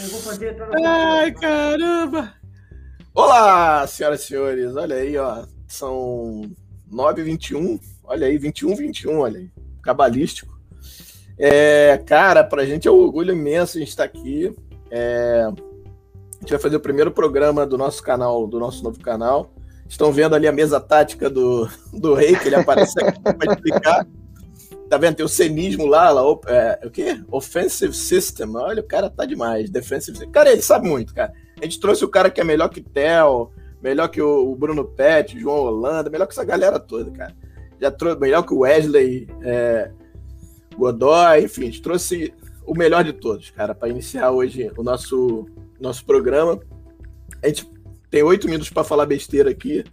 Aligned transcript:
Eu 0.00 0.08
vou 0.10 0.20
fazer 0.20 0.56
Ai, 0.84 1.32
caramba! 1.32 2.32
Olá, 3.12 3.84
senhoras 3.88 4.22
e 4.22 4.26
senhores. 4.26 4.76
Olha 4.76 4.94
aí, 4.94 5.16
ó. 5.18 5.44
São 5.66 6.42
9h21. 6.88 7.80
Olha 8.04 8.28
aí, 8.28 8.38
21, 8.38 8.76
21, 8.76 9.18
olha 9.18 9.40
aí. 9.40 9.50
Cabalístico. 9.82 10.56
É, 11.36 12.00
cara, 12.06 12.44
pra 12.44 12.64
gente 12.64 12.86
é 12.86 12.90
um 12.90 12.94
orgulho 12.94 13.32
imenso 13.32 13.76
a 13.76 13.80
gente 13.80 13.88
estar 13.88 14.08
tá 14.08 14.18
aqui. 14.18 14.54
É, 14.88 15.48
a 15.48 16.40
gente 16.40 16.50
vai 16.50 16.60
fazer 16.60 16.76
o 16.76 16.80
primeiro 16.80 17.10
programa 17.10 17.66
do 17.66 17.76
nosso 17.76 18.00
canal, 18.00 18.46
do 18.46 18.60
nosso 18.60 18.84
novo 18.84 19.00
canal. 19.00 19.52
Estão 19.88 20.12
vendo 20.12 20.36
ali 20.36 20.46
a 20.46 20.52
mesa 20.52 20.80
tática 20.80 21.28
do, 21.28 21.68
do 21.92 22.14
rei, 22.14 22.36
que 22.36 22.46
ele 22.46 22.56
aparece 22.56 23.02
aqui 23.02 23.20
para 23.20 23.52
explicar. 23.52 24.06
Tá 24.88 24.96
vendo? 24.96 25.16
Tem 25.16 25.26
o 25.26 25.28
cenismo 25.28 25.86
lá, 25.86 26.10
lá 26.10 26.22
é, 26.46 26.86
o 26.86 26.90
quê? 26.90 27.20
Offensive 27.30 27.92
System. 27.92 28.56
Olha, 28.56 28.80
o 28.80 28.86
cara 28.86 29.10
tá 29.10 29.26
demais. 29.26 29.68
Defensive. 29.68 30.26
Cara, 30.28 30.50
ele 30.50 30.62
sabe 30.62 30.88
muito, 30.88 31.14
cara. 31.14 31.32
A 31.60 31.64
gente 31.64 31.78
trouxe 31.78 32.04
o 32.04 32.08
cara 32.08 32.30
que 32.30 32.40
é 32.40 32.44
melhor 32.44 32.68
que 32.68 32.80
Theo, 32.80 33.50
melhor 33.82 34.08
que 34.08 34.22
o, 34.22 34.54
Bruno 34.54 34.84
Pet, 34.84 35.38
João 35.38 35.58
Holanda, 35.58 36.08
melhor 36.08 36.26
que 36.26 36.32
essa 36.32 36.44
galera 36.44 36.78
toda, 36.78 37.10
cara. 37.10 37.34
Já 37.80 37.90
trouxe 37.90 38.18
melhor 38.18 38.42
que 38.42 38.54
o 38.54 38.60
Wesley 38.60 39.28
é, 39.42 39.90
Godoy, 40.76 41.44
enfim, 41.44 41.62
a 41.62 41.66
gente 41.66 41.82
trouxe 41.82 42.32
o 42.64 42.74
melhor 42.74 43.04
de 43.04 43.12
todos, 43.12 43.50
cara, 43.50 43.74
para 43.74 43.88
iniciar 43.88 44.30
hoje 44.30 44.70
o 44.76 44.82
nosso, 44.82 45.46
nosso 45.80 46.04
programa. 46.04 46.60
A 47.42 47.48
gente 47.48 47.68
tem 48.10 48.22
oito 48.22 48.46
minutos 48.46 48.70
para 48.70 48.84
falar 48.84 49.06
besteira 49.06 49.50
aqui. 49.50 49.84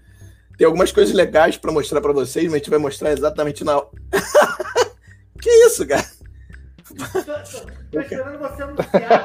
Tem 0.57 0.65
algumas 0.65 0.91
coisas 0.91 1.13
legais 1.13 1.57
para 1.57 1.71
mostrar 1.71 2.01
para 2.01 2.13
vocês, 2.13 2.45
mas 2.45 2.53
a 2.53 2.57
gente 2.57 2.69
vai 2.69 2.79
mostrar 2.79 3.11
exatamente 3.11 3.63
na. 3.63 3.81
que 5.41 5.49
isso, 5.49 5.85
cara? 5.87 6.05
Tô 7.91 7.99
esperando 7.99 8.37
você 8.37 8.63
anunciar. 8.63 9.23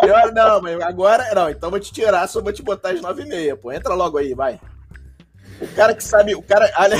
Pior 0.00 0.32
não, 0.32 0.60
mas 0.60 0.80
agora. 0.82 1.34
Não, 1.34 1.50
então 1.50 1.70
vou 1.70 1.80
te 1.80 1.92
tirar, 1.92 2.28
só 2.28 2.40
vou 2.40 2.52
te 2.52 2.62
botar 2.62 2.90
às 2.90 3.00
nove 3.00 3.22
e 3.22 3.26
meia, 3.26 3.56
pô. 3.56 3.72
Entra 3.72 3.94
logo 3.94 4.18
aí, 4.18 4.34
vai. 4.34 4.60
O 5.60 5.68
cara 5.74 5.94
que 5.94 6.04
sabe. 6.04 6.34
O 6.34 6.42
cara. 6.42 6.70
Olha. 6.76 6.96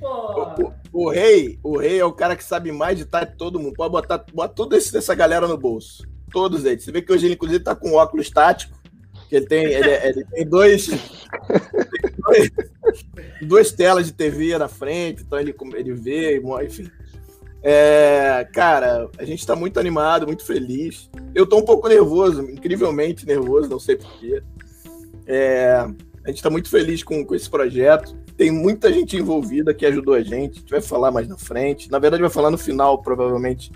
O, 0.00 0.62
o, 0.62 0.72
o, 0.92 1.10
rei, 1.10 1.58
o 1.64 1.78
rei 1.78 1.98
é 1.98 2.04
o 2.04 2.12
cara 2.12 2.36
que 2.36 2.44
sabe 2.44 2.70
mais 2.70 2.96
de 2.96 3.04
de 3.04 3.36
todo 3.36 3.58
mundo. 3.58 3.74
Pode 3.74 3.90
botar, 3.90 4.24
bota 4.32 4.54
toda 4.54 4.76
essa 4.76 5.14
galera 5.14 5.48
no 5.48 5.56
bolso. 5.56 6.06
Todos 6.30 6.64
eles. 6.64 6.84
Você 6.84 6.92
vê 6.92 7.02
que 7.02 7.12
hoje 7.12 7.26
ele, 7.26 7.34
inclusive, 7.34 7.64
tá 7.64 7.74
com 7.74 7.94
óculos 7.94 8.30
tático. 8.30 8.76
Que 9.28 9.36
ele 9.36 9.46
tem, 9.46 9.64
ele, 9.64 9.90
ele 9.90 10.24
tem 10.24 10.46
dois, 10.46 10.88
dois, 12.26 12.50
duas 13.42 13.72
telas 13.72 14.06
de 14.06 14.12
TV 14.12 14.56
na 14.56 14.68
frente, 14.68 15.22
então 15.22 15.38
ele, 15.38 15.54
ele 15.74 15.92
vê, 15.92 16.40
enfim. 16.64 16.90
É, 17.62 18.46
cara, 18.52 19.10
a 19.18 19.24
gente 19.24 19.40
está 19.40 19.56
muito 19.56 19.80
animado, 19.80 20.26
muito 20.26 20.44
feliz. 20.44 21.10
Eu 21.34 21.44
estou 21.44 21.60
um 21.60 21.64
pouco 21.64 21.88
nervoso, 21.88 22.42
incrivelmente 22.42 23.26
nervoso, 23.26 23.68
não 23.68 23.80
sei 23.80 23.96
porquê. 23.96 24.40
É, 25.26 25.84
a 26.24 26.28
gente 26.28 26.36
está 26.36 26.48
muito 26.48 26.68
feliz 26.68 27.02
com, 27.02 27.24
com 27.24 27.34
esse 27.34 27.50
projeto. 27.50 28.16
Tem 28.36 28.52
muita 28.52 28.92
gente 28.92 29.16
envolvida 29.16 29.74
que 29.74 29.84
ajudou 29.86 30.14
a 30.14 30.22
gente. 30.22 30.58
A 30.58 30.60
gente 30.60 30.70
vai 30.70 30.80
falar 30.80 31.10
mais 31.10 31.26
na 31.26 31.36
frente. 31.36 31.90
Na 31.90 31.98
verdade, 31.98 32.20
vai 32.20 32.30
falar 32.30 32.50
no 32.50 32.58
final, 32.58 33.02
provavelmente, 33.02 33.72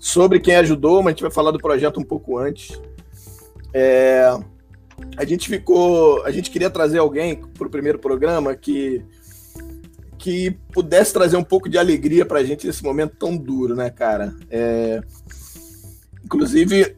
sobre 0.00 0.40
quem 0.40 0.56
ajudou, 0.56 0.96
mas 1.02 1.06
a 1.06 1.10
gente 1.10 1.22
vai 1.22 1.30
falar 1.30 1.52
do 1.52 1.58
projeto 1.58 2.00
um 2.00 2.04
pouco 2.04 2.38
antes. 2.38 2.80
É, 3.72 4.36
a 5.16 5.24
gente 5.24 5.48
ficou. 5.48 6.24
A 6.24 6.30
gente 6.30 6.50
queria 6.50 6.70
trazer 6.70 6.98
alguém 6.98 7.36
para 7.36 7.66
o 7.66 7.70
primeiro 7.70 7.98
programa 7.98 8.54
que 8.54 9.04
que 10.22 10.52
pudesse 10.72 11.12
trazer 11.12 11.36
um 11.36 11.42
pouco 11.42 11.68
de 11.68 11.76
alegria 11.76 12.24
para 12.24 12.38
a 12.38 12.44
gente 12.44 12.64
nesse 12.64 12.84
momento 12.84 13.16
tão 13.16 13.36
duro, 13.36 13.74
né, 13.74 13.90
cara? 13.90 14.32
É, 14.48 15.00
inclusive, 16.24 16.94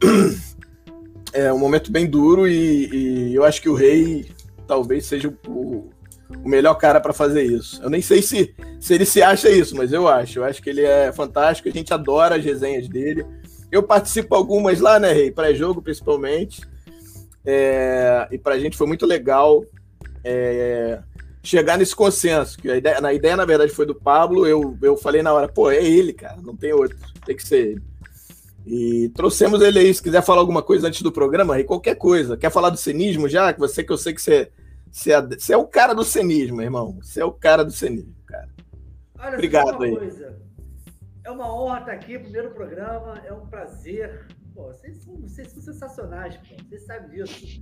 é 1.33 1.51
um 1.51 1.57
momento 1.57 1.91
bem 1.91 2.05
duro 2.05 2.47
e, 2.47 2.85
e, 2.93 3.35
eu 3.35 3.43
acho 3.43 3.59
que 3.59 3.67
o 3.67 3.73
Rei 3.73 4.27
talvez 4.67 5.07
seja 5.07 5.33
o, 5.47 5.89
o 6.43 6.47
melhor 6.47 6.75
cara 6.75 7.01
para 7.01 7.13
fazer 7.13 7.41
isso. 7.41 7.81
Eu 7.81 7.89
nem 7.89 7.99
sei 7.99 8.21
se, 8.21 8.53
se 8.79 8.93
ele 8.93 9.05
se 9.05 9.23
acha 9.23 9.49
isso, 9.49 9.75
mas 9.75 9.91
eu 9.91 10.07
acho. 10.07 10.37
Eu 10.37 10.43
acho 10.43 10.61
que 10.61 10.69
ele 10.69 10.83
é 10.83 11.11
fantástico, 11.11 11.67
a 11.67 11.71
gente 11.71 11.91
adora 11.91 12.35
as 12.35 12.45
resenhas 12.45 12.87
dele. 12.87 13.25
Eu 13.71 13.81
participo 13.81 14.35
algumas 14.35 14.79
lá, 14.79 14.99
né, 14.99 15.11
Rei? 15.11 15.31
Pré-jogo, 15.31 15.81
principalmente. 15.81 16.61
É, 17.45 18.27
e 18.31 18.37
para 18.37 18.55
a 18.55 18.59
gente 18.59 18.75
foi 18.75 18.87
muito 18.87 19.05
legal 19.05 19.63
é, 20.23 20.99
chegar 21.43 21.77
nesse 21.77 21.95
consenso. 21.95 22.57
Que 22.57 22.71
a 22.71 22.77
ideia, 22.77 22.99
na 22.99 23.13
ideia, 23.13 23.37
na 23.37 23.45
verdade, 23.45 23.71
foi 23.71 23.85
do 23.85 23.95
Pablo. 23.95 24.47
Eu, 24.47 24.77
eu 24.81 24.97
falei 24.97 25.21
na 25.21 25.33
hora, 25.33 25.47
pô, 25.47 25.69
é 25.69 25.83
ele, 25.83 26.13
cara, 26.13 26.41
não 26.41 26.55
tem 26.55 26.73
outro, 26.73 26.97
tem 27.25 27.35
que 27.35 27.47
ser 27.47 27.67
ele. 27.67 27.83
E 28.65 29.09
trouxemos 29.09 29.61
ele 29.61 29.77
aí. 29.77 29.93
Se 29.93 30.01
quiser 30.01 30.23
falar 30.23 30.41
alguma 30.41 30.63
coisa 30.63 30.87
antes 30.87 31.03
do 31.03 31.11
programa, 31.11 31.55
aí 31.55 31.63
qualquer 31.63 31.95
coisa. 31.95 32.35
Quer 32.35 32.49
falar 32.49 32.71
do 32.71 32.77
cenismo 32.77 33.29
já? 33.29 33.53
Que 33.53 33.59
você 33.59 33.83
que 33.83 33.91
eu 33.91 33.97
sei 33.97 34.13
que 34.13 34.21
você, 34.21 34.51
você, 34.91 35.11
é, 35.11 35.21
você 35.21 35.53
é 35.53 35.57
o 35.57 35.67
cara 35.67 35.93
do 35.93 36.03
cenismo, 36.03 36.61
irmão. 36.61 36.97
Você 37.01 37.21
é 37.21 37.25
o 37.25 37.31
cara 37.31 37.63
do 37.63 37.71
cenismo, 37.71 38.15
cara. 38.25 38.49
Olha, 39.19 39.33
Obrigado 39.33 39.83
aí. 39.83 39.95
Coisa. 39.95 40.35
É 41.23 41.31
uma 41.31 41.53
honra 41.53 41.79
estar 41.79 41.91
aqui, 41.91 42.19
primeiro 42.19 42.51
programa, 42.51 43.21
é 43.25 43.33
um 43.33 43.45
prazer. 43.47 44.25
Pô, 44.55 44.67
vocês 44.67 45.03
são, 45.03 45.17
vocês 45.17 45.51
são 45.51 45.61
sensacionais, 45.61 46.37
pô. 46.37 46.55
Vocês 46.69 46.85
sabem 46.85 47.09
disso. 47.09 47.61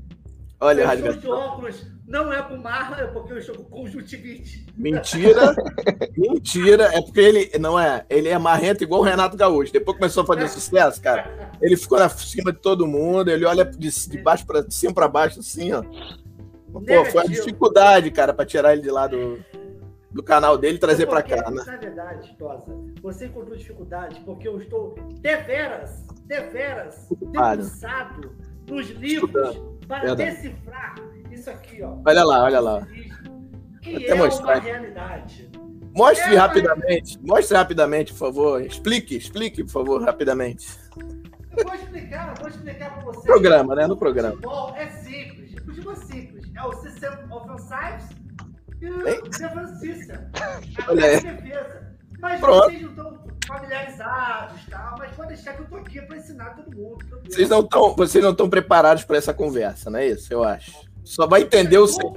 Olha, 0.59 0.83
eu 0.83 1.11
estou 1.11 1.13
de 1.13 1.27
óculos 1.27 1.85
não 2.07 2.31
é 2.31 2.41
pro 2.41 2.57
mar, 2.57 2.97
é 2.97 3.07
porque 3.07 3.33
eu 3.33 3.37
estou 3.39 3.55
com 3.55 3.63
conjuntivite. 3.63 4.65
Mentira, 4.77 5.55
mentira. 6.15 6.83
É 6.95 7.01
porque 7.01 7.19
ele 7.19 7.57
não 7.57 7.77
é, 7.77 8.05
ele 8.09 8.29
é 8.29 8.37
marrento 8.37 8.83
igual 8.83 9.01
o 9.01 9.03
Renato 9.03 9.35
Gaúcho. 9.35 9.73
Depois 9.73 9.97
começou 9.97 10.23
a 10.23 10.25
fazer 10.25 10.47
sucesso, 10.47 11.01
cara. 11.01 11.51
Ele 11.59 11.75
ficou 11.75 11.97
na 11.97 12.07
cima 12.07 12.53
de 12.53 12.59
todo 12.59 12.87
mundo, 12.87 13.29
ele 13.29 13.43
olha 13.43 13.65
de, 13.65 13.89
de 13.89 14.17
baixo 14.19 14.45
para 14.45 14.63
cima 14.69 14.93
para 14.93 15.07
baixo 15.07 15.39
assim, 15.39 15.73
ó. 15.73 15.81
Pô, 16.71 17.05
foi 17.11 17.21
a 17.21 17.25
dificuldade, 17.25 18.11
cara, 18.11 18.33
para 18.33 18.45
tirar 18.45 18.73
ele 18.73 18.83
de 18.83 18.91
lá 18.91 19.07
do, 19.07 19.43
do 20.13 20.21
canal 20.21 20.57
dele 20.57 20.77
trazer 20.77 21.07
para 21.07 21.23
cá, 21.23 21.49
né? 21.49 21.63
Na 21.65 21.77
verdade, 21.77 22.35
Tosa, 22.37 22.71
você 23.01 23.25
encontrou 23.25 23.57
dificuldade 23.57 24.21
porque 24.23 24.47
eu 24.47 24.59
estou 24.59 24.95
deveras, 25.19 26.05
deveras 26.25 27.07
debruçado 27.09 28.35
nos 28.67 28.89
livros 28.91 29.29
Estudando. 29.29 29.79
para 29.87 30.05
Verdade. 30.05 30.31
decifrar 30.31 30.95
isso 31.31 31.49
aqui, 31.49 31.81
ó. 31.81 31.97
Olha 32.05 32.23
lá, 32.23 32.43
olha 32.43 32.59
lá. 32.59 32.87
Que 33.81 34.05
é 34.05 34.13
mostrar. 34.13 34.55
uma 34.55 34.61
realidade. 34.61 35.49
Mostre 35.95 36.35
é 36.35 36.37
rapidamente, 36.37 37.17
uma... 37.19 37.35
mostre 37.35 37.55
rapidamente, 37.57 38.13
por 38.13 38.19
favor. 38.19 38.61
Explique, 38.61 39.15
explique, 39.15 39.63
por 39.63 39.71
favor, 39.71 40.01
rapidamente. 40.01 40.67
Eu 41.55 41.65
vou 41.65 41.75
explicar, 41.75 42.33
vou 42.39 42.49
explicar 42.49 42.93
para 42.93 43.03
vocês. 43.03 43.25
Programa, 43.25 43.75
né? 43.75 43.85
No 43.85 43.97
programa. 43.97 44.35
Futebol 44.35 44.75
é 44.75 44.87
simples. 44.89 45.53
Futebol 45.63 45.93
é 45.93 45.95
simples. 45.95 46.51
É 46.55 46.63
o 46.63 46.73
System 46.73 47.11
Offensive 48.89 50.13
Olha 50.87 51.05
aí. 51.05 51.21
Mas 52.19 52.39
Pronto. 52.39 52.65
vocês 52.65 52.81
não 52.81 52.89
estão 52.89 53.23
familiarizados, 53.47 54.65
tá? 54.69 54.95
mas 54.97 55.15
pode 55.15 55.27
deixar 55.29 55.53
que 55.53 55.61
eu 55.61 55.67
tô 55.67 55.75
aqui 55.75 56.01
para 56.01 56.17
ensinar 56.17 56.55
todo 56.55 56.75
mundo. 56.75 57.05
Vocês 57.25 57.49
não 57.49 57.59
estão, 57.59 57.95
vocês 57.95 58.23
não 58.23 58.31
estão 58.31 58.49
preparados 58.49 59.03
para 59.03 59.17
essa 59.17 59.33
conversa, 59.33 59.89
não 59.89 59.99
é 59.99 60.07
isso? 60.07 60.33
Eu 60.33 60.43
acho. 60.43 60.71
Só 61.03 61.27
vai 61.27 61.41
entender 61.41 61.77
o 61.77 61.87
seu 61.87 62.13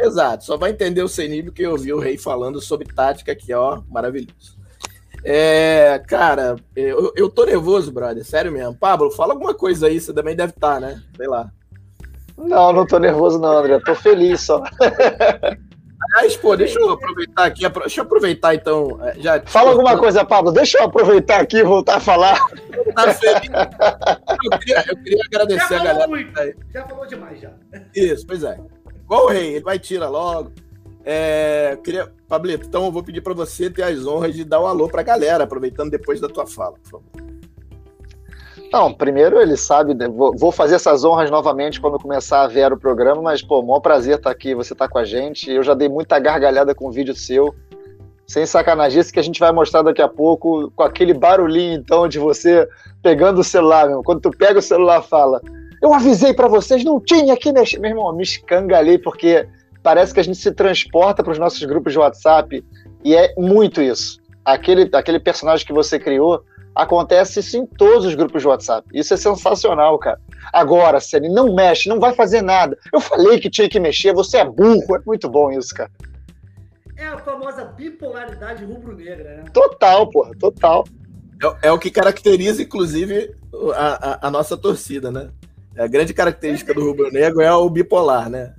Exato, 0.00 0.44
só 0.44 0.56
vai 0.56 0.70
entender 0.70 1.02
o 1.02 1.08
CNIB 1.08 1.50
que 1.50 1.62
eu 1.62 1.72
ouvi 1.72 1.92
o 1.92 1.98
rei 1.98 2.16
falando 2.16 2.60
sobre 2.60 2.92
tática, 2.92 3.34
que 3.34 3.52
ó, 3.52 3.82
maravilhoso. 3.88 4.56
É, 5.24 6.00
cara, 6.06 6.56
eu, 6.76 7.12
eu 7.16 7.28
tô 7.28 7.44
nervoso, 7.44 7.90
brother, 7.90 8.24
sério 8.24 8.52
mesmo. 8.52 8.76
Pablo, 8.76 9.10
fala 9.10 9.32
alguma 9.32 9.54
coisa 9.54 9.88
aí, 9.88 10.00
você 10.00 10.12
também 10.12 10.36
deve 10.36 10.52
estar, 10.52 10.74
tá, 10.74 10.80
né? 10.80 11.02
Sei 11.16 11.26
lá. 11.26 11.52
Não, 12.38 12.72
não 12.72 12.86
tô 12.86 12.98
nervoso 12.98 13.38
não, 13.38 13.58
André. 13.58 13.78
Tô 13.80 13.94
feliz 13.94 14.40
só. 14.42 14.62
Aliás, 16.14 16.36
pô, 16.36 16.56
deixa 16.56 16.78
eu 16.78 16.90
aproveitar 16.90 17.44
aqui. 17.44 17.68
Deixa 17.68 18.00
eu 18.00 18.04
aproveitar 18.04 18.54
então. 18.54 18.98
É, 19.02 19.20
já, 19.20 19.42
Fala 19.44 19.70
alguma 19.70 19.98
coisa, 19.98 20.24
Pablo. 20.24 20.52
Deixa 20.52 20.78
eu 20.78 20.84
aproveitar 20.84 21.40
aqui 21.40 21.58
e 21.58 21.64
voltar 21.64 21.96
a 21.96 22.00
falar. 22.00 22.38
Tá 22.94 23.12
feliz. 23.12 23.50
Eu 24.44 24.58
queria, 24.58 24.84
eu 24.88 24.96
queria 25.02 25.24
agradecer 25.26 25.74
a 25.74 25.84
galera. 25.84 26.08
Muito. 26.08 26.32
Já 26.72 26.86
falou 26.86 27.06
demais, 27.06 27.40
já. 27.40 27.50
Isso, 27.94 28.26
pois 28.26 28.42
é. 28.42 28.58
Igual 29.04 29.24
o 29.24 29.28
rei, 29.28 29.54
ele 29.54 29.64
vai 29.64 29.78
tirar 29.78 30.08
logo. 30.08 30.52
É, 31.04 31.78
queria, 31.82 32.12
Pablito, 32.28 32.66
então 32.66 32.84
eu 32.84 32.92
vou 32.92 33.02
pedir 33.02 33.22
para 33.22 33.32
você 33.32 33.70
ter 33.70 33.82
as 33.82 34.06
honras 34.06 34.34
de 34.34 34.44
dar 34.44 34.60
um 34.60 34.66
alô 34.66 34.88
para 34.88 35.00
a 35.00 35.04
galera, 35.04 35.44
aproveitando 35.44 35.90
depois 35.90 36.20
da 36.20 36.28
tua 36.28 36.46
fala, 36.46 36.74
por 36.74 36.90
favor. 36.90 37.28
Não, 38.70 38.92
primeiro 38.92 39.40
ele 39.40 39.56
sabe, 39.56 39.94
né, 39.94 40.06
vou 40.08 40.52
fazer 40.52 40.74
essas 40.74 41.02
honras 41.02 41.30
novamente 41.30 41.80
quando 41.80 41.98
começar 41.98 42.42
a 42.42 42.46
ver 42.46 42.70
o 42.70 42.78
programa, 42.78 43.22
mas, 43.22 43.40
pô, 43.40 43.62
maior 43.62 43.80
prazer 43.80 44.16
estar 44.16 44.28
tá 44.28 44.30
aqui, 44.30 44.54
você 44.54 44.74
tá 44.74 44.86
com 44.86 44.98
a 44.98 45.04
gente. 45.04 45.50
Eu 45.50 45.62
já 45.62 45.72
dei 45.72 45.88
muita 45.88 46.18
gargalhada 46.18 46.74
com 46.74 46.88
o 46.88 46.92
vídeo 46.92 47.14
seu, 47.14 47.54
sem 48.26 48.44
sacanagem, 48.44 49.02
que 49.04 49.18
a 49.18 49.22
gente 49.22 49.40
vai 49.40 49.52
mostrar 49.52 49.80
daqui 49.80 50.02
a 50.02 50.08
pouco, 50.08 50.70
com 50.76 50.82
aquele 50.82 51.14
barulhinho, 51.14 51.78
então, 51.78 52.06
de 52.06 52.18
você 52.18 52.68
pegando 53.02 53.40
o 53.40 53.44
celular, 53.44 53.88
meu. 53.88 54.02
Quando 54.02 54.20
tu 54.20 54.30
pega 54.30 54.58
o 54.58 54.62
celular, 54.62 55.00
fala, 55.00 55.40
eu 55.82 55.94
avisei 55.94 56.34
para 56.34 56.46
vocês, 56.46 56.84
não 56.84 57.00
tinha 57.00 57.32
aqui, 57.32 57.50
meu 57.52 57.90
irmão, 57.90 58.12
me 58.14 58.22
escangalei, 58.22 58.98
porque 58.98 59.48
parece 59.82 60.12
que 60.12 60.20
a 60.20 60.22
gente 60.22 60.36
se 60.36 60.52
transporta 60.52 61.22
para 61.22 61.32
os 61.32 61.38
nossos 61.38 61.64
grupos 61.64 61.94
de 61.94 61.98
WhatsApp, 61.98 62.62
e 63.02 63.16
é 63.16 63.32
muito 63.38 63.80
isso. 63.80 64.18
Aquele, 64.44 64.90
aquele 64.92 65.18
personagem 65.18 65.66
que 65.66 65.72
você 65.72 65.98
criou, 65.98 66.42
Acontece 66.74 67.40
isso 67.40 67.56
em 67.56 67.66
todos 67.66 68.06
os 68.06 68.14
grupos 68.14 68.42
de 68.42 68.48
WhatsApp. 68.48 68.88
Isso 68.92 69.12
é 69.12 69.16
sensacional, 69.16 69.98
cara. 69.98 70.20
Agora, 70.52 71.00
se 71.00 71.16
ele 71.16 71.28
não 71.28 71.54
mexe, 71.54 71.88
não 71.88 71.98
vai 71.98 72.14
fazer 72.14 72.42
nada. 72.42 72.78
Eu 72.92 73.00
falei 73.00 73.40
que 73.40 73.50
tinha 73.50 73.68
que 73.68 73.80
mexer, 73.80 74.12
você 74.12 74.38
é 74.38 74.44
burro. 74.44 74.96
É 74.96 75.00
muito 75.04 75.28
bom 75.28 75.50
isso, 75.50 75.74
cara. 75.74 75.90
É 76.96 77.06
a 77.06 77.18
famosa 77.18 77.64
bipolaridade 77.64 78.64
rubro-negra, 78.64 79.36
né? 79.38 79.44
Total, 79.52 80.08
porra, 80.10 80.32
total. 80.38 80.84
É, 81.62 81.68
é, 81.68 81.72
o 81.72 81.78
que 81.78 81.90
caracteriza, 81.90 82.62
inclusive, 82.62 83.36
a, 83.74 84.26
a, 84.26 84.28
a 84.28 84.30
nossa 84.30 84.56
torcida, 84.56 85.10
né? 85.10 85.30
A 85.78 85.86
grande 85.86 86.12
característica 86.12 86.74
do 86.74 86.84
rubro-negro 86.84 87.40
é 87.40 87.52
o 87.52 87.70
bipolar, 87.70 88.28
né? 88.28 88.54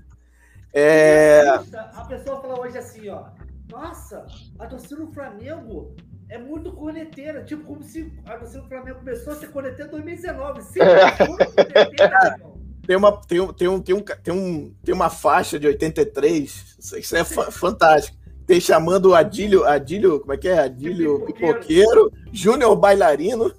É... 0.73 1.41
A 1.47 2.05
pessoa 2.07 2.41
fala 2.41 2.61
hoje 2.61 2.77
assim, 2.77 3.09
ó. 3.09 3.25
Nossa, 3.69 4.25
a 4.57 4.65
torcida 4.65 5.05
do 5.05 5.11
Flamengo 5.11 5.93
é 6.29 6.37
muito 6.37 6.71
corneteira. 6.71 7.43
Tipo, 7.43 7.63
como 7.63 7.83
se 7.83 8.11
a 8.25 8.37
torcida 8.37 8.61
do 8.61 8.67
Flamengo 8.67 8.99
começou 8.99 9.33
a 9.33 9.35
ser 9.35 9.47
corneteira 9.47 9.87
em 9.87 9.91
2019. 9.91 10.61
Sim, 10.61 10.79
é. 10.81 12.35
tem 12.85 12.95
uma, 12.95 13.11
tem, 13.11 13.39
um, 13.39 13.53
tem, 13.53 13.67
um, 13.67 13.81
tem, 13.81 13.95
um, 13.95 14.01
tem, 14.01 14.33
um, 14.33 14.73
tem 14.83 14.95
uma 14.95 15.09
faixa 15.09 15.59
de 15.59 15.67
83, 15.67 16.77
isso 16.97 17.15
é 17.15 17.23
fantástico. 17.23 18.17
Tem 18.45 18.59
chamando 18.59 19.09
o 19.09 19.15
Adílio, 19.15 19.63
Adílio, 19.63 20.19
como 20.21 20.33
é 20.33 20.37
que 20.37 20.47
é? 20.47 20.59
Adílio 20.59 21.23
Pipoqueiro, 21.25 22.11
Júnior 22.31 22.75
Bailarino. 22.75 23.53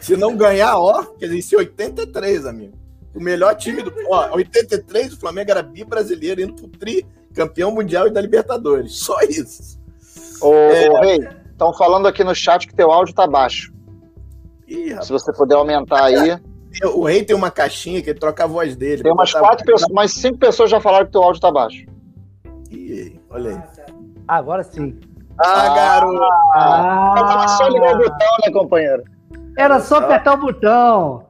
Se 0.00 0.16
não 0.16 0.36
ganhar, 0.36 0.78
ó, 0.78 1.04
quer 1.16 1.26
dizer, 1.26 1.38
isso 1.38 1.54
é 1.54 1.58
83, 1.58 2.44
amigo. 2.44 2.76
O 3.14 3.20
melhor 3.20 3.54
time 3.54 3.82
do. 3.82 3.92
Ó, 4.08 4.36
83, 4.36 5.14
o 5.14 5.16
Flamengo 5.16 5.50
era 5.50 5.62
bi 5.62 5.84
brasileiro, 5.84 6.40
indo 6.40 6.54
pro 6.54 6.68
tri, 6.68 7.06
campeão 7.32 7.70
mundial 7.70 8.08
e 8.08 8.10
da 8.10 8.20
Libertadores. 8.20 8.94
Só 8.98 9.20
isso. 9.22 9.80
Ô, 10.40 10.52
é... 10.54 10.90
ô 10.90 11.00
Rei, 11.00 11.28
estão 11.60 11.74
falando 11.74 12.08
aqui 12.08 12.24
no 12.24 12.34
chat 12.34 12.66
que 12.66 12.74
teu 12.74 12.90
áudio 12.90 13.14
tá 13.14 13.26
baixo. 13.26 13.70
Ih, 14.66 14.96
Se 15.02 15.12
você 15.12 15.30
puder 15.32 15.56
aumentar 15.56 16.04
aí. 16.04 16.40
O 16.94 17.04
rei 17.04 17.24
tem 17.24 17.34
uma 17.34 17.50
caixinha 17.50 18.00
que 18.00 18.10
ele 18.10 18.18
troca 18.18 18.44
a 18.44 18.46
voz 18.46 18.76
dele. 18.76 19.02
Tem 19.02 19.12
umas 19.12 19.32
quatro 19.32 19.64
pessoas, 19.66 19.90
mais 19.92 20.12
cinco 20.12 20.38
pessoas 20.38 20.70
já 20.70 20.80
falaram 20.80 21.04
que 21.04 21.12
teu 21.12 21.22
áudio 21.22 21.40
tá 21.40 21.50
baixo. 21.50 21.84
Ih, 22.70 23.20
olha 23.28 23.50
aí. 23.50 23.84
Agora 24.28 24.62
sim. 24.62 24.98
Ah, 25.36 25.62
ah 25.62 25.74
garoto! 25.74 26.24
Ah, 26.54 27.48
só 27.58 27.66
ligar 27.66 27.94
o 27.94 27.98
botão, 27.98 28.36
né, 28.44 28.52
companheiro? 28.52 29.02
Era 29.58 29.80
só 29.80 29.96
apertar 29.96 30.34
o 30.34 30.36
botão. 30.36 31.26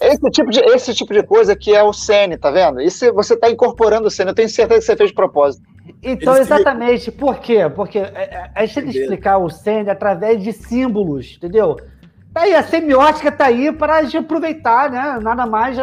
Esse 0.00 0.30
tipo, 0.30 0.50
de, 0.50 0.60
esse 0.60 0.94
tipo 0.94 1.12
de 1.14 1.22
coisa 1.22 1.56
que 1.56 1.74
é 1.74 1.82
o 1.82 1.92
Sene, 1.92 2.36
tá 2.36 2.50
vendo? 2.50 2.82
Isso 2.82 3.10
você 3.14 3.32
está 3.32 3.50
incorporando 3.50 4.08
o 4.08 4.10
Sene. 4.10 4.30
Eu 4.30 4.34
tenho 4.34 4.48
certeza 4.48 4.80
que 4.80 4.86
você 4.86 4.96
fez 4.96 5.08
de 5.08 5.16
propósito. 5.16 5.66
Então, 6.02 6.34
Eles 6.36 6.46
exatamente. 6.46 7.10
Por 7.10 7.38
quê? 7.38 7.68
Porque 7.68 7.98
é, 7.98 8.02
é, 8.04 8.50
a 8.54 8.64
gente 8.64 8.74
tem 8.74 8.90
que 8.90 8.98
explicar 8.98 9.38
o 9.38 9.50
Sene 9.50 9.90
através 9.90 10.42
de 10.42 10.52
símbolos, 10.52 11.36
entendeu? 11.36 11.76
Tá 12.32 12.42
aí, 12.42 12.54
a 12.54 12.62
semiótica 12.62 13.32
tá 13.32 13.46
aí 13.46 13.72
para 13.72 13.96
a 13.96 14.02
gente 14.02 14.18
aproveitar, 14.18 14.90
né? 14.90 15.18
Nada 15.20 15.46
mais. 15.46 15.76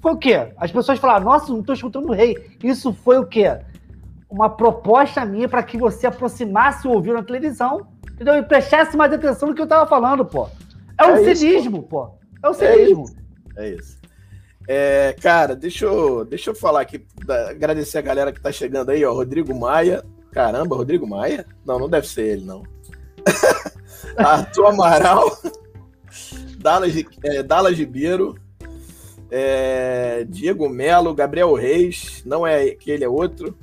Foi 0.00 0.12
o 0.12 0.16
quê? 0.16 0.48
As 0.56 0.72
pessoas 0.72 0.98
falaram, 0.98 1.24
nossa, 1.24 1.52
não 1.52 1.60
estou 1.60 1.74
escutando 1.74 2.08
o 2.08 2.12
rei. 2.12 2.36
Isso 2.64 2.92
foi 2.92 3.18
o 3.18 3.26
quê? 3.26 3.58
Uma 4.28 4.48
proposta 4.48 5.24
minha 5.24 5.48
para 5.48 5.62
que 5.62 5.76
você 5.76 6.06
aproximasse 6.06 6.86
o 6.88 6.92
ouvido 6.92 7.14
na 7.14 7.22
televisão, 7.22 7.86
entendeu? 8.12 8.34
E 8.36 8.42
prestasse 8.42 8.96
mais 8.96 9.12
atenção 9.12 9.48
no 9.48 9.54
que 9.54 9.60
eu 9.60 9.64
estava 9.64 9.86
falando, 9.86 10.24
pô. 10.24 10.48
É 10.98 11.06
o 11.06 11.10
é 11.10 11.34
cinismo, 11.34 11.78
isso, 11.78 11.82
pô. 11.82 12.06
pô. 12.06 12.14
É 12.42 12.48
o 12.48 12.54
cinismo. 12.54 13.04
É 13.56 13.66
é 13.66 13.74
isso. 13.74 13.99
É, 14.68 15.14
cara, 15.20 15.56
deixa 15.56 15.84
eu, 15.84 16.24
deixa 16.24 16.50
eu 16.50 16.54
falar 16.54 16.82
aqui, 16.82 17.04
agradecer 17.48 17.98
a 17.98 18.02
galera 18.02 18.32
que 18.32 18.40
tá 18.40 18.52
chegando 18.52 18.90
aí, 18.90 19.04
ó. 19.04 19.12
Rodrigo 19.12 19.54
Maia. 19.54 20.04
Caramba, 20.30 20.76
Rodrigo 20.76 21.06
Maia? 21.06 21.44
Não, 21.66 21.78
não 21.78 21.88
deve 21.88 22.06
ser 22.06 22.22
ele, 22.22 22.44
não. 22.44 22.62
Arthur 24.16 24.66
Amaral. 24.66 25.38
Dallas, 26.58 26.94
é, 27.24 27.42
Dallas 27.42 27.76
Ribeiro. 27.76 28.36
É, 29.30 30.24
Diego 30.28 30.68
Melo, 30.68 31.14
Gabriel 31.14 31.54
Reis, 31.54 32.22
não 32.26 32.46
é 32.46 32.62
aquele, 32.62 33.04
é 33.04 33.08
outro. 33.08 33.56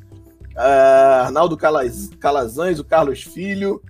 Uh, 0.55 1.23
Arnaldo 1.23 1.57
Calaz, 1.57 2.09
Calazans, 2.19 2.79
o 2.79 2.85
Carlos 2.85 3.21
Filho, 3.21 3.81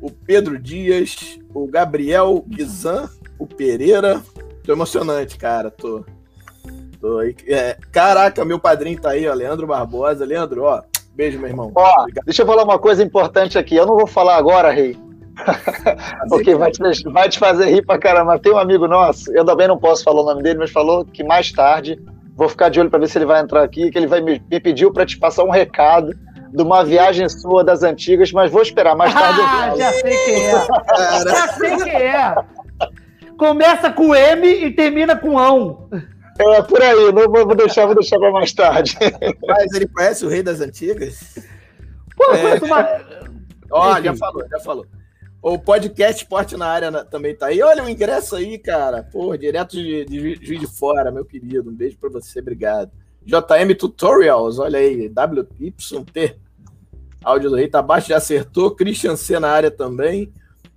o 0.00 0.10
Pedro 0.10 0.58
Dias, 0.58 1.38
o 1.52 1.66
Gabriel 1.66 2.44
Guizan, 2.48 3.10
o 3.38 3.46
Pereira, 3.46 4.22
Tô 4.64 4.72
emocionante, 4.72 5.36
cara. 5.36 5.70
Tô. 5.70 6.04
Tô 7.04 7.18
aí. 7.18 7.36
É, 7.46 7.76
caraca, 7.92 8.46
meu 8.46 8.58
padrinho 8.58 8.98
tá 8.98 9.10
aí, 9.10 9.28
ó. 9.28 9.34
Leandro 9.34 9.66
Barbosa. 9.66 10.24
Leandro, 10.24 10.62
ó. 10.62 10.80
Beijo, 11.14 11.38
meu 11.38 11.50
irmão. 11.50 11.70
Ó, 11.74 12.00
Obrigado. 12.00 12.24
deixa 12.24 12.40
eu 12.40 12.46
falar 12.46 12.64
uma 12.64 12.78
coisa 12.78 13.02
importante 13.02 13.58
aqui. 13.58 13.76
Eu 13.76 13.84
não 13.84 13.94
vou 13.94 14.06
falar 14.06 14.36
agora, 14.36 14.70
Rei. 14.70 14.96
Porque 16.30 16.54
vai 16.54 16.70
te, 16.70 16.80
vai 17.10 17.28
te 17.28 17.38
fazer 17.38 17.66
rir 17.66 17.84
pra 17.84 17.98
caramba. 17.98 18.38
Tem 18.38 18.50
um 18.50 18.56
amigo 18.56 18.88
nosso, 18.88 19.30
eu 19.36 19.44
também 19.44 19.68
não 19.68 19.76
posso 19.76 20.02
falar 20.02 20.22
o 20.22 20.24
nome 20.24 20.42
dele, 20.42 20.60
mas 20.60 20.70
falou 20.70 21.04
que 21.04 21.22
mais 21.22 21.52
tarde 21.52 22.00
vou 22.34 22.48
ficar 22.48 22.70
de 22.70 22.80
olho 22.80 22.88
para 22.88 23.00
ver 23.00 23.08
se 23.08 23.18
ele 23.18 23.26
vai 23.26 23.42
entrar 23.42 23.62
aqui, 23.62 23.90
que 23.90 23.98
ele 23.98 24.06
vai 24.06 24.22
me, 24.22 24.42
me 24.50 24.58
pediu 24.58 24.90
para 24.90 25.04
te 25.04 25.18
passar 25.18 25.44
um 25.44 25.50
recado 25.50 26.10
de 26.54 26.62
uma 26.62 26.82
viagem 26.82 27.28
sua 27.28 27.62
das 27.62 27.82
antigas, 27.82 28.32
mas 28.32 28.50
vou 28.50 28.62
esperar 28.62 28.96
mais 28.96 29.12
tarde. 29.12 29.40
Ah, 29.42 29.74
já 29.76 29.92
sei 29.92 30.16
quem 30.24 30.46
é. 30.46 30.66
já 31.22 31.48
sei 31.48 31.76
quem 31.76 32.02
é. 32.02 32.34
Começa 33.36 33.90
com 33.90 34.14
M 34.14 34.48
e 34.48 34.70
termina 34.70 35.14
com 35.14 35.38
ão. 35.38 35.86
É, 36.38 36.62
por 36.62 36.82
aí, 36.82 37.12
não 37.12 37.30
vou 37.30 37.54
deixar, 37.54 37.86
vou 37.86 37.94
deixar 37.94 38.18
para 38.18 38.32
mais 38.32 38.52
tarde. 38.52 38.96
Mas 39.46 39.72
ele 39.72 39.86
conhece 39.86 40.24
o 40.24 40.28
rei 40.28 40.42
das 40.42 40.60
antigas? 40.60 41.34
Pô, 42.16 42.32
é... 42.32 42.58
uma... 42.64 43.24
Ó, 43.70 44.00
já 44.00 44.14
falou, 44.16 44.48
já 44.48 44.60
falou. 44.60 44.86
O 45.40 45.58
podcast 45.58 46.22
Esporte 46.22 46.56
na 46.56 46.66
área 46.66 47.04
também 47.04 47.36
tá 47.36 47.46
aí. 47.46 47.62
Olha 47.62 47.84
o 47.84 47.88
ingresso 47.88 48.34
aí, 48.34 48.58
cara. 48.58 49.02
Pô, 49.02 49.36
direto 49.36 49.72
de, 49.72 50.04
de 50.04 50.18
Juiz 50.42 50.60
de 50.60 50.66
Fora, 50.66 51.10
meu 51.10 51.24
querido. 51.24 51.70
Um 51.70 51.74
beijo 51.74 51.98
para 51.98 52.10
você, 52.10 52.40
obrigado. 52.40 52.90
JM 53.24 53.74
Tutorials, 53.78 54.58
olha 54.58 54.78
aí, 54.78 55.08
WYT. 55.08 56.36
Áudio 57.22 57.50
do 57.50 57.56
Rei 57.56 57.68
tá 57.68 57.78
abaixo, 57.78 58.08
já 58.08 58.16
acertou. 58.16 58.74
Christian 58.74 59.16
C 59.16 59.38
na 59.38 59.50
área 59.50 59.70
também 59.70 60.32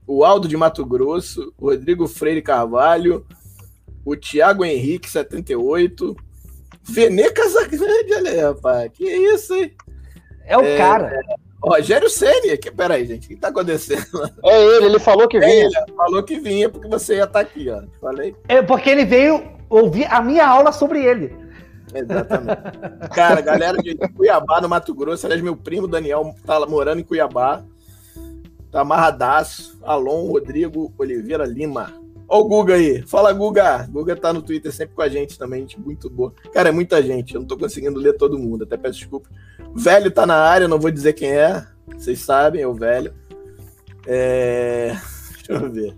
o 0.07 0.23
Aldo 0.23 0.47
de 0.47 0.55
Mato 0.55 0.85
Grosso, 0.85 1.53
Rodrigo 1.59 2.07
Freire 2.07 2.41
Carvalho, 2.41 3.25
o 4.07 4.15
Thiago 4.15 4.63
Henrique, 4.63 5.09
78, 5.09 6.15
Vene 6.81 7.29
Casagrande, 7.29 8.13
olha 8.15 8.31
aí, 8.31 8.39
rapaz, 8.39 8.91
que 8.93 9.03
isso, 9.03 9.53
hein? 9.53 9.73
É 10.45 10.57
o 10.57 10.61
é, 10.61 10.77
cara. 10.77 11.07
É, 11.13 11.35
Rogério 11.61 12.09
Ceni, 12.09 12.57
que 12.57 12.71
peraí, 12.71 13.05
gente, 13.05 13.25
o 13.25 13.27
que 13.27 13.35
tá 13.35 13.49
acontecendo? 13.49 14.05
É 14.45 14.63
ele, 14.63 14.85
ele 14.85 14.99
falou 14.99 15.27
que 15.27 15.37
vinha. 15.37 15.51
É 15.51 15.65
ele, 15.65 15.93
falou 15.93 16.23
que 16.23 16.39
vinha 16.39 16.69
porque 16.69 16.87
você 16.87 17.15
ia 17.15 17.25
estar 17.25 17.33
tá 17.33 17.39
aqui, 17.41 17.69
ó. 17.69 17.83
Falei. 17.99 18.33
É 18.47 18.61
porque 18.61 18.89
ele 18.89 19.03
veio 19.03 19.43
ouvir 19.69 20.05
a 20.05 20.21
minha 20.21 20.47
aula 20.47 20.71
sobre 20.71 21.03
ele. 21.03 21.35
Exatamente. 21.93 22.61
Cara, 23.13 23.41
galera 23.41 23.77
de 23.77 23.93
Cuiabá, 24.15 24.61
no 24.61 24.69
Mato 24.69 24.93
Grosso, 24.95 25.25
aliás, 25.25 25.41
meu 25.41 25.57
primo 25.57 25.85
Daniel 25.85 26.33
tá 26.45 26.65
morando 26.65 27.01
em 27.01 27.03
Cuiabá. 27.03 27.61
Tá 28.71 28.81
amarradaço. 28.81 29.77
Alon 29.83 30.27
Rodrigo 30.27 30.93
Oliveira 30.97 31.45
Lima. 31.45 32.06
Ó 32.27 32.41
o 32.41 32.47
Guga 32.47 32.75
aí. 32.75 33.01
Fala, 33.03 33.31
Guga. 33.31 33.87
Guga 33.89 34.15
tá 34.15 34.33
no 34.33 34.41
Twitter 34.41 34.71
sempre 34.71 34.95
com 34.95 35.01
a 35.01 35.07
gente 35.07 35.39
também, 35.39 35.61
gente 35.61 35.79
muito 35.79 36.09
boa. 36.09 36.33
Cara, 36.53 36.69
é 36.69 36.71
muita 36.71 37.01
gente. 37.01 37.33
Eu 37.33 37.41
não 37.41 37.47
tô 37.47 37.57
conseguindo 37.57 37.99
ler 37.99 38.13
todo 38.13 38.37
mundo. 38.37 38.63
Até 38.63 38.75
peço 38.75 38.99
desculpa. 38.99 39.29
Velho 39.73 40.11
tá 40.11 40.25
na 40.25 40.35
área, 40.35 40.67
não 40.67 40.79
vou 40.79 40.91
dizer 40.91 41.13
quem 41.13 41.31
é. 41.31 41.65
Vocês 41.95 42.19
sabem, 42.19 42.61
é 42.61 42.67
o 42.67 42.73
velho. 42.73 43.13
É... 44.05 44.97
Deixa 45.35 45.53
eu 45.53 45.71
ver. 45.71 45.97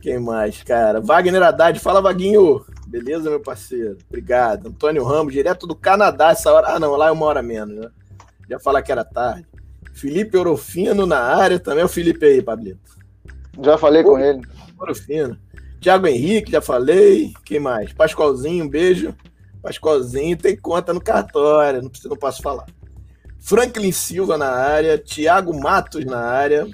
Quem 0.00 0.18
mais, 0.18 0.62
cara? 0.62 1.00
Wagner 1.00 1.42
Haddad. 1.42 1.78
Fala, 1.80 2.00
Vaguinho. 2.00 2.64
Beleza, 2.86 3.28
meu 3.28 3.40
parceiro? 3.40 3.98
Obrigado. 4.08 4.68
Antônio 4.68 5.04
Ramos, 5.04 5.32
direto 5.32 5.66
do 5.66 5.74
Canadá 5.74 6.30
essa 6.30 6.52
hora. 6.52 6.68
Ah, 6.68 6.78
não, 6.78 6.94
lá 6.94 7.08
é 7.08 7.10
uma 7.10 7.26
hora 7.26 7.42
menos, 7.42 7.76
né? 7.76 7.90
Já 8.48 8.60
falar 8.60 8.82
que 8.82 8.92
era 8.92 9.04
tarde. 9.04 9.46
Felipe 9.92 10.36
Orofino 10.36 11.04
na 11.04 11.18
área 11.18 11.58
também. 11.58 11.82
É 11.82 11.84
o 11.84 11.88
Felipe 11.88 12.24
aí, 12.24 12.40
Pablito. 12.40 12.96
Já 13.60 13.76
falei 13.76 14.02
Pô, 14.02 14.10
com 14.10 14.18
ele. 14.18 14.40
Orofino. 14.78 15.38
Tiago 15.80 16.06
Henrique, 16.06 16.52
já 16.52 16.60
falei. 16.60 17.32
Quem 17.44 17.60
mais? 17.60 17.92
Pascoalzinho, 17.92 18.64
um 18.64 18.68
beijo. 18.68 19.14
Pascoalzinho 19.62 20.36
tem 20.36 20.56
conta 20.56 20.94
no 20.94 21.00
cartório, 21.00 21.82
não, 21.82 21.88
precisa, 21.88 22.08
não 22.08 22.16
posso 22.16 22.40
falar. 22.40 22.66
Franklin 23.40 23.92
Silva 23.92 24.38
na 24.38 24.48
área, 24.48 24.98
Tiago 24.98 25.58
Matos 25.58 26.04
na 26.04 26.18
área, 26.18 26.66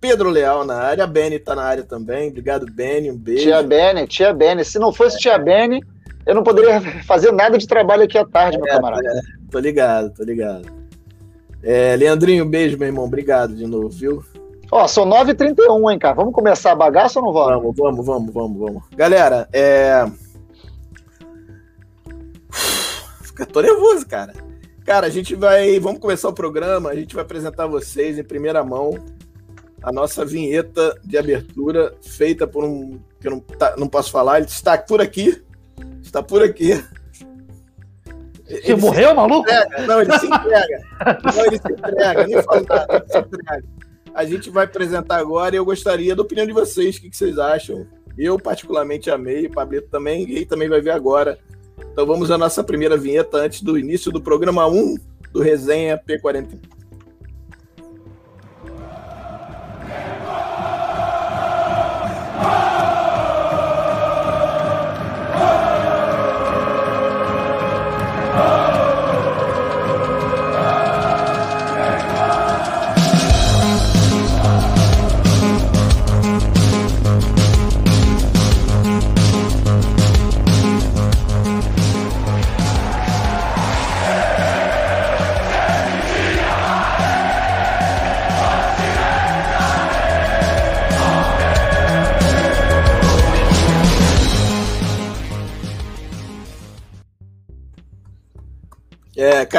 Pedro 0.00 0.30
Leal 0.30 0.64
na 0.64 0.76
área, 0.76 1.04
a 1.04 1.06
Beni 1.06 1.38
tá 1.38 1.54
na 1.54 1.62
área 1.62 1.84
também. 1.84 2.28
Obrigado, 2.30 2.66
Beni, 2.66 3.10
um 3.10 3.16
beijo. 3.16 3.42
Tia 3.42 3.62
Beni, 3.62 4.06
tia 4.06 4.32
Beni. 4.32 4.64
Se 4.64 4.78
não 4.78 4.92
fosse 4.92 5.18
tia 5.18 5.38
Beni, 5.38 5.82
eu 6.26 6.34
não 6.34 6.42
poderia 6.42 6.80
fazer 7.04 7.32
nada 7.32 7.58
de 7.58 7.66
trabalho 7.66 8.04
aqui 8.04 8.16
à 8.16 8.24
tarde, 8.24 8.56
é, 8.56 8.60
meu 8.60 8.68
camarada. 8.68 9.06
É, 9.06 9.20
tô 9.50 9.58
ligado, 9.58 10.14
tô 10.14 10.24
ligado. 10.24 10.66
É, 11.62 11.94
Leandrinho, 11.96 12.46
beijo, 12.46 12.78
meu 12.78 12.88
irmão. 12.88 13.04
Obrigado 13.04 13.54
de 13.54 13.66
novo, 13.66 13.90
viu? 13.90 14.24
Ó, 14.72 14.86
são 14.86 15.04
9h31, 15.04 15.92
hein, 15.92 15.98
cara? 15.98 16.14
Vamos 16.14 16.32
começar 16.32 16.72
a 16.72 16.76
bagaça 16.76 17.18
ou 17.18 17.26
não 17.26 17.32
vamos? 17.32 17.76
Vamos, 17.76 17.76
vamos, 17.76 18.06
vamos, 18.06 18.32
vamos, 18.32 18.58
vamos. 18.58 18.82
Galera, 18.94 19.48
é. 19.52 20.06
Fica 23.22 23.44
tô 23.46 23.60
nervoso, 23.60 24.06
cara. 24.06 24.32
Cara, 24.84 25.08
a 25.08 25.10
gente 25.10 25.34
vai. 25.34 25.80
Vamos 25.80 26.00
começar 26.00 26.28
o 26.28 26.32
programa. 26.32 26.90
A 26.90 26.94
gente 26.94 27.14
vai 27.14 27.24
apresentar 27.24 27.66
vocês 27.66 28.18
em 28.18 28.24
primeira 28.24 28.62
mão. 28.62 28.96
a 29.82 29.90
nossa 29.90 30.24
vinheta 30.24 30.94
de 31.04 31.18
abertura, 31.18 31.94
feita 32.00 32.46
por 32.46 32.64
um. 32.64 33.00
que 33.20 33.26
eu 33.26 33.32
não, 33.32 33.40
tá, 33.40 33.74
não 33.76 33.88
posso 33.88 34.12
falar, 34.12 34.38
ele 34.38 34.46
está 34.46 34.78
por 34.78 35.00
aqui. 35.00 35.42
Está 36.00 36.22
por 36.22 36.42
aqui. 36.42 36.74
Você 38.46 38.72
ele 38.72 38.80
morreu, 38.80 39.14
maluco? 39.14 39.48
Entrega. 39.48 39.86
Não, 39.86 40.00
ele 40.00 40.18
se 40.18 40.26
entrega. 40.26 40.80
Não, 41.24 41.46
ele 41.46 41.58
se 41.58 41.72
entrega, 41.72 42.26
nem 42.26 42.42
fala 42.42 42.62
nada, 42.68 42.96
ele 42.96 43.12
se 43.12 43.18
entrega. 43.18 43.79
A 44.14 44.24
gente 44.24 44.50
vai 44.50 44.64
apresentar 44.64 45.16
agora 45.16 45.54
e 45.54 45.58
eu 45.58 45.64
gostaria 45.64 46.14
da 46.14 46.22
opinião 46.22 46.46
de 46.46 46.52
vocês, 46.52 46.96
o 46.96 47.00
que, 47.00 47.10
que 47.10 47.16
vocês 47.16 47.38
acham. 47.38 47.86
Eu 48.18 48.38
particularmente 48.38 49.10
amei, 49.10 49.46
o 49.46 49.52
Pablito 49.52 49.88
também, 49.88 50.28
e 50.28 50.44
também 50.44 50.68
vai 50.68 50.80
ver 50.80 50.90
agora. 50.90 51.38
Então 51.92 52.06
vamos 52.06 52.30
à 52.30 52.36
nossa 52.36 52.62
primeira 52.62 52.96
vinheta 52.96 53.38
antes 53.38 53.62
do 53.62 53.78
início 53.78 54.12
do 54.12 54.20
programa 54.20 54.66
1 54.66 54.96
do 55.32 55.40
Resenha 55.40 55.98
P41. 55.98 56.79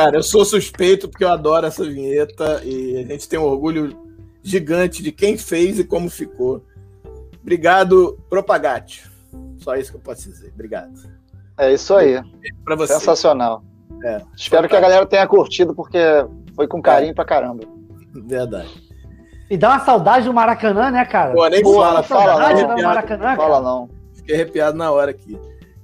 Cara, 0.05 0.17
eu 0.17 0.23
sou 0.23 0.43
suspeito 0.43 1.07
porque 1.07 1.23
eu 1.23 1.29
adoro 1.29 1.65
essa 1.65 1.83
vinheta 1.83 2.61
e 2.63 2.97
a 2.97 3.07
gente 3.07 3.27
tem 3.27 3.39
um 3.39 3.43
orgulho 3.43 3.97
gigante 4.43 5.03
de 5.03 5.11
quem 5.11 5.37
fez 5.37 5.79
e 5.79 5.83
como 5.83 6.09
ficou. 6.09 6.63
Obrigado, 7.41 8.19
Propagate. 8.29 9.09
Só 9.57 9.75
isso 9.75 9.91
que 9.91 9.97
eu 9.97 10.01
posso 10.01 10.29
dizer. 10.29 10.51
Obrigado. 10.53 10.91
É 11.57 11.71
isso 11.71 11.95
aí. 11.95 12.21
Pra 12.63 12.75
você. 12.75 12.93
Sensacional. 12.93 13.63
É, 14.03 14.21
Espero 14.35 14.67
que 14.67 14.75
a 14.75 14.79
galera 14.79 15.05
tenha 15.05 15.27
curtido, 15.27 15.75
porque 15.75 15.99
foi 16.55 16.67
com 16.67 16.81
carinho 16.81 17.11
é. 17.11 17.13
pra 17.13 17.25
caramba. 17.25 17.63
Verdade. 18.13 18.69
E 19.49 19.57
dá 19.57 19.69
uma 19.69 19.79
saudade 19.81 20.25
do 20.25 20.33
Maracanã, 20.33 20.89
né, 20.89 21.05
cara? 21.05 21.33
Pô, 21.33 21.47
nem 21.47 21.61
Pô, 21.61 21.75
fala, 21.75 22.01
fala, 22.01 22.53
não. 22.53 22.77
Maracanã, 22.81 23.35
fala 23.35 23.61
não. 23.61 23.89
Fiquei 24.13 24.35
arrepiado 24.35 24.77
na 24.77 24.91
hora 24.91 25.11
aqui. 25.11 25.37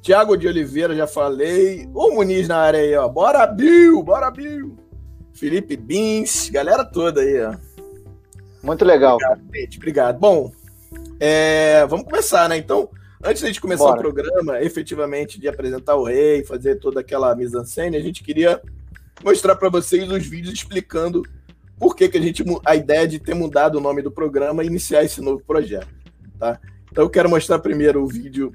Tiago 0.07 0.37
de 0.37 0.47
Oliveira, 0.47 0.95
já 0.95 1.05
falei. 1.05 1.89
O 1.93 2.11
Muniz 2.11 2.47
na 2.47 2.55
área 2.55 2.79
aí, 2.79 2.95
ó. 2.95 3.09
Bora, 3.09 3.45
Bill! 3.45 4.01
Bora, 4.01 4.31
Bill! 4.31 4.77
Felipe 5.33 5.75
Bins, 5.75 6.49
galera 6.49 6.85
toda 6.85 7.19
aí, 7.19 7.43
ó. 7.43 7.53
Muito 8.63 8.85
legal. 8.85 9.15
Obrigado, 9.15 9.41
gente. 9.53 9.77
Obrigado. 9.77 10.17
Bom, 10.17 10.49
é, 11.19 11.85
vamos 11.87 12.05
começar, 12.05 12.47
né? 12.47 12.55
Então, 12.55 12.89
antes 13.21 13.51
de 13.51 13.59
começar 13.59 13.83
Bora. 13.83 13.97
o 13.97 14.01
programa, 14.01 14.61
efetivamente, 14.61 15.41
de 15.41 15.49
apresentar 15.49 15.97
o 15.97 16.05
rei, 16.05 16.41
fazer 16.41 16.77
toda 16.77 17.01
aquela 17.01 17.35
mise-en-scène, 17.35 17.97
a 17.97 18.01
gente 18.01 18.23
queria 18.23 18.61
mostrar 19.21 19.57
para 19.57 19.67
vocês 19.67 20.09
os 20.09 20.25
vídeos 20.25 20.53
explicando 20.53 21.21
por 21.77 21.97
que, 21.97 22.07
que 22.07 22.17
a 22.17 22.21
gente 22.21 22.45
a 22.65 22.77
ideia 22.77 23.05
de 23.05 23.19
ter 23.19 23.33
mudado 23.33 23.77
o 23.77 23.81
nome 23.81 24.01
do 24.01 24.09
programa 24.09 24.63
e 24.63 24.67
iniciar 24.67 25.03
esse 25.03 25.19
novo 25.19 25.43
projeto, 25.45 25.89
tá? 26.39 26.57
Então 26.89 27.03
eu 27.03 27.09
quero 27.09 27.29
mostrar 27.29 27.59
primeiro 27.59 28.01
o 28.01 28.07
vídeo 28.07 28.53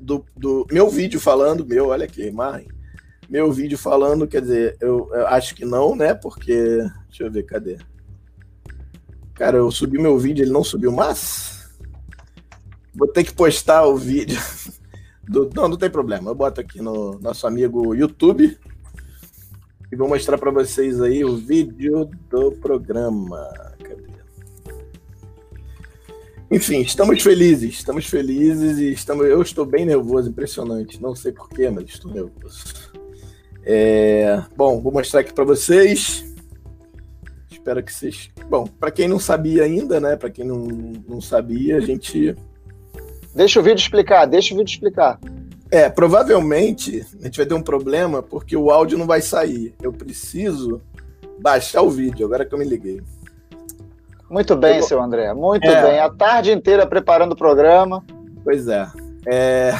do, 0.00 0.24
do 0.36 0.66
meu 0.70 0.88
vídeo 0.88 1.20
falando, 1.20 1.66
meu, 1.66 1.88
olha 1.88 2.04
aqui, 2.04 2.30
Marren, 2.30 2.68
meu 3.28 3.52
vídeo 3.52 3.76
falando, 3.76 4.26
quer 4.26 4.40
dizer, 4.40 4.76
eu, 4.80 5.10
eu, 5.12 5.26
acho 5.28 5.54
que 5.54 5.64
não, 5.64 5.94
né? 5.94 6.14
Porque, 6.14 6.78
deixa 7.08 7.24
eu 7.24 7.30
ver, 7.30 7.42
cadê? 7.44 7.78
Cara, 9.34 9.58
eu 9.58 9.70
subi 9.70 9.98
meu 9.98 10.18
vídeo, 10.18 10.42
ele 10.42 10.50
não 10.50 10.64
subiu, 10.64 10.90
mas 10.90 11.68
vou 12.94 13.06
ter 13.06 13.24
que 13.24 13.32
postar 13.32 13.86
o 13.86 13.96
vídeo. 13.96 14.40
Do, 15.28 15.50
não, 15.54 15.68
não 15.68 15.76
tem 15.76 15.90
problema. 15.90 16.30
Eu 16.30 16.34
boto 16.34 16.58
aqui 16.58 16.80
no 16.80 17.18
nosso 17.18 17.46
amigo 17.46 17.94
YouTube 17.94 18.58
e 19.92 19.96
vou 19.96 20.08
mostrar 20.08 20.38
para 20.38 20.50
vocês 20.50 21.00
aí 21.02 21.22
o 21.22 21.36
vídeo 21.36 22.10
do 22.30 22.52
programa. 22.52 23.46
Enfim, 26.50 26.80
estamos 26.80 27.22
felizes, 27.22 27.74
estamos 27.74 28.06
felizes 28.06 28.78
e 28.78 28.92
estamos. 28.92 29.26
Eu 29.26 29.42
estou 29.42 29.66
bem 29.66 29.84
nervoso, 29.84 30.30
impressionante. 30.30 31.00
Não 31.00 31.14
sei 31.14 31.30
porquê, 31.30 31.68
mas 31.68 31.84
estou 31.88 32.10
nervoso. 32.10 32.64
É... 33.62 34.42
Bom, 34.56 34.80
vou 34.80 34.90
mostrar 34.90 35.20
aqui 35.20 35.32
para 35.32 35.44
vocês. 35.44 36.24
Espero 37.50 37.82
que 37.82 37.92
vocês. 37.92 38.30
Bom, 38.48 38.66
para 38.66 38.90
quem 38.90 39.06
não 39.06 39.18
sabia 39.18 39.64
ainda, 39.64 40.00
né? 40.00 40.16
Para 40.16 40.30
quem 40.30 40.44
não, 40.44 40.66
não 41.06 41.20
sabia, 41.20 41.76
a 41.76 41.80
gente. 41.80 42.34
Deixa 43.34 43.60
o 43.60 43.62
vídeo 43.62 43.82
explicar, 43.82 44.24
deixa 44.24 44.54
o 44.54 44.56
vídeo 44.56 44.70
explicar. 44.70 45.20
É, 45.70 45.90
provavelmente 45.90 47.04
a 47.20 47.24
gente 47.24 47.36
vai 47.36 47.44
ter 47.44 47.52
um 47.52 47.62
problema 47.62 48.22
porque 48.22 48.56
o 48.56 48.70
áudio 48.70 48.96
não 48.96 49.06
vai 49.06 49.20
sair. 49.20 49.74
Eu 49.82 49.92
preciso 49.92 50.80
baixar 51.40 51.82
o 51.82 51.90
vídeo, 51.90 52.24
agora 52.24 52.46
que 52.46 52.54
eu 52.54 52.58
me 52.58 52.64
liguei. 52.64 53.02
Muito 54.30 54.56
bem, 54.56 54.82
seu 54.82 55.02
André. 55.02 55.32
Muito 55.32 55.66
é. 55.66 55.82
bem. 55.82 56.00
A 56.00 56.10
tarde 56.10 56.52
inteira 56.52 56.86
preparando 56.86 57.32
o 57.32 57.36
programa. 57.36 58.04
Pois 58.44 58.68
é. 58.68 58.86
é... 59.26 59.72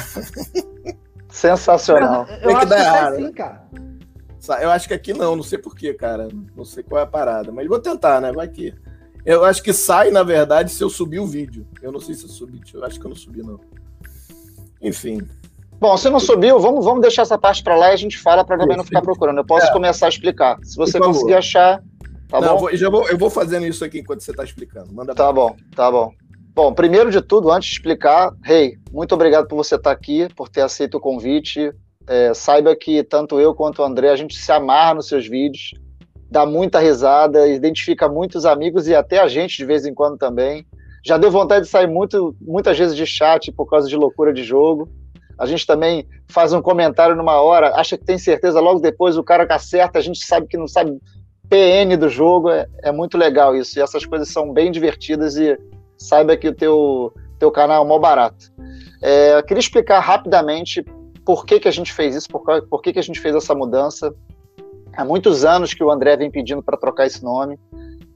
Sensacional. 1.29 2.25
Eu, 2.41 2.49
eu 2.49 2.57
acho 2.57 2.67
que, 2.67 2.75
que 2.75 2.81
sai 2.81 3.15
sim, 3.15 3.31
cara. 3.31 3.69
Eu 4.61 4.71
acho 4.71 4.87
que 4.87 4.93
aqui 4.93 5.13
não, 5.13 5.35
não 5.35 5.43
sei 5.43 5.59
porquê, 5.59 5.93
cara. 5.93 6.27
Não 6.55 6.65
sei 6.65 6.81
qual 6.83 6.99
é 6.99 7.03
a 7.03 7.07
parada, 7.07 7.51
mas 7.51 7.67
vou 7.67 7.79
tentar, 7.79 8.19
né? 8.19 8.31
Vai 8.31 8.47
que. 8.47 8.73
Eu 9.25 9.45
acho 9.45 9.61
que 9.61 9.73
sai, 9.73 10.09
na 10.09 10.23
verdade, 10.23 10.71
se 10.71 10.83
eu 10.83 10.89
subir 10.89 11.19
o 11.19 11.27
vídeo. 11.27 11.67
Eu 11.81 11.91
não 11.91 11.99
sei 11.99 12.15
se 12.15 12.23
eu 12.23 12.29
subi, 12.29 12.61
eu 12.73 12.83
acho 12.83 12.99
que 12.99 13.05
eu 13.05 13.09
não 13.09 13.15
subi, 13.15 13.43
não. 13.43 13.59
Enfim. 14.81 15.21
Bom, 15.79 15.95
se 15.95 16.09
não 16.09 16.19
subiu, 16.19 16.59
vamos, 16.59 16.83
vamos 16.83 17.01
deixar 17.01 17.21
essa 17.21 17.37
parte 17.37 17.63
para 17.63 17.75
lá 17.75 17.91
e 17.91 17.93
a 17.93 17.97
gente 17.97 18.17
fala 18.17 18.43
para 18.43 18.57
também 18.57 18.75
não 18.75 18.83
ficar 18.83 19.01
procurando. 19.01 19.37
Eu 19.37 19.45
posso 19.45 19.67
é. 19.67 19.71
começar 19.71 20.07
a 20.07 20.09
explicar. 20.09 20.57
Se 20.63 20.75
você 20.75 20.99
conseguir 20.99 21.35
achar, 21.35 21.81
Tá 22.29 22.39
Não, 22.39 22.53
bom? 22.53 22.59
Vou, 22.59 22.75
já 22.75 22.89
vou, 22.89 23.09
eu 23.09 23.17
vou 23.17 23.29
fazendo 23.29 23.65
isso 23.65 23.83
aqui 23.83 23.99
enquanto 23.99 24.21
você 24.21 24.31
está 24.31 24.43
explicando. 24.43 24.93
Manda 24.93 25.15
tá 25.15 25.33
bom, 25.33 25.55
tá 25.75 25.91
bom. 25.91 26.13
Bom, 26.53 26.73
primeiro 26.73 27.09
de 27.09 27.21
tudo, 27.21 27.51
antes 27.51 27.69
de 27.69 27.75
explicar, 27.75 28.33
Rei, 28.43 28.65
hey, 28.65 28.77
muito 28.91 29.15
obrigado 29.15 29.47
por 29.47 29.55
você 29.55 29.75
estar 29.75 29.89
tá 29.89 29.95
aqui, 29.95 30.27
por 30.35 30.47
ter 30.47 30.61
aceito 30.61 30.97
o 30.97 30.99
convite. 30.99 31.71
É, 32.07 32.33
saiba 32.33 32.75
que 32.75 33.03
tanto 33.03 33.39
eu 33.39 33.55
quanto 33.55 33.81
o 33.81 33.85
André, 33.85 34.09
a 34.09 34.15
gente 34.15 34.37
se 34.37 34.51
amarra 34.51 34.95
nos 34.95 35.07
seus 35.07 35.27
vídeos, 35.27 35.73
dá 36.29 36.45
muita 36.45 36.79
risada, 36.79 37.47
identifica 37.47 38.07
muitos 38.07 38.45
amigos 38.45 38.87
e 38.87 38.95
até 38.95 39.19
a 39.19 39.27
gente 39.27 39.57
de 39.57 39.65
vez 39.65 39.85
em 39.85 39.93
quando 39.93 40.17
também. 40.17 40.65
Já 41.03 41.17
deu 41.17 41.31
vontade 41.31 41.65
de 41.65 41.71
sair 41.71 41.87
muito, 41.87 42.35
muitas 42.41 42.77
vezes 42.77 42.95
de 42.95 43.05
chat 43.05 43.51
por 43.51 43.67
causa 43.67 43.87
de 43.87 43.95
loucura 43.95 44.33
de 44.33 44.43
jogo. 44.43 44.89
A 45.39 45.45
gente 45.45 45.65
também 45.65 46.05
faz 46.27 46.51
um 46.51 46.61
comentário 46.61 47.15
numa 47.15 47.39
hora, 47.39 47.73
acha 47.75 47.97
que 47.97 48.03
tem 48.03 48.17
certeza, 48.17 48.59
logo 48.59 48.81
depois 48.81 49.17
o 49.17 49.23
cara 49.23 49.47
que 49.47 49.53
acerta, 49.53 49.97
a 49.97 50.01
gente 50.01 50.19
sabe 50.25 50.47
que 50.47 50.57
não 50.57 50.67
sabe 50.67 50.99
PN 51.49 51.97
do 51.97 52.09
jogo, 52.09 52.49
é, 52.49 52.67
é 52.83 52.91
muito 52.91 53.17
legal 53.17 53.55
isso. 53.55 53.77
E 53.77 53.81
essas 53.81 54.05
coisas 54.05 54.29
são 54.29 54.53
bem 54.53 54.71
divertidas 54.71 55.35
e 55.35 55.57
saiba 55.97 56.37
que 56.37 56.47
o 56.47 56.55
teu, 56.55 57.13
teu 57.39 57.51
canal 57.51 57.83
é 57.83 57.87
mó 57.87 57.97
barato. 57.97 58.51
É, 59.01 59.37
eu 59.37 59.43
queria 59.43 59.59
explicar 59.59 59.99
rapidamente 59.99 60.85
por 61.25 61.45
que, 61.45 61.59
que 61.59 61.67
a 61.67 61.71
gente 61.71 61.91
fez 61.91 62.15
isso, 62.15 62.27
por, 62.29 62.43
por 62.67 62.81
que, 62.81 62.93
que 62.93 62.99
a 62.99 63.03
gente 63.03 63.19
fez 63.19 63.35
essa 63.35 63.55
mudança. 63.55 64.13
Há 64.95 65.03
muitos 65.03 65.43
anos 65.45 65.73
que 65.73 65.83
o 65.83 65.91
André 65.91 66.17
vem 66.17 66.31
pedindo 66.31 66.61
para 66.61 66.77
trocar 66.77 67.05
esse 67.05 67.23
nome. 67.23 67.57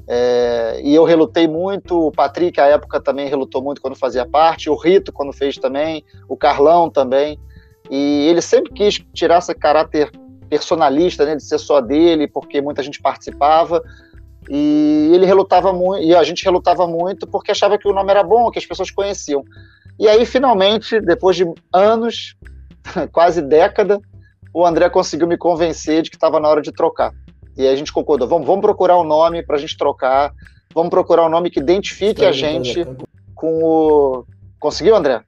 É, 0.08 0.82
e 0.84 0.94
eu 0.94 1.04
relutei 1.04 1.48
muito, 1.48 2.08
o 2.08 2.12
Patrick, 2.12 2.60
à 2.60 2.66
época, 2.66 3.00
também 3.00 3.30
relutou 3.30 3.62
muito 3.62 3.82
quando 3.82 3.96
fazia 3.96 4.26
parte, 4.26 4.70
o 4.70 4.76
Rito, 4.76 5.14
quando 5.14 5.32
fez 5.32 5.58
também, 5.58 6.04
o 6.28 6.36
Carlão 6.36 6.90
também. 6.90 7.40
E 7.90 8.28
ele 8.28 8.42
sempre 8.42 8.72
quis 8.74 9.02
tirar 9.14 9.40
esse 9.40 9.54
caráter 9.54 10.12
personalista, 10.54 11.26
né, 11.26 11.36
de 11.36 11.44
ser 11.44 11.58
só 11.58 11.82
dele, 11.82 12.28
porque 12.28 12.62
muita 12.62 12.84
gente 12.84 13.02
participava. 13.02 13.84
E 14.50 15.10
ele 15.14 15.26
relutava 15.26 15.74
muito, 15.74 16.04
e 16.04 16.14
a 16.16 16.24
gente 16.24 16.44
relutava 16.44 16.86
muito 16.86 17.26
porque 17.26 17.52
achava 17.52 17.78
que 17.78 17.88
o 17.88 17.94
nome 17.94 18.12
era 18.12 18.24
bom, 18.24 18.52
que 18.52 18.60
as 18.60 18.66
pessoas 18.66 18.92
conheciam. 18.92 19.44
E 19.98 20.08
aí, 20.08 20.26
finalmente, 20.26 21.00
depois 21.00 21.36
de 21.36 21.46
anos, 21.72 22.36
quase 23.12 23.42
década, 23.42 24.00
o 24.54 24.66
André 24.66 24.90
conseguiu 24.90 25.28
me 25.28 25.38
convencer 25.38 26.04
de 26.04 26.10
que 26.10 26.18
estava 26.18 26.40
na 26.40 26.48
hora 26.50 26.62
de 26.62 26.72
trocar. 26.72 27.12
E 27.58 27.62
aí 27.62 27.74
a 27.74 27.76
gente 27.76 27.94
concordou, 27.94 28.28
vamos, 28.28 28.46
vamos 28.46 28.62
procurar 28.62 29.00
um 29.00 29.04
nome 29.04 29.44
para 29.44 29.56
a 29.56 29.60
gente 29.60 29.78
trocar, 29.78 30.34
vamos 30.74 30.90
procurar 30.90 31.26
um 31.26 31.30
nome 31.30 31.50
que 31.50 31.60
identifique 31.60 32.26
a 32.26 32.32
gente 32.32 32.86
com 33.34 33.64
o... 33.64 34.26
Conseguiu, 34.60 34.96
André? 34.96 35.24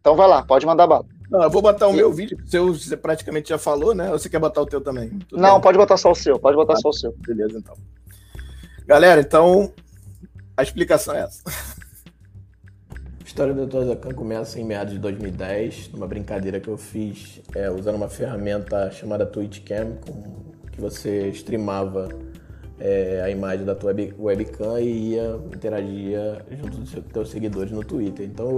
Então 0.00 0.16
vai 0.16 0.28
lá, 0.28 0.42
pode 0.42 0.64
mandar 0.64 0.86
bala. 0.86 1.04
Não, 1.30 1.44
eu 1.44 1.50
vou 1.50 1.62
botar 1.62 1.86
o 1.86 1.92
meu 1.92 2.12
vídeo, 2.12 2.36
seu 2.46 2.74
você 2.74 2.96
praticamente 2.96 3.50
já 3.50 3.58
falou, 3.58 3.94
né? 3.94 4.10
Ou 4.10 4.18
você 4.18 4.28
quer 4.28 4.40
botar 4.40 4.62
o 4.62 4.66
teu 4.66 4.80
também? 4.80 5.10
Tudo 5.28 5.40
Não, 5.40 5.52
bem? 5.52 5.60
pode 5.60 5.78
botar 5.78 5.96
só 5.96 6.10
o 6.10 6.14
seu, 6.14 6.38
pode 6.40 6.56
botar 6.56 6.72
ah, 6.72 6.76
só 6.76 6.88
o 6.88 6.92
seu. 6.92 7.14
Beleza, 7.18 7.56
então. 7.56 7.76
Galera, 8.84 9.20
então 9.20 9.72
a 10.56 10.62
explicação 10.62 11.14
é 11.14 11.20
essa. 11.20 11.42
A 11.46 13.24
história 13.24 13.54
do 13.54 13.64
Tozacan 13.68 14.12
começa 14.12 14.58
em 14.58 14.64
meados 14.64 14.92
de 14.92 14.98
2010, 14.98 15.90
numa 15.92 16.08
brincadeira 16.08 16.58
que 16.58 16.66
eu 16.66 16.76
fiz 16.76 17.40
é, 17.54 17.70
usando 17.70 17.94
uma 17.94 18.08
ferramenta 18.08 18.90
chamada 18.90 19.24
TwitchCam, 19.24 19.98
com, 20.04 20.42
que 20.72 20.80
você 20.80 21.28
streamava 21.28 22.08
é, 22.80 23.22
a 23.22 23.30
imagem 23.30 23.64
da 23.64 23.76
tua 23.76 23.94
webcam 24.18 24.80
e 24.80 25.12
ia 25.12 25.38
interagia 25.54 26.44
junto 26.50 26.78
dos 26.78 26.90
teus 27.12 27.30
seguidores 27.30 27.70
no 27.70 27.84
Twitter. 27.84 28.26
Então 28.26 28.56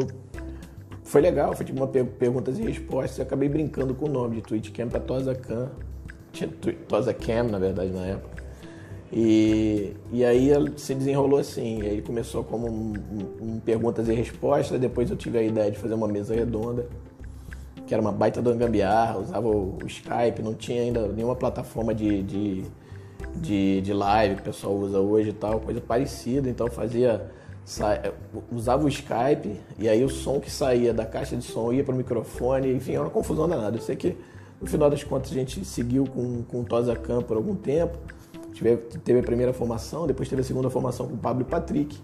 foi 1.04 1.20
legal, 1.20 1.54
foi 1.54 1.66
tipo 1.66 1.78
uma 1.78 1.88
perguntas 1.88 2.58
e 2.58 2.62
respostas. 2.62 3.18
Eu 3.18 3.24
acabei 3.24 3.48
brincando 3.48 3.94
com 3.94 4.06
o 4.06 4.08
nome 4.08 4.36
de 4.36 4.42
TwitchCam 4.42 4.88
para 4.88 5.00
Tozacan. 5.00 5.70
Tinha 6.32 6.48
Tozacam, 6.88 7.48
na 7.48 7.58
verdade, 7.58 7.90
na 7.90 8.06
época. 8.06 8.42
E, 9.12 9.94
e 10.10 10.24
aí 10.24 10.50
se 10.76 10.94
desenrolou 10.94 11.38
assim. 11.38 11.82
Aí 11.82 12.00
começou 12.00 12.42
como 12.42 12.66
um, 12.66 12.94
um, 13.40 13.60
perguntas 13.60 14.08
e 14.08 14.14
respostas. 14.14 14.80
Depois 14.80 15.10
eu 15.10 15.16
tive 15.16 15.38
a 15.38 15.42
ideia 15.42 15.70
de 15.70 15.78
fazer 15.78 15.92
uma 15.92 16.08
mesa 16.08 16.34
redonda, 16.34 16.86
que 17.86 17.92
era 17.92 18.00
uma 18.00 18.12
baita 18.12 18.40
do 18.40 18.54
gambiarra, 18.54 19.18
usava 19.18 19.48
o, 19.48 19.76
o 19.82 19.86
Skype, 19.86 20.40
não 20.42 20.54
tinha 20.54 20.80
ainda 20.80 21.08
nenhuma 21.08 21.36
plataforma 21.36 21.94
de, 21.94 22.22
de, 22.22 22.64
de, 23.36 23.80
de, 23.82 23.92
live 23.92 24.36
que 24.36 24.40
o 24.40 24.44
pessoal 24.44 24.74
usa 24.74 24.98
hoje 24.98 25.28
e 25.28 25.34
tal, 25.34 25.60
coisa 25.60 25.80
parecida. 25.80 26.48
Então 26.48 26.68
fazia. 26.68 27.30
Usava 28.50 28.84
o 28.84 28.88
Skype 28.88 29.60
e 29.78 29.88
aí 29.88 30.04
o 30.04 30.08
som 30.08 30.40
que 30.40 30.50
saía 30.50 30.92
da 30.92 31.06
caixa 31.06 31.36
de 31.36 31.44
som 31.44 31.72
ia 31.72 31.84
para 31.84 31.94
o 31.94 31.96
microfone, 31.96 32.72
enfim, 32.72 32.92
era 32.92 33.02
uma 33.02 33.10
confusão 33.10 33.48
danada. 33.48 33.76
Eu 33.76 33.82
sei 33.82 33.96
que 33.96 34.16
no 34.60 34.66
final 34.66 34.90
das 34.90 35.02
contas 35.04 35.30
a 35.30 35.34
gente 35.34 35.64
seguiu 35.64 36.04
com, 36.04 36.42
com 36.42 36.60
o 36.60 36.64
Tosa 36.64 36.94
Camp 36.96 37.26
por 37.26 37.36
algum 37.36 37.54
tempo 37.54 37.98
Tive, 38.52 38.76
teve 38.76 39.20
a 39.20 39.22
primeira 39.22 39.52
formação, 39.52 40.06
depois 40.06 40.28
teve 40.28 40.42
a 40.42 40.44
segunda 40.44 40.68
formação 40.68 41.08
com 41.08 41.14
o 41.14 41.18
Pablo 41.18 41.42
e 41.42 41.44
Patrick. 41.44 41.98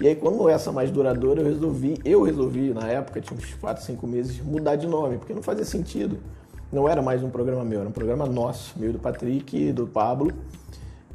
E 0.00 0.08
aí, 0.08 0.14
quando 0.14 0.48
essa 0.48 0.70
mais 0.70 0.90
duradoura, 0.90 1.40
eu 1.40 1.46
resolvi, 1.46 1.98
eu 2.04 2.22
resolvi, 2.22 2.74
na 2.74 2.86
época, 2.86 3.20
tinha 3.20 3.38
uns 3.38 3.54
4, 3.54 3.82
5 3.82 4.06
meses, 4.06 4.40
mudar 4.40 4.76
de 4.76 4.86
nome, 4.86 5.16
porque 5.16 5.32
não 5.32 5.42
fazia 5.42 5.64
sentido. 5.64 6.18
Não 6.70 6.88
era 6.88 7.00
mais 7.00 7.22
um 7.22 7.30
programa 7.30 7.64
meu, 7.64 7.80
era 7.80 7.88
um 7.88 7.92
programa 7.92 8.26
nosso, 8.26 8.78
meu 8.78 8.92
do 8.92 8.98
Patrick 8.98 9.56
e 9.56 9.72
do 9.72 9.86
Pablo. 9.86 10.32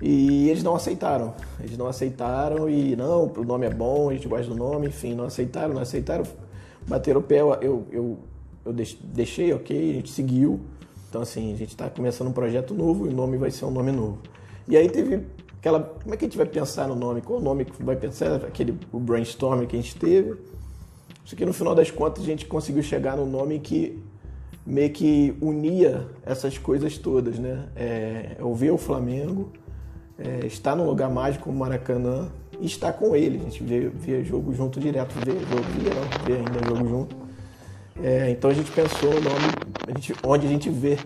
E 0.01 0.49
eles 0.49 0.63
não 0.63 0.75
aceitaram. 0.75 1.33
Eles 1.59 1.77
não 1.77 1.87
aceitaram 1.87 2.69
e 2.69 2.95
não, 2.95 3.31
o 3.37 3.43
nome 3.43 3.67
é 3.67 3.69
bom, 3.69 4.09
a 4.09 4.13
gente 4.13 4.27
gosta 4.27 4.47
do 4.47 4.55
nome, 4.55 4.87
enfim, 4.87 5.13
não 5.13 5.25
aceitaram, 5.25 5.73
não 5.73 5.81
aceitaram. 5.81 6.23
Bateram 6.87 7.19
o 7.19 7.23
pé, 7.23 7.39
eu, 7.39 7.85
eu, 7.91 8.17
eu 8.65 8.73
deixei, 9.03 9.53
ok, 9.53 9.91
a 9.91 9.93
gente 9.93 10.09
seguiu. 10.09 10.59
Então, 11.09 11.21
assim, 11.21 11.53
a 11.53 11.57
gente 11.57 11.69
está 11.69 11.89
começando 11.89 12.29
um 12.29 12.33
projeto 12.33 12.73
novo 12.73 13.05
e 13.05 13.09
o 13.09 13.13
nome 13.13 13.37
vai 13.37 13.51
ser 13.51 13.65
um 13.65 13.71
nome 13.71 13.91
novo. 13.91 14.17
E 14.67 14.77
aí 14.77 14.89
teve 14.89 15.25
aquela. 15.59 15.81
Como 15.81 16.13
é 16.13 16.17
que 16.17 16.25
a 16.25 16.27
gente 16.27 16.37
vai 16.37 16.45
pensar 16.45 16.87
no 16.87 16.95
nome? 16.95 17.21
Qual 17.21 17.39
o 17.39 17.41
nome 17.41 17.65
que 17.65 17.83
vai 17.83 17.95
pensar? 17.95 18.35
Aquele 18.45 18.77
o 18.91 18.99
brainstorm 18.99 19.65
que 19.65 19.75
a 19.75 19.81
gente 19.81 19.95
teve. 19.95 20.35
Isso 21.23 21.35
que 21.35 21.45
no 21.45 21.53
final 21.53 21.75
das 21.75 21.91
contas 21.91 22.23
a 22.23 22.25
gente 22.25 22.45
conseguiu 22.45 22.81
chegar 22.81 23.15
no 23.15 23.25
nome 23.25 23.59
que 23.59 24.01
meio 24.65 24.89
que 24.91 25.35
unia 25.41 26.07
essas 26.25 26.57
coisas 26.57 26.97
todas, 26.97 27.37
né? 27.37 27.67
É, 27.75 28.35
é 28.39 28.43
ouvir 28.43 28.71
o 28.71 28.77
Flamengo, 28.77 29.51
é, 30.23 30.45
estar 30.45 30.75
num 30.75 30.85
lugar 30.85 31.09
mágico 31.09 31.45
como 31.45 31.59
Maracanã 31.59 32.29
e 32.59 32.65
estar 32.65 32.93
com 32.93 33.15
ele. 33.15 33.37
A 33.37 33.43
gente 33.49 33.63
via 33.63 34.23
jogo 34.23 34.53
junto 34.53 34.79
direto, 34.79 35.13
via 35.25 35.33
jogo, 35.33 35.63
via 36.25 36.37
não, 36.37 36.45
ainda 36.45 36.67
jogo 36.67 36.89
junto. 36.89 37.15
É, 38.01 38.29
então 38.29 38.49
a 38.49 38.53
gente 38.53 38.71
pensou 38.71 39.09
o 39.09 39.21
nome, 39.21 39.45
a 39.87 39.91
gente, 39.91 40.13
onde 40.23 40.47
a 40.47 40.49
gente 40.49 40.69
vê 40.69 40.97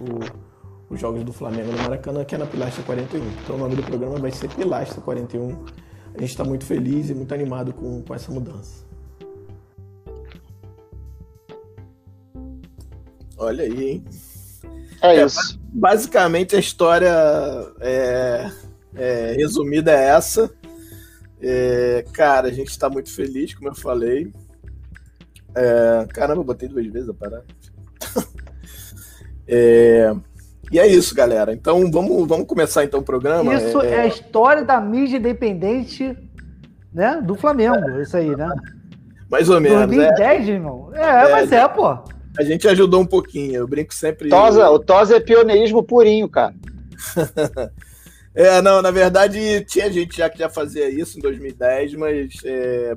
o, 0.00 0.92
os 0.94 1.00
jogos 1.00 1.24
do 1.24 1.32
Flamengo 1.32 1.72
no 1.72 1.78
Maracanã, 1.78 2.24
que 2.24 2.34
é 2.34 2.38
na 2.38 2.46
Pilastra 2.46 2.82
41. 2.84 3.20
Então 3.44 3.56
o 3.56 3.58
nome 3.58 3.76
do 3.76 3.82
programa 3.82 4.18
vai 4.18 4.30
ser 4.30 4.48
Pilastra 4.48 5.00
41. 5.00 5.64
A 6.14 6.20
gente 6.20 6.30
está 6.30 6.44
muito 6.44 6.64
feliz 6.64 7.08
e 7.08 7.14
muito 7.14 7.32
animado 7.32 7.72
com, 7.72 8.02
com 8.02 8.14
essa 8.14 8.30
mudança. 8.30 8.84
Olha 13.36 13.64
aí, 13.64 13.90
hein? 13.90 14.04
É, 15.02 15.16
é 15.16 15.24
isso. 15.24 15.58
Basicamente 15.72 16.56
a 16.56 16.58
história 16.58 17.14
é, 17.80 18.50
é, 18.94 19.32
resumida 19.36 19.92
é 19.92 20.08
essa. 20.08 20.50
É, 21.40 22.04
cara, 22.12 22.48
a 22.48 22.52
gente 22.52 22.68
está 22.68 22.88
muito 22.90 23.12
feliz, 23.14 23.54
como 23.54 23.68
eu 23.68 23.74
falei. 23.74 24.32
É, 25.54 26.06
caramba, 26.12 26.40
eu 26.40 26.44
botei 26.44 26.68
duas 26.68 26.86
vezes 26.86 27.08
a 27.08 27.14
parada. 27.14 27.44
é, 29.48 30.14
e 30.70 30.78
é 30.78 30.86
isso, 30.86 31.14
galera. 31.14 31.52
Então 31.52 31.90
vamos, 31.90 32.28
vamos 32.28 32.46
começar 32.46 32.84
então 32.84 33.00
o 33.00 33.04
programa. 33.04 33.54
Isso 33.54 33.80
é, 33.80 33.90
é 33.90 34.00
a 34.02 34.06
história 34.06 34.64
da 34.64 34.80
mídia 34.80 35.16
independente 35.16 36.16
né, 36.92 37.20
do 37.22 37.34
Flamengo, 37.34 37.90
é. 37.90 38.02
isso 38.02 38.16
aí, 38.16 38.34
né? 38.34 38.48
Mais 39.30 39.48
ou 39.48 39.60
menos. 39.60 39.86
2010, 39.86 40.48
é. 40.48 40.52
irmão. 40.52 40.90
É, 40.92 41.00
é, 41.02 41.30
mas 41.30 41.52
é, 41.52 41.66
pô. 41.68 41.98
A 42.38 42.44
gente 42.44 42.68
ajudou 42.68 43.00
um 43.00 43.06
pouquinho, 43.06 43.56
eu 43.56 43.66
brinco 43.66 43.92
sempre. 43.94 44.28
Tosa, 44.28 44.70
o 44.70 44.78
Tosa 44.78 45.16
é 45.16 45.20
pioneirismo 45.20 45.82
purinho, 45.82 46.28
cara. 46.28 46.54
é, 48.34 48.62
não, 48.62 48.80
na 48.80 48.90
verdade 48.90 49.64
tinha 49.64 49.90
gente 49.90 50.18
já 50.18 50.28
que 50.28 50.38
já 50.38 50.48
fazia 50.48 50.88
isso 50.88 51.18
em 51.18 51.22
2010, 51.22 51.94
mas 51.94 52.34
é, 52.44 52.96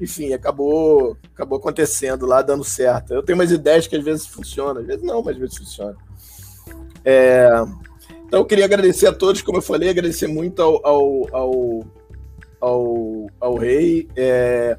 enfim, 0.00 0.32
acabou, 0.32 1.16
acabou 1.34 1.58
acontecendo 1.58 2.26
lá, 2.26 2.42
dando 2.42 2.64
certo. 2.64 3.12
Eu 3.12 3.22
tenho 3.22 3.38
umas 3.38 3.50
ideias 3.50 3.86
que 3.86 3.96
às 3.96 4.04
vezes 4.04 4.26
funcionam, 4.26 4.80
às 4.80 4.86
vezes 4.86 5.02
não, 5.02 5.22
mas 5.22 5.34
às 5.34 5.40
vezes 5.40 5.58
funciona. 5.58 5.96
É, 7.04 7.48
então, 8.32 8.40
eu 8.40 8.46
queria 8.46 8.64
agradecer 8.64 9.06
a 9.06 9.12
todos, 9.12 9.42
como 9.42 9.58
eu 9.58 9.62
falei, 9.62 9.90
agradecer 9.90 10.26
muito 10.26 10.62
ao, 10.62 10.86
ao, 10.86 11.36
ao, 11.36 11.84
ao, 12.58 13.26
ao 13.38 13.56
Rei. 13.58 14.08
É, 14.16 14.78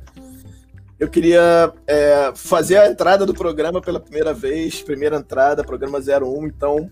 eu 1.04 1.10
queria 1.10 1.74
é, 1.86 2.32
fazer 2.34 2.78
a 2.78 2.88
entrada 2.88 3.26
do 3.26 3.34
programa 3.34 3.82
pela 3.82 4.00
primeira 4.00 4.34
vez, 4.34 4.82
primeira 4.82 5.18
entrada, 5.18 5.62
programa 5.62 6.00
01, 6.00 6.48
então 6.48 6.90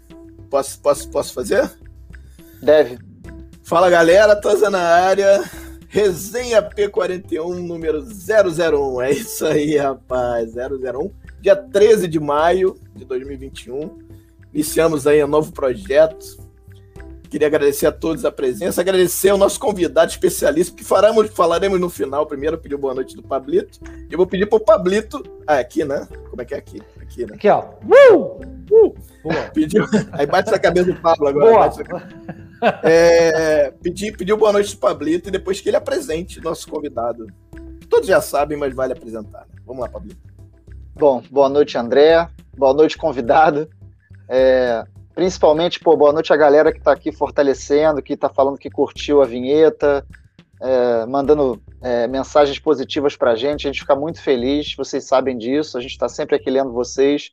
posso, 0.49 0.81
posso, 0.81 1.09
posso 1.09 1.33
fazer? 1.33 1.71
Deve. 2.61 2.99
Fala 3.63 3.89
galera, 3.89 4.35
Tosa 4.35 4.69
na 4.69 4.81
área, 4.81 5.49
resenha 5.87 6.61
P41, 6.61 7.53
número 7.59 8.03
001, 8.03 9.01
é 9.01 9.11
isso 9.11 9.45
aí 9.45 9.77
rapaz, 9.77 10.51
001, 10.55 11.09
dia 11.39 11.55
13 11.55 12.05
de 12.09 12.19
maio 12.19 12.77
de 12.93 13.05
2021. 13.05 13.97
Iniciamos 14.53 15.07
aí 15.07 15.23
um 15.23 15.27
novo 15.27 15.53
projeto. 15.53 16.40
Queria 17.31 17.47
agradecer 17.47 17.87
a 17.87 17.93
todos 17.93 18.25
a 18.25 18.31
presença, 18.31 18.81
agradecer 18.81 19.29
ao 19.29 19.37
nosso 19.37 19.57
convidado 19.57 20.11
especialista, 20.11 20.75
que 20.75 20.83
faremos, 20.83 21.29
falaremos 21.29 21.79
no 21.79 21.89
final. 21.89 22.25
Primeiro, 22.25 22.57
pedir 22.57 22.75
boa 22.75 22.93
noite 22.93 23.15
do 23.15 23.23
Pablito. 23.23 23.79
Eu 24.09 24.17
vou 24.17 24.27
pedir 24.27 24.47
para 24.47 24.57
o 24.57 24.59
Pablito. 24.59 25.23
Ah, 25.47 25.59
aqui, 25.59 25.85
né? 25.85 26.05
Como 26.29 26.41
é 26.41 26.45
que 26.45 26.53
é 26.53 26.57
aqui? 26.57 26.81
Aqui, 26.99 27.25
né? 27.25 27.35
Aqui, 27.35 27.47
ó. 27.47 27.69
Uh! 27.85 28.41
Uh! 28.69 28.93
Pediu... 29.53 29.85
Aí 30.11 30.25
bate 30.25 30.51
na 30.51 30.59
cabeça 30.59 30.91
do 30.91 30.99
Pablo 30.99 31.29
agora. 31.29 31.71
É, 32.83 33.71
pedir, 33.81 34.17
pediu 34.17 34.35
boa 34.35 34.51
noite 34.51 34.75
do 34.75 34.79
Pablito 34.81 35.29
e 35.29 35.31
depois 35.31 35.61
que 35.61 35.69
ele 35.69 35.77
apresente 35.77 36.41
nosso 36.41 36.67
convidado. 36.67 37.27
Todos 37.89 38.07
já 38.07 38.19
sabem, 38.19 38.57
mas 38.57 38.75
vale 38.75 38.91
apresentar. 38.91 39.47
Né? 39.53 39.61
Vamos 39.65 39.81
lá, 39.81 39.87
Pablito. 39.87 40.19
Bom, 40.93 41.23
boa 41.31 41.47
noite, 41.47 41.77
André. 41.77 42.27
Boa 42.57 42.73
noite, 42.73 42.97
convidado. 42.97 43.69
É, 44.27 44.83
principalmente, 45.13 45.79
pô, 45.79 45.95
boa 45.95 46.13
noite 46.13 46.33
a 46.33 46.37
galera 46.37 46.71
que 46.71 46.79
está 46.79 46.91
aqui 46.91 47.11
fortalecendo, 47.11 48.01
que 48.01 48.13
está 48.13 48.29
falando 48.29 48.57
que 48.57 48.69
curtiu 48.69 49.21
a 49.21 49.25
vinheta, 49.25 50.05
é, 50.61 51.05
mandando 51.05 51.61
é, 51.81 52.07
mensagens 52.07 52.59
positivas 52.59 53.15
para 53.15 53.31
a 53.31 53.35
gente. 53.35 53.67
A 53.67 53.71
gente 53.71 53.81
fica 53.81 53.95
muito 53.95 54.21
feliz, 54.21 54.75
vocês 54.75 55.05
sabem 55.05 55.37
disso, 55.37 55.77
a 55.77 55.81
gente 55.81 55.91
está 55.91 56.07
sempre 56.07 56.35
aqui 56.35 56.49
lendo 56.49 56.71
vocês. 56.71 57.31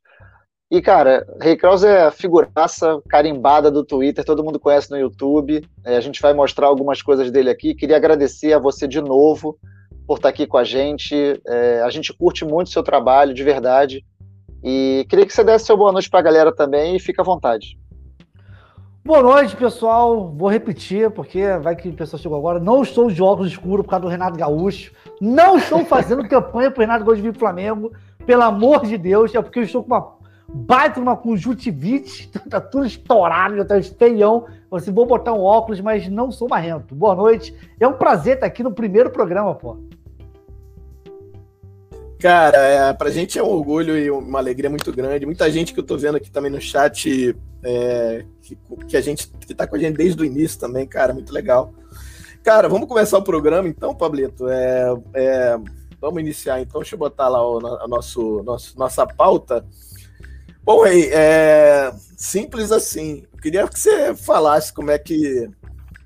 E, 0.71 0.83
cara, 0.83 1.27
Rei 1.41 1.57
Kraus 1.57 1.83
é 1.83 2.03
a 2.03 2.11
figuraça 2.11 3.01
carimbada 3.09 3.71
do 3.71 3.83
Twitter, 3.83 4.23
todo 4.25 4.45
mundo 4.45 4.61
conhece 4.61 4.91
no 4.91 4.99
YouTube. 4.99 5.67
É, 5.85 5.97
a 5.97 6.01
gente 6.01 6.21
vai 6.21 6.35
mostrar 6.35 6.67
algumas 6.67 7.01
coisas 7.01 7.31
dele 7.31 7.49
aqui. 7.49 7.75
Queria 7.75 7.97
agradecer 7.97 8.53
a 8.53 8.59
você 8.59 8.87
de 8.87 9.01
novo 9.01 9.59
por 10.07 10.17
estar 10.17 10.29
tá 10.29 10.35
aqui 10.35 10.47
com 10.47 10.59
a 10.59 10.65
gente. 10.65 11.41
É, 11.47 11.81
a 11.83 11.89
gente 11.89 12.13
curte 12.13 12.45
muito 12.45 12.67
o 12.67 12.71
seu 12.71 12.83
trabalho, 12.83 13.33
de 13.33 13.43
verdade. 13.43 14.05
E 14.63 15.07
queria 15.09 15.27
que 15.27 15.33
você 15.33 15.45
desse 15.45 15.67
seu 15.67 15.77
boa 15.77 15.93
noite 15.93 16.11
para 16.11 16.21
a 16.21 16.23
galera 16.23 16.55
também 16.55 16.97
e 16.97 17.01
fica 17.01 17.23
à 17.23 17.25
vontade. 17.25 17.79
Boa 19.05 19.23
noite, 19.23 19.57
pessoal. 19.57 20.29
Vou 20.37 20.51
repetir, 20.51 21.11
porque 21.11 21.57
vai 21.63 21.75
que 21.75 21.89
o 21.89 21.95
pessoal 21.95 22.21
chegou 22.21 22.37
agora. 22.37 22.61
Não 22.61 22.83
estou 22.83 23.11
de 23.11 23.23
óculos 23.23 23.53
escuros 23.53 23.87
por 23.87 23.91
causa 23.91 24.03
do 24.03 24.11
Renato 24.11 24.37
Gaúcho. 24.37 24.93
Não 25.21 25.57
estou 25.57 25.85
fazendo 25.85 26.27
campanha 26.29 26.71
para 26.71 26.81
o 26.81 26.83
Renato 26.83 27.05
Gaúcho 27.05 27.23
vir 27.23 27.35
Flamengo. 27.35 27.93
Pelo 28.27 28.43
amor 28.43 28.85
de 28.85 28.99
Deus, 28.99 29.35
é 29.35 29.41
porque 29.41 29.61
eu 29.61 29.63
estou 29.63 29.83
com 29.83 29.95
uma 29.95 30.19
baita 30.47 31.01
uma 31.01 31.17
conjuntivite, 31.17 32.31
tá 32.49 32.61
tudo 32.61 32.87
estourado, 32.87 33.57
já 33.57 33.65
tá 33.65 33.79
esteião. 33.79 34.47
Assim, 34.71 34.93
vou 34.93 35.07
botar 35.07 35.33
um 35.33 35.43
óculos, 35.43 35.81
mas 35.81 36.09
não 36.09 36.31
sou 36.31 36.49
marrento. 36.49 36.95
Boa 36.95 37.15
noite. 37.15 37.55
É 37.81 37.89
um 37.89 37.95
prazer 37.95 38.35
estar 38.35 38.47
aqui 38.47 38.63
no 38.63 38.73
primeiro 38.73 39.11
programa, 39.11 39.55
pô. 39.55 39.79
Cara, 42.19 42.59
é, 42.59 42.93
pra 42.93 43.11
gente 43.11 43.39
é 43.39 43.43
um 43.43 43.49
orgulho 43.49 43.97
e 43.97 44.11
uma 44.11 44.41
alegria 44.41 44.69
muito 44.69 44.93
grande. 44.93 45.25
Muita 45.25 45.49
gente 45.51 45.73
que 45.73 45.79
eu 45.79 45.85
tô 45.85 45.97
vendo 45.97 46.17
aqui 46.17 46.31
também 46.31 46.51
no 46.51 46.61
chat, 46.61 47.37
é, 47.63 48.25
que, 48.43 48.59
que, 48.89 48.97
a 48.97 49.01
gente 49.01 49.29
que 49.29 49.55
tá 49.55 49.67
com 49.67 49.77
a 49.77 49.79
gente 49.79 49.97
desde 49.97 50.21
o 50.21 50.25
início 50.25 50.59
também, 50.59 50.85
cara, 50.85 51.15
muito 51.15 51.33
legal. 51.33 51.73
cara, 52.43 52.69
vamos 52.69 52.89
começar 52.89 53.19
o 53.19 53.23
programa 53.23 53.69
então, 53.69 53.95
Pablito. 53.95 54.49
É, 54.49 54.97
é, 55.15 55.59
vamos 56.01 56.21
iniciar 56.21 56.61
então. 56.61 56.81
Deixa 56.81 56.97
eu 56.97 56.99
botar 56.99 57.29
lá 57.29 57.41
o, 57.41 57.59
a 57.83 57.87
nosso, 57.87 58.43
nosso, 58.43 58.77
nossa 58.77 59.07
pauta. 59.07 59.65
Bom, 60.65 60.83
Rei, 60.83 61.11
é 61.13 61.93
simples 62.17 62.73
assim. 62.73 63.25
Eu 63.33 63.39
queria 63.39 63.69
que 63.69 63.79
você 63.79 64.13
falasse 64.15 64.73
como 64.73 64.91
é 64.91 64.99
que 64.99 65.49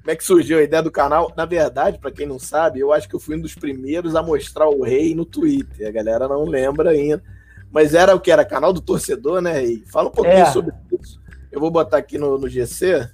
como 0.03 0.11
é 0.11 0.17
que 0.17 0.25
surgiu 0.25 0.59
a 0.59 0.63
ideia 0.63 0.83
do 0.83 0.91
canal. 0.91 1.33
Na 1.37 1.45
verdade, 1.45 1.99
para 1.99 2.11
quem 2.11 2.27
não 2.27 2.39
sabe, 2.39 2.81
eu 2.81 2.93
acho 2.93 3.09
que 3.09 3.15
eu 3.15 3.21
fui 3.21 3.37
um 3.37 3.41
dos 3.41 3.55
primeiros 3.55 4.17
a 4.17 4.23
mostrar 4.23 4.69
o 4.69 4.83
Rei 4.83 5.15
no 5.15 5.25
Twitter. 5.25 5.87
A 5.87 5.93
galera 5.93 6.27
não 6.27 6.45
lembra 6.45 6.91
ainda. 6.91 7.23
Mas 7.71 7.95
era 7.95 8.15
o 8.15 8.21
que? 8.21 8.31
Era 8.31 8.45
canal 8.45 8.73
do 8.73 8.81
torcedor, 8.81 9.41
né, 9.41 9.53
Rei? 9.53 9.85
Fala 9.87 10.09
um 10.09 10.13
pouquinho 10.13 10.39
é. 10.39 10.47
sobre 10.47 10.75
isso. 11.01 11.21
Eu 11.53 11.61
vou 11.61 11.71
botar 11.71 11.99
aqui 11.99 12.19
no, 12.19 12.37
no 12.37 12.49
GC. 12.49 13.09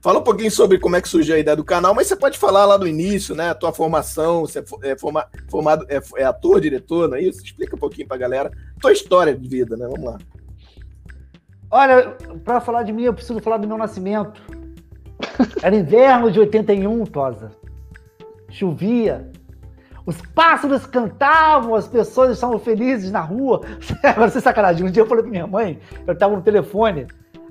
Fala 0.00 0.20
um 0.20 0.22
pouquinho 0.22 0.50
sobre 0.50 0.78
como 0.78 0.96
é 0.96 1.02
que 1.02 1.08
surgiu 1.08 1.34
a 1.34 1.38
ideia 1.38 1.56
do 1.56 1.64
canal, 1.64 1.94
mas 1.94 2.06
você 2.06 2.16
pode 2.16 2.38
falar 2.38 2.64
lá 2.64 2.76
do 2.78 2.86
início, 2.86 3.34
né? 3.34 3.50
A 3.50 3.54
tua 3.54 3.72
formação, 3.72 4.40
você 4.40 4.64
é, 4.82 4.96
forma, 4.96 5.26
formado, 5.50 5.84
é, 5.90 6.00
é, 6.16 6.24
ator, 6.24 6.60
diretor, 6.60 7.08
não 7.08 7.16
é 7.16 7.22
isso? 7.22 7.44
Explica 7.44 7.76
um 7.76 7.78
pouquinho 7.78 8.08
pra 8.08 8.16
galera. 8.16 8.50
Tua 8.80 8.92
história 8.92 9.36
de 9.36 9.46
vida, 9.46 9.76
né? 9.76 9.86
Vamos 9.86 10.04
lá. 10.04 10.18
Olha, 11.70 12.16
para 12.44 12.60
falar 12.60 12.84
de 12.84 12.92
mim, 12.92 13.02
eu 13.02 13.12
preciso 13.12 13.40
falar 13.40 13.58
do 13.58 13.68
meu 13.68 13.76
nascimento. 13.76 14.40
Era 15.62 15.74
inverno 15.74 16.30
de 16.30 16.40
81, 16.40 17.04
Tosa. 17.06 17.50
Chovia. 18.50 19.30
Os 20.06 20.22
pássaros 20.34 20.86
cantavam, 20.86 21.74
as 21.74 21.86
pessoas 21.86 22.30
estavam 22.30 22.58
felizes 22.58 23.10
na 23.10 23.20
rua. 23.20 23.60
Agora, 24.02 24.30
sem 24.30 24.40
sacanagem. 24.40 24.86
Um 24.86 24.90
dia 24.90 25.02
eu 25.02 25.06
falei 25.06 25.22
pra 25.22 25.30
minha 25.30 25.46
mãe, 25.46 25.78
eu 26.06 26.14
estava 26.14 26.34
no 26.34 26.40
telefone, 26.40 27.06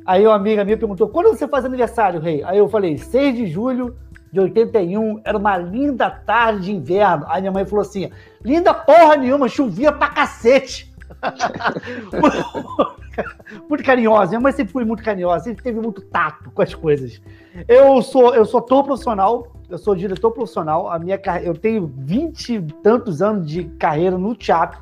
aí 0.06 0.26
uma 0.26 0.36
amiga 0.36 0.66
minha 0.66 0.78
perguntou, 0.78 1.08
quando 1.08 1.30
você 1.30 1.48
faz 1.48 1.66
aniversário, 1.66 2.20
rei? 2.20 2.44
Aí 2.44 2.58
eu 2.58 2.68
falei, 2.68 2.98
6 2.98 3.36
de 3.36 3.46
julho 3.46 3.96
de 4.32 4.40
81, 4.40 5.22
era 5.24 5.38
uma 5.38 5.56
linda 5.58 6.10
tarde 6.10 6.66
de 6.66 6.72
inverno. 6.72 7.26
Aí 7.30 7.42
minha 7.42 7.52
mãe 7.52 7.66
falou 7.66 7.82
assim, 7.82 8.10
linda 8.44 8.74
porra 8.74 9.16
nenhuma, 9.18 9.48
chovia 9.48 9.92
pra 9.92 10.10
cacete. 10.10 10.92
muito 13.70 13.84
carinhosa. 13.84 14.30
Minha 14.30 14.42
mãe 14.42 14.52
sempre 14.52 14.74
foi 14.74 14.86
muito 14.86 15.04
carinhosa, 15.04 15.46
sempre 15.46 15.64
teve 15.64 15.80
muito 15.80 16.02
tato 16.02 16.52
com 16.52 16.62
as 16.62 16.74
coisas. 16.74 17.22
Eu 17.68 18.02
sou, 18.02 18.36
eu 18.36 18.46
sou 18.46 18.60
ator 18.60 18.84
profissional, 18.84 19.48
eu 19.70 19.78
sou 19.78 19.96
diretor 19.96 20.32
profissional. 20.32 20.90
A 20.90 21.00
minha 21.00 21.20
eu 21.44 21.56
tenho 21.56 21.92
vinte 21.96 22.56
e 22.56 22.62
tantos 22.84 23.22
anos 23.22 23.50
de 23.50 23.64
carreira 23.64 24.18
no 24.18 24.36
teatro. 24.36 24.80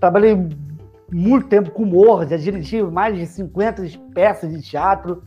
Trabalhei 0.00 0.36
muito 1.10 1.48
tempo 1.48 1.70
com 1.70 1.84
humor, 1.84 2.26
já 2.26 2.36
dirigi 2.36 2.82
mais 2.82 3.16
de 3.16 3.26
50 3.26 3.82
peças 4.12 4.50
de 4.50 4.62
teatro. 4.62 5.22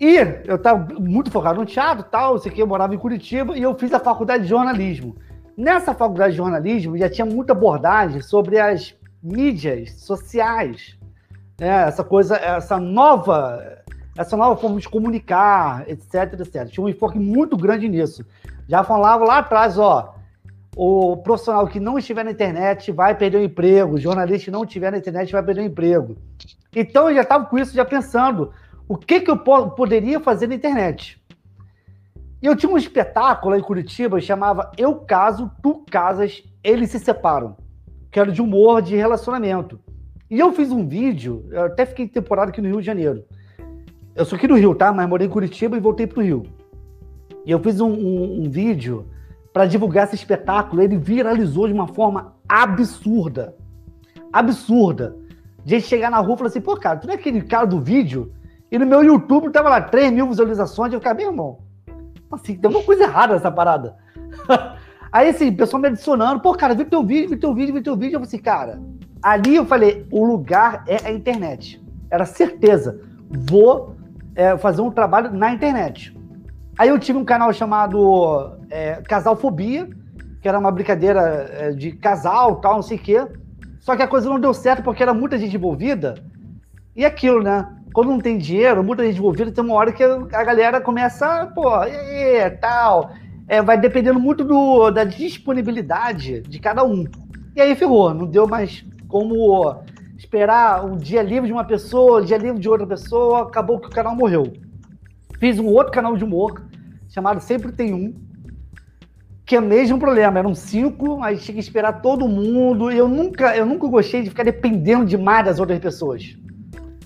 E 0.00 0.16
eu 0.46 0.56
estava 0.56 0.86
muito 0.98 1.30
focado 1.30 1.60
no 1.60 1.66
teatro 1.66 2.04
tal, 2.10 2.38
sei 2.38 2.50
que 2.50 2.60
eu 2.60 2.66
morava 2.66 2.94
em 2.94 2.98
Curitiba 2.98 3.56
e 3.56 3.62
eu 3.62 3.74
fiz 3.74 3.92
a 3.92 4.00
faculdade 4.00 4.42
de 4.42 4.48
jornalismo. 4.48 5.16
Nessa 5.56 5.94
faculdade 5.94 6.32
de 6.32 6.38
jornalismo 6.38 6.98
já 6.98 7.08
tinha 7.08 7.24
muita 7.24 7.52
abordagem 7.52 8.20
sobre 8.20 8.58
as 8.58 8.94
mídias 9.22 9.92
sociais, 10.00 10.98
né? 11.58 11.86
essa 11.86 12.02
coisa, 12.02 12.36
essa 12.36 12.78
nova, 12.78 13.82
essa 14.18 14.36
nova 14.36 14.60
forma 14.60 14.80
de 14.80 14.88
comunicar, 14.88 15.88
etc, 15.88 16.40
etc. 16.40 16.68
Tinha 16.68 16.84
um 16.84 16.88
enfoque 16.88 17.18
muito 17.18 17.56
grande 17.56 17.88
nisso. 17.88 18.24
Já 18.68 18.82
falava 18.82 19.24
lá 19.24 19.38
atrás, 19.38 19.78
ó, 19.78 20.14
o 20.76 21.16
profissional 21.18 21.68
que 21.68 21.78
não 21.78 21.98
estiver 21.98 22.24
na 22.24 22.32
internet 22.32 22.90
vai 22.90 23.14
perder 23.14 23.38
o 23.38 23.44
emprego, 23.44 23.94
o 23.94 24.00
jornalista 24.00 24.46
que 24.46 24.50
não 24.50 24.64
estiver 24.64 24.90
na 24.90 24.98
internet 24.98 25.30
vai 25.30 25.42
perder 25.42 25.60
o 25.60 25.66
emprego. 25.66 26.16
Então 26.74 27.08
eu 27.08 27.14
já 27.14 27.22
estava 27.22 27.44
com 27.46 27.56
isso 27.56 27.74
já 27.74 27.84
pensando, 27.84 28.50
o 28.88 28.96
que, 28.96 29.20
que 29.20 29.30
eu 29.30 29.38
poderia 29.38 30.18
fazer 30.18 30.48
na 30.48 30.56
internet? 30.56 31.22
E 32.44 32.46
eu 32.46 32.54
tinha 32.54 32.70
um 32.70 32.76
espetáculo 32.76 33.56
em 33.56 33.62
Curitiba, 33.62 34.20
chamava 34.20 34.70
Eu 34.76 34.96
Caso, 34.96 35.50
Tu 35.62 35.82
Casas, 35.90 36.42
Eles 36.62 36.90
Se 36.90 36.98
Separam, 36.98 37.56
que 38.10 38.20
era 38.20 38.30
de 38.30 38.42
humor 38.42 38.82
de 38.82 38.94
relacionamento. 38.94 39.80
E 40.30 40.40
eu 40.40 40.52
fiz 40.52 40.70
um 40.70 40.86
vídeo, 40.86 41.46
eu 41.50 41.62
até 41.62 41.86
fiquei 41.86 42.06
temporada 42.06 42.50
aqui 42.50 42.60
no 42.60 42.68
Rio 42.68 42.80
de 42.80 42.86
Janeiro. 42.86 43.24
Eu 44.14 44.26
sou 44.26 44.36
aqui 44.36 44.46
do 44.46 44.56
Rio, 44.56 44.74
tá? 44.74 44.92
Mas 44.92 45.08
morei 45.08 45.26
em 45.26 45.30
Curitiba 45.30 45.74
e 45.74 45.80
voltei 45.80 46.06
pro 46.06 46.20
Rio. 46.20 46.42
E 47.46 47.50
eu 47.50 47.58
fiz 47.60 47.80
um, 47.80 47.88
um, 47.88 48.42
um 48.42 48.50
vídeo 48.50 49.08
para 49.50 49.64
divulgar 49.64 50.04
esse 50.04 50.16
espetáculo. 50.16 50.82
Ele 50.82 50.98
viralizou 50.98 51.66
de 51.66 51.72
uma 51.72 51.88
forma 51.88 52.34
absurda. 52.46 53.56
Absurda. 54.30 55.16
De 55.64 55.76
gente 55.76 55.88
chegar 55.88 56.10
na 56.10 56.18
rua 56.18 56.34
e 56.34 56.36
falar 56.36 56.48
assim, 56.48 56.60
pô, 56.60 56.76
cara, 56.76 56.98
tu 56.98 57.06
não 57.06 57.14
é 57.14 57.16
aquele 57.16 57.40
cara 57.40 57.64
do 57.64 57.80
vídeo? 57.80 58.34
E 58.70 58.78
no 58.78 58.84
meu 58.84 59.02
YouTube 59.02 59.50
tava 59.50 59.70
lá 59.70 59.80
3 59.80 60.12
mil 60.12 60.28
visualizações. 60.28 60.92
Eu 60.92 61.00
falei, 61.00 61.24
meu 61.24 61.32
irmão, 61.32 61.63
Assim, 62.34 62.56
tem 62.56 62.68
alguma 62.68 62.84
coisa 62.84 63.04
errada 63.04 63.34
nessa 63.34 63.50
parada. 63.50 63.96
Aí, 65.12 65.28
assim, 65.28 65.48
o 65.48 65.56
pessoal 65.56 65.80
me 65.80 65.88
adicionando, 65.88 66.40
pô, 66.40 66.52
cara, 66.54 66.74
vi 66.74 66.84
teu 66.84 67.02
vídeo, 67.04 67.30
vi 67.30 67.36
teu 67.36 67.54
vídeo, 67.54 67.74
vi 67.74 67.82
teu 67.82 67.96
vídeo. 67.96 68.16
Eu 68.16 68.20
falei 68.20 68.26
assim, 68.26 68.38
cara, 68.38 68.80
ali 69.22 69.54
eu 69.54 69.64
falei, 69.64 70.06
o 70.10 70.24
lugar 70.24 70.84
é 70.88 71.06
a 71.06 71.12
internet. 71.12 71.80
Era 72.10 72.24
certeza. 72.24 73.00
Vou 73.30 73.96
é, 74.34 74.56
fazer 74.58 74.82
um 74.82 74.90
trabalho 74.90 75.32
na 75.32 75.52
internet. 75.52 76.16
Aí 76.76 76.88
eu 76.88 76.98
tive 76.98 77.18
um 77.18 77.24
canal 77.24 77.52
chamado 77.52 78.58
é, 78.68 79.00
Casalfobia, 79.02 79.88
que 80.42 80.48
era 80.48 80.58
uma 80.58 80.72
brincadeira 80.72 81.48
é, 81.52 81.70
de 81.70 81.92
casal, 81.92 82.56
tal, 82.56 82.74
não 82.74 82.82
sei 82.82 82.96
o 82.96 83.00
quê. 83.00 83.26
Só 83.80 83.94
que 83.94 84.02
a 84.02 84.08
coisa 84.08 84.28
não 84.28 84.40
deu 84.40 84.52
certo 84.52 84.82
porque 84.82 85.02
era 85.02 85.14
muita 85.14 85.38
gente 85.38 85.54
envolvida. 85.54 86.14
E 86.96 87.04
aquilo, 87.04 87.42
né? 87.42 87.68
Quando 87.94 88.08
não 88.08 88.18
tem 88.18 88.36
dinheiro, 88.36 88.82
muita 88.82 89.04
gente 89.04 89.18
envolvida, 89.18 89.52
tem 89.52 89.62
uma 89.62 89.74
hora 89.74 89.92
que 89.92 90.02
a 90.02 90.42
galera 90.44 90.80
começa, 90.80 91.46
pô, 91.54 91.70
e 91.84 91.96
aí, 91.96 92.50
tal. 92.50 93.12
É, 93.46 93.62
vai 93.62 93.78
dependendo 93.78 94.18
muito 94.18 94.42
do, 94.42 94.90
da 94.90 95.04
disponibilidade 95.04 96.40
de 96.40 96.58
cada 96.58 96.82
um. 96.82 97.04
E 97.54 97.60
aí 97.60 97.76
ferrou, 97.76 98.12
não 98.12 98.26
deu 98.26 98.48
mais 98.48 98.84
como 99.06 99.76
esperar 100.18 100.84
um 100.84 100.96
dia 100.96 101.22
livre 101.22 101.46
de 101.46 101.52
uma 101.52 101.62
pessoa, 101.62 102.20
um 102.20 102.24
dia 102.24 102.36
livre 102.36 102.58
de 102.58 102.68
outra 102.68 102.84
pessoa, 102.84 103.42
acabou 103.42 103.78
que 103.78 103.86
o 103.86 103.90
canal 103.90 104.16
morreu. 104.16 104.52
Fiz 105.38 105.60
um 105.60 105.66
outro 105.68 105.92
canal 105.92 106.16
de 106.16 106.24
humor, 106.24 106.64
chamado 107.08 107.38
Sempre 107.38 107.70
Tem 107.70 107.94
Um, 107.94 108.12
que 109.46 109.54
é 109.54 109.60
o 109.60 109.62
mesmo 109.62 110.00
problema, 110.00 110.40
eram 110.40 110.52
cinco, 110.52 111.22
aí 111.22 111.36
tinha 111.36 111.54
que 111.54 111.60
esperar 111.60 112.00
todo 112.02 112.26
mundo. 112.26 112.90
Eu 112.90 113.06
nunca, 113.06 113.56
eu 113.56 113.64
nunca 113.64 113.86
gostei 113.86 114.24
de 114.24 114.30
ficar 114.30 114.42
dependendo 114.42 115.04
demais 115.04 115.44
das 115.44 115.60
outras 115.60 115.78
pessoas. 115.78 116.36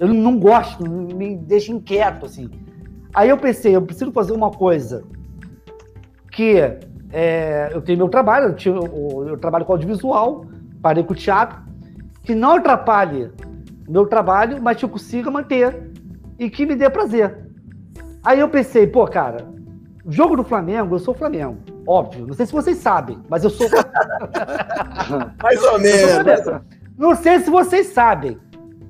Eu 0.01 0.09
não 0.09 0.39
gosto, 0.39 0.89
me 0.89 1.37
deixa 1.37 1.73
inquieto, 1.73 2.27
assim. 2.27 2.51
Aí 3.15 3.29
eu 3.29 3.39
pensei, 3.39 3.75
eu 3.75 3.83
preciso 3.83 4.13
fazer 4.13 4.33
uma 4.33 4.51
coisa 4.51 5.03
que 6.31 6.57
é, 7.13 7.71
eu 7.73 7.81
tenho 7.81 7.99
meu 7.99 8.09
trabalho, 8.09 8.55
eu, 8.65 8.75
eu, 8.75 9.29
eu, 9.29 9.39
trabalho 9.39 9.65
com 9.65 9.73
audiovisual, 9.73 10.45
parei 10.81 11.03
com 11.03 11.13
o 11.13 11.17
teatro, 11.17 11.59
que 12.23 12.35
não 12.35 12.57
atrapalhe 12.57 13.31
meu 13.89 14.07
trabalho, 14.07 14.63
mas 14.63 14.77
que 14.77 14.85
eu 14.85 14.89
consiga 14.89 15.31
manter 15.31 15.91
e 16.39 16.51
que 16.51 16.67
me 16.67 16.77
dê 16.77 16.89
prazer. 16.91 17.49
Aí 18.23 18.39
eu 18.39 18.49
pensei, 18.49 18.87
pô, 18.87 19.07
cara, 19.07 19.49
jogo 20.07 20.37
do 20.37 20.45
Flamengo, 20.45 20.95
eu 20.95 20.99
sou 20.99 21.15
Flamengo, 21.15 21.57
óbvio. 21.87 22.27
Não 22.27 22.35
sei 22.35 22.47
se 22.47 22.53
vocês 22.53 22.77
sabem, 22.79 23.19
mas 23.29 23.43
eu 23.43 23.51
sou. 23.51 23.69
Mais 25.43 25.63
ou 25.63 25.79
menos. 25.81 26.63
Não 26.97 27.15
sei 27.15 27.41
se 27.41 27.51
vocês 27.51 27.87
sabem, 27.89 28.39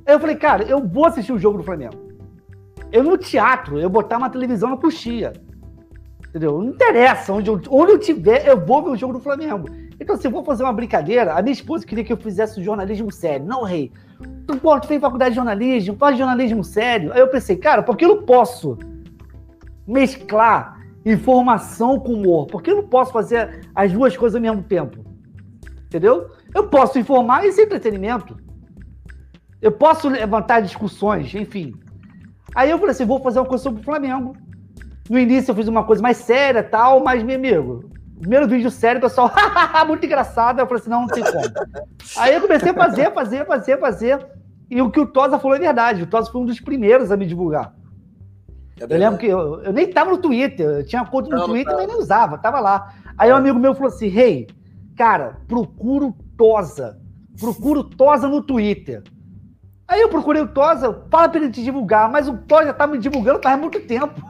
Aí 0.09 0.15
eu 0.15 0.21
falei, 0.21 0.37
cara, 0.37 0.65
eu 0.65 0.83
vou 0.83 1.05
assistir 1.05 1.35
o 1.35 1.39
jogo 1.39 1.59
do 1.59 1.65
Flamengo. 1.65 1.95
Eu 2.91 3.05
no 3.05 3.19
teatro, 3.19 3.79
eu 3.79 3.91
botar 3.91 4.17
uma 4.17 4.31
televisão 4.31 4.71
na 4.71 4.79
coxia. 4.79 5.35
Entendeu? 6.27 6.63
Não 6.63 6.71
interessa, 6.71 7.31
onde 7.31 7.51
eu, 7.51 7.61
onde 7.69 7.93
eu 7.93 7.99
tiver, 7.99 8.49
eu 8.49 8.59
vou 8.59 8.83
ver 8.83 8.89
o 8.89 8.97
jogo 8.97 9.13
do 9.13 9.21
Flamengo. 9.21 9.69
Então, 10.01 10.17
se 10.17 10.27
eu 10.27 10.31
vou 10.31 10.43
fazer 10.43 10.63
uma 10.63 10.73
brincadeira, 10.73 11.35
a 11.35 11.43
minha 11.43 11.53
esposa 11.53 11.85
queria 11.85 12.03
que 12.03 12.13
eu 12.13 12.17
fizesse 12.17 12.63
jornalismo 12.63 13.13
sério. 13.13 13.45
Não, 13.45 13.65
rei. 13.65 13.93
Tu, 14.47 14.57
pô, 14.57 14.81
tu 14.81 14.87
fez 14.87 14.99
faculdade 14.99 15.33
de 15.33 15.37
jornalismo, 15.37 15.95
faz 15.99 16.17
jornalismo 16.17 16.65
sério. 16.65 17.13
Aí 17.13 17.21
eu 17.21 17.29
pensei, 17.29 17.57
cara, 17.57 17.83
por 17.83 17.95
que 17.95 18.07
eu 18.07 18.09
não 18.09 18.23
posso 18.23 18.79
mesclar 19.87 20.81
informação 21.05 22.01
com 22.01 22.15
humor? 22.15 22.47
Por 22.47 22.63
que 22.63 22.71
eu 22.71 22.77
não 22.77 22.89
posso 22.89 23.13
fazer 23.13 23.69
as 23.75 23.93
duas 23.93 24.17
coisas 24.17 24.37
ao 24.37 24.41
mesmo 24.41 24.63
tempo? 24.63 25.05
Entendeu? 25.85 26.31
Eu 26.55 26.67
posso 26.69 26.99
informar 26.99 27.45
e 27.45 27.53
ser 27.53 27.65
entretenimento. 27.65 28.48
Eu 29.61 29.73
posso 29.73 30.09
levantar 30.09 30.61
discussões, 30.61 31.35
enfim. 31.35 31.75
Aí 32.55 32.71
eu 32.71 32.79
falei 32.79 32.93
assim, 32.93 33.05
vou 33.05 33.21
fazer 33.21 33.41
uma 33.41 33.47
coisa 33.47 33.65
sobre 33.65 33.81
o 33.81 33.85
Flamengo. 33.85 34.37
No 35.09 35.19
início 35.19 35.51
eu 35.51 35.55
fiz 35.55 35.69
uma 35.69 35.85
coisa 35.85 36.03
mais 36.03 36.19
séria 36.19 36.63
tal, 36.63 37.03
mas, 37.03 37.23
meu 37.23 37.37
amigo, 37.37 37.91
primeiro 38.21 38.47
vídeo 38.47 38.71
sério, 38.71 38.99
o 38.99 39.03
pessoal, 39.03 39.33
muito 39.87 40.05
engraçado. 40.05 40.61
Eu 40.61 40.67
falei 40.67 40.81
assim, 40.81 40.91
não, 40.91 41.01
não 41.03 41.09
tem 41.09 41.25
como. 41.25 41.45
Aí 42.19 42.35
eu 42.35 42.41
comecei 42.41 42.71
a 42.71 42.75
fazer, 42.75 43.13
fazer, 43.13 43.47
fazer, 43.47 43.79
fazer. 43.79 44.27
E 44.71 44.83
o 44.83 44.91
que 44.91 45.01
o 45.01 45.07
Tosa 45.07 45.39
falou 45.39 45.57
é 45.57 45.61
verdade. 45.61 46.03
O 46.03 46.07
Tosa 46.07 46.31
foi 46.31 46.41
um 46.41 46.45
dos 46.45 46.61
primeiros 46.61 47.11
a 47.11 47.17
me 47.17 47.27
divulgar. 47.27 47.75
É 48.81 48.85
eu 48.85 48.99
lembro 48.99 49.19
que 49.19 49.27
eu, 49.27 49.63
eu 49.63 49.73
nem 49.73 49.91
tava 49.91 50.11
no 50.11 50.19
Twitter, 50.19 50.67
eu 50.67 50.87
tinha 50.87 51.05
conta 51.05 51.31
no 51.31 51.37
não, 51.37 51.47
Twitter, 51.47 51.73
não. 51.73 51.81
mas 51.81 51.89
nem 51.89 51.97
usava, 51.97 52.39
tava 52.39 52.61
lá. 52.61 52.95
Aí 53.17 53.33
um 53.33 53.37
amigo 53.37 53.59
meu 53.59 53.75
falou 53.75 53.89
assim: 53.89 54.09
Rei, 54.09 54.33
hey, 54.33 54.47
cara, 54.97 55.39
procura 55.49 56.05
o 56.07 56.13
Tosa. 56.37 57.01
Procura 57.41 57.81
o 57.81 57.85
Tosa 57.85 58.29
no 58.29 58.43
Twitter. 58.43 59.03
Aí 59.89 60.03
eu 60.03 60.11
procurei 60.11 60.43
o 60.43 60.47
Tosa, 60.47 61.03
fala 61.11 61.29
pra 61.31 61.41
ele 61.41 61.51
te 61.51 61.65
divulgar, 61.65 62.11
mas 62.11 62.29
o 62.29 62.37
Tosa 62.37 62.67
já 62.67 62.73
tá 62.75 62.87
me 62.87 62.99
divulgando 62.99 63.41
faz 63.43 63.59
muito 63.59 63.81
tempo. 63.81 64.23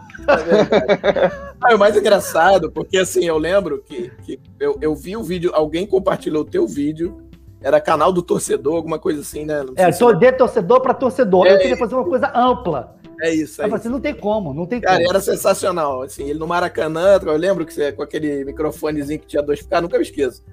É 1.60 1.72
ah, 1.72 1.74
o 1.74 1.78
mais 1.78 1.96
engraçado, 1.96 2.70
porque 2.70 2.98
assim, 2.98 3.24
eu 3.24 3.38
lembro 3.38 3.82
que, 3.84 4.12
que 4.22 4.38
eu, 4.60 4.78
eu 4.80 4.94
vi 4.94 5.16
o 5.16 5.22
vídeo, 5.22 5.50
alguém 5.54 5.86
compartilhou 5.86 6.42
o 6.42 6.44
teu 6.44 6.66
vídeo, 6.66 7.22
era 7.60 7.80
canal 7.80 8.12
do 8.12 8.22
torcedor, 8.22 8.76
alguma 8.76 8.98
coisa 8.98 9.20
assim, 9.20 9.44
né? 9.44 9.64
é, 9.76 9.90
tô 9.90 10.12
de 10.12 10.30
torcedor 10.32 10.80
para 10.80 10.94
torcedor. 10.94 11.46
É, 11.46 11.54
eu 11.54 11.58
queria 11.58 11.76
fazer 11.76 11.94
uma 11.96 12.04
coisa 12.04 12.30
ampla. 12.34 12.96
É 13.20 13.34
isso. 13.34 13.60
É 13.60 13.64
eu 13.64 13.70
falei 13.70 13.80
assim, 13.80 13.88
não 13.88 14.00
tem 14.00 14.14
como, 14.14 14.54
não 14.54 14.64
tem 14.64 14.80
Cara, 14.80 14.98
como. 14.98 15.10
era 15.10 15.20
sensacional. 15.20 16.02
Assim, 16.02 16.30
ele 16.30 16.38
no 16.38 16.46
Maracanã, 16.46 17.18
eu 17.20 17.36
lembro 17.36 17.66
que 17.66 17.72
você 17.72 17.90
com 17.90 18.02
aquele 18.02 18.44
microfonezinho 18.44 19.18
que 19.18 19.26
tinha 19.26 19.42
dois, 19.42 19.60
cara, 19.62 19.82
nunca 19.82 19.96
me 19.96 20.04
esqueço. 20.04 20.44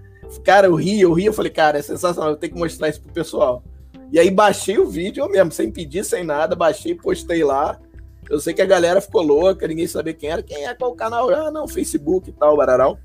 Cara, 0.44 0.66
eu 0.66 0.74
ri, 0.74 1.00
eu 1.00 1.14
ri, 1.14 1.26
eu 1.26 1.34
falei, 1.34 1.52
cara, 1.52 1.78
é 1.78 1.82
sensacional, 1.84 2.32
eu 2.32 2.38
tenho 2.38 2.54
que 2.54 2.60
mostrar 2.60 2.90
isso 2.90 3.02
pro 3.02 3.14
pessoal. 3.14 3.62
E 4.12 4.20
aí 4.20 4.30
baixei 4.32 4.78
o 4.78 4.88
vídeo 4.88 5.24
eu 5.24 5.30
mesmo, 5.30 5.52
sem 5.52 5.72
pedir, 5.72 6.04
sem 6.04 6.24
nada, 6.24 6.56
baixei, 6.56 6.96
postei 6.96 7.44
lá. 7.44 7.80
Eu 8.30 8.40
sei 8.40 8.54
que 8.54 8.62
a 8.62 8.66
galera 8.66 9.02
ficou 9.02 9.22
louca, 9.22 9.68
ninguém 9.68 9.88
sabia 9.88 10.14
quem 10.14 10.30
era, 10.30 10.42
quem 10.42 10.66
é, 10.66 10.74
qual 10.74 10.96
canal, 10.96 11.30
ah, 11.30 11.52
não, 11.52 11.68
Facebook 11.68 12.30
e 12.30 12.34
tal, 12.34 12.58
bararão. 12.58 12.98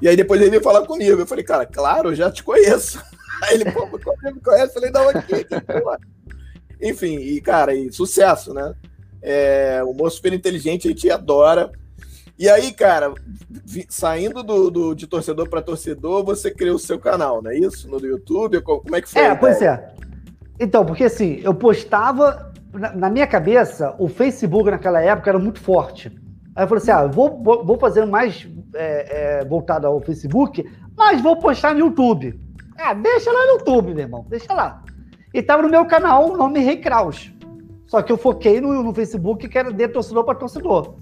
E 0.00 0.08
aí 0.08 0.16
depois 0.16 0.40
ele 0.40 0.50
veio 0.50 0.62
falar 0.62 0.84
comigo. 0.84 1.20
Eu 1.20 1.26
falei, 1.26 1.44
cara, 1.44 1.64
claro, 1.64 2.10
eu 2.10 2.14
já 2.14 2.30
te 2.30 2.42
conheço. 2.42 3.00
Aí 3.42 3.54
ele, 3.54 3.70
pô, 3.72 3.86
como 3.86 4.16
ele 4.24 4.34
me 4.34 4.40
conhece? 4.40 4.66
Eu 4.66 4.72
falei, 4.72 4.90
não, 4.90 5.08
aqui, 5.08 5.46
Enfim, 6.80 7.16
e 7.18 7.40
cara, 7.40 7.74
e 7.74 7.92
sucesso, 7.92 8.52
né? 8.52 8.74
É, 9.20 9.80
o 9.84 9.92
moço 9.92 10.16
super 10.16 10.32
inteligente, 10.32 10.88
a 10.88 10.90
gente 10.90 11.10
adora. 11.10 11.70
E 12.42 12.48
aí, 12.48 12.72
cara, 12.72 13.14
saindo 13.88 14.42
do, 14.42 14.68
do 14.68 14.94
de 14.96 15.06
torcedor 15.06 15.48
para 15.48 15.62
torcedor, 15.62 16.24
você 16.24 16.50
criou 16.50 16.74
o 16.74 16.78
seu 16.78 16.98
canal, 16.98 17.40
não 17.40 17.52
é 17.52 17.56
isso? 17.56 17.88
No 17.88 18.04
YouTube? 18.04 18.60
Como 18.62 18.96
é 18.96 19.00
que 19.00 19.08
foi? 19.08 19.22
É, 19.22 19.32
pois 19.32 19.62
é. 19.62 19.94
Então, 20.58 20.84
porque 20.84 21.04
assim, 21.04 21.40
eu 21.44 21.54
postava. 21.54 22.52
Na, 22.72 22.92
na, 22.96 23.10
minha 23.10 23.28
cabeça, 23.28 23.94
o 23.96 24.08
Facebook 24.08 24.68
naquela 24.68 25.00
época 25.00 25.30
era 25.30 25.38
muito 25.38 25.60
forte. 25.60 26.08
Aí 26.56 26.64
eu 26.64 26.68
falei 26.68 26.82
assim: 26.82 26.90
ah, 26.90 27.06
vou, 27.06 27.40
vou 27.40 27.78
fazer 27.78 28.04
mais 28.06 28.44
é, 28.74 29.38
é, 29.38 29.44
voltado 29.44 29.86
ao 29.86 30.00
Facebook, 30.00 30.68
mas 30.96 31.22
vou 31.22 31.36
postar 31.36 31.74
no 31.74 31.78
YouTube. 31.78 32.40
Ah, 32.76 32.92
deixa 32.92 33.30
lá 33.30 33.46
no 33.46 33.52
YouTube, 33.52 33.94
meu 33.94 34.02
irmão, 34.02 34.26
deixa 34.28 34.52
lá. 34.52 34.82
E 35.32 35.40
tava 35.42 35.62
no 35.62 35.68
meu 35.68 35.86
canal 35.86 36.32
o 36.32 36.36
nome 36.36 36.58
Rei 36.58 36.78
Kraus. 36.78 37.32
Só 37.86 38.02
que 38.02 38.10
eu 38.10 38.16
foquei 38.16 38.60
no, 38.60 38.82
no 38.82 38.92
Facebook 38.92 39.48
que 39.48 39.56
era 39.56 39.72
de 39.72 39.86
torcedor 39.86 40.24
para 40.24 40.34
torcedor. 40.34 40.96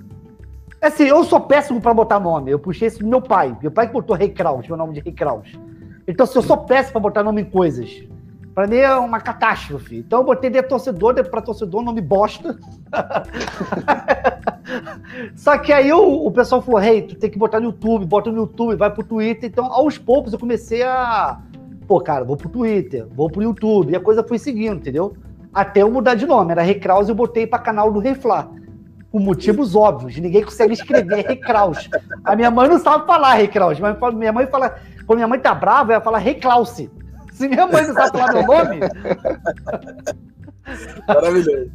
Assim, 0.80 1.04
eu 1.04 1.22
sou 1.24 1.40
péssimo 1.40 1.80
para 1.80 1.92
botar 1.92 2.18
nome. 2.18 2.50
Eu 2.50 2.58
puxei 2.58 2.88
isso 2.88 3.00
do 3.00 3.06
meu 3.06 3.20
pai. 3.20 3.56
Meu 3.60 3.70
pai 3.70 3.86
que 3.86 3.92
botou 3.92 4.16
Rei 4.16 4.30
Kraus, 4.30 4.66
meu 4.66 4.76
nome 4.76 4.94
de 4.94 5.00
Rei 5.00 5.12
Kraus. 5.12 5.52
Então, 6.08 6.24
assim, 6.24 6.38
eu 6.38 6.42
sou 6.42 6.58
péssimo 6.58 6.92
para 6.92 7.00
botar 7.00 7.22
nome 7.22 7.42
em 7.42 7.44
coisas. 7.44 8.02
Pra 8.54 8.66
mim 8.66 8.76
é 8.76 8.94
uma 8.96 9.20
catástrofe. 9.20 9.98
Então 9.98 10.20
eu 10.20 10.24
botei 10.24 10.50
de 10.50 10.62
torcedor, 10.62 11.14
de 11.14 11.22
pra 11.22 11.40
torcedor, 11.40 11.82
nome 11.82 12.00
bosta. 12.00 12.58
Só 15.36 15.56
que 15.58 15.72
aí 15.72 15.92
o, 15.92 16.26
o 16.26 16.32
pessoal 16.32 16.60
falou, 16.60 16.82
hey, 16.82 17.02
tu 17.02 17.14
tem 17.14 17.30
que 17.30 17.38
botar 17.38 17.60
no 17.60 17.66
YouTube, 17.66 18.06
bota 18.06 18.30
no 18.30 18.38
YouTube, 18.38 18.76
vai 18.76 18.90
pro 18.90 19.04
Twitter. 19.04 19.48
Então, 19.48 19.66
aos 19.66 19.98
poucos, 19.98 20.32
eu 20.32 20.38
comecei 20.38 20.82
a. 20.82 21.40
Pô, 21.86 22.00
cara, 22.00 22.24
vou 22.24 22.36
pro 22.36 22.48
Twitter, 22.48 23.06
vou 23.14 23.30
pro 23.30 23.42
YouTube. 23.42 23.92
E 23.92 23.96
a 23.96 24.00
coisa 24.00 24.22
foi 24.22 24.38
seguindo, 24.38 24.76
entendeu? 24.76 25.14
Até 25.52 25.82
eu 25.82 25.90
mudar 25.90 26.14
de 26.14 26.26
nome. 26.26 26.52
Era 26.52 26.62
Recraus 26.62 27.08
e 27.08 27.12
eu 27.12 27.14
botei 27.14 27.46
pra 27.46 27.58
canal 27.58 27.92
do 27.92 27.98
Reflá. 27.98 28.50
Por 29.10 29.20
motivos 29.20 29.74
óbvios. 29.74 30.16
Ninguém 30.18 30.44
consegue 30.44 30.72
escrever 30.72 31.26
Recraus. 31.26 31.88
A 32.24 32.36
minha 32.36 32.50
mãe 32.50 32.68
não 32.68 32.78
sabe 32.78 33.06
falar 33.06 33.34
Recraus, 33.34 33.78
mas 33.80 33.96
minha 34.14 34.32
mãe 34.32 34.46
fala. 34.46 34.76
Quando 35.06 35.18
minha 35.18 35.28
mãe 35.28 35.40
tá 35.40 35.54
brava, 35.54 35.92
ela 35.92 36.00
fala 36.00 36.18
Reclause. 36.18 36.90
Se 37.32 37.48
minha 37.48 37.66
mãe 37.66 37.86
não 37.86 37.94
sabe 37.94 38.18
falar 38.18 38.32
meu 38.32 38.46
nome. 38.46 38.80
Maravilhoso. 41.08 41.70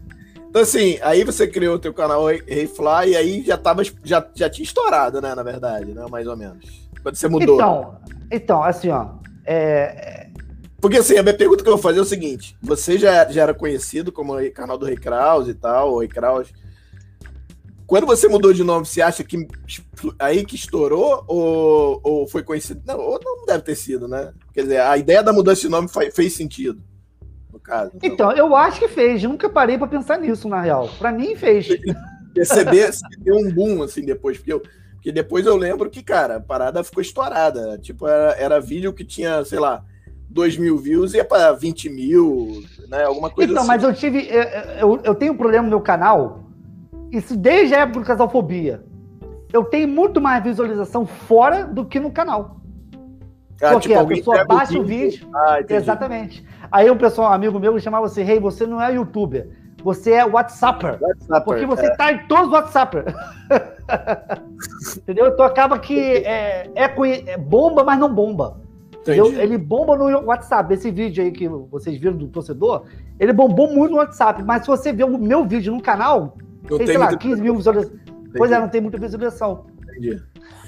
Então, 0.49 0.61
assim, 0.61 0.97
aí 1.01 1.25
você 1.25 1.47
criou 1.47 1.75
o 1.75 1.79
teu 1.79 1.93
canal 1.93 2.25
Rayfly 2.25 3.09
e 3.09 3.15
aí 3.17 3.43
já, 3.43 3.57
tava, 3.57 3.83
já, 4.03 4.25
já 4.33 4.49
tinha 4.49 4.63
estourado, 4.63 5.19
né? 5.19 5.35
Na 5.35 5.43
verdade, 5.43 5.93
né? 5.93 6.05
Mais 6.09 6.25
ou 6.27 6.37
menos. 6.37 6.87
Quando 7.03 7.15
você 7.15 7.27
mudou. 7.27 7.55
Então, 7.55 7.97
então 8.31 8.63
assim, 8.63 8.89
ó. 8.89 9.07
É... 9.45 10.29
Porque 10.79 10.97
assim, 10.97 11.17
a 11.17 11.23
minha 11.23 11.35
pergunta 11.35 11.61
que 11.61 11.67
eu 11.67 11.73
vou 11.73 11.81
fazer 11.81 11.99
é 11.99 12.01
o 12.01 12.05
seguinte: 12.05 12.55
você 12.61 12.97
já, 12.97 13.29
já 13.29 13.41
era 13.41 13.53
conhecido 13.53 14.13
como 14.13 14.35
canal 14.51 14.77
do 14.77 14.85
Rei 14.85 14.95
Kraus 14.95 15.49
e 15.49 15.53
tal, 15.53 15.93
o 15.93 15.99
Rei 15.99 16.07
Kraus. 16.07 16.53
Quando 17.87 18.07
você 18.07 18.27
mudou 18.27 18.51
de 18.51 18.63
nome, 18.63 18.85
você 18.85 19.01
acha 19.01 19.23
que 19.23 19.47
aí 20.17 20.43
que 20.43 20.55
estourou 20.55 21.23
ou, 21.27 21.99
ou 22.03 22.27
foi 22.27 22.41
conhecido? 22.41 22.81
Não, 22.85 22.99
ou 22.99 23.19
não 23.23 23.45
deve 23.45 23.63
ter 23.63 23.75
sido, 23.75 24.07
né? 24.07 24.33
Quer 24.53 24.63
dizer, 24.63 24.81
a 24.81 24.97
ideia 24.97 25.21
da 25.21 25.31
mudança 25.31 25.61
de 25.61 25.69
nome 25.69 25.87
fez 26.11 26.33
sentido, 26.33 26.81
no 27.53 27.59
caso. 27.59 27.91
Então, 27.97 28.09
então 28.09 28.31
eu 28.31 28.55
acho 28.55 28.79
que 28.79 28.87
fez. 28.87 29.21
Nunca 29.23 29.49
parei 29.49 29.77
para 29.77 29.87
pensar 29.87 30.17
nisso, 30.17 30.49
na 30.49 30.61
real. 30.61 30.89
Para 30.97 31.11
mim, 31.11 31.35
fez. 31.35 31.67
Perceber 32.33 32.91
deu 33.19 33.37
um 33.37 33.51
boom, 33.51 33.83
assim, 33.83 34.03
depois. 34.03 34.37
Porque, 34.37 34.53
eu, 34.53 34.63
porque 34.95 35.11
depois 35.11 35.45
eu 35.45 35.55
lembro 35.55 35.89
que, 35.89 36.01
cara, 36.01 36.37
a 36.37 36.41
parada 36.41 36.83
ficou 36.83 37.01
estourada. 37.01 37.77
Tipo, 37.77 38.07
era, 38.07 38.31
era 38.31 38.59
vídeo 38.59 38.93
que 38.93 39.05
tinha, 39.05 39.45
sei 39.45 39.59
lá, 39.59 39.83
2 40.27 40.57
mil 40.57 40.75
views 40.79 41.13
e 41.13 41.17
ia 41.17 41.25
para 41.25 41.51
20 41.51 41.89
mil, 41.89 42.63
né? 42.89 43.03
Alguma 43.03 43.29
coisa 43.29 43.51
então, 43.51 43.61
assim. 43.61 43.67
mas 43.67 43.83
eu 43.83 43.93
tive. 43.93 44.27
Eu, 44.79 44.99
eu 45.03 45.13
tenho 45.13 45.33
um 45.33 45.37
problema 45.37 45.63
no 45.63 45.69
meu 45.69 45.81
canal 45.81 46.44
isso 47.17 47.35
desde 47.35 47.75
a 47.75 47.79
época 47.79 47.99
do 47.99 48.05
Casalfobia. 48.05 48.83
Eu 49.51 49.63
tenho 49.63 49.87
muito 49.87 50.19
mais 50.19 50.43
visualização 50.43 51.05
fora 51.05 51.65
do 51.65 51.85
que 51.85 51.99
no 51.99 52.11
canal. 52.11 52.57
Ah, 53.61 53.71
Porque 53.71 53.87
tipo, 53.87 53.99
a 53.99 54.05
pessoa 54.05 54.45
baixa 54.45 54.77
o 54.77 54.83
vídeo. 54.83 55.27
Ah, 55.33 55.59
exatamente. 55.69 56.45
Aí 56.71 56.89
um 56.91 56.97
pessoal, 56.97 57.31
um 57.31 57.33
amigo 57.33 57.59
meu, 57.59 57.73
me 57.73 57.79
chamava 57.79 58.05
assim: 58.05 58.23
Rei, 58.23 58.35
hey, 58.35 58.41
você 58.41 58.67
não 58.67 58.81
é 58.81 58.93
youtuber, 58.93 59.49
você 59.83 60.11
é 60.11 60.25
WhatsApper. 60.25 60.97
WhatsApper 61.01 61.43
porque 61.43 61.65
você 61.65 61.85
é. 61.85 61.95
tá 61.95 62.11
em 62.11 62.27
todos 62.27 62.47
os 62.47 62.53
WhatsApp. 62.53 62.97
Entendeu? 64.97 65.27
Então 65.27 65.45
acaba 65.45 65.79
que 65.79 65.97
é, 65.97 66.69
é, 66.75 66.93
é 67.27 67.37
bomba, 67.37 67.83
mas 67.83 67.97
não 67.97 68.13
bomba. 68.13 68.59
Ele 69.07 69.57
bomba 69.57 69.95
no 69.95 70.25
WhatsApp. 70.25 70.73
Esse 70.73 70.89
vídeo 70.89 71.23
aí 71.23 71.31
que 71.31 71.47
vocês 71.47 71.97
viram 71.97 72.17
do 72.17 72.27
torcedor, 72.27 72.85
ele 73.19 73.31
bombou 73.31 73.71
muito 73.71 73.91
no 73.91 73.97
WhatsApp. 73.97 74.43
Mas 74.43 74.63
se 74.63 74.67
você 74.67 74.91
ver 74.91 75.03
o 75.03 75.17
meu 75.17 75.45
vídeo 75.45 75.73
no 75.73 75.81
canal, 75.81 76.35
não 76.69 76.77
tem, 76.77 76.87
sei 76.87 76.97
lá, 76.97 77.15
15 77.15 77.41
mil 77.41 77.55
visualizações. 77.55 77.99
Pois 78.37 78.51
é, 78.51 78.59
não 78.59 78.69
tem 78.69 78.81
muita 78.81 78.97
visualização. 78.97 79.65
Entendi. 79.83 80.21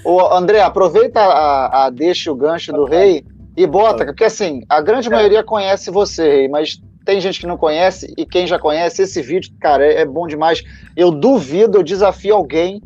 Ô, 0.04 0.20
André, 0.32 0.60
aproveita 0.60 1.20
a, 1.20 1.86
a 1.86 1.90
deixa 1.90 2.32
o 2.32 2.34
gancho 2.34 2.72
do 2.72 2.84
rei 2.84 3.24
e 3.56 3.66
bota, 3.66 4.04
porque 4.04 4.24
assim, 4.24 4.62
a 4.68 4.80
grande 4.80 5.10
maioria 5.10 5.42
conhece 5.42 5.90
você, 5.90 6.28
rei, 6.28 6.48
mas 6.48 6.80
tem 7.04 7.20
gente 7.20 7.40
que 7.40 7.46
não 7.46 7.56
conhece, 7.56 8.12
e 8.16 8.24
quem 8.24 8.46
já 8.46 8.58
conhece, 8.58 9.02
esse 9.02 9.20
vídeo, 9.22 9.50
cara, 9.60 9.84
é, 9.84 10.02
é 10.02 10.04
bom 10.04 10.26
demais. 10.26 10.62
Eu 10.96 11.10
duvido, 11.10 11.78
eu 11.78 11.82
desafio 11.82 12.34
alguém 12.34 12.82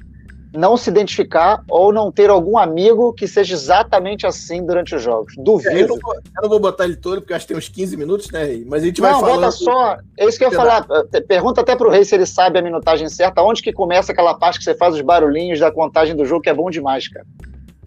não 0.55 0.77
se 0.77 0.91
identificar 0.91 1.63
ou 1.69 1.93
não 1.93 2.13
ter 2.13 2.31
algum 2.31 2.59
amigo 2.59 3.13
que 3.13 3.27
seja 3.27 3.55
exatamente 3.55 4.27
assim 4.27 4.65
durante 4.65 4.95
os 4.95 5.03
jogos. 5.03 5.35
Duvido. 5.37 5.71
É, 5.71 5.83
eu, 5.83 5.89
não 5.89 5.99
vou, 5.99 6.15
eu, 6.15 6.43
não 6.43 6.49
vou, 6.49 6.61
botar 6.61 6.85
ele 6.85 6.97
todo, 6.97 7.21
porque 7.21 7.33
acho 7.33 7.47
que 7.47 7.49
tem 7.49 7.57
uns 7.57 7.69
15 7.69 7.97
minutos, 7.97 8.31
né, 8.31 8.45
Rei? 8.45 8.65
Mas 8.67 8.83
a 8.83 8.87
gente 8.87 9.01
vai 9.01 9.13
não, 9.13 9.21
falando... 9.21 9.41
Não, 9.41 9.49
bota 9.49 9.51
só... 9.53 9.99
É 10.19 10.27
isso 10.27 10.39
que 10.39 10.45
eu 10.45 10.51
ia 10.51 10.57
falar. 10.57 10.87
Pergunta 11.27 11.61
até 11.61 11.75
pro 11.75 11.91
Rei 11.91 12.05
se 12.05 12.15
ele 12.15 12.27
sabe 12.27 12.59
a 12.59 12.63
minutagem 12.63 13.09
certa. 13.09 13.43
Onde 13.43 13.63
que 13.63 13.73
começa 13.73 14.13
aquela 14.13 14.35
parte 14.35 14.59
que 14.59 14.65
você 14.65 14.75
faz 14.75 14.95
os 14.95 15.01
barulhinhos 15.01 15.59
da 15.59 15.73
contagem 15.73 16.15
do 16.15 16.25
jogo, 16.25 16.43
que 16.43 16.51
é 16.51 16.55
bom 16.55 16.71
demais, 16.71 17.09
cara. 17.09 17.27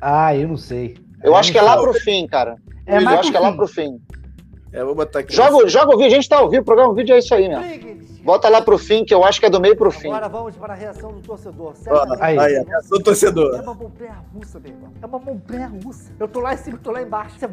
Ah, 0.02 0.36
eu 0.36 0.48
não 0.48 0.58
sei. 0.58 0.98
Eu, 1.24 1.32
eu 1.32 1.36
acho 1.36 1.52
que 1.52 1.58
é 1.58 1.62
lá 1.62 1.78
pro 1.78 1.94
fim, 1.94 2.28
cara. 2.28 2.58
É 2.86 2.98
eu 2.98 3.10
acho 3.10 3.32
que 3.32 3.38
é 3.38 3.40
lá 3.40 3.52
pro 3.52 3.68
fim. 3.68 4.00
É, 4.72 4.84
vou 4.84 4.94
botar 4.94 5.20
aqui. 5.20 5.34
Joga, 5.34 5.68
joga 5.68 5.96
o 5.96 5.98
vídeo, 5.98 6.12
a 6.12 6.16
gente 6.16 6.28
tá 6.28 6.38
ao 6.38 6.50
vivo, 6.50 6.62
o 6.62 6.66
programa, 6.66 6.92
o 6.92 6.96
vídeo 6.96 7.16
é 7.16 7.20
isso 7.20 7.34
aí 7.34 7.48
mesmo. 7.48 8.15
Bota 8.26 8.50
lá 8.50 8.60
pro 8.60 8.76
fim, 8.80 9.06
que 9.06 9.14
eu 9.14 9.24
acho 9.24 9.40
que 9.40 9.46
é 9.46 9.50
do 9.52 9.62
meio 9.62 9.78
pro 9.78 9.92
fim. 9.92 10.08
Agora 10.08 10.28
vamos 10.28 10.56
para 10.56 10.74
a 10.74 10.76
reação 10.76 11.12
do 11.12 11.22
torcedor. 11.22 11.76
aí, 12.20 12.40
aí, 12.40 12.58
a 12.58 12.64
reação 12.64 12.98
do 12.98 13.04
torcedor. 13.04 13.56
É 13.56 13.62
uma 13.62 13.76
montanha 13.76 14.16
russa, 14.34 14.60
meu 14.60 14.72
irmão. 14.72 14.92
É 15.00 15.06
uma 15.06 15.20
montanha 15.20 15.68
russa. 15.68 16.12
Eu 16.20 16.28
tô 16.28 16.40
lá 16.40 16.56
em 16.56 16.58
cima, 16.58 16.80
tô 16.82 16.90
lá 16.92 17.04
embaixo. 17.04 17.36
Você... 17.38 17.46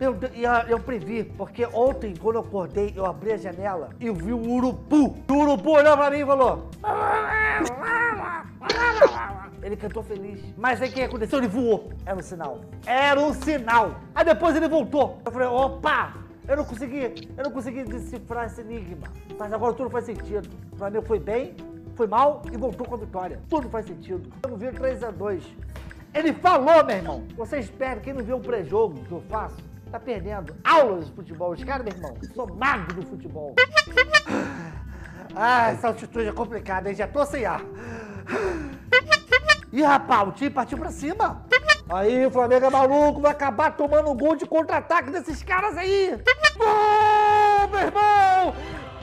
Eu, 0.00 0.18
eu, 0.34 0.50
eu 0.70 0.80
previ, 0.80 1.22
porque 1.22 1.64
ontem, 1.66 2.14
quando 2.20 2.34
eu 2.34 2.40
acordei, 2.40 2.92
eu 2.96 3.06
abri 3.06 3.32
a 3.32 3.36
janela 3.36 3.90
e 4.00 4.10
vi 4.10 4.32
um 4.32 4.52
urubu. 4.56 5.16
O 5.30 5.34
urubu 5.34 5.70
olhou 5.70 5.96
pra 5.96 6.10
mim 6.10 6.18
e 6.18 6.26
falou... 6.26 6.68
Ele 9.62 9.76
cantou 9.76 10.02
feliz. 10.02 10.40
Mas 10.56 10.82
aí 10.82 10.88
o 10.88 10.92
que 10.92 11.02
aconteceu? 11.02 11.38
Ele 11.38 11.46
voou. 11.46 11.92
Era 12.04 12.18
um 12.18 12.22
sinal. 12.22 12.60
Era 12.84 13.20
um 13.20 13.32
sinal. 13.32 13.94
Aí 14.12 14.24
depois 14.24 14.56
ele 14.56 14.66
voltou. 14.66 15.20
Eu 15.24 15.30
falei, 15.30 15.46
opa, 15.46 16.14
eu 16.48 16.56
não 16.56 16.64
consegui, 16.64 17.30
eu 17.36 17.44
não 17.44 17.50
consegui 17.50 17.84
decifrar 17.84 18.46
esse 18.46 18.60
enigma. 18.60 19.08
Mas 19.38 19.52
agora 19.52 19.74
tudo 19.74 19.90
faz 19.90 20.04
sentido. 20.04 20.48
O 20.72 20.76
Flamengo 20.76 21.06
foi 21.06 21.18
bem, 21.18 21.56
foi 21.94 22.06
mal 22.06 22.42
e 22.52 22.56
voltou 22.56 22.86
com 22.86 22.94
a 22.94 22.98
vitória. 22.98 23.40
Tudo 23.48 23.68
faz 23.68 23.86
sentido. 23.86 24.32
Vamos 24.42 24.58
ver 24.58 24.74
3x2. 24.74 25.42
Ele 26.14 26.32
falou, 26.34 26.84
meu 26.84 26.96
irmão. 26.96 27.24
Você 27.36 27.58
espera, 27.58 28.00
quem 28.00 28.12
não 28.12 28.22
viu 28.22 28.36
o 28.36 28.40
pré-jogo 28.40 29.02
que 29.04 29.12
eu 29.12 29.22
faço, 29.30 29.56
tá 29.90 29.98
perdendo 29.98 30.54
aulas 30.64 31.06
de 31.06 31.12
futebol. 31.12 31.52
Os 31.52 31.64
caras, 31.64 31.84
meu 31.84 31.94
irmão, 31.94 32.16
sou 32.34 32.54
mago 32.54 32.92
do 32.94 33.02
futebol. 33.02 33.54
Ah, 35.34 35.70
essa 35.70 35.88
altitude 35.88 36.28
é 36.28 36.32
complicada, 36.32 36.90
hein? 36.90 36.94
Já 36.94 37.08
tô 37.08 37.24
sem 37.24 37.46
ar. 37.46 37.62
Ih, 39.72 39.82
rapaz, 39.82 40.28
o 40.28 40.32
time 40.32 40.50
partiu 40.50 40.76
pra 40.76 40.90
cima. 40.90 41.46
Aí 41.88 42.26
o 42.26 42.30
Flamengo 42.30 42.66
é 42.66 42.70
maluco, 42.70 43.20
vai 43.20 43.32
acabar 43.32 43.76
tomando 43.76 44.14
gol 44.14 44.36
de 44.36 44.46
contra-ataque 44.46 45.10
desses 45.10 45.42
caras 45.42 45.76
aí. 45.76 46.18
Gol! 46.56 47.68
meu 47.68 47.80
irmão! 47.80 48.54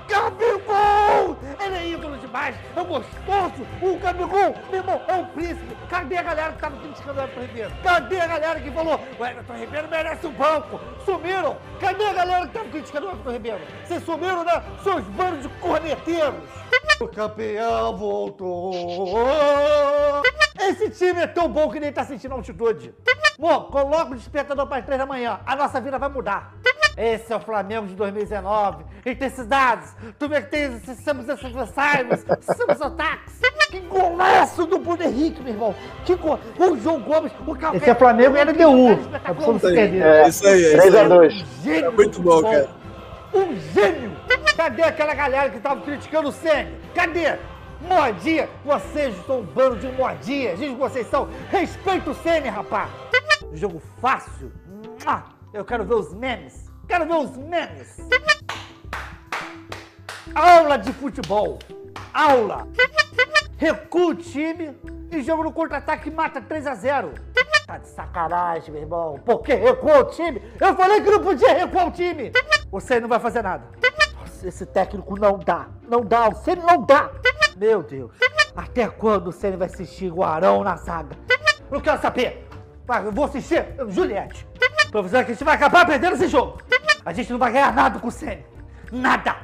Gabigol! 0.08 1.38
Ele 1.60 1.76
é 1.76 1.88
ídolo 1.90 2.18
demais, 2.18 2.56
é 2.76 2.82
um 2.82 2.86
gostoso! 2.86 3.68
O 3.82 4.00
Gabigol, 4.00 4.56
meu 4.72 4.80
irmão, 4.80 5.02
é 5.08 5.14
um 5.14 5.26
príncipe! 5.26 5.78
Cadê 5.88 6.18
a 6.18 6.24
galera 6.24 6.54
que 6.54 6.60
tava 6.60 6.78
criticando 6.78 7.20
o 7.20 7.24
Everton 7.24 7.42
Ribeiro? 7.42 7.72
Cadê 7.84 8.20
a 8.20 8.28
galera 8.28 8.60
que 8.60 8.72
falou 8.72 9.00
o 9.20 9.26
Everton 9.26 9.54
Ribeiro 9.54 9.88
merece 9.88 10.28
um 10.28 10.32
banco? 10.32 10.80
Sumiram! 11.06 11.58
Cadê 11.80 12.06
a 12.06 12.14
galera 12.14 12.48
que 12.48 12.54
tava 12.54 12.70
criticando 12.70 13.08
o 13.08 13.10
Everton 13.12 13.32
Ribeiro? 13.32 13.62
Vocês 13.86 14.04
sumiram, 14.04 14.44
né? 14.44 14.64
Seus 14.84 15.04
bandos 15.06 15.44
de 15.44 15.50
corneteiros! 15.60 16.44
O 17.00 17.08
campeão 17.08 17.96
voltou! 17.96 18.72
Esse 20.60 20.90
time 20.90 21.22
é 21.22 21.28
tão 21.28 21.48
bom 21.48 21.70
que 21.70 21.80
nem 21.80 21.92
tá 21.92 22.04
sentindo 22.04 22.34
altitude. 22.34 22.94
Mo, 23.38 23.62
coloca 23.66 24.12
o 24.12 24.16
despertador 24.16 24.68
para 24.68 24.80
as 24.80 24.86
três 24.86 25.00
da 25.00 25.06
manhã. 25.06 25.40
A 25.46 25.56
nossa 25.56 25.80
vida 25.80 25.98
vai 25.98 26.10
mudar. 26.10 26.54
Esse 26.98 27.32
é 27.32 27.36
o 27.36 27.40
Flamengo 27.40 27.88
de 27.88 27.96
2019. 27.96 28.84
Intensidades. 29.06 29.96
Tu 30.18 30.28
vê 30.28 30.42
que 30.42 30.50
tem 30.50 30.82
somos 30.98 31.30
adversários, 31.30 32.26
somos 32.58 32.82
ataques. 32.82 33.40
Que 33.72 33.80
golaço 33.82 34.66
do 34.66 34.80
Bruno 34.80 35.04
Henrique, 35.04 35.42
meu 35.42 35.54
irmão. 35.54 35.76
Que 36.04 36.16
gol. 36.16 36.38
O 36.58 36.76
João 36.78 37.00
Gomes, 37.00 37.32
o 37.48 37.56
Calcaia. 37.56 37.78
Esse 37.78 37.90
é 37.90 37.96
Flamengo 37.96 38.36
e 38.36 38.44
LDU. 38.44 39.00
É 40.04 40.28
isso 40.28 40.46
aí. 40.46 40.76
3x2. 40.76 41.46
É 41.68 41.90
muito 41.90 42.22
bom, 42.22 42.42
cara. 42.42 42.70
Um 43.34 43.56
gênio. 43.74 44.18
Cadê 44.58 44.84
aquela 44.84 45.14
galera 45.14 45.50
que 45.52 45.60
tava 45.60 45.80
criticando 45.82 46.28
o 46.28 46.32
Senna? 46.34 46.70
Cadê? 46.94 47.38
Modinha, 47.82 48.50
vocês 48.66 49.16
estão 49.18 49.40
um 49.40 49.44
bando 49.44 49.78
de 49.78 49.88
modinha. 49.94 50.56
Diz 50.56 50.70
que 50.70 50.76
vocês 50.76 51.08
são. 51.08 51.30
Respeita 51.50 52.12
o 52.12 52.16
Senna, 52.16 52.52
rapaz. 52.52 52.90
Jogo 53.54 53.82
fácil. 54.02 54.52
Eu 55.54 55.64
quero 55.64 55.86
ver 55.86 55.96
os 55.96 56.14
memes. 56.14 56.70
Quero 56.88 57.06
ver 57.06 57.16
os 57.16 57.38
memes. 57.38 57.98
Aula 60.36 60.78
de 60.78 60.92
futebol. 60.94 61.58
Aula. 62.14 62.68
Recua 63.58 64.08
o 64.08 64.16
time 64.16 64.76
e 65.12 65.22
jogo 65.22 65.44
no 65.44 65.52
contra-ataque 65.52 66.10
mata 66.12 66.42
3 66.42 66.68
a 66.68 66.76
0 66.76 67.14
Tá 67.66 67.78
de 67.78 67.88
sacanagem, 67.90 68.72
meu 68.72 68.82
irmão. 68.82 69.20
Por 69.24 69.44
que 69.44 69.54
recuou 69.54 70.00
o 70.00 70.06
time? 70.06 70.42
Eu 70.60 70.76
falei 70.76 71.02
que 71.02 71.12
não 71.12 71.22
podia 71.22 71.54
recuar 71.54 71.88
o 71.88 71.92
time. 71.92 72.32
Você 72.72 73.00
não 73.00 73.08
vai 73.08 73.20
fazer 73.20 73.44
nada. 73.44 73.64
Esse 74.44 74.66
técnico 74.66 75.20
não 75.20 75.38
dá. 75.38 75.68
Não 75.88 76.02
dá. 76.02 76.30
Você 76.30 76.56
não 76.56 76.84
dá. 76.84 77.10
Meu 77.58 77.84
Deus. 77.84 78.12
Até 78.56 78.88
quando 78.88 79.28
o 79.28 79.32
Senna 79.32 79.58
vai 79.58 79.68
assistir 79.68 80.12
o 80.12 80.24
Arão 80.24 80.64
na 80.64 80.78
saga? 80.78 81.16
Não 81.70 81.80
quero 81.80 82.02
saber. 82.02 82.48
Eu 83.06 83.12
vou 83.12 83.26
assistir 83.26 83.66
Juliette. 83.88 84.48
Professor, 84.92 85.24
que 85.24 85.32
a 85.32 85.34
gente 85.34 85.44
vai 85.44 85.56
acabar 85.56 85.86
perdendo 85.86 86.16
esse 86.16 86.28
jogo. 86.28 86.60
A 87.06 87.14
gente 87.14 87.32
não 87.32 87.40
vai 87.40 87.52
ganhar 87.52 87.74
nada 87.74 88.00
com 88.00 88.08
o 88.08 88.12
Senna. 88.12 88.44
Nada. 88.92 89.36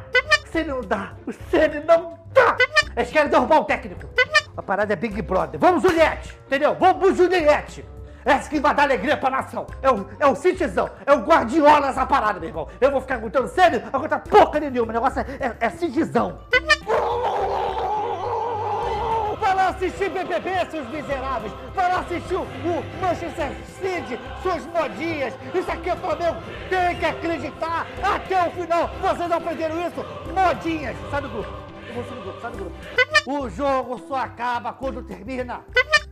O 0.44 0.48
Senna 0.52 0.74
não 0.76 0.82
dá. 0.82 1.14
O 1.26 1.32
Senna 1.32 1.84
não 1.86 2.20
dá. 2.34 2.58
Eles 2.96 3.12
querem 3.12 3.30
derrubar 3.30 3.60
o 3.60 3.66
técnico. 3.66 4.10
A 4.58 4.62
parada 4.64 4.94
é 4.94 4.96
Big 4.96 5.22
Brother. 5.22 5.60
Vamos, 5.60 5.84
Juliette. 5.84 6.38
Entendeu? 6.48 6.76
Vamos, 6.76 7.18
Juliette. 7.18 7.86
Essa 8.26 8.50
que 8.50 8.60
vai 8.60 8.74
dar 8.74 8.84
alegria 8.84 9.16
pra 9.16 9.30
nação. 9.30 9.68
É 9.82 9.90
o, 9.90 10.06
é 10.20 10.26
o 10.26 10.36
Citizão. 10.36 10.90
É 11.06 11.14
o 11.14 11.20
Guardiola 11.20 11.88
essa 11.88 12.06
parada, 12.06 12.40
meu 12.40 12.50
irmão. 12.50 12.68
Eu 12.82 12.92
vou 12.92 13.00
ficar 13.00 13.16
aguentando 13.16 13.48
Senna, 13.48 13.84
aguentar 13.94 14.22
porca 14.24 14.60
nenhuma. 14.60 14.90
O 14.90 14.94
negócio 14.94 15.22
é, 15.22 15.26
é, 15.40 15.56
é 15.60 15.70
Citizão 15.70 16.40
lá 19.66 19.70
assistir 19.70 20.10
BBB, 20.10 20.66
seus 20.70 20.88
miseráveis! 20.90 21.52
Vai 21.74 21.92
lá 21.92 22.00
assistir 22.00 22.36
o 22.36 22.46
Manchester 23.02 23.52
City, 23.80 24.20
suas 24.44 24.66
modinhas! 24.68 25.34
Isso 25.54 25.72
aqui 25.72 25.90
é 25.90 25.96
Flamengo! 25.96 26.38
Tem 26.70 26.96
que 26.98 27.06
acreditar 27.06 27.88
até 28.04 28.48
o 28.48 28.52
final! 28.52 28.90
Vocês 29.02 29.32
aprenderam 29.32 29.88
isso? 29.88 30.06
Modinhas! 30.34 30.96
Sai 31.10 31.22
do 31.22 31.30
grupo! 31.30 31.65
Grupo, 32.04 32.42
sai 32.42 32.52
do 32.52 32.58
grupo! 32.58 32.76
O 33.26 33.50
jogo 33.50 34.00
só 34.08 34.16
acaba 34.16 34.74
quando 34.74 35.04
termina! 35.04 35.64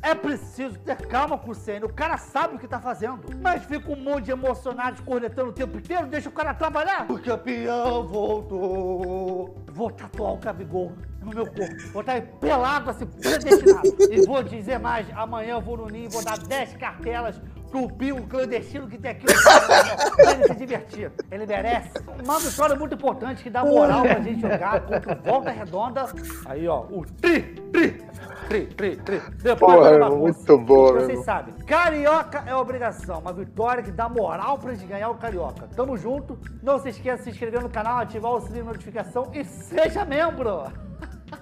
É 0.06 0.14
preciso 0.14 0.78
ter 0.80 0.98
calma 1.08 1.38
com 1.38 1.52
o 1.52 1.56
Senna. 1.56 1.86
O 1.86 1.94
cara 1.94 2.18
sabe 2.18 2.56
o 2.56 2.60
que 2.60 2.68
tá 2.68 2.78
fazendo. 2.78 3.22
Mas 3.42 3.64
fica 3.64 3.90
um 3.90 3.96
monte 3.96 4.26
de 4.26 4.32
emocionados 4.32 5.00
cornetando 5.00 5.52
o 5.52 5.54
tempo 5.54 5.78
inteiro. 5.78 6.08
Deixa 6.08 6.28
o 6.28 6.32
cara 6.32 6.54
trabalhar. 6.54 7.10
O 7.10 7.18
campeão 7.18 8.06
voltou. 8.06 9.56
Vou 9.72 9.90
tatuar 9.92 10.34
o 10.34 10.38
Gabigol 10.38 10.92
no 11.22 11.30
meu 11.34 11.46
corpo. 11.46 11.88
Vou 11.94 12.02
estar 12.02 12.22
pelado 12.22 12.90
assim, 12.90 13.06
predestinado. 13.16 13.88
e 14.12 14.26
vou 14.26 14.44
dizer 14.44 14.78
mais. 14.78 15.08
Amanhã 15.16 15.54
eu 15.54 15.62
vou 15.62 15.78
no 15.78 15.88
Ninho 15.88 16.08
e 16.08 16.10
vou 16.10 16.22
dar 16.22 16.38
10 16.38 16.76
cartelas 16.76 17.42
pro 17.74 17.88
Pio 17.90 18.22
clandestino 18.28 18.88
que 18.88 19.00
tem 19.00 19.12
aqui 19.12 19.26
pra 19.26 20.32
ele 20.32 20.48
se 20.48 20.56
divertir. 20.56 21.12
Ele 21.32 21.48
merece. 21.48 21.90
Uma 22.24 22.40
vitória 22.40 22.76
muito 22.76 22.94
importante 22.94 23.42
que 23.42 23.50
dá 23.50 23.66
moral 23.66 24.04
pra 24.04 24.22
gente 24.22 24.40
jogar 24.40 24.82
contra 24.82 25.14
o 25.14 25.24
Volta 25.24 25.50
Redonda. 25.50 26.06
Aí, 26.46 26.68
ó, 26.68 26.82
o 26.82 27.04
tri, 27.20 27.42
tri, 27.72 28.04
Tri, 28.48 28.68
tri, 28.68 28.98
tri. 28.98 29.22
Depois 29.42 29.74
Porra, 29.74 29.90
é 29.90 30.10
muito 30.10 30.58
bom, 30.58 30.94
Vocês 30.94 31.24
sabem, 31.24 31.54
Carioca 31.66 32.44
é 32.46 32.54
obrigação. 32.54 33.20
Uma 33.20 33.34
vitória 33.34 33.82
que 33.82 33.90
dá 33.90 34.08
moral 34.08 34.60
pra 34.60 34.74
gente 34.74 34.86
ganhar 34.86 35.10
o 35.10 35.16
Carioca. 35.16 35.68
Tamo 35.76 35.98
junto. 35.98 36.38
Não 36.62 36.78
se 36.78 36.90
esqueça 36.90 37.20
de 37.20 37.24
se 37.24 37.30
inscrever 37.32 37.64
no 37.64 37.70
canal, 37.70 38.00
ativar 38.00 38.34
o 38.34 38.42
sininho 38.42 38.66
de 38.66 38.70
notificação 38.70 39.32
e 39.34 39.44
seja 39.46 40.06
membro. 40.06 40.66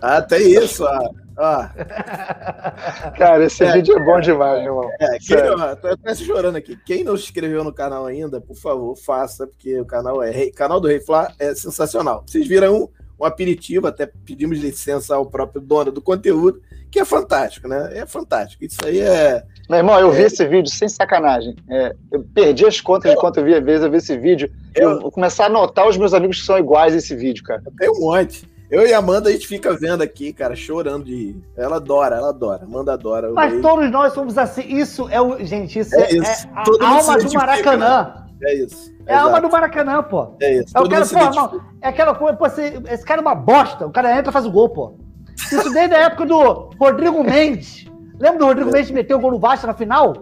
Ah, 0.01 0.21
tem 0.21 0.53
isso, 0.53 0.83
ó. 0.83 1.09
ó. 1.37 1.67
Cara, 3.17 3.45
esse 3.45 3.63
é, 3.63 3.73
vídeo 3.73 3.97
é 3.97 4.05
bom 4.05 4.19
demais, 4.19 4.63
irmão. 4.63 4.89
É, 4.99 5.17
quem, 5.19 5.37
ó, 5.37 5.75
tô 5.75 5.87
até 5.87 6.15
chorando 6.15 6.55
aqui. 6.55 6.77
Quem 6.85 7.03
não 7.03 7.17
se 7.17 7.23
inscreveu 7.23 7.63
no 7.63 7.73
canal 7.73 8.05
ainda, 8.05 8.39
por 8.39 8.55
favor, 8.55 8.95
faça, 8.95 9.47
porque 9.47 9.79
o 9.79 9.85
canal 9.85 10.21
é 10.21 10.49
canal 10.51 10.79
do 10.79 10.87
Rei 10.87 10.99
Flá 10.99 11.31
é 11.39 11.53
sensacional. 11.55 12.23
Vocês 12.25 12.47
viram 12.47 12.83
um, 12.83 12.87
um 13.19 13.25
aperitivo, 13.25 13.87
até 13.87 14.05
pedimos 14.25 14.59
licença 14.59 15.15
ao 15.15 15.25
próprio 15.25 15.61
dono 15.61 15.91
do 15.91 16.01
conteúdo, 16.01 16.61
que 16.91 16.99
é 16.99 17.05
fantástico, 17.05 17.69
né? 17.69 17.89
É 17.93 18.05
fantástico. 18.05 18.65
Isso 18.65 18.77
aí 18.83 18.99
é. 18.99 19.43
Meu 19.69 19.79
irmão, 19.79 19.97
eu 19.97 20.11
é... 20.11 20.15
vi 20.15 20.23
esse 20.23 20.45
vídeo 20.45 20.69
sem 20.69 20.89
sacanagem. 20.89 21.55
É, 21.69 21.95
eu 22.11 22.21
perdi 22.33 22.65
as 22.65 22.81
contas 22.81 23.09
eu... 23.09 23.15
de 23.15 23.21
quanto 23.21 23.39
eu 23.39 23.45
vi, 23.45 23.55
às 23.55 23.63
vezes 23.63 23.85
eu 23.85 23.89
vi 23.89 23.97
esse 23.97 24.17
vídeo. 24.17 24.51
Eu... 24.75 24.89
eu 24.89 25.01
vou 25.01 25.11
começar 25.11 25.45
a 25.45 25.49
notar 25.49 25.87
os 25.87 25.95
meus 25.95 26.13
amigos 26.13 26.41
que 26.41 26.45
são 26.45 26.59
iguais 26.59 26.93
a 26.93 26.97
esse 26.97 27.15
vídeo, 27.15 27.43
cara. 27.43 27.63
Tem 27.77 27.89
um 27.89 28.01
monte. 28.01 28.50
Eu 28.71 28.87
e 28.87 28.93
a 28.93 28.99
Amanda, 28.99 29.27
a 29.27 29.31
gente 29.33 29.49
fica 29.49 29.75
vendo 29.75 30.01
aqui, 30.01 30.31
cara, 30.31 30.55
chorando 30.55 31.03
de 31.03 31.13
rir. 31.13 31.43
Ela 31.57 31.75
adora, 31.75 32.15
ela 32.15 32.29
adora. 32.29 32.63
Amanda 32.63 32.93
adora. 32.93 33.29
Mas 33.33 33.61
todos 33.61 33.91
nós 33.91 34.13
somos 34.13 34.37
assim. 34.37 34.61
Isso 34.61 35.09
é 35.09 35.19
o. 35.19 35.43
Gente, 35.43 35.77
isso 35.77 35.93
é, 35.93 36.03
é, 36.03 36.15
isso. 36.15 36.47
é 36.47 36.85
a 36.85 36.87
alma 36.87 37.17
do 37.17 37.33
Maracanã. 37.33 38.13
É 38.41 38.55
isso. 38.55 38.95
É 39.05 39.13
a 39.13 39.23
alma 39.23 39.41
do 39.41 39.49
Maracanã, 39.51 40.01
pô. 40.01 40.37
É 40.41 40.59
isso. 40.59 40.73
É, 40.77 40.87
cara, 40.89 41.49
pô, 41.49 41.61
é 41.81 41.87
aquela 41.89 42.15
coisa, 42.15 42.37
pô, 42.37 42.45
esse, 42.47 42.61
esse 42.89 43.03
cara 43.03 43.19
é 43.19 43.23
uma 43.23 43.35
bosta. 43.35 43.85
O 43.85 43.91
cara 43.91 44.17
entra 44.17 44.29
e 44.29 44.33
faz 44.33 44.45
o 44.45 44.51
gol, 44.51 44.69
pô. 44.69 44.97
Isso 45.35 45.73
desde 45.73 45.93
a 45.93 46.05
época 46.05 46.25
do 46.25 46.69
Rodrigo 46.79 47.21
Mendes. 47.25 47.85
Lembra 48.17 48.39
do 48.39 48.45
Rodrigo 48.45 48.69
é. 48.69 48.73
Mendes 48.73 48.91
meter 48.91 49.15
o 49.15 49.19
gol 49.19 49.31
no 49.31 49.39
Vasco 49.39 49.67
na 49.67 49.73
final? 49.73 50.13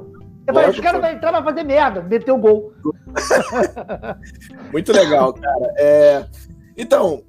Eu 0.47 0.53
falei, 0.55 0.69
esse 0.71 0.81
cara 0.81 0.97
vai 0.97 1.13
entrar 1.13 1.31
vai 1.31 1.43
fazer 1.43 1.63
merda, 1.63 2.01
meter 2.01 2.31
o 2.31 2.37
gol. 2.37 2.73
Muito 4.73 4.91
legal, 4.91 5.33
cara. 5.33 5.73
É... 5.77 6.25
Então, 6.75 7.21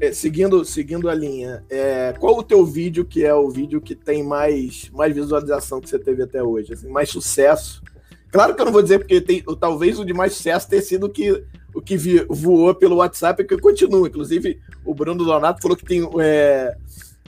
é, 0.00 0.12
seguindo, 0.12 0.64
seguindo 0.64 1.08
a 1.08 1.14
linha, 1.14 1.64
é, 1.70 2.12
qual 2.18 2.36
o 2.36 2.42
teu 2.42 2.64
vídeo 2.64 3.04
que 3.04 3.24
é 3.24 3.32
o 3.32 3.48
vídeo 3.48 3.80
que 3.80 3.94
tem 3.94 4.24
mais, 4.24 4.90
mais 4.92 5.14
visualização 5.14 5.80
que 5.80 5.88
você 5.88 5.98
teve 5.98 6.22
até 6.22 6.42
hoje? 6.42 6.72
Assim, 6.72 6.88
mais 6.88 7.08
sucesso? 7.08 7.82
Claro 8.30 8.54
que 8.54 8.60
eu 8.60 8.64
não 8.66 8.72
vou 8.72 8.82
dizer 8.82 8.98
porque 8.98 9.20
tem, 9.20 9.42
talvez 9.58 9.98
o 9.98 10.04
de 10.04 10.12
mais 10.12 10.34
sucesso 10.34 10.68
tenha 10.68 10.82
sido 10.82 11.06
o 11.06 11.08
que, 11.08 11.44
o 11.74 11.80
que 11.80 11.96
vi, 11.96 12.24
voou 12.28 12.74
pelo 12.74 12.96
WhatsApp, 12.96 13.44
que 13.44 13.56
continua. 13.56 14.08
Inclusive, 14.08 14.60
o 14.84 14.92
Bruno 14.94 15.24
Donato 15.24 15.62
falou 15.62 15.76
que 15.76 15.84
tem. 15.84 16.08
É, 16.20 16.76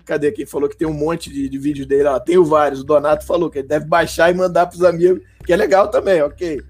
cadê 0.04 0.32
quem 0.32 0.44
falou 0.44 0.68
que 0.68 0.76
tem 0.76 0.88
um 0.88 0.92
monte 0.92 1.30
de, 1.30 1.48
de 1.48 1.58
vídeos 1.58 1.86
dele? 1.86 2.08
Ó, 2.08 2.18
tenho 2.18 2.44
vários. 2.44 2.80
O 2.80 2.84
Donato 2.84 3.24
falou 3.24 3.48
que 3.48 3.60
ele 3.60 3.68
deve 3.68 3.86
baixar 3.86 4.30
e 4.30 4.34
mandar 4.34 4.66
para 4.66 4.76
os 4.76 4.82
amigos, 4.82 5.22
que 5.46 5.52
é 5.52 5.56
legal 5.56 5.88
também, 5.88 6.20
ok. 6.20 6.60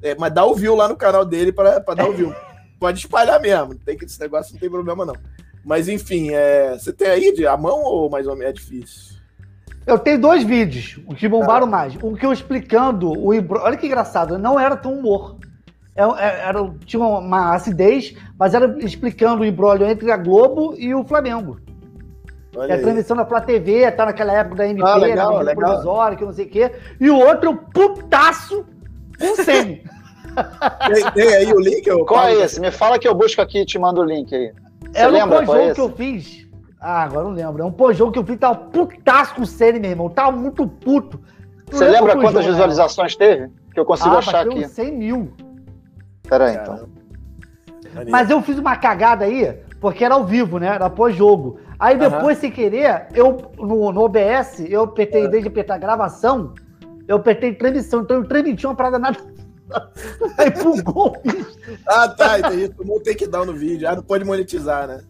É, 0.00 0.14
mas 0.14 0.32
dá 0.32 0.44
o 0.44 0.54
view 0.54 0.74
lá 0.74 0.88
no 0.88 0.96
canal 0.96 1.24
dele 1.24 1.50
para 1.52 1.78
dar 1.80 2.08
o 2.08 2.12
view 2.12 2.32
pode 2.78 2.98
espalhar 2.98 3.40
mesmo. 3.40 3.74
Tem 3.74 3.96
que 3.96 4.04
esse 4.04 4.20
negócio 4.20 4.52
não 4.52 4.60
tem 4.60 4.70
problema 4.70 5.04
não. 5.04 5.14
Mas 5.64 5.88
enfim, 5.88 6.30
é, 6.32 6.76
você 6.78 6.92
tem 6.92 7.08
aí 7.08 7.32
de 7.32 7.46
a 7.46 7.56
mão 7.56 7.82
ou 7.82 8.10
mais 8.10 8.26
ou 8.26 8.36
menos 8.36 8.50
é 8.50 8.52
difícil? 8.52 9.14
Eu 9.86 9.98
tenho 9.98 10.20
dois 10.20 10.42
vídeos, 10.42 10.98
os 11.06 11.18
que 11.18 11.28
bombaram 11.28 11.66
ah. 11.66 11.70
mais. 11.70 11.96
Um 12.02 12.14
que 12.14 12.24
eu 12.24 12.32
explicando 12.32 13.12
o 13.12 13.28
Olha 13.28 13.76
que 13.76 13.86
engraçado, 13.86 14.38
não 14.38 14.58
era 14.58 14.76
tão 14.76 14.98
humor. 14.98 15.36
Era, 15.94 16.20
é, 16.20 16.24
é, 16.24 16.48
era, 16.48 16.74
tinha 16.84 17.02
uma 17.02 17.54
acidez, 17.54 18.14
mas 18.38 18.54
era 18.54 18.76
explicando 18.84 19.42
o 19.42 19.44
embrólio 19.44 19.86
entre 19.86 20.10
a 20.10 20.16
Globo 20.16 20.74
e 20.76 20.94
o 20.94 21.04
Flamengo. 21.04 21.58
Olha 22.56 22.72
é 22.72 22.76
a 22.76 22.80
transmissão 22.80 23.16
da 23.16 23.26
Flá 23.26 23.40
TV, 23.40 23.90
tá 23.92 24.06
naquela 24.06 24.32
época 24.32 24.56
da 24.56 24.68
MP, 24.68 24.82
ah, 24.82 24.96
legal, 24.96 25.44
provisória, 25.54 26.16
que 26.16 26.24
não 26.24 26.32
sei 26.32 26.46
o 26.46 26.50
quê. 26.50 26.72
E 27.00 27.10
o 27.10 27.18
outro, 27.18 27.56
putaço, 27.72 28.64
com 29.18 29.36
Semi. 29.42 29.84
Tem, 30.92 31.12
tem, 31.12 31.34
aí 31.34 31.52
o 31.52 31.60
link? 31.60 31.86
Eu 31.86 32.04
qual 32.04 32.26
é 32.26 32.34
esse? 32.34 32.60
Me 32.60 32.70
fala 32.70 32.98
que 32.98 33.06
eu 33.06 33.14
busco 33.14 33.40
aqui 33.40 33.60
e 33.60 33.66
te 33.66 33.78
mando 33.78 34.00
o 34.00 34.04
link 34.04 34.34
aí. 34.34 34.52
Você 34.92 34.98
é 34.98 35.06
lembra 35.06 35.40
um 35.40 35.46
pós-jogo 35.46 35.70
é 35.70 35.74
que 35.74 35.80
eu 35.80 35.90
fiz. 35.90 36.46
Ah, 36.80 37.02
agora 37.04 37.24
não 37.24 37.32
lembro. 37.32 37.62
É 37.62 37.64
um 37.64 37.72
pós-jogo 37.72 38.12
que 38.12 38.18
eu 38.18 38.24
fiz, 38.24 38.38
tava 38.38 38.56
putaço 38.56 39.34
com 39.34 39.42
o 39.42 39.46
Sene, 39.46 39.80
meu 39.80 39.90
irmão. 39.90 40.08
Tava 40.10 40.32
muito 40.32 40.66
puto. 40.66 41.18
Não 41.72 41.78
Você 41.78 41.88
lembra 41.88 42.14
quantas 42.14 42.44
jogo, 42.44 42.52
visualizações 42.52 43.16
né? 43.18 43.26
teve? 43.26 43.50
Que 43.72 43.80
eu 43.80 43.84
consigo 43.84 44.14
ah, 44.14 44.18
achar 44.18 44.46
aqui. 44.46 44.68
100 44.68 44.92
mil. 44.92 45.32
Pera 46.28 46.46
aí, 46.46 46.56
então. 46.56 46.88
Mas 48.08 48.28
eu 48.28 48.42
fiz 48.42 48.58
uma 48.58 48.76
cagada 48.76 49.24
aí, 49.24 49.60
porque 49.80 50.04
era 50.04 50.14
ao 50.14 50.24
vivo, 50.24 50.58
né? 50.58 50.68
Era 50.68 50.90
pós-jogo. 50.90 51.58
Aí 51.78 51.96
depois, 51.96 52.36
uhum. 52.36 52.40
sem 52.40 52.50
querer, 52.50 53.06
eu 53.14 53.52
no, 53.58 53.92
no 53.92 54.02
OBS, 54.02 54.60
eu 54.68 54.84
apertei, 54.84 55.22
uhum. 55.22 55.26
em 55.28 55.30
vez 55.30 55.42
de 55.42 55.48
apertar 55.48 55.78
gravação, 55.78 56.54
eu 57.06 57.16
apertei 57.16 57.54
transmissão. 57.54 58.00
Então 58.00 58.18
eu 58.18 58.24
transmiti 58.24 58.66
uma 58.66 58.74
parada 58.74 58.98
nada. 58.98 59.18
Aí 60.38 60.50
bugou 60.50 61.16
Ah, 61.86 62.08
tá, 62.08 62.38
entendi. 62.38 62.68
Tomou 62.68 63.00
take 63.00 63.26
down 63.26 63.46
no 63.46 63.54
vídeo. 63.54 63.88
Ah, 63.88 63.96
não 63.96 64.02
pode 64.02 64.24
monetizar, 64.24 64.86
né? 64.86 65.00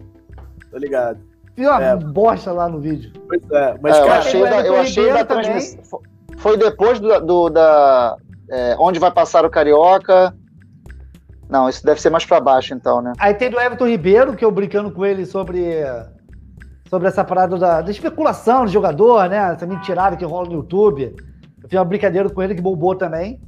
Tô 0.71 0.79
ligado. 0.79 1.21
Uma 1.57 1.83
é. 1.83 1.97
bosta 1.97 2.53
lá 2.53 2.69
no 2.69 2.81
vídeo. 2.81 3.13
Pois 3.29 3.43
é, 3.51 3.79
mas 3.81 3.97
é, 3.97 4.01
cara, 4.01 4.09
eu 4.09 4.19
achei, 4.19 4.43
da, 4.43 4.67
eu 4.67 4.77
achei 4.81 5.13
da 5.13 5.25
transmissão. 5.25 6.01
Foi 6.39 6.57
depois 6.57 6.99
do, 6.99 7.21
do 7.21 7.49
da. 7.49 8.17
É, 8.51 8.77
onde 8.79 8.99
vai 8.99 9.11
passar 9.11 9.45
o 9.45 9.51
Carioca. 9.51 10.35
Não, 11.49 11.69
isso 11.69 11.85
deve 11.85 12.01
ser 12.01 12.11
mais 12.11 12.25
para 12.25 12.41
baixo, 12.41 12.75
então, 12.75 13.01
né? 13.01 13.13
Aí 13.19 13.35
tem 13.35 13.51
do 13.51 13.61
Everton 13.61 13.87
Ribeiro, 13.87 14.35
que 14.35 14.45
eu 14.45 14.51
brincando 14.51 14.91
com 14.91 15.05
ele 15.05 15.25
sobre, 15.25 15.85
sobre 16.89 17.07
essa 17.07 17.23
parada 17.23 17.57
da, 17.57 17.81
da 17.81 17.91
especulação 17.91 18.67
de 18.67 18.73
jogador, 18.73 19.29
né? 19.29 19.53
Essa 19.55 19.67
mentirada 19.67 20.17
que 20.17 20.25
rola 20.25 20.49
no 20.49 20.55
YouTube. 20.55 21.15
Eu 21.63 21.69
fiz 21.69 21.79
uma 21.79 21.85
brincadeira 21.85 22.29
com 22.29 22.43
ele 22.43 22.55
que 22.55 22.63
bombou 22.63 22.97
também. 22.97 23.41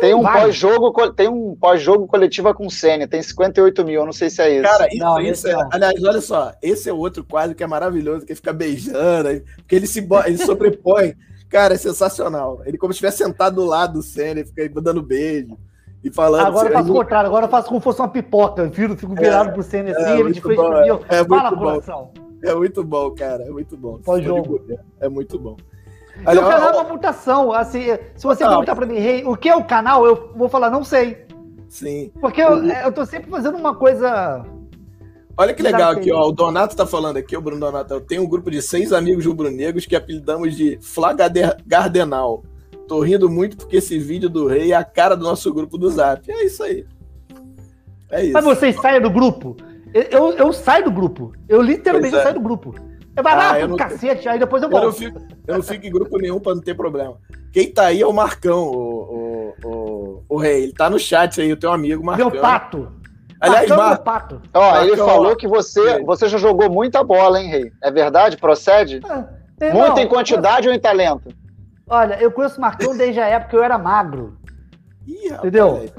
Tem 0.00 0.14
um 0.14 0.22
pós-jogo, 0.22 1.12
tem 1.12 1.28
um 1.28 1.54
pós-jogo 1.54 2.06
coletiva 2.06 2.54
com 2.54 2.66
o 2.66 2.70
Senna, 2.70 3.06
tem 3.06 3.22
58 3.22 3.84
mil, 3.84 4.00
eu 4.00 4.06
não 4.06 4.12
sei 4.12 4.30
se 4.30 4.40
é 4.40 4.54
isso. 4.54 4.62
Cara, 4.62 4.88
isso, 4.88 4.98
não, 4.98 5.20
isso 5.20 5.48
é, 5.48 5.68
aliás, 5.70 6.02
olha 6.02 6.20
só, 6.20 6.52
esse 6.62 6.88
é 6.88 6.92
outro 6.92 7.22
quadro 7.22 7.54
que 7.54 7.62
é 7.62 7.66
maravilhoso, 7.66 8.24
que 8.24 8.34
fica 8.34 8.52
beijando, 8.52 9.42
porque 9.56 9.76
ele 9.76 9.86
se 9.86 10.06
ele 10.26 10.38
sobrepõe. 10.38 11.14
Cara, 11.48 11.74
é 11.74 11.76
sensacional. 11.76 12.62
Ele 12.64 12.78
como 12.78 12.94
se 12.94 12.96
estivesse 12.96 13.18
sentado 13.18 13.56
do 13.56 13.66
lado 13.66 13.94
do 13.94 14.02
Senna, 14.02 14.40
ele 14.40 14.48
fica 14.48 14.80
dando 14.80 15.02
beijo 15.02 15.58
e 16.02 16.10
falando. 16.10 16.46
Agora 16.46 16.68
eu 16.68 16.72
faço 16.72 16.90
o 16.90 16.94
contrário, 16.94 17.28
agora 17.28 17.44
eu 17.44 17.50
faço 17.50 17.68
como 17.68 17.80
se 17.80 17.84
fosse 17.84 18.00
uma 18.00 18.08
pipoca, 18.08 18.62
eu 18.62 18.70
viro, 18.70 18.96
fico 18.96 19.14
virado 19.14 19.50
é, 19.50 19.52
pro 19.52 19.62
Senna 19.62 19.90
assim, 19.90 20.02
é, 20.02 20.20
ele 20.20 20.32
de 20.32 20.40
frente 20.40 20.56
pro 20.56 20.70
meu. 20.70 21.02
É, 21.08 21.22
Fala, 21.22 21.50
muito 21.50 21.62
coração. 21.62 22.10
É 22.42 22.54
muito 22.54 22.82
bom, 22.82 23.10
cara, 23.10 23.44
é 23.44 23.50
muito 23.50 23.76
bom. 23.76 23.98
Pós-jogo. 23.98 24.60
É 24.98 25.08
muito 25.10 25.38
bom. 25.38 25.56
E 26.16 26.38
o 26.38 26.42
canal 26.42 26.68
é 26.68 26.72
uma 26.72 26.84
mutação. 26.84 27.52
Assim, 27.52 27.86
se 28.14 28.24
você 28.24 28.44
perguntar 28.46 28.76
pra 28.76 28.86
mim, 28.86 28.96
hey, 28.96 29.24
o 29.24 29.36
que 29.36 29.48
é 29.48 29.56
o 29.56 29.64
canal, 29.64 30.06
eu 30.06 30.32
vou 30.36 30.48
falar, 30.48 30.70
não 30.70 30.84
sei. 30.84 31.26
Sim. 31.68 32.12
Porque 32.20 32.40
eu, 32.40 32.64
eu 32.64 32.92
tô 32.92 33.04
sempre 33.06 33.30
fazendo 33.30 33.56
uma 33.56 33.74
coisa. 33.74 34.44
Olha 35.36 35.54
que 35.54 35.62
legal 35.62 35.92
aqui, 35.92 36.12
ó. 36.12 36.28
O 36.28 36.32
Donato 36.32 36.76
tá 36.76 36.86
falando 36.86 37.16
aqui, 37.16 37.36
o 37.36 37.40
Bruno 37.40 37.60
Donato. 37.60 37.94
Eu 37.94 38.00
tenho 38.00 38.22
um 38.22 38.28
grupo 38.28 38.50
de 38.50 38.60
seis 38.60 38.92
amigos 38.92 39.24
rubro-negros 39.24 39.86
que 39.86 39.96
apelidamos 39.96 40.54
de 40.54 40.78
Flaga 40.82 41.30
Gardenal. 41.66 42.44
Tô 42.86 43.00
rindo 43.00 43.28
muito 43.30 43.56
porque 43.56 43.76
esse 43.76 43.98
vídeo 43.98 44.28
do 44.28 44.46
rei 44.46 44.72
é 44.72 44.76
a 44.76 44.84
cara 44.84 45.16
do 45.16 45.24
nosso 45.24 45.52
grupo 45.52 45.78
do 45.78 45.88
Zap. 45.88 46.30
É 46.30 46.44
isso 46.44 46.62
aí. 46.62 46.84
É 48.10 48.24
isso. 48.24 48.34
Mas 48.34 48.44
vocês 48.44 48.76
saem 48.76 49.00
do 49.00 49.10
grupo? 49.10 49.56
Eu, 49.94 50.02
eu, 50.02 50.32
eu 50.32 50.52
saio 50.52 50.84
do 50.84 50.90
grupo. 50.90 51.32
Eu 51.48 51.62
literalmente 51.62 52.14
é. 52.14 52.22
saio 52.22 52.34
do 52.34 52.40
grupo. 52.40 52.74
Eu 53.14 53.22
vai 53.22 53.36
lá, 53.36 53.50
ah, 53.50 53.68
pro 53.68 53.76
cacete, 53.76 54.28
aí 54.28 54.38
depois 54.38 54.62
eu 54.62 54.70
volto. 54.70 54.84
Eu 54.84 54.88
não, 54.88 54.92
fico, 54.92 55.20
eu 55.46 55.54
não 55.56 55.62
fico 55.62 55.86
em 55.86 55.90
grupo 55.90 56.18
nenhum 56.18 56.40
pra 56.40 56.54
não 56.54 56.62
ter 56.62 56.74
problema. 56.74 57.18
Quem 57.52 57.70
tá 57.70 57.86
aí 57.86 58.00
é 58.00 58.06
o 58.06 58.12
Marcão, 58.12 58.68
o, 58.68 59.54
o, 59.62 59.68
o, 59.68 60.24
o 60.30 60.36
rei. 60.38 60.64
Ele 60.64 60.72
tá 60.72 60.88
no 60.88 60.98
chat 60.98 61.40
aí, 61.40 61.52
o 61.52 61.56
teu 61.56 61.70
amigo 61.70 62.02
Marcão. 62.02 62.30
Meu 62.30 62.40
pato. 62.40 62.90
Aliás, 63.38 63.68
Marcão, 63.68 63.88
Mar... 63.88 63.98
pato. 63.98 64.42
Ó, 64.54 64.60
Marcão, 64.60 64.86
ele 64.86 64.96
falou 64.96 65.36
que 65.36 65.46
você, 65.46 66.02
você 66.04 66.28
já 66.28 66.38
jogou 66.38 66.70
muita 66.70 67.04
bola, 67.04 67.40
hein, 67.40 67.48
rei? 67.48 67.72
É 67.82 67.90
verdade? 67.90 68.36
Procede? 68.38 69.00
É, 69.60 69.72
Muito 69.72 69.98
em 69.98 70.08
quantidade 70.08 70.68
ou 70.68 70.74
em 70.74 70.80
talento? 70.80 71.34
Olha, 71.86 72.14
eu 72.14 72.30
conheço 72.30 72.56
o 72.56 72.60
Marcão 72.60 72.96
desde 72.96 73.20
a 73.20 73.26
época 73.26 73.50
que 73.50 73.56
eu 73.56 73.62
era 73.62 73.76
magro. 73.76 74.38
Ih, 75.06 75.34
Entendeu? 75.34 75.90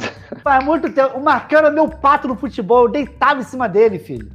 Faz 0.41 0.63
muito 0.65 0.91
tempo. 0.91 1.17
O 1.17 1.23
Marcão 1.23 1.59
era 1.59 1.69
meu 1.69 1.87
pato 1.87 2.27
no 2.27 2.35
futebol, 2.35 2.85
eu 2.85 2.91
deitava 2.91 3.41
em 3.41 3.43
cima 3.43 3.69
dele, 3.69 3.99
filho. 3.99 4.31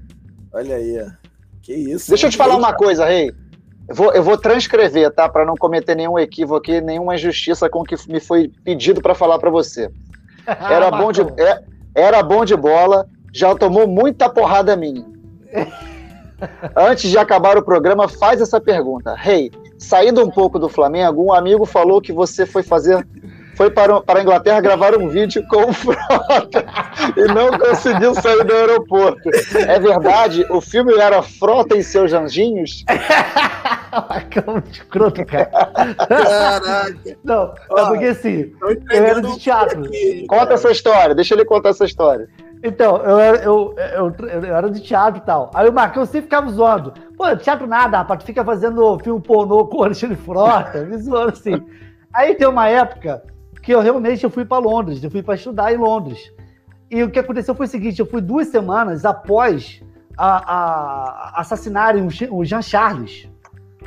Olha 0.53 0.77
aí, 0.77 1.03
ó. 1.03 1.28
Que 1.69 1.75
isso. 1.75 2.09
Deixa 2.09 2.27
eu 2.27 2.31
te 2.31 2.37
falar 2.39 2.57
uma 2.57 2.73
coisa, 2.73 3.05
Rei. 3.05 3.31
Eu 3.87 3.95
vou, 3.95 4.11
eu 4.15 4.23
vou 4.23 4.39
transcrever, 4.39 5.11
tá? 5.11 5.29
Para 5.29 5.45
não 5.45 5.55
cometer 5.55 5.95
nenhum 5.95 6.19
equívoco 6.19 6.57
aqui, 6.57 6.81
nenhuma 6.81 7.15
injustiça 7.15 7.69
com 7.69 7.81
o 7.81 7.85
que 7.85 7.95
me 8.11 8.21
foi 8.21 8.51
pedido 8.65 9.03
para 9.03 9.15
falar 9.15 9.39
para 9.39 9.51
você. 9.51 9.91
Era 10.49 10.91
bom, 10.91 11.13
de, 11.13 11.21
é, 11.37 11.63
era 11.95 12.23
bom 12.23 12.43
de 12.43 12.57
bola, 12.57 13.07
já 13.35 13.55
tomou 13.55 13.87
muita 13.87 14.31
porrada 14.31 14.75
minha. 14.75 15.05
Antes 16.75 17.11
de 17.11 17.19
acabar 17.19 17.59
o 17.59 17.63
programa, 17.63 18.09
faz 18.09 18.41
essa 18.41 18.59
pergunta. 18.59 19.15
Rei, 19.15 19.47
hey, 19.47 19.53
saindo 19.79 20.25
um 20.25 20.31
pouco 20.31 20.59
do 20.59 20.71
Flamengo, 20.71 21.23
um 21.23 21.35
amigo 21.35 21.67
falou 21.67 22.01
que 22.01 22.15
você 22.15 22.47
foi 22.47 22.63
fazer 22.63 23.07
foi 23.59 23.71
para, 23.73 24.01
para 24.01 24.21
a 24.21 24.23
Inglaterra 24.23 24.61
gravar 24.61 24.97
um 24.97 25.09
vídeo 25.09 25.45
com 25.49 25.69
o 25.69 25.73
Frota 25.73 26.65
e 27.17 27.25
não 27.35 27.59
conseguiu 27.59 28.15
sair 28.15 28.45
do 28.45 28.55
aeroporto. 28.55 29.29
É 29.57 29.81
verdade? 29.81 30.47
O 30.49 30.61
filme 30.61 30.95
era 30.95 31.21
Frota 31.23 31.77
e 31.77 31.83
seus 31.83 32.13
anjinhos? 32.13 32.85
Como 34.45 34.63
escroto, 34.71 35.27
cara. 35.27 35.47
Caraca. 35.47 37.19
Não, 37.25 37.53
é 37.77 37.85
porque 37.87 38.05
assim, 38.05 38.53
eu 38.63 39.05
era 39.05 39.21
de 39.21 39.37
teatro. 39.41 39.83
Conta 40.29 40.55
essa 40.55 40.71
história, 40.71 41.15
deixa 41.17 41.35
ele 41.35 41.45
contar 41.45 41.71
essa 41.71 41.85
história. 41.85 42.29
Então, 42.63 42.99
eu 42.99 43.19
era, 43.19 43.39
eu, 43.39 43.75
eu, 43.77 44.15
eu, 44.29 44.57
era 44.57 44.71
de 44.71 44.81
teatro 44.81 45.21
e 45.21 45.27
tal. 45.27 45.51
Aí 45.53 45.69
o 45.69 45.73
Marcão 45.73 46.05
sempre 46.05 46.23
ficava 46.23 46.49
zoando. 46.49 46.95
Pô, 47.17 47.35
teatro 47.37 47.67
nada, 47.67 47.99
rapaz, 47.99 48.21
tu 48.21 48.27
fica 48.27 48.45
fazendo 48.45 49.01
filme 49.01 49.21
pornô 49.21 49.67
com 49.67 49.79
o 49.79 49.83
Alexandre 49.83 50.17
Frota, 50.17 50.85
me 50.85 50.97
zoando 50.99 51.31
assim. 51.31 51.61
Aí 52.15 52.37
tem 52.37 52.47
uma 52.47 52.69
época 52.69 53.23
que 53.69 53.75
eu 53.75 53.83
realmente 53.83 54.25
eu 54.25 54.31
fui 54.31 54.47
para 54.47 54.57
Londres, 54.57 55.05
eu 55.05 55.11
fui 55.11 55.23
para 55.23 55.35
estudar 55.35 55.71
em 55.71 55.77
Londres. 55.77 56.33
E 56.91 57.03
o 57.03 57.11
que 57.11 57.19
aconteceu 57.19 57.55
foi 57.55 57.67
o 57.67 57.69
seguinte: 57.69 58.01
eu 58.01 58.07
fui 58.07 58.23
duas 58.23 58.49
semanas 58.49 59.05
após 59.05 59.83
a, 60.17 61.37
a 61.37 61.41
assassinarem 61.43 62.09
o, 62.31 62.45
Jean 62.47 62.63
Charles. 62.63 63.29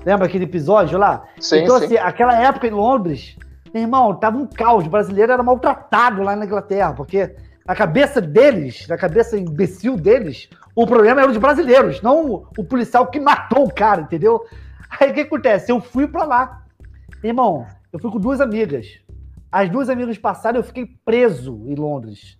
Lembra 0.06 0.28
aquele 0.28 0.44
episódio 0.44 1.00
lá? 1.00 1.24
Sim, 1.40 1.64
então, 1.64 1.80
sim. 1.80 1.86
assim, 1.86 1.98
aquela 1.98 2.40
época 2.40 2.68
em 2.68 2.70
Londres, 2.70 3.36
meu 3.74 3.82
irmão, 3.82 4.14
tava 4.14 4.38
um 4.38 4.46
caos. 4.46 4.86
O 4.86 4.90
brasileiro 4.90 5.32
era 5.32 5.42
maltratado 5.42 6.22
lá 6.22 6.36
na 6.36 6.46
Inglaterra, 6.46 6.94
porque 6.94 7.36
na 7.66 7.74
cabeça 7.74 8.22
deles, 8.22 8.88
na 8.88 8.98
cabeça 8.98 9.36
imbecil 9.36 9.98
deles, 9.98 10.48
o 10.76 10.86
problema 10.86 11.22
era 11.22 11.32
os 11.32 11.38
brasileiros, 11.38 12.04
não 12.04 12.46
o 12.56 12.64
policial 12.64 13.08
que 13.08 13.20
matou 13.20 13.66
o 13.66 13.74
cara, 13.74 14.02
entendeu? 14.02 14.46
Aí 15.00 15.10
o 15.10 15.14
que 15.16 15.22
acontece? 15.22 15.72
Eu 15.72 15.82
fui 15.82 16.08
para 16.08 16.24
lá. 16.24 16.62
Irmão, 17.24 17.66
eu 17.92 17.98
fui 17.98 18.12
com 18.12 18.20
duas 18.20 18.40
amigas. 18.40 19.02
As 19.52 19.70
duas 19.70 19.90
amigas 19.90 20.18
passaram, 20.18 20.60
eu 20.60 20.64
fiquei 20.64 20.86
preso 21.04 21.64
em 21.68 21.76
Londres. 21.76 22.38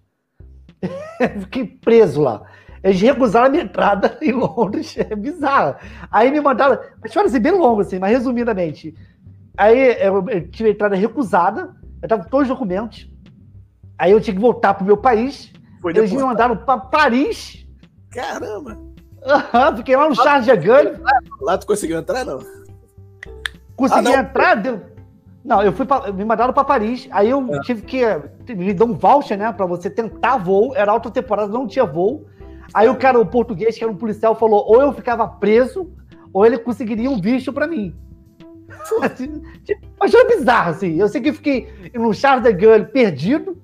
fiquei 1.42 1.66
preso 1.68 2.22
lá. 2.22 2.44
Eles 2.84 3.02
recusaram 3.02 3.48
a 3.48 3.50
minha 3.50 3.64
entrada 3.64 4.18
em 4.22 4.32
Londres. 4.32 4.96
É 4.98 5.16
bizarro. 5.16 5.76
Aí 6.10 6.32
me 6.32 6.40
mandaram. 6.40 6.80
Mas 7.02 7.14
foi 7.14 7.24
assim, 7.24 7.40
bem 7.40 7.52
longo, 7.52 7.82
assim, 7.82 8.00
mas 8.00 8.12
resumidamente. 8.12 8.96
Aí 9.58 9.98
eu, 10.02 10.28
eu 10.30 10.50
tive 10.50 10.70
a 10.70 10.72
entrada 10.72 10.96
recusada. 10.96 11.76
Eu 12.02 12.08
tava 12.08 12.24
com 12.24 12.30
todos 12.30 12.50
os 12.50 12.56
documentos. 12.56 13.10
Aí 13.98 14.12
eu 14.12 14.22
tinha 14.22 14.34
que 14.34 14.42
voltar 14.42 14.74
pro 14.74 14.86
meu 14.86 14.98
país. 14.98 15.52
Foi 15.82 15.92
eles 15.96 16.12
me 16.12 16.24
mandaram 16.24 16.58
para 16.58 16.80
Paris. 16.80 17.68
Caramba! 18.10 18.78
Uhum, 19.24 19.78
fiquei 19.78 19.96
lá 19.96 20.10
no 20.10 20.16
Charles 20.16 20.46
de 20.46 20.56
Gaulle. 20.58 20.94
Lá 21.42 21.58
tu 21.58 21.68
conseguiu 21.68 22.00
entrar, 22.00 22.26
não? 22.26 22.40
Consegui 23.76 24.00
ah, 24.00 24.02
não. 24.02 24.20
entrar, 24.20 24.56
deu, 24.56 24.82
não, 25.44 25.62
eu 25.62 25.74
fui 25.74 25.86
pra, 25.86 26.12
me 26.12 26.24
mandaram 26.24 26.54
para 26.54 26.64
Paris. 26.64 27.08
Aí 27.12 27.30
eu 27.30 27.56
é. 27.56 27.60
tive 27.62 27.82
que 27.82 28.02
me 28.54 28.74
dar 28.74 28.86
um 28.86 28.94
voucher, 28.94 29.38
né, 29.38 29.52
para 29.52 29.66
você 29.66 29.90
tentar 29.90 30.38
voo. 30.38 30.76
Era 30.76 30.92
alta 30.92 31.10
temporada, 31.10 31.52
não 31.52 31.68
tinha 31.68 31.86
voo. 31.86 32.26
Aí 32.74 32.88
o 32.88 32.96
cara, 32.96 33.20
o 33.20 33.26
português, 33.26 33.78
que 33.78 33.84
era 33.84 33.92
um 33.92 33.98
policial, 33.98 34.36
falou: 34.36 34.64
ou 34.68 34.82
eu 34.82 34.94
ficava 34.94 35.28
preso, 35.28 35.92
ou 36.32 36.46
ele 36.46 36.58
conseguiria 36.58 37.10
um 37.10 37.20
visto 37.20 37.52
para 37.52 37.68
mim. 37.68 37.96
Tipo, 39.66 39.88
mas 40.00 40.12
foi 40.12 40.38
bizarro, 40.38 40.72
assim. 40.72 40.96
Eu 40.96 41.08
sei 41.08 41.22
que 41.22 41.34
fiquei 41.34 41.68
no 41.94 42.14
Charles 42.14 42.44
de 42.44 42.54
Gaulle 42.54 42.86
perdido. 42.86 43.58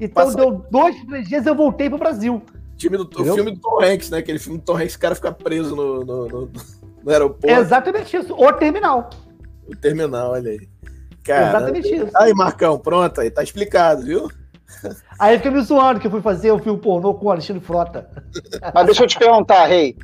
Então 0.00 0.24
Passa... 0.24 0.36
deu 0.36 0.64
dois, 0.70 0.96
três 1.04 1.28
dias 1.28 1.46
eu 1.46 1.54
voltei 1.54 1.88
pro 1.88 1.98
Brasil. 1.98 2.42
Time 2.76 2.96
do, 2.96 3.04
o 3.04 3.34
filme 3.34 3.52
do 3.52 3.60
Tom 3.60 3.82
Hanks, 3.82 4.10
né? 4.10 4.18
Aquele 4.18 4.38
filme 4.38 4.58
do 4.58 4.64
Tom 4.64 4.76
Hanks, 4.76 4.94
o 4.94 4.98
cara 4.98 5.14
fica 5.14 5.32
preso 5.32 5.74
no, 5.74 6.04
no, 6.04 6.28
no, 6.28 6.50
no 7.02 7.10
aeroporto. 7.10 7.48
É 7.48 7.58
exatamente 7.58 8.16
isso. 8.16 8.34
O 8.34 8.52
terminal. 8.52 9.10
O 9.66 9.74
terminal, 9.74 10.32
olha 10.32 10.52
aí. 10.52 10.68
Cara, 11.28 11.48
Exatamente 11.48 11.94
isso. 11.94 12.10
Aí, 12.16 12.32
Marcão, 12.32 12.78
pronto, 12.78 13.20
aí 13.20 13.30
tá 13.30 13.42
explicado, 13.42 14.02
viu? 14.02 14.30
Aí 15.18 15.36
fica 15.36 15.50
me 15.50 15.60
zoando 15.60 16.00
que 16.00 16.06
eu 16.06 16.10
fui 16.10 16.22
fazer 16.22 16.50
o 16.50 16.58
filme 16.58 16.80
pornô 16.80 17.12
com 17.12 17.26
o 17.26 17.30
Alexandre 17.30 17.62
Frota. 17.62 18.08
Mas 18.72 18.86
deixa 18.86 19.04
eu 19.04 19.06
te 19.06 19.18
perguntar, 19.18 19.66
Rei. 19.66 19.94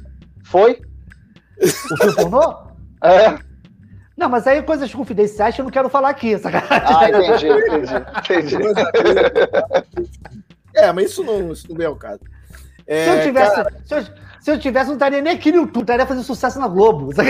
Foi? 0.45 0.83
O 1.63 1.67
filme 1.97 2.15
pornô? 2.15 2.65
É. 3.03 3.39
Não, 4.17 4.31
mas 4.31 4.47
aí 4.47 4.63
coisas 4.63 4.95
confidenciais 4.95 5.55
que 5.55 5.61
eu 5.61 5.65
não 5.65 5.71
quero 5.71 5.91
falar 5.91 6.09
aqui, 6.09 6.39
sacanagem. 6.39 6.97
Ah, 6.97 7.11
entendi, 7.11 7.49
entendi. 7.49 7.93
entendi. 8.33 8.57
É, 10.75 10.91
mas 10.91 11.11
isso 11.11 11.23
não, 11.23 11.53
isso 11.53 11.67
não 11.71 11.85
é 11.85 11.89
o 11.91 11.97
caso. 11.97 12.21
É, 12.87 13.05
se, 13.05 13.11
eu 13.11 13.23
tivesse, 13.25 13.55
cara... 13.57 13.71
se, 13.85 13.95
eu, 13.95 14.05
se 14.41 14.51
eu 14.53 14.59
tivesse, 14.59 14.87
não 14.87 14.95
estaria 14.95 15.21
nem 15.21 15.35
aqui 15.35 15.53
no 15.53 15.59
YouTube, 15.59 15.83
estaria 15.83 16.07
fazendo 16.07 16.25
sucesso 16.25 16.59
na 16.59 16.67
Globo. 16.67 17.11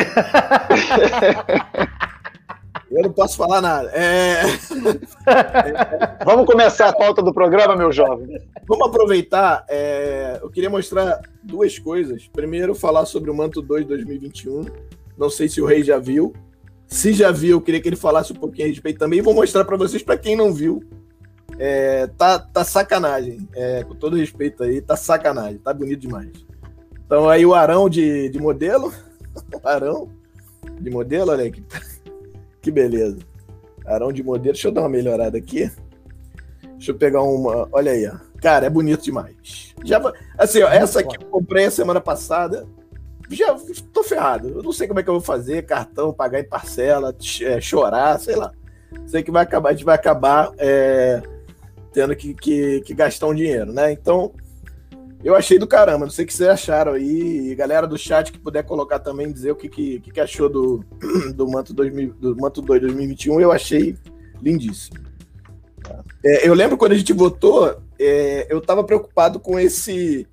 Eu 2.94 3.02
não 3.02 3.12
posso 3.12 3.36
falar 3.36 3.60
nada. 3.60 3.90
É... 3.90 4.42
Vamos 6.24 6.46
começar 6.46 6.88
a 6.88 6.92
pauta 6.92 7.20
do 7.20 7.34
programa, 7.34 7.74
meu 7.74 7.90
jovem. 7.90 8.40
Vamos 8.68 8.86
aproveitar. 8.86 9.64
É... 9.68 10.38
Eu 10.40 10.48
queria 10.48 10.70
mostrar 10.70 11.20
duas 11.42 11.76
coisas. 11.76 12.28
Primeiro, 12.28 12.72
falar 12.72 13.04
sobre 13.04 13.32
o 13.32 13.34
Manto 13.34 13.60
2 13.60 13.84
2021. 13.84 14.66
Não 15.18 15.28
sei 15.28 15.48
se 15.48 15.60
o 15.60 15.66
Rei 15.66 15.82
já 15.82 15.98
viu. 15.98 16.32
Se 16.86 17.12
já 17.12 17.32
viu, 17.32 17.56
eu 17.56 17.60
queria 17.60 17.80
que 17.80 17.88
ele 17.88 17.96
falasse 17.96 18.32
um 18.32 18.36
pouquinho 18.36 18.68
a 18.68 18.70
respeito 18.70 19.00
também. 19.00 19.20
Vou 19.20 19.34
mostrar 19.34 19.64
para 19.64 19.76
vocês, 19.76 20.00
para 20.00 20.16
quem 20.16 20.36
não 20.36 20.52
viu. 20.52 20.84
É, 21.58 22.06
tá, 22.16 22.38
tá 22.38 22.62
sacanagem. 22.62 23.48
É, 23.56 23.82
com 23.82 23.96
todo 23.96 24.16
respeito 24.16 24.62
aí, 24.62 24.80
tá 24.80 24.96
sacanagem. 24.96 25.58
Tá 25.58 25.74
bonito 25.74 26.02
demais. 26.02 26.30
Então 27.04 27.28
aí 27.28 27.44
o 27.44 27.54
Arão 27.54 27.88
de, 27.88 28.28
de 28.28 28.38
modelo. 28.38 28.92
O 29.52 29.66
Arão 29.66 30.08
de 30.80 30.90
modelo, 30.90 31.32
olha 31.32 31.42
aí. 31.42 31.52
Que, 32.64 32.70
beleza. 32.70 33.18
Arão 33.84 34.10
de 34.12 34.22
modelo. 34.22 34.52
Deixa 34.52 34.68
eu 34.68 34.72
dar 34.72 34.80
uma 34.80 34.88
melhorada 34.88 35.36
aqui. 35.36 35.70
Deixa 36.72 36.90
eu 36.90 36.96
pegar 36.96 37.22
uma. 37.22 37.68
Olha 37.70 37.92
aí, 37.92 38.06
ó. 38.08 38.16
Cara, 38.40 38.66
é 38.66 38.70
bonito 38.70 39.04
demais. 39.04 39.74
Já, 39.84 40.00
assim, 40.38 40.62
ó, 40.62 40.68
essa 40.68 41.00
aqui 41.00 41.16
eu 41.16 41.28
comprei 41.28 41.66
a 41.66 41.70
semana 41.70 42.00
passada 42.00 42.66
já 43.30 43.56
tô 43.92 44.02
ferrado. 44.02 44.48
Eu 44.48 44.62
não 44.62 44.72
sei 44.72 44.86
como 44.86 45.00
é 45.00 45.02
que 45.02 45.08
eu 45.08 45.14
vou 45.14 45.22
fazer, 45.22 45.64
cartão, 45.64 46.12
pagar 46.12 46.40
em 46.40 46.48
parcela, 46.48 47.14
é, 47.42 47.60
chorar, 47.60 48.18
sei 48.20 48.36
lá. 48.36 48.52
Sei 49.06 49.22
que 49.22 49.30
vai 49.30 49.42
acabar, 49.42 49.70
a 49.70 49.72
gente 49.72 49.84
vai 49.84 49.94
acabar 49.94 50.52
é, 50.58 51.22
tendo 51.92 52.14
que, 52.14 52.34
que, 52.34 52.80
que, 52.82 52.94
gastar 52.94 53.26
um 53.26 53.34
dinheiro, 53.34 53.72
né? 53.72 53.92
Então, 53.92 54.32
eu 55.24 55.34
achei 55.34 55.58
do 55.58 55.66
caramba. 55.66 56.04
Não 56.04 56.10
sei 56.10 56.24
o 56.24 56.28
que 56.28 56.34
vocês 56.34 56.48
acharam 56.48 56.92
aí. 56.92 57.54
Galera 57.54 57.86
do 57.86 57.96
chat 57.96 58.30
que 58.30 58.38
puder 58.38 58.62
colocar 58.62 58.98
também, 58.98 59.32
dizer 59.32 59.50
o 59.50 59.56
que, 59.56 59.68
que, 59.68 60.00
que 60.00 60.20
achou 60.20 60.48
do, 60.48 60.84
do, 61.34 61.48
Manto 61.48 61.72
2000, 61.72 62.14
do 62.14 62.36
Manto 62.36 62.60
2 62.60 62.82
2021, 62.82 63.40
eu 63.40 63.50
achei 63.50 63.96
lindíssimo. 64.42 65.02
É, 66.22 66.46
eu 66.48 66.54
lembro 66.54 66.76
quando 66.76 66.92
a 66.92 66.96
gente 66.96 67.12
votou, 67.12 67.82
é, 67.98 68.46
eu 68.50 68.60
tava 68.60 68.84
preocupado 68.84 69.40
com 69.40 69.58
esse 69.58 70.26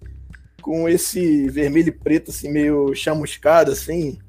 com 0.62 0.88
esse 0.88 1.50
vermelho 1.50 1.90
e 1.90 1.92
preto, 1.92 2.30
assim, 2.30 2.52
meio 2.52 2.94
chamuscado, 2.94 3.72
assim. 3.72 4.20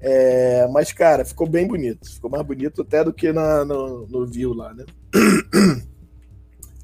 É, 0.00 0.66
mas, 0.68 0.92
cara, 0.92 1.24
ficou 1.24 1.46
bem 1.46 1.66
bonito. 1.66 2.10
Ficou 2.10 2.30
mais 2.30 2.44
bonito 2.44 2.80
até 2.82 3.04
do 3.04 3.12
que 3.12 3.30
na, 3.32 3.64
no, 3.64 4.06
no 4.06 4.26
View 4.26 4.54
lá, 4.54 4.72
né? 4.72 4.84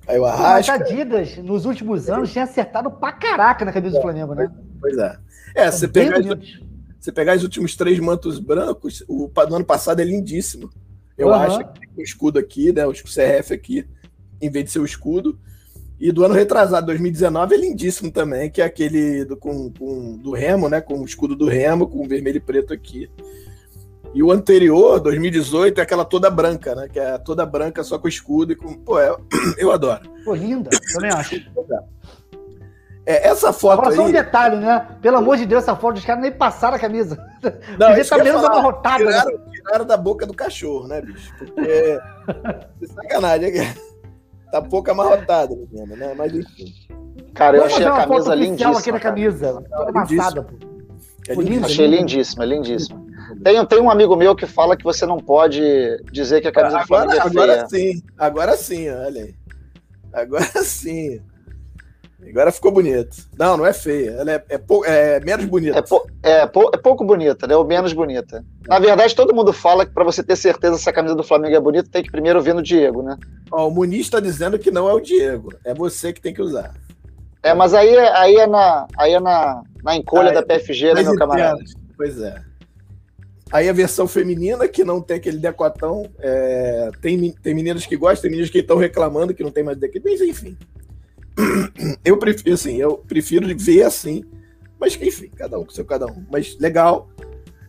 Aí 0.06 0.18
o 0.18 0.24
Arrasca... 0.24 0.50
Mas 0.50 0.68
a 0.68 0.74
Adidas, 0.74 1.36
nos 1.38 1.64
últimos 1.64 2.08
anos, 2.10 2.32
tinha 2.32 2.44
acertado 2.44 2.90
pra 2.90 3.12
caraca 3.12 3.64
na 3.64 3.72
camisa 3.72 3.96
do 3.96 4.02
Flamengo, 4.02 4.34
né? 4.34 4.50
Pois 4.80 4.96
é. 4.98 5.16
É, 5.54 5.70
você 5.70 5.86
pegar, 5.86 6.18
você 6.98 7.12
pegar 7.12 7.36
os 7.36 7.42
últimos 7.42 7.76
três 7.76 7.98
mantos 7.98 8.38
brancos, 8.38 9.04
o 9.08 9.28
do 9.28 9.56
ano 9.56 9.64
passado 9.64 10.00
é 10.00 10.04
lindíssimo. 10.04 10.70
Eu 11.16 11.28
uhum. 11.28 11.34
acho 11.34 11.58
que 11.58 11.88
o 11.96 12.02
escudo 12.02 12.38
aqui, 12.38 12.72
né? 12.72 12.86
O 12.86 12.92
CRF 12.92 13.52
aqui, 13.52 13.86
em 14.40 14.50
vez 14.50 14.64
de 14.64 14.70
ser 14.72 14.78
o 14.80 14.84
escudo. 14.84 15.38
E 16.00 16.10
do 16.10 16.24
ano 16.24 16.34
retrasado, 16.34 16.86
2019, 16.86 17.54
é 17.54 17.58
lindíssimo 17.58 18.10
também, 18.10 18.50
que 18.50 18.60
é 18.60 18.64
aquele 18.64 19.24
do, 19.24 19.36
com, 19.36 19.70
com, 19.70 20.16
do 20.18 20.32
Remo, 20.32 20.68
né? 20.68 20.80
Com 20.80 21.00
o 21.00 21.04
escudo 21.04 21.36
do 21.36 21.46
Remo, 21.46 21.86
com 21.86 22.08
vermelho 22.08 22.38
e 22.38 22.40
preto 22.40 22.72
aqui. 22.72 23.08
E 24.14 24.22
o 24.22 24.30
anterior, 24.30 25.00
2018, 25.00 25.78
é 25.78 25.82
aquela 25.82 26.04
toda 26.04 26.30
branca, 26.30 26.74
né? 26.74 26.88
Que 26.88 27.00
é 27.00 27.16
toda 27.18 27.46
branca, 27.46 27.82
só 27.82 27.98
com 27.98 28.08
escudo 28.08 28.52
e 28.52 28.56
com. 28.56 28.74
Pô, 28.74 28.98
é, 28.98 29.14
eu 29.56 29.72
adoro. 29.72 30.02
Pô, 30.24 30.34
linda, 30.34 30.70
também 30.94 31.10
acho. 31.10 31.36
É, 33.04 33.28
essa 33.28 33.52
foto. 33.52 33.80
Agora, 33.80 33.96
só 33.96 34.04
um 34.04 34.12
detalhe, 34.12 34.56
né? 34.56 34.86
Pelo 35.00 35.16
amor 35.16 35.36
de 35.36 35.46
Deus, 35.46 35.62
essa 35.62 35.74
foto, 35.74 35.96
os 35.96 36.04
caras 36.04 36.22
nem 36.22 36.30
passaram 36.30 36.76
a 36.76 36.78
camisa. 36.78 37.18
Não, 37.78 37.96
isso 37.96 38.10
tá 38.10 38.22
menos 38.22 38.44
amarrotada. 38.44 39.04
Né? 39.04 39.10
Tiraram, 39.10 39.38
né? 39.38 39.50
tiraram 39.50 39.84
da 39.86 39.96
boca 39.96 40.26
do 40.26 40.34
cachorro, 40.34 40.86
né, 40.86 41.00
bicho? 41.00 41.32
Porque. 41.38 41.98
sacanagem. 42.86 43.58
É 43.58 43.74
tá 44.52 44.60
pouco 44.60 44.90
amarrotada, 44.90 45.56
né? 45.72 46.14
Mas 46.14 46.34
enfim. 46.34 46.66
Cara, 47.32 47.56
eu 47.56 47.64
achei 47.64 47.86
a 47.86 48.06
camisa 48.06 48.34
lindíssima. 48.34 48.78
aqui 48.78 48.92
na 48.92 49.00
camisa, 49.00 49.64
toda 49.70 49.90
amassada, 49.90 50.42
pô. 50.42 50.56
É 51.26 51.34
lindíssima. 51.34 51.66
Achei 51.66 51.86
lindíssima, 51.86 52.44
lindíssima. 52.44 53.02
Tem, 53.42 53.64
tem 53.66 53.80
um 53.80 53.90
amigo 53.90 54.16
meu 54.16 54.34
que 54.34 54.46
fala 54.46 54.76
que 54.76 54.84
você 54.84 55.06
não 55.06 55.18
pode 55.18 55.60
dizer 56.10 56.40
que 56.40 56.48
a 56.48 56.52
camisa 56.52 56.78
do 56.78 56.86
Flamengo 56.86 57.12
é 57.12 57.20
feia. 57.20 57.30
Agora 57.30 57.68
sim, 57.68 58.02
agora 58.18 58.56
sim, 58.56 58.90
olha 58.90 59.22
aí. 59.22 59.34
Agora 60.12 60.44
sim. 60.62 61.20
Agora 62.28 62.52
ficou 62.52 62.70
bonito. 62.70 63.16
Não, 63.36 63.56
não 63.56 63.66
é 63.66 63.72
feia. 63.72 64.12
Ela 64.12 64.32
é, 64.32 64.44
é, 64.50 64.58
pou, 64.58 64.84
é 64.84 65.18
menos 65.20 65.44
bonita. 65.44 65.78
É, 65.78 65.82
pou, 65.82 66.06
é, 66.22 66.46
pou, 66.46 66.70
é, 66.72 66.76
pouco 66.76 67.04
bonita, 67.04 67.46
né? 67.48 67.56
Ou 67.56 67.64
menos 67.64 67.92
bonita. 67.92 68.44
Na 68.68 68.78
verdade, 68.78 69.14
todo 69.14 69.34
mundo 69.34 69.52
fala 69.52 69.84
que 69.84 69.92
para 69.92 70.04
você 70.04 70.22
ter 70.22 70.36
certeza 70.36 70.78
se 70.78 70.88
a 70.88 70.92
camisa 70.92 71.16
do 71.16 71.24
Flamengo 71.24 71.56
é 71.56 71.60
bonita, 71.60 71.90
tem 71.90 72.02
que 72.02 72.12
primeiro 72.12 72.40
ver 72.40 72.54
no 72.54 72.62
Diego, 72.62 73.02
né? 73.02 73.16
Ó, 73.50 73.66
o 73.66 73.70
Muniz 73.72 74.02
está 74.02 74.20
dizendo 74.20 74.58
que 74.58 74.70
não 74.70 74.88
é 74.88 74.92
o 74.92 75.00
Diego. 75.00 75.52
É 75.64 75.74
você 75.74 76.12
que 76.12 76.20
tem 76.20 76.32
que 76.32 76.40
usar. 76.40 76.72
É, 77.42 77.52
mas 77.54 77.74
aí, 77.74 77.92
é, 77.92 78.16
aí 78.16 78.36
é 78.36 78.46
na, 78.46 78.86
aí 78.96 79.14
é 79.14 79.20
na, 79.20 79.62
na 79.82 79.96
encolha 79.96 80.30
ah, 80.30 80.34
da 80.34 80.42
PFG, 80.42 80.94
né, 80.94 81.02
meu 81.02 81.16
camarada? 81.16 81.58
Pois 81.96 82.20
é. 82.20 82.36
Aí 83.52 83.68
a 83.68 83.72
versão 83.72 84.08
feminina, 84.08 84.66
que 84.66 84.82
não 84.82 84.98
tem 85.02 85.18
aquele 85.18 85.36
decotão, 85.36 86.10
é, 86.18 86.90
tem, 87.02 87.32
tem 87.32 87.54
meninas 87.54 87.84
que 87.84 87.98
gostam, 87.98 88.22
tem 88.22 88.30
meninas 88.30 88.50
que 88.50 88.60
estão 88.60 88.78
reclamando 88.78 89.34
que 89.34 89.42
não 89.42 89.50
tem 89.50 89.62
mais 89.62 89.76
decotão, 89.76 90.10
mas 90.10 90.22
enfim. 90.22 90.56
eu 92.02 92.16
prefiro 92.16 92.54
assim, 92.54 92.76
eu 92.76 92.96
prefiro 92.96 93.46
ver 93.58 93.82
assim, 93.82 94.24
mas 94.80 94.98
enfim, 95.00 95.28
cada 95.36 95.58
um 95.58 95.66
com 95.66 95.70
seu 95.70 95.84
cada 95.84 96.06
um. 96.06 96.24
Mas 96.32 96.58
legal, 96.58 97.10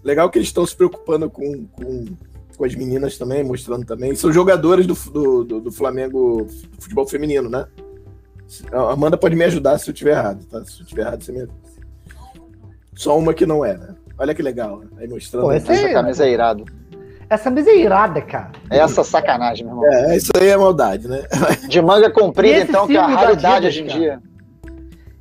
legal 0.01 0.29
que 0.29 0.37
eles 0.37 0.47
estão 0.47 0.65
se 0.65 0.73
preocupando 0.73 1.29
com, 1.29 1.67
com, 1.67 2.05
com, 2.57 2.63
as 2.63 2.73
meninas 2.75 3.17
também, 3.17 3.43
mostrando 3.43 3.85
também. 3.85 4.15
São 4.15 4.31
jogadores 4.31 4.87
do, 4.87 4.93
do, 5.11 5.43
do, 5.43 5.59
do 5.59 5.71
Flamengo 5.71 6.47
do 6.75 6.81
futebol 6.81 7.05
feminino, 7.05 7.49
né? 7.49 7.67
A 8.71 8.93
Amanda 8.93 9.17
pode 9.17 9.35
me 9.35 9.43
ajudar 9.43 9.77
se 9.79 9.89
eu 9.89 9.93
tiver 9.93 10.11
errado, 10.11 10.45
tá? 10.45 10.63
Se 10.63 10.79
eu 10.79 10.85
tiver 10.85 11.01
errado, 11.01 11.23
você 11.23 11.31
me 11.33 11.45
Só 12.95 13.17
uma 13.19 13.33
que 13.33 13.45
não 13.45 13.65
é, 13.65 13.77
né? 13.77 13.95
Olha 14.17 14.33
que 14.33 14.41
legal, 14.41 14.79
né? 14.79 14.87
aí 14.97 15.07
mostrando. 15.07 15.43
Pô, 15.43 15.51
essa 15.51 15.73
é... 15.73 15.93
camisa 15.93 16.25
é 16.25 16.31
irado. 16.31 16.65
Essa 17.29 17.49
mesa 17.49 17.71
é 17.71 17.77
irada, 17.77 18.21
cara. 18.21 18.51
Essa 18.69 19.03
sacanagem, 19.03 19.65
meu 19.65 19.75
irmão. 19.75 19.91
É, 19.91 20.17
isso 20.17 20.31
aí 20.39 20.49
é 20.49 20.57
maldade, 20.57 21.07
né? 21.07 21.23
De 21.67 21.81
manga 21.81 22.11
comprida, 22.11 22.59
então, 22.59 22.85
que 22.85 22.95
é 22.95 22.99
a 22.99 23.07
raridade 23.07 23.67
hoje 23.67 23.81
em 23.81 23.87
dia. 23.87 24.21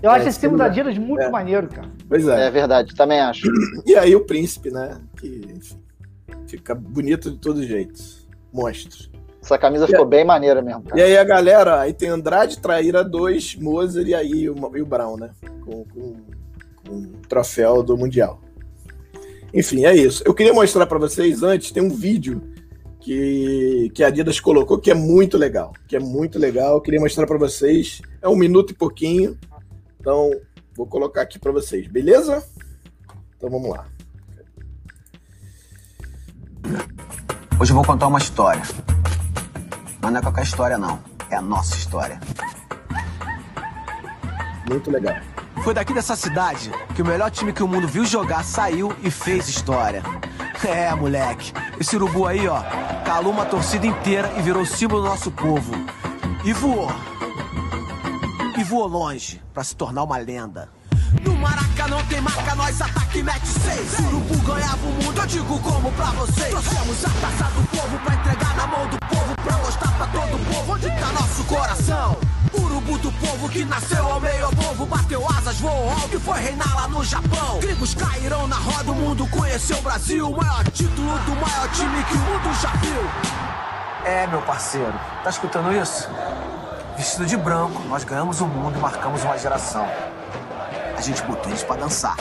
Eu 0.03 0.11
é, 0.11 0.16
acho 0.16 0.28
esse 0.28 0.40
símbolo 0.40 0.59
da 0.59 0.66
Adidas 0.66 0.99
muito 0.99 1.22
é. 1.22 1.30
maneiro, 1.30 1.68
cara. 1.68 1.88
Pois 2.09 2.26
é. 2.28 2.49
É 2.49 2.51
verdade, 2.51 2.95
também 2.95 3.20
acho. 3.20 3.49
E 3.86 3.95
aí 3.95 4.14
o 4.14 4.26
príncipe, 4.26 4.70
né? 4.70 5.01
Que 5.18 5.55
enfim, 5.57 5.80
fica 6.47 6.74
bonito 6.74 7.30
de 7.30 7.38
todos 7.38 7.62
os 7.62 7.66
jeitos. 7.66 8.28
Monstro. 8.53 9.11
Essa 9.43 9.57
camisa 9.57 9.84
e 9.84 9.88
ficou 9.88 10.05
bem 10.05 10.24
maneira 10.24 10.61
mesmo. 10.61 10.82
Cara. 10.82 11.01
E 11.01 11.03
aí 11.03 11.16
a 11.16 11.24
galera, 11.24 11.80
aí 11.80 11.93
tem 11.95 12.09
Andrade, 12.09 12.61
Traíra 12.61 13.03
2, 13.03 13.57
Moser 13.57 14.07
e 14.07 14.14
aí 14.14 14.51
o, 14.51 14.76
e 14.76 14.82
o 14.82 14.86
Brown, 14.86 15.16
né? 15.16 15.30
Com, 15.64 15.84
com, 15.84 16.16
com 16.86 16.95
o 16.95 17.07
troféu 17.28 17.82
do 17.82 17.97
Mundial. 17.97 18.38
Enfim, 19.55 19.85
é 19.85 19.95
isso. 19.95 20.23
Eu 20.25 20.35
queria 20.35 20.55
mostrar 20.55 20.87
para 20.87 20.99
vocês 20.99 21.43
antes, 21.43 21.71
tem 21.71 21.83
um 21.83 21.91
vídeo 21.91 22.43
que, 23.01 23.91
que 23.95 24.03
a 24.03 24.07
Adidas 24.07 24.41
colocou 24.41 24.79
que 24.79 24.91
é 24.91 24.95
muito 24.95 25.37
legal. 25.37 25.73
Que 25.87 25.97
é 25.97 26.01
muito 26.01 26.39
legal. 26.39 26.77
Eu 26.77 26.81
queria 26.81 27.01
mostrar 27.01 27.27
para 27.27 27.39
vocês. 27.39 28.01
É 28.23 28.29
um 28.29 28.37
minuto 28.37 28.71
e 28.71 28.75
pouquinho. 28.75 29.37
Então, 30.01 30.31
vou 30.75 30.87
colocar 30.87 31.23
aqui 31.23 31.39
para 31.39 31.53
vocês, 31.53 31.87
beleza? 31.87 32.43
Então 33.37 33.51
vamos 33.51 33.71
lá. 33.71 33.87
Hoje 37.61 37.73
eu 37.73 37.77
vou 37.77 37.85
contar 37.85 38.07
uma 38.07 38.19
história. 38.19 38.63
Mas 40.01 40.13
não 40.13 40.19
é 40.19 40.23
qualquer 40.23 40.45
história, 40.45 40.79
não. 40.79 40.99
É 41.29 41.37
a 41.37 41.43
nossa 41.43 41.77
história. 41.77 42.19
Muito 44.69 44.91
legal. 44.91 45.17
Foi 45.63 45.75
daqui 45.75 45.95
dessa 45.95 46.17
cidade 46.17 46.73
que 46.95 47.03
o 47.03 47.07
melhor 47.07 47.31
time 47.31 47.53
que 47.53 47.63
o 47.63 47.69
mundo 47.69 47.87
viu 47.87 48.05
jogar 48.05 48.45
saiu 48.45 48.95
e 49.03 49.11
fez 49.11 49.49
história. 49.49 50.03
É, 50.65 50.95
moleque. 50.95 51.53
Esse 51.79 51.97
urubu 51.97 52.27
aí, 52.27 52.47
ó, 52.49 52.63
calou 53.05 53.33
uma 53.33 53.45
torcida 53.45 53.87
inteira 53.87 54.33
e 54.37 54.43
virou 54.43 54.65
símbolo 54.65 55.03
do 55.03 55.09
nosso 55.09 55.31
povo. 55.31 55.73
E 56.45 56.53
voou. 56.53 56.91
E 58.57 58.65
voou 58.65 58.87
longe 58.87 59.43
para 59.53 59.65
se 59.65 59.75
tornar 59.77 60.03
uma 60.03 60.17
lenda. 60.19 60.69
No 61.21 61.37
Maraca 61.37 61.89
não 61.89 62.03
tem 62.07 62.21
marca, 62.21 62.55
nós 62.55 62.81
ataque 62.81 63.23
mete 63.23 63.47
seis. 63.47 63.99
Urubu 63.99 64.37
ganhava 64.39 64.87
o 64.87 65.05
mundo, 65.05 65.21
eu 65.21 65.27
digo 65.27 65.59
como 65.59 65.93
pra 65.93 66.07
vocês. 66.07 66.49
Trouxemos 66.49 67.05
a 67.05 67.11
taça 67.11 67.51
do 67.51 67.67
povo 67.69 67.99
pra 67.99 68.15
entregar 68.15 68.57
na 68.57 68.67
mão 68.67 68.87
do 68.87 68.99
povo, 68.99 69.35
pra 69.43 69.57
mostrar 69.59 69.93
pra 69.93 70.07
todo 70.07 70.55
povo 70.55 70.73
onde 70.73 70.89
tá 70.89 71.13
nosso 71.13 71.45
coração. 71.45 72.17
Urubu 72.83 72.99
do 72.99 73.12
povo 73.12 73.49
que 73.49 73.64
nasceu 73.64 74.05
ao 74.05 74.20
meio 74.20 74.49
povo, 74.51 74.87
bateu 74.87 75.24
asas, 75.37 75.59
voou 75.59 75.91
alto 75.91 76.16
e 76.16 76.20
foi 76.20 76.39
reinar 76.41 76.74
lá 76.74 76.89
no 76.89 77.05
Japão. 77.05 77.59
Gringos 77.61 77.95
caíram 77.95 78.47
na 78.49 78.57
roda, 78.57 78.91
o 78.91 78.95
mundo 78.95 79.26
conheceu 79.28 79.78
o 79.78 79.83
Brasil. 79.83 80.30
Maior 80.30 80.64
título 80.70 81.18
do 81.20 81.33
maior 81.37 81.68
time 81.72 82.03
que 82.05 82.14
o 82.14 82.18
mundo 82.18 82.61
já 82.61 82.70
viu. 82.76 83.03
É, 84.05 84.26
meu 84.26 84.43
parceiro, 84.43 84.95
tá 85.22 85.30
escutando 85.30 85.72
isso? 85.72 86.09
Vestido 86.97 87.26
de 87.26 87.37
branco, 87.37 87.80
nós 87.89 88.05
ganhamos 88.05 88.41
o 88.41 88.47
mundo 88.47 88.76
e 88.76 88.80
marcamos 88.80 89.22
uma 89.22 89.39
geração 89.39 89.89
a 91.03 91.05
gente 91.05 91.20
botou 91.22 91.51
eles 91.51 91.64
pra 91.64 91.74
dançar. 91.74 92.16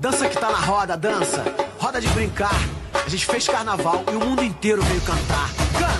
Dança 0.00 0.28
que 0.28 0.36
tá 0.36 0.50
na 0.50 0.58
roda, 0.58 0.96
dança. 0.96 1.44
Roda 1.78 2.00
de 2.00 2.08
brincar. 2.08 2.50
A 2.92 3.08
gente 3.08 3.24
fez 3.26 3.46
carnaval 3.46 4.02
e 4.12 4.16
o 4.16 4.18
mundo 4.18 4.42
inteiro 4.42 4.82
veio 4.82 5.00
cantar. 5.02 5.48
Canta! 5.78 5.93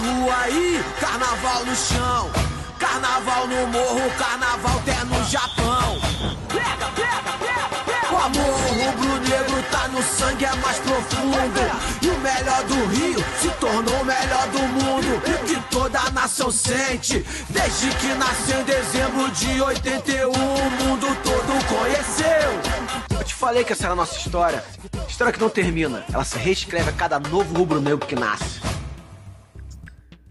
Rua 0.00 0.34
aí, 0.44 0.82
carnaval 0.98 1.64
no 1.66 1.76
chão. 1.76 2.30
Carnaval 2.78 3.46
no 3.46 3.66
morro, 3.66 4.10
carnaval 4.18 4.78
até 4.78 5.04
no 5.04 5.22
Japão. 5.24 6.00
Pega, 6.48 6.86
pega, 6.96 7.32
pega, 7.38 7.84
pega. 7.84 8.14
O 8.14 8.16
amor 8.16 8.60
rubro-negro 8.70 9.62
tá 9.70 9.88
no 9.88 10.02
sangue, 10.02 10.46
é 10.46 10.54
mais 10.56 10.78
profundo. 10.78 11.60
E 12.00 12.08
o 12.08 12.18
melhor 12.18 12.64
do 12.64 12.86
Rio 12.86 13.24
se 13.42 13.50
tornou 13.60 14.00
o 14.00 14.04
melhor 14.06 14.48
do 14.48 14.58
mundo. 14.58 15.22
Que 15.46 15.60
toda 15.70 16.00
a 16.00 16.10
nação 16.10 16.50
sente, 16.50 17.22
desde 17.50 17.90
que 17.96 18.06
nasceu 18.14 18.60
em 18.60 18.64
dezembro 18.64 19.30
de 19.32 19.60
81. 19.60 20.30
O 20.30 20.70
mundo 20.82 21.14
todo 21.22 21.66
conheceu. 21.66 23.18
Eu 23.18 23.24
te 23.24 23.34
falei 23.34 23.64
que 23.64 23.74
essa 23.74 23.84
era 23.84 23.92
a 23.92 23.96
nossa 23.96 24.16
história. 24.16 24.64
História 25.06 25.30
que 25.30 25.40
não 25.40 25.50
termina. 25.50 26.04
Ela 26.10 26.24
se 26.24 26.38
reescreve 26.38 26.88
a 26.88 26.92
cada 26.92 27.20
novo 27.20 27.54
rubro-negro 27.54 28.06
que 28.06 28.14
nasce. 28.14 28.60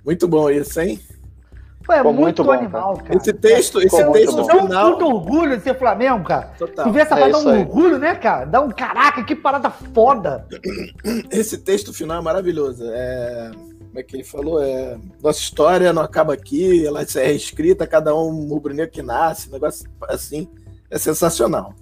Muito 0.09 0.27
bom 0.27 0.49
isso, 0.49 0.81
hein? 0.81 0.99
Pô, 1.85 1.93
é 1.93 2.01
muito, 2.01 2.19
muito 2.19 2.43
bom, 2.43 2.51
animal, 2.51 2.97
cara. 2.97 3.15
Esse 3.15 3.31
texto, 3.31 3.79
esse 3.79 4.11
texto 4.11 4.37
bom. 4.37 4.47
Dá 4.47 4.55
um 4.55 4.61
final. 4.63 4.91
puto 4.93 5.05
orgulho 5.05 5.55
de 5.55 5.61
ser 5.61 5.77
Flamengo, 5.77 6.23
cara. 6.23 6.47
Total. 6.57 6.85
Tu 6.87 6.91
vê 6.91 7.01
essa 7.01 7.13
É 7.13 7.19
parada, 7.19 7.31
dá 7.31 7.37
isso 7.37 7.47
um 7.47 7.51
aí. 7.51 7.59
orgulho, 7.59 7.99
né, 7.99 8.15
cara? 8.15 8.45
Dá 8.45 8.59
um 8.59 8.71
caraca, 8.71 9.23
que 9.23 9.35
parada 9.35 9.69
foda. 9.69 10.47
Esse 11.29 11.59
texto 11.59 11.93
final 11.93 12.17
é 12.17 12.23
maravilhoso. 12.23 12.83
É, 12.87 13.51
como 13.53 13.99
é 13.99 14.01
que 14.01 14.15
ele 14.15 14.23
falou? 14.23 14.63
É, 14.63 14.97
nossa 15.21 15.39
história 15.41 15.93
não 15.93 16.01
acaba 16.01 16.33
aqui, 16.33 16.83
ela 16.87 17.03
é 17.03 17.05
reescrita, 17.27 17.85
cada 17.85 18.15
um 18.15 18.47
rubro-negro 18.47 18.91
que 18.91 19.03
nasce, 19.03 19.47
um 19.47 19.51
negócio 19.51 19.87
assim. 20.07 20.49
É 20.89 20.97
sensacional. 20.97 21.75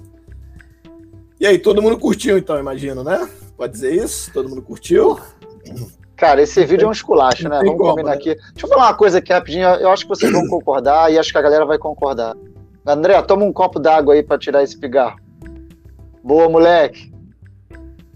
E 1.39 1.47
aí, 1.47 1.57
todo 1.57 1.81
mundo 1.81 1.97
curtiu, 1.97 2.37
então, 2.37 2.59
imagino, 2.59 3.05
né? 3.05 3.25
Pode 3.55 3.71
dizer 3.71 3.93
isso? 3.93 4.29
Todo 4.33 4.49
mundo 4.49 4.61
curtiu? 4.61 5.17
Cara, 6.17 6.41
esse 6.41 6.65
vídeo 6.65 6.85
é 6.85 6.89
um 6.89 6.91
esculacho, 6.91 7.47
né? 7.47 7.59
Vamos 7.63 7.77
combinar 7.77 8.09
né? 8.09 8.15
aqui. 8.15 8.33
Deixa 8.33 8.65
eu 8.65 8.69
falar 8.69 8.87
uma 8.87 8.93
coisa 8.95 9.19
aqui 9.19 9.31
rapidinho. 9.31 9.67
Eu 9.67 9.91
acho 9.91 10.03
que 10.03 10.09
vocês 10.09 10.31
vão 10.31 10.47
concordar 10.47 11.13
e 11.13 11.19
acho 11.19 11.31
que 11.31 11.37
a 11.37 11.41
galera 11.41 11.63
vai 11.63 11.77
concordar. 11.77 12.35
André, 12.85 13.21
toma 13.21 13.45
um 13.45 13.53
copo 13.53 13.79
d'água 13.79 14.15
aí 14.15 14.23
pra 14.23 14.37
tirar 14.37 14.63
esse 14.63 14.77
pigarro. 14.77 15.19
Boa, 16.23 16.49
moleque. 16.49 17.13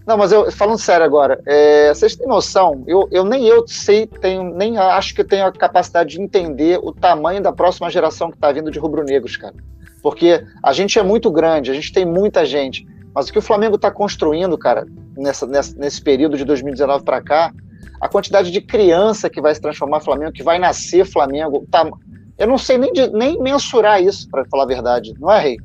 Não, 0.05 0.17
mas 0.17 0.31
eu 0.31 0.51
falando 0.51 0.79
sério 0.79 1.05
agora, 1.05 1.39
é, 1.45 1.93
vocês 1.93 2.15
têm 2.15 2.27
noção? 2.27 2.83
Eu, 2.87 3.07
eu 3.11 3.23
nem 3.23 3.45
eu 3.45 3.67
sei, 3.67 4.07
tenho, 4.07 4.43
nem 4.55 4.77
acho 4.77 5.13
que 5.13 5.21
eu 5.21 5.27
tenho 5.27 5.45
a 5.45 5.51
capacidade 5.51 6.15
de 6.15 6.21
entender 6.21 6.79
o 6.81 6.91
tamanho 6.91 7.41
da 7.41 7.53
próxima 7.53 7.89
geração 7.89 8.31
que 8.31 8.37
tá 8.37 8.51
vindo 8.51 8.71
de 8.71 8.79
rubro-negros, 8.79 9.37
cara. 9.37 9.53
Porque 10.01 10.43
a 10.63 10.73
gente 10.73 10.97
é 10.97 11.03
muito 11.03 11.29
grande, 11.29 11.69
a 11.69 11.73
gente 11.73 11.93
tem 11.93 12.03
muita 12.03 12.43
gente. 12.45 12.85
Mas 13.13 13.29
o 13.29 13.33
que 13.33 13.37
o 13.37 13.41
Flamengo 13.43 13.75
está 13.75 13.91
construindo, 13.91 14.57
cara, 14.57 14.87
nessa, 15.15 15.45
nessa- 15.45 15.77
nesse 15.77 16.01
período 16.01 16.35
de 16.35 16.43
2019 16.45 17.03
para 17.03 17.21
cá, 17.21 17.53
a 18.01 18.09
quantidade 18.09 18.49
de 18.51 18.59
criança 18.59 19.29
que 19.29 19.39
vai 19.39 19.53
se 19.53 19.61
transformar 19.61 19.99
Flamengo, 19.99 20.31
que 20.31 20.41
vai 20.41 20.57
nascer 20.57 21.05
Flamengo, 21.05 21.67
tá, 21.69 21.87
eu 22.35 22.47
não 22.47 22.57
sei 22.57 22.77
nem, 22.79 22.91
de- 22.91 23.11
nem 23.11 23.39
mensurar 23.39 24.01
isso, 24.01 24.27
para 24.27 24.43
falar 24.45 24.63
a 24.63 24.67
verdade. 24.67 25.13
Não 25.19 25.31
é, 25.31 25.39
Rei? 25.39 25.57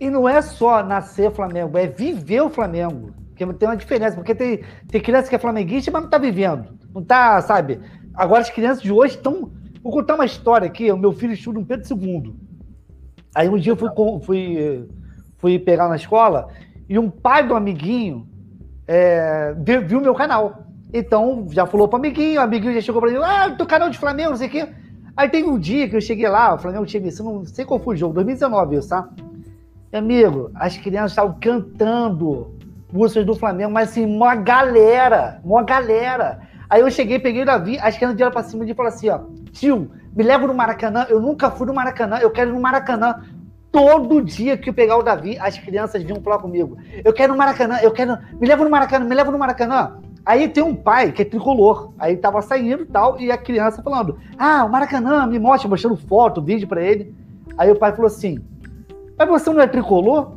E 0.00 0.08
não 0.08 0.26
é 0.26 0.40
só 0.40 0.82
nascer 0.82 1.30
Flamengo, 1.30 1.76
é 1.76 1.86
viver 1.86 2.40
o 2.40 2.48
Flamengo. 2.48 3.12
Porque 3.28 3.46
tem 3.52 3.68
uma 3.68 3.76
diferença, 3.76 4.16
porque 4.16 4.34
tem, 4.34 4.64
tem 4.88 5.00
criança 5.00 5.28
que 5.28 5.36
é 5.36 5.38
flamenguista, 5.38 5.90
mas 5.90 6.02
não 6.04 6.08
tá 6.08 6.16
vivendo. 6.16 6.70
Não 6.94 7.04
tá, 7.04 7.38
sabe? 7.42 7.80
Agora 8.14 8.40
as 8.40 8.48
crianças 8.48 8.82
de 8.82 8.90
hoje 8.90 9.16
estão. 9.16 9.52
Vou 9.82 9.92
contar 9.92 10.14
uma 10.14 10.24
história 10.24 10.66
aqui. 10.66 10.90
O 10.90 10.96
meu 10.96 11.12
filho 11.12 11.34
estuda 11.34 11.60
no 11.60 11.66
Pedro 11.66 11.86
II. 11.86 12.34
Aí 13.34 13.46
um 13.46 13.58
dia 13.58 13.72
eu 13.72 13.76
fui, 13.76 13.90
fui, 14.22 14.88
fui 15.36 15.58
pegar 15.58 15.86
na 15.86 15.96
escola 15.96 16.48
e 16.88 16.98
um 16.98 17.10
pai 17.10 17.46
do 17.46 17.54
amiguinho 17.54 18.26
é, 18.88 19.54
viu 19.86 20.00
meu 20.00 20.14
canal. 20.14 20.65
Então 20.98 21.46
já 21.50 21.66
falou 21.66 21.86
pro 21.88 21.98
amiguinho, 21.98 22.40
o 22.40 22.44
amiguinho 22.44 22.72
já 22.74 22.80
chegou 22.80 23.02
pra 23.02 23.10
mim, 23.10 23.18
ah, 23.22 23.54
teu 23.56 23.66
canal 23.66 23.90
de 23.90 23.98
Flamengo, 23.98 24.30
não 24.30 24.36
sei 24.36 24.48
o 24.48 24.50
quê. 24.50 24.68
Aí 25.14 25.28
teve 25.28 25.48
um 25.48 25.58
dia 25.58 25.88
que 25.88 25.96
eu 25.96 26.00
cheguei 26.00 26.28
lá, 26.28 26.54
o 26.54 26.58
Flamengo 26.58 26.86
tinha 26.86 27.02
vencido, 27.02 27.24
não 27.24 27.44
sei 27.44 27.64
qual 27.64 27.78
foi 27.78 27.94
o 27.94 27.98
jogo, 27.98 28.14
2019 28.14 28.76
isso, 28.76 28.88
tá? 28.88 29.08
Meu 29.92 30.00
amigo, 30.00 30.50
as 30.54 30.76
crianças 30.78 31.12
estavam 31.12 31.36
cantando 31.40 32.54
músicas 32.92 33.26
do 33.26 33.34
Flamengo, 33.34 33.72
mas 33.72 33.90
assim, 33.90 34.06
uma 34.06 34.34
galera, 34.34 35.40
uma 35.44 35.62
galera. 35.62 36.40
Aí 36.68 36.80
eu 36.80 36.90
cheguei, 36.90 37.18
peguei 37.18 37.42
o 37.42 37.46
Davi, 37.46 37.78
as 37.78 37.96
crianças 37.96 38.16
vieram 38.16 38.32
pra 38.32 38.42
cima 38.42 38.64
de 38.64 38.66
mim 38.66 38.72
e 38.72 38.74
falaram 38.74 38.94
assim, 38.94 39.08
ó, 39.08 39.20
tio, 39.52 39.90
me 40.14 40.24
leva 40.24 40.46
no 40.46 40.54
Maracanã, 40.54 41.06
eu 41.10 41.20
nunca 41.20 41.50
fui 41.50 41.66
no 41.66 41.74
Maracanã, 41.74 42.18
eu 42.18 42.30
quero 42.30 42.50
ir 42.50 42.54
no 42.54 42.60
Maracanã. 42.60 43.22
Todo 43.70 44.22
dia 44.22 44.56
que 44.56 44.70
eu 44.70 44.74
pegar 44.74 44.96
o 44.96 45.02
Davi, 45.02 45.38
as 45.38 45.58
crianças 45.58 46.02
vinham 46.02 46.22
falar 46.22 46.38
comigo. 46.38 46.78
Eu 47.04 47.12
quero 47.12 47.34
no 47.34 47.38
Maracanã, 47.38 47.78
eu 47.82 47.90
quero. 47.90 48.16
Me 48.40 48.46
leva 48.48 48.64
no 48.64 48.70
Maracanã, 48.70 49.04
me 49.04 49.14
leva 49.14 49.30
no 49.30 49.38
Maracanã. 49.38 49.98
Aí 50.26 50.48
tem 50.48 50.64
um 50.64 50.74
pai 50.74 51.12
que 51.12 51.22
é 51.22 51.24
tricolor. 51.24 51.92
Aí 51.96 52.16
tava 52.16 52.42
saindo 52.42 52.82
e 52.82 52.86
tal, 52.86 53.20
e 53.20 53.30
a 53.30 53.38
criança 53.38 53.80
falando: 53.80 54.18
Ah, 54.36 54.64
o 54.64 54.68
Maracanã, 54.68 55.24
me 55.24 55.38
mostra, 55.38 55.68
mostrando 55.68 55.96
foto, 55.96 56.42
vídeo 56.42 56.66
pra 56.66 56.82
ele. 56.82 57.14
Aí 57.56 57.70
o 57.70 57.76
pai 57.76 57.92
falou 57.92 58.08
assim: 58.08 58.44
Mas 59.16 59.28
você 59.28 59.50
não 59.50 59.60
é 59.60 59.68
tricolor? 59.68 60.32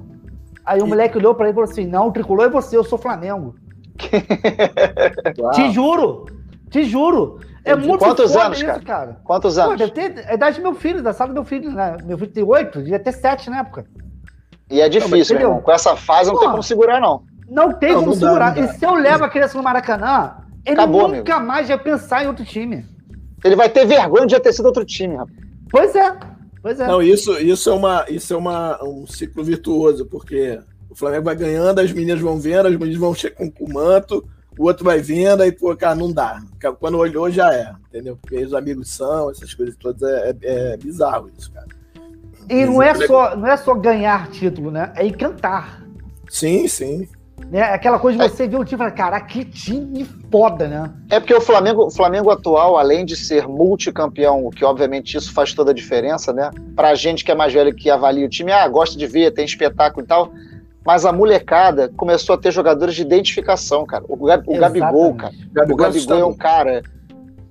Aí 0.63 0.79
o 0.79 0.85
moleque 0.85 1.17
olhou 1.17 1.33
pra 1.33 1.45
ele 1.45 1.53
e 1.53 1.55
falou 1.55 1.69
assim: 1.69 1.87
Não, 1.87 2.09
o 2.09 2.11
tricolor 2.11 2.45
é 2.45 2.49
você, 2.49 2.77
eu 2.77 2.83
sou 2.83 2.99
Flamengo. 2.99 3.55
Te 5.53 5.71
juro, 5.71 6.25
te 6.69 6.83
juro. 6.83 7.39
É 7.65 7.75
muito 7.75 7.99
quantos 7.99 8.35
anos, 8.35 8.57
isso, 8.57 8.65
cara? 8.65 8.81
cara. 8.81 9.21
Quantos 9.25 9.55
Pô, 9.55 9.61
anos? 9.61 9.77
deve 9.77 9.91
ter 9.91 10.25
a 10.29 10.35
idade 10.35 10.57
do 10.57 10.63
meu 10.63 10.73
filho, 10.73 11.03
da 11.03 11.11
sala 11.11 11.31
do 11.31 11.33
meu 11.33 11.43
filho, 11.43 11.71
né? 11.71 11.97
Meu 12.05 12.17
filho 12.17 12.31
tem 12.31 12.43
oito, 12.43 12.79
devia 12.79 12.99
ter 12.99 13.11
sete 13.11 13.49
na 13.49 13.59
época. 13.59 13.85
E 14.69 14.79
é 14.79 14.87
difícil, 14.87 15.37
irmão. 15.37 15.61
Com 15.61 15.71
essa 15.71 15.95
fase 15.95 16.31
não 16.31 16.39
tem 16.39 16.47
Pô. 16.47 16.51
como 16.51 16.63
segurar, 16.63 17.01
não. 17.01 17.23
Não 17.49 17.73
tem 17.73 17.93
Não, 17.93 17.99
como 18.01 18.11
não 18.11 18.19
dá, 18.19 18.27
segurar. 18.27 18.57
E 18.57 18.67
se 18.77 18.85
eu 18.85 18.93
levo 18.93 19.23
a 19.23 19.29
criança 19.29 19.57
no 19.57 19.63
Maracanã, 19.63 20.35
ele 20.65 20.75
Acabou, 20.75 21.07
nunca 21.07 21.39
mais 21.39 21.67
vai 21.67 21.79
pensar 21.79 22.23
em 22.23 22.27
outro 22.27 22.45
time. 22.45 22.85
Ele 23.43 23.55
vai 23.55 23.69
ter 23.69 23.85
vergonha 23.85 24.25
de 24.27 24.33
já 24.33 24.39
ter 24.39 24.53
sido 24.53 24.65
outro 24.65 24.85
time, 24.85 25.15
rapaz. 25.15 25.37
Pois 25.71 25.95
é, 25.95 26.17
pois 26.61 26.79
é. 26.79 26.87
Não, 26.87 27.01
isso, 27.01 27.33
isso 27.39 27.69
é, 27.69 27.73
uma, 27.73 28.05
isso 28.09 28.33
é 28.33 28.37
uma, 28.37 28.83
um 28.83 29.07
ciclo 29.07 29.43
virtuoso, 29.43 30.05
porque 30.05 30.59
o 30.89 30.95
Flamengo 30.95 31.25
vai 31.25 31.35
ganhando, 31.35 31.79
as 31.79 31.91
meninas 31.91 32.19
vão 32.19 32.39
vendo, 32.39 32.67
as 32.67 32.73
meninas 32.75 32.97
vão 32.99 33.13
chegando 33.13 33.51
com 33.51 33.65
o 33.65 33.73
manto, 33.73 34.27
o 34.57 34.65
outro 34.65 34.83
vai 34.83 34.99
vendo, 34.99 35.41
aí, 35.41 35.51
pô, 35.51 35.75
cara, 35.75 35.95
não 35.95 36.11
dá. 36.11 36.41
Quando 36.79 36.97
olhou, 36.97 37.29
já 37.31 37.53
é, 37.53 37.71
entendeu? 37.87 38.17
Porque 38.21 38.35
aí 38.35 38.43
os 38.43 38.53
amigos 38.53 38.89
são, 38.89 39.31
essas 39.31 39.53
coisas 39.53 39.75
todas, 39.77 40.01
é, 40.03 40.35
é- 40.41 40.73
é 40.73 40.77
bizarro 40.77 41.31
isso, 41.37 41.51
cara. 41.51 41.67
e 42.49 42.65
não 42.65 42.81
é, 42.83 42.93
só, 43.07 43.35
não 43.37 43.47
é 43.47 43.55
só 43.55 43.73
ganhar 43.75 44.29
título, 44.31 44.69
né? 44.71 44.91
É 44.95 45.05
encantar. 45.05 45.83
Sim, 46.29 46.67
sim. 46.67 47.07
Né? 47.49 47.61
Aquela 47.61 47.97
coisa 47.97 48.17
de 48.19 48.29
você 48.29 48.47
ver 48.47 48.57
o 48.57 48.63
time 48.65 48.75
e 48.75 48.77
falar, 48.77 48.91
cara, 48.91 49.19
que 49.21 49.43
time 49.43 50.05
foda, 50.31 50.67
né? 50.67 50.91
É 51.09 51.19
porque 51.19 51.33
o 51.33 51.41
Flamengo, 51.41 51.85
o 51.85 51.91
Flamengo 51.91 52.29
atual, 52.29 52.77
além 52.77 53.03
de 53.05 53.15
ser 53.15 53.47
multicampeão, 53.47 54.45
o 54.45 54.51
que 54.51 54.63
obviamente 54.63 55.17
isso 55.17 55.33
faz 55.33 55.53
toda 55.53 55.71
a 55.71 55.73
diferença, 55.73 56.31
né? 56.31 56.51
Pra 56.75 56.93
gente 56.95 57.23
que 57.25 57.31
é 57.31 57.35
mais 57.35 57.51
velho 57.53 57.73
que 57.73 57.89
avalia 57.89 58.25
o 58.25 58.29
time, 58.29 58.51
ah, 58.51 58.67
gosta 58.67 58.97
de 58.97 59.07
ver, 59.07 59.31
tem 59.31 59.45
espetáculo 59.45 60.03
e 60.05 60.07
tal. 60.07 60.31
Mas 60.85 61.05
a 61.05 61.11
molecada 61.11 61.89
começou 61.97 62.35
a 62.35 62.37
ter 62.37 62.51
jogadores 62.51 62.95
de 62.95 63.01
identificação, 63.01 63.85
cara. 63.85 64.03
O, 64.07 64.15
Gab- 64.25 64.43
o 64.47 64.57
Gabigol, 64.57 65.13
cara. 65.15 65.33
Exatamente. 65.33 65.51
O 65.51 65.53
Gabigol 65.75 65.77
Gabigol 65.77 66.19
é 66.19 66.25
um 66.25 66.33
cara 66.37 66.81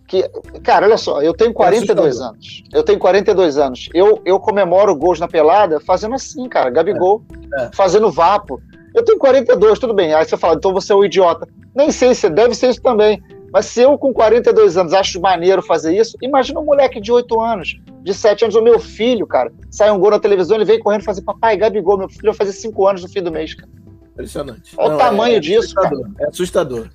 que. 0.07 0.29
Cara, 0.63 0.87
olha 0.87 0.97
só, 0.97 1.21
eu 1.23 1.35
tenho 1.35 1.53
42 1.53 2.07
assustador. 2.09 2.33
anos. 2.35 2.65
Eu 2.73 2.83
tenho 2.83 2.99
42 2.99 3.59
anos. 3.59 3.89
Eu, 3.93 4.21
eu 4.25 4.41
comemoro 4.41 4.97
gols 4.97 5.21
na 5.21 5.29
pelada 5.29 5.79
fazendo 5.81 6.15
assim, 6.15 6.49
cara. 6.49 6.71
Gabigol, 6.71 7.23
É. 7.59 7.71
fazendo 7.75 8.11
vapo. 8.11 8.61
Eu 8.99 9.05
tenho 9.05 9.19
42, 9.19 9.79
tudo 9.79 9.95
bem. 9.95 10.13
Aí 10.13 10.25
você 10.25 10.37
fala, 10.37 10.57
então 10.57 10.73
você 10.73 10.93
é 10.93 10.97
um 10.97 11.05
idiota. 11.05 11.49
Nem 11.73 11.93
sei 11.93 12.15
se 12.17 12.29
deve 12.29 12.53
ser 12.53 12.71
isso 12.71 12.83
também. 12.83 13.23
Mas 13.53 13.67
se 13.67 13.81
eu 13.81 13.97
com 13.97 14.13
42 14.13 14.77
anos 14.77 14.93
acho 14.93 15.21
maneiro 15.21 15.63
fazer 15.63 15.97
isso, 15.97 16.19
imagina 16.21 16.59
um 16.59 16.65
moleque 16.65 17.01
de 17.01 17.13
8 17.13 17.41
anos, 17.41 17.81
de 18.03 18.13
7 18.13 18.45
anos, 18.45 18.57
o 18.57 18.61
meu 18.61 18.79
filho, 18.79 19.27
cara, 19.27 19.53
sai 19.71 19.91
um 19.91 19.99
gol 19.99 20.11
na 20.11 20.19
televisão, 20.19 20.57
ele 20.57 20.65
vem 20.65 20.81
correndo 20.81 21.03
e 21.03 21.05
fala 21.05 21.17
assim, 21.17 21.25
papai, 21.25 21.57
Gabigol, 21.57 21.97
meu 21.97 22.09
filho 22.09 22.25
vai 22.25 22.35
fazer 22.35 22.53
5 22.53 22.89
anos 22.89 23.03
no 23.03 23.09
fim 23.09 23.23
do 23.23 23.31
mês, 23.31 23.55
cara. 23.55 23.71
Impressionante. 24.13 24.75
Olha 24.77 24.97
o 24.97 24.99
tamanho 24.99 25.41
disso, 25.41 25.79
assustador, 25.79 26.11
É 26.21 26.27
assustador. 26.27 26.89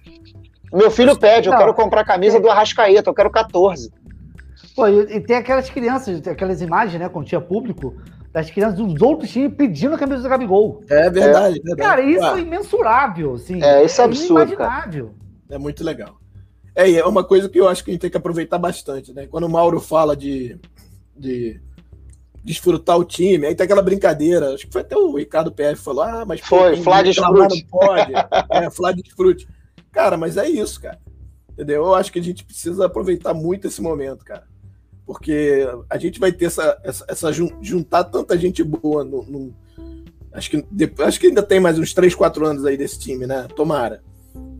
Meu 0.74 0.92
filho 0.92 1.18
pede, 1.18 1.48
eu 1.48 1.54
Não. 1.54 1.60
quero 1.60 1.74
comprar 1.74 2.02
a 2.02 2.06
camisa 2.06 2.40
do 2.40 2.50
Arrascaeta, 2.50 3.10
eu 3.10 3.14
quero 3.14 3.32
14. 3.32 3.92
Pô, 4.76 4.88
e, 4.88 5.16
e 5.16 5.22
tem 5.22 5.38
aquelas 5.38 5.70
crianças, 5.70 6.20
tem 6.20 6.34
aquelas 6.34 6.62
imagens, 6.62 7.00
né, 7.00 7.08
quando 7.10 7.26
tinha 7.26 7.40
público, 7.42 7.96
das 8.34 8.50
crianças 8.50 8.80
dos 8.80 9.00
outros 9.00 9.30
times 9.30 9.54
pedindo 9.56 9.94
a 9.94 9.98
camisa 9.98 10.24
do 10.24 10.28
Gabigol. 10.28 10.84
É 10.90 11.08
verdade. 11.08 11.62
verdade. 11.64 11.78
Cara, 11.78 12.02
isso 12.02 12.26
Ah, 12.26 12.40
é 12.40 12.42
imensurável, 12.42 13.36
assim. 13.36 13.64
É, 13.64 13.86
isso 13.86 14.02
é 14.02 14.04
absurdo, 14.04 14.34
cara. 14.34 14.48
inimaginável. 14.48 15.14
É 15.50 15.58
muito 15.60 15.84
legal. 15.84 16.18
É, 16.76 16.90
e 16.90 16.98
é 16.98 17.06
uma 17.06 17.24
coisa 17.24 17.48
que 17.48 17.60
eu 17.60 17.68
acho 17.68 17.84
que 17.84 17.92
a 17.92 17.94
gente 17.94 18.02
tem 18.02 18.10
que 18.10 18.18
aproveitar 18.18 18.58
bastante, 18.58 19.14
né? 19.14 19.28
Quando 19.28 19.44
o 19.44 19.50
Mauro 19.50 19.80
fala 19.80 20.18
de, 20.18 20.60
de 21.16 21.62
desfrutar 22.44 22.98
o 22.98 23.06
time, 23.06 23.46
aí 23.46 23.54
tem 23.54 23.66
aquela 23.66 23.84
brincadeira, 23.84 24.56
acho 24.56 24.66
que 24.66 24.74
foi 24.74 24.82
até 24.82 24.98
o 24.98 25.16
Ricardo 25.16 25.52
PF 25.52 25.76
falou, 25.76 26.04
ah, 26.04 26.26
mas... 26.26 26.40
Foi, 26.42 26.74
quem 26.74 26.84
Flá 26.84 27.04
desfrute. 27.04 27.62
Não 27.62 27.80
pode, 27.80 28.14
é, 28.50 28.70
Flá 28.72 28.92
desfrute. 28.92 29.48
Cara, 29.92 30.18
mas 30.18 30.38
é 30.38 30.50
isso, 30.50 30.82
cara. 30.82 31.00
Entendeu? 31.52 31.84
Eu 31.84 31.94
acho 31.94 32.12
que 32.12 32.18
a 32.18 32.24
gente 32.24 32.44
precisa 32.44 32.88
aproveitar 32.88 33.36
muito 33.36 33.68
esse 33.68 33.80
momento, 33.80 34.26
cara. 34.26 34.52
Porque 35.06 35.68
a 35.90 35.98
gente 35.98 36.20
vai 36.20 36.32
ter 36.32 36.46
essa, 36.46 36.80
essa, 36.84 37.06
essa 37.08 37.32
jun- 37.32 37.52
juntar 37.62 38.06
tanta 38.06 38.38
gente 38.38 38.64
boa 38.64 39.04
no, 39.04 39.24
no- 39.24 39.54
Acho 40.32 40.50
que, 40.50 40.66
acho 41.00 41.20
que 41.20 41.28
ainda 41.28 41.44
tem 41.44 41.60
mais 41.60 41.78
uns 41.78 41.94
3, 41.94 42.16
4 42.16 42.46
anos 42.46 42.66
aí 42.66 42.76
desse 42.76 42.98
time, 42.98 43.28
né? 43.28 43.48
Tomara. 43.56 44.02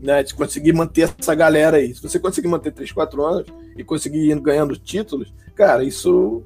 Né, 0.00 0.22
de 0.22 0.34
conseguir 0.34 0.72
manter 0.72 1.12
essa 1.18 1.34
galera 1.34 1.78
aí. 1.78 1.92
Se 1.94 2.00
você 2.02 2.18
conseguir 2.18 2.46
manter 2.46 2.70
3, 2.72 2.92
4 2.92 3.24
anos 3.24 3.46
e 3.76 3.82
conseguir 3.82 4.30
ir 4.30 4.38
ganhando 4.38 4.76
títulos, 4.76 5.32
cara, 5.54 5.82
isso 5.82 6.42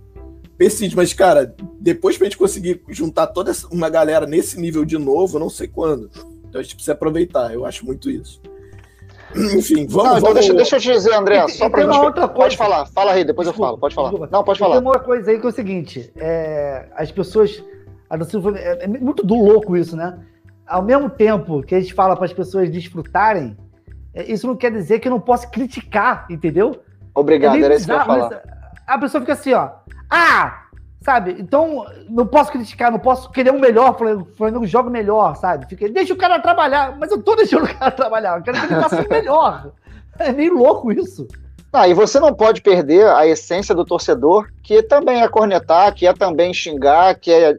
persiste. 0.57 0.97
Mas, 0.97 1.13
cara, 1.13 1.55
depois 1.79 2.17
pra 2.17 2.25
gente 2.27 2.39
conseguir 2.39 2.81
juntar 2.89 3.27
toda 3.27 3.53
uma 3.71 3.91
galera 3.91 4.27
nesse 4.27 4.59
nível 4.59 4.85
de 4.85 4.97
novo, 4.97 5.39
não 5.39 5.51
sei 5.51 5.69
quando. 5.69 6.09
Então 6.49 6.59
a 6.61 6.63
gente 6.63 6.77
precisa 6.77 6.93
aproveitar, 6.93 7.53
eu 7.53 7.67
acho 7.67 7.85
muito 7.85 8.09
isso. 8.09 8.41
Enfim, 9.37 9.87
vamos. 9.87 10.11
Não, 10.11 10.19
então 10.19 10.35
deixa, 10.35 10.55
deixa, 10.55 10.77
eu 10.77 10.81
te 10.81 10.93
dizer, 10.93 11.15
André, 11.15 11.45
e, 11.45 11.49
só 11.51 11.69
para 11.69 11.83
gente. 11.83 11.97
Outra 11.97 12.29
coisa. 12.29 12.35
Pode 12.35 12.57
falar, 12.57 12.87
fala 12.87 13.13
aí, 13.13 13.25
depois 13.25 13.49
desculpa, 13.49 13.67
eu 13.67 13.69
falo. 13.69 13.79
Pode 13.79 13.95
falar. 13.95 14.09
Desculpa. 14.09 14.37
Não, 14.37 14.45
pode 14.45 14.59
falar. 14.59 14.75
Tem 14.77 14.83
uma 14.83 14.99
coisa 14.99 15.31
aí 15.31 15.39
que 15.39 15.47
é 15.47 15.49
o 15.49 15.53
seguinte: 15.53 16.13
é, 16.17 16.87
as 16.97 17.11
pessoas. 17.11 17.63
É, 18.11 18.85
é 18.85 18.89
muito 18.89 19.25
do 19.25 19.35
louco 19.35 19.77
isso, 19.77 19.95
né? 19.97 20.19
Ao 20.67 20.83
mesmo 20.83 21.11
tempo 21.11 21.63
que 21.63 21.75
a 21.75 21.81
gente 21.81 21.93
fala 21.93 22.17
para 22.17 22.25
as 22.25 22.33
pessoas 22.33 22.71
desfrutarem, 22.71 23.57
é, 24.15 24.31
isso 24.31 24.47
não 24.47 24.57
quer 24.57 24.73
dizer 24.73 24.99
que 24.99 25.09
eu 25.09 25.13
não 25.13 25.21
posso 25.21 25.51
criticar, 25.51 26.27
entendeu? 26.31 26.81
Obrigado, 27.15 27.57
é 27.57 27.63
era 27.63 27.75
isso 27.75 27.87
que 27.87 27.93
eu 27.93 27.97
ia 27.97 28.05
falar. 28.05 28.43
A 28.87 28.99
pessoa 28.99 29.21
fica 29.21 29.35
assim, 29.35 29.53
ó. 29.53 29.71
Ah, 30.11 30.68
Sabe? 31.01 31.37
Então, 31.39 31.87
não 32.09 32.27
posso 32.27 32.51
criticar, 32.51 32.91
não 32.91 32.99
posso 32.99 33.31
querer 33.31 33.53
um 33.53 33.61
melhor, 33.61 33.97
o 34.01 34.25
Flamengo 34.37 34.67
joga 34.67 34.91
melhor, 34.91 35.37
sabe? 35.37 35.67
Fica, 35.67 35.89
deixa 35.89 36.13
o 36.13 36.17
cara 36.17 36.41
trabalhar, 36.41 36.97
mas 36.99 37.11
eu 37.11 37.23
tô 37.23 37.37
deixando 37.37 37.65
o 37.65 37.75
cara 37.75 37.91
trabalhar, 37.93 38.39
eu 38.39 38.43
quero 38.43 38.59
que 38.61 38.67
ele 38.73 38.83
faça 38.83 39.07
melhor. 39.09 39.73
É 40.21 40.33
meio 40.33 40.55
louco 40.55 40.91
isso. 40.91 41.29
Ah, 41.73 41.87
e 41.87 41.95
você 41.95 42.19
não 42.19 42.35
pode 42.35 42.61
perder 42.61 43.07
a 43.07 43.25
essência 43.25 43.73
do 43.73 43.85
torcedor, 43.85 44.49
que 44.65 44.83
também 44.83 45.23
é 45.23 45.29
cornetar, 45.29 45.95
que 45.95 46.09
é 46.09 46.13
também 46.13 46.53
xingar, 46.53 47.15
que 47.15 47.31
é, 47.31 47.57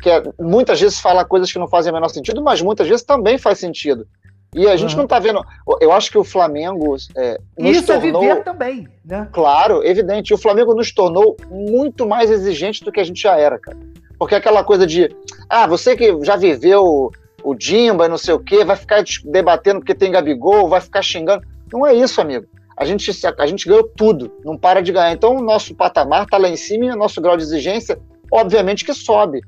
que 0.00 0.08
é 0.08 0.22
muitas 0.38 0.80
vezes 0.80 1.00
falar 1.00 1.24
coisas 1.24 1.50
que 1.50 1.58
não 1.58 1.66
fazem 1.66 1.90
o 1.90 1.94
menor 1.94 2.08
sentido, 2.08 2.40
mas 2.40 2.62
muitas 2.62 2.86
vezes 2.86 3.04
também 3.04 3.36
faz 3.36 3.58
sentido. 3.58 4.06
E 4.54 4.66
a 4.66 4.76
gente 4.76 4.92
uhum. 4.92 5.02
não 5.02 5.06
tá 5.06 5.18
vendo. 5.18 5.44
Eu 5.80 5.92
acho 5.92 6.10
que 6.10 6.18
o 6.18 6.24
Flamengo. 6.24 6.96
É, 7.16 7.38
Isso 7.58 7.86
tornou, 7.86 8.22
é 8.22 8.28
viver 8.28 8.44
também, 8.44 8.88
né? 9.04 9.28
Claro, 9.32 9.84
evidente. 9.84 10.32
O 10.32 10.38
Flamengo 10.38 10.74
nos 10.74 10.90
tornou 10.92 11.36
muito 11.50 12.06
mais 12.06 12.30
exigente 12.30 12.82
do 12.82 12.90
que 12.90 13.00
a 13.00 13.04
gente 13.04 13.20
já 13.20 13.36
era, 13.36 13.58
cara. 13.58 13.76
Porque 14.18 14.34
aquela 14.34 14.64
coisa 14.64 14.86
de. 14.86 15.14
Ah, 15.48 15.66
você 15.66 15.94
que 15.94 16.24
já 16.24 16.36
viveu 16.36 17.12
o 17.42 17.54
Dimba 17.54 18.06
e 18.06 18.08
não 18.08 18.18
sei 18.18 18.34
o 18.34 18.40
quê, 18.40 18.64
vai 18.64 18.76
ficar 18.76 19.04
debatendo 19.24 19.80
porque 19.80 19.94
tem 19.94 20.10
Gabigol, 20.10 20.68
vai 20.68 20.80
ficar 20.80 21.02
xingando. 21.02 21.46
Não 21.72 21.86
é 21.86 21.94
isso, 21.94 22.20
amigo. 22.20 22.46
A 22.76 22.84
gente, 22.84 23.10
a 23.38 23.46
gente 23.46 23.68
ganhou 23.68 23.84
tudo, 23.84 24.32
não 24.44 24.56
para 24.56 24.80
de 24.80 24.92
ganhar. 24.92 25.12
Então 25.12 25.36
o 25.36 25.42
nosso 25.42 25.74
patamar 25.74 26.26
tá 26.26 26.38
lá 26.38 26.48
em 26.48 26.56
cima 26.56 26.86
e 26.86 26.90
o 26.90 26.96
nosso 26.96 27.20
grau 27.20 27.36
de 27.36 27.42
exigência, 27.42 27.98
obviamente, 28.30 28.84
que 28.84 28.94
sobe. 28.94 29.40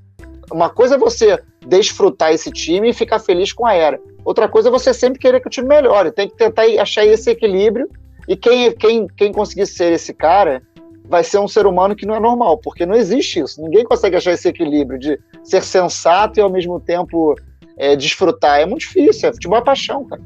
Uma 0.53 0.69
coisa 0.69 0.97
é 0.97 0.99
você 0.99 1.39
desfrutar 1.65 2.33
esse 2.33 2.51
time 2.51 2.91
e 2.91 2.95
ficar 2.95 3.21
feliz 3.21 3.53
com 3.53 3.65
a 3.65 3.75
era. 3.75 4.01
Outra 4.25 4.49
coisa 4.49 4.69
é 4.69 4.73
você 4.73 4.93
sempre 4.93 5.19
querer 5.19 5.41
que 5.41 5.47
o 5.47 5.51
time 5.51 5.69
melhore. 5.69 6.13
Tem 6.13 6.29
que 6.29 6.37
tentar 6.37 6.63
achar 6.81 7.05
esse 7.05 7.31
equilíbrio. 7.31 7.89
E 8.29 8.37
quem, 8.37 8.73
quem, 8.73 9.07
quem 9.09 9.33
conseguir 9.33 9.67
ser 9.67 9.93
esse 9.93 10.13
cara 10.15 10.63
vai 11.05 11.25
ser 11.25 11.39
um 11.39 11.49
ser 11.49 11.67
humano 11.67 11.97
que 11.97 12.07
não 12.07 12.15
é 12.15 12.21
normal, 12.21 12.59
porque 12.59 12.87
não 12.87 12.95
existe 12.95 13.41
isso. 13.41 13.61
Ninguém 13.61 13.85
consegue 13.85 14.17
achar 14.17 14.33
esse 14.33 14.49
equilíbrio 14.49 14.99
de 14.99 15.19
ser 15.43 15.63
sensato 15.63 16.39
e 16.39 16.43
ao 16.43 16.51
mesmo 16.51 16.79
tempo 16.79 17.35
é, 17.77 17.97
desfrutar. 17.97 18.61
É 18.61 18.67
muito 18.67 18.83
difícil. 18.83 19.29
É 19.29 19.33
futebol 19.33 19.59
é 19.59 19.63
paixão, 19.63 20.05
cara. 20.05 20.23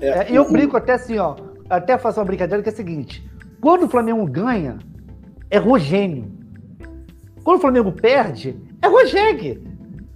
É, 0.00 0.30
eu 0.30 0.50
brinco 0.50 0.76
até 0.76 0.92
assim, 0.92 1.18
ó. 1.18 1.36
Até 1.70 1.96
faço 1.96 2.20
uma 2.20 2.26
brincadeira 2.26 2.62
que 2.62 2.68
é 2.68 2.72
a 2.72 2.76
seguinte: 2.76 3.26
quando 3.60 3.84
o 3.84 3.88
Flamengo 3.88 4.24
ganha, 4.26 4.78
é 5.50 5.58
Rogênio. 5.58 6.30
Quando 7.42 7.58
o 7.58 7.60
Flamengo 7.60 7.92
perde, 7.92 8.56
é 8.82 8.86
Rogério. 8.86 9.62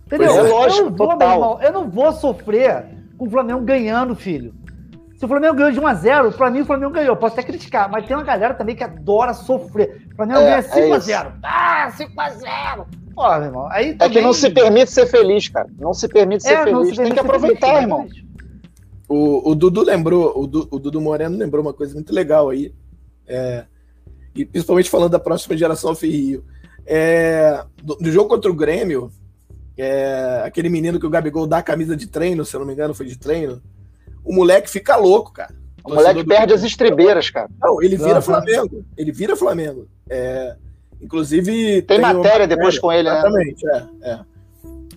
Entendeu? 0.07 0.31
É, 0.31 0.43
lógico, 0.43 0.89
eu, 0.89 0.91
não 0.91 0.97
vou, 0.97 1.13
irmão, 1.13 1.63
eu 1.63 1.73
não 1.73 1.91
vou 1.91 2.13
sofrer 2.13 2.85
com 3.23 3.29
o 3.29 3.31
Flamengo 3.31 3.61
ganhando, 3.61 4.17
filho. 4.17 4.53
Se 5.17 5.25
o 5.25 5.29
Flamengo 5.29 5.55
ganhou 5.55 5.71
de 5.71 5.81
1x0, 5.81 6.37
pra 6.37 6.51
mim 6.51 6.63
o 6.63 6.65
Flamengo 6.65 6.93
ganhou. 6.93 7.15
Posso 7.15 7.35
até 7.35 7.45
criticar, 7.45 7.89
mas 7.89 8.05
tem 8.05 8.17
uma 8.17 8.25
galera 8.25 8.53
também 8.55 8.75
que 8.75 8.83
adora 8.83 9.33
sofrer. 9.33 10.09
O 10.13 10.17
Flamengo 10.17 10.41
é, 10.41 10.61
ganha 10.61 10.63
5x0. 10.63 11.27
É 11.27 11.33
ah, 11.45 11.93
5x0. 11.97 12.87
Pô, 13.15 13.35
meu 13.35 13.45
irmão. 13.45 13.69
Aí 13.71 13.95
também... 13.95 14.17
É 14.17 14.21
que 14.21 14.27
não 14.27 14.33
se 14.33 14.51
permite 14.51 14.91
ser 14.91 15.07
feliz, 15.07 15.49
cara. 15.49 15.69
Não 15.79 15.95
se 15.95 16.09
permite 16.09 16.43
ser 16.43 16.55
é, 16.55 16.65
feliz. 16.65 16.89
Se 16.89 16.97
permite 16.97 17.03
tem 17.03 17.13
que 17.13 17.21
aproveitar, 17.21 17.67
feliz, 17.69 17.83
irmão. 17.83 18.09
O, 19.09 19.51
o, 19.51 19.55
Dudu 19.55 19.85
lembrou, 19.85 20.33
o, 20.35 20.47
du, 20.49 20.67
o, 20.69 20.79
Dudu 20.81 21.01
Moreno 21.01 21.39
lembrou 21.39 21.63
uma 21.63 21.73
coisa 21.73 21.95
muito 21.95 22.13
legal 22.13 22.51
aí. 22.51 22.75
É, 23.29 23.67
e 24.35 24.45
principalmente 24.45 24.91
falando 24.91 25.13
da 25.13 25.21
próxima 25.21 25.57
geração 25.57 25.93
Rio. 25.93 26.45
É, 26.85 27.65
do, 27.81 27.95
do, 27.95 28.11
jogo 28.11 28.29
contra 28.29 28.51
o 28.51 28.55
Grêmio, 28.55 29.09
é, 29.77 30.43
aquele 30.45 30.69
menino 30.69 30.99
que 31.01 31.07
o 31.07 31.11
Gabigol 31.11 31.47
dá 31.47 31.59
a 31.59 31.63
camisa 31.63 31.97
de 31.97 32.07
treino, 32.07 32.45
se 32.45 32.55
eu 32.55 32.61
não 32.61 32.67
me 32.67 32.73
engano, 32.73 32.95
foi 32.95 33.07
de 33.07 33.19
treino. 33.19 33.63
O 34.25 34.35
moleque 34.35 34.71
fica 34.71 34.97
louco, 34.97 35.33
cara. 35.33 35.55
O, 35.85 35.95
moleque 35.95 36.25
perde 36.25 36.55
as 36.55 36.63
estrebeiras, 36.63 37.29
cara. 37.29 37.49
Não, 37.61 37.83
ele 37.83 37.97
vira 37.97 38.21
Flamengo. 38.21 38.85
Ele 38.97 39.11
vira 39.11 39.37
Flamengo. 39.37 39.89
É, 40.09 40.55
inclusive. 41.01 41.83
Tem, 41.83 41.99
tem 41.99 42.01
matéria 42.01 42.47
depois 42.47 42.79
com 42.79 42.93
ele, 42.93 43.09
exatamente, 43.09 43.65
né? 43.65 43.73
Exatamente, 43.73 44.05
é, 44.05 44.11
é. 44.11 44.33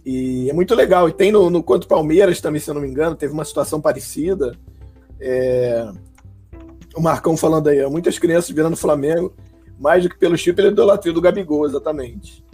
E 0.06 0.50
é 0.50 0.54
muito 0.54 0.76
legal. 0.76 1.10
E 1.10 1.14
tem 1.14 1.32
no, 1.32 1.50
no 1.50 1.64
Quanto 1.64 1.88
Palmeiras 1.88 2.40
também, 2.40 2.62
se 2.62 2.70
eu 2.70 2.76
não 2.76 2.82
me 2.82 2.88
engano, 2.88 3.16
teve 3.16 3.34
uma 3.34 3.44
situação 3.44 3.82
parecida. 3.82 4.56
É, 5.20 5.90
o 6.96 7.02
Marcão 7.02 7.36
falando 7.36 7.70
aí, 7.70 7.84
ó, 7.84 7.90
muitas 7.90 8.20
crianças 8.20 8.52
virando 8.52 8.78
Flamengo, 8.78 9.34
mais 9.80 10.04
do 10.04 10.10
que 10.10 10.18
pelo 10.18 10.38
chip, 10.38 10.60
ele 10.60 10.70
idolatria 10.70 11.12
do 11.12 11.22
Gabigol, 11.22 11.66
exatamente. 11.66 12.46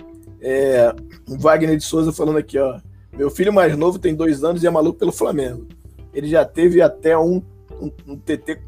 É, 0.41 0.93
o 1.29 1.37
Wagner 1.37 1.77
de 1.77 1.83
Souza 1.83 2.11
falando 2.11 2.37
aqui, 2.37 2.57
ó. 2.57 2.79
Meu 3.13 3.29
filho 3.29 3.53
mais 3.53 3.77
novo 3.77 3.99
tem 3.99 4.15
dois 4.15 4.43
anos 4.43 4.63
e 4.63 4.67
é 4.67 4.69
maluco 4.69 4.97
pelo 4.97 5.11
Flamengo. 5.11 5.67
Ele 6.13 6.27
já 6.27 6.43
teve 6.45 6.81
até 6.81 7.17
um, 7.17 7.41
um, 7.79 7.91
um 8.07 8.17
TT, 8.17 8.59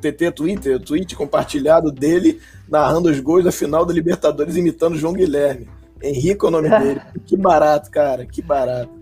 TT 0.00 0.30
Twitter, 0.32 0.80
tweet 0.80 1.14
compartilhado 1.14 1.92
dele 1.92 2.40
narrando 2.68 3.10
os 3.10 3.20
gols 3.20 3.44
da 3.44 3.52
final 3.52 3.84
da 3.84 3.92
Libertadores 3.92 4.56
imitando 4.56 4.96
João 4.96 5.12
Guilherme. 5.12 5.68
Henrique 6.02 6.44
é 6.44 6.48
o 6.48 6.50
nome 6.50 6.68
dele. 6.68 7.00
Que 7.26 7.36
barato, 7.36 7.90
cara. 7.90 8.24
Que 8.26 8.42
barato. 8.42 8.92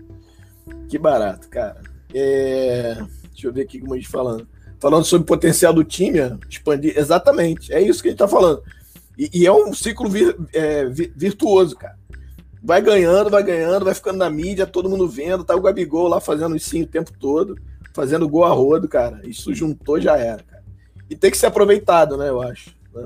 Que 0.89 0.97
barato, 0.97 1.49
cara. 1.49 1.81
É... 2.13 2.95
Deixa 3.31 3.47
eu 3.47 3.53
ver 3.53 3.63
aqui 3.63 3.79
como 3.79 3.93
a 3.93 3.97
gente 3.97 4.07
falando. 4.07 4.47
Falando 4.79 5.05
sobre 5.05 5.23
o 5.23 5.27
potencial 5.27 5.73
do 5.73 5.83
time, 5.83 6.19
expandir. 6.49 6.97
Exatamente. 6.97 7.73
É 7.73 7.81
isso 7.81 8.01
que 8.01 8.09
a 8.09 8.11
gente 8.11 8.19
tá 8.19 8.27
falando. 8.27 8.61
E, 9.17 9.29
e 9.33 9.45
é 9.45 9.51
um 9.51 9.73
ciclo 9.73 10.09
vir, 10.09 10.35
é, 10.53 10.85
virtuoso, 10.85 11.75
cara. 11.75 11.97
Vai 12.61 12.81
ganhando, 12.81 13.29
vai 13.29 13.43
ganhando, 13.43 13.85
vai 13.85 13.93
ficando 13.93 14.17
na 14.17 14.29
mídia, 14.29 14.65
todo 14.65 14.89
mundo 14.89 15.07
vendo. 15.07 15.43
Tá 15.43 15.55
o 15.55 15.61
Gabigol 15.61 16.07
lá 16.07 16.19
fazendo 16.19 16.57
sim 16.59 16.81
o 16.81 16.87
tempo 16.87 17.11
todo, 17.17 17.55
fazendo 17.93 18.27
gol 18.27 18.43
a 18.43 18.49
rodo, 18.49 18.87
cara. 18.87 19.21
Isso 19.23 19.53
juntou, 19.53 19.99
já 20.01 20.17
era, 20.17 20.43
cara. 20.43 20.63
E 21.09 21.15
tem 21.15 21.29
que 21.29 21.37
ser 21.37 21.45
aproveitado, 21.45 22.17
né, 22.17 22.29
eu 22.29 22.41
acho. 22.41 22.71
Né? 22.93 23.05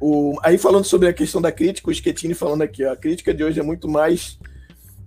O, 0.00 0.38
aí 0.42 0.56
falando 0.56 0.84
sobre 0.84 1.08
a 1.08 1.12
questão 1.12 1.42
da 1.42 1.50
crítica, 1.50 1.90
o 1.90 1.94
Schettini 1.94 2.34
falando 2.34 2.62
aqui, 2.62 2.84
ó, 2.84 2.92
a 2.92 2.96
crítica 2.96 3.34
de 3.34 3.42
hoje 3.42 3.58
é 3.58 3.64
muito 3.64 3.88
mais 3.88 4.38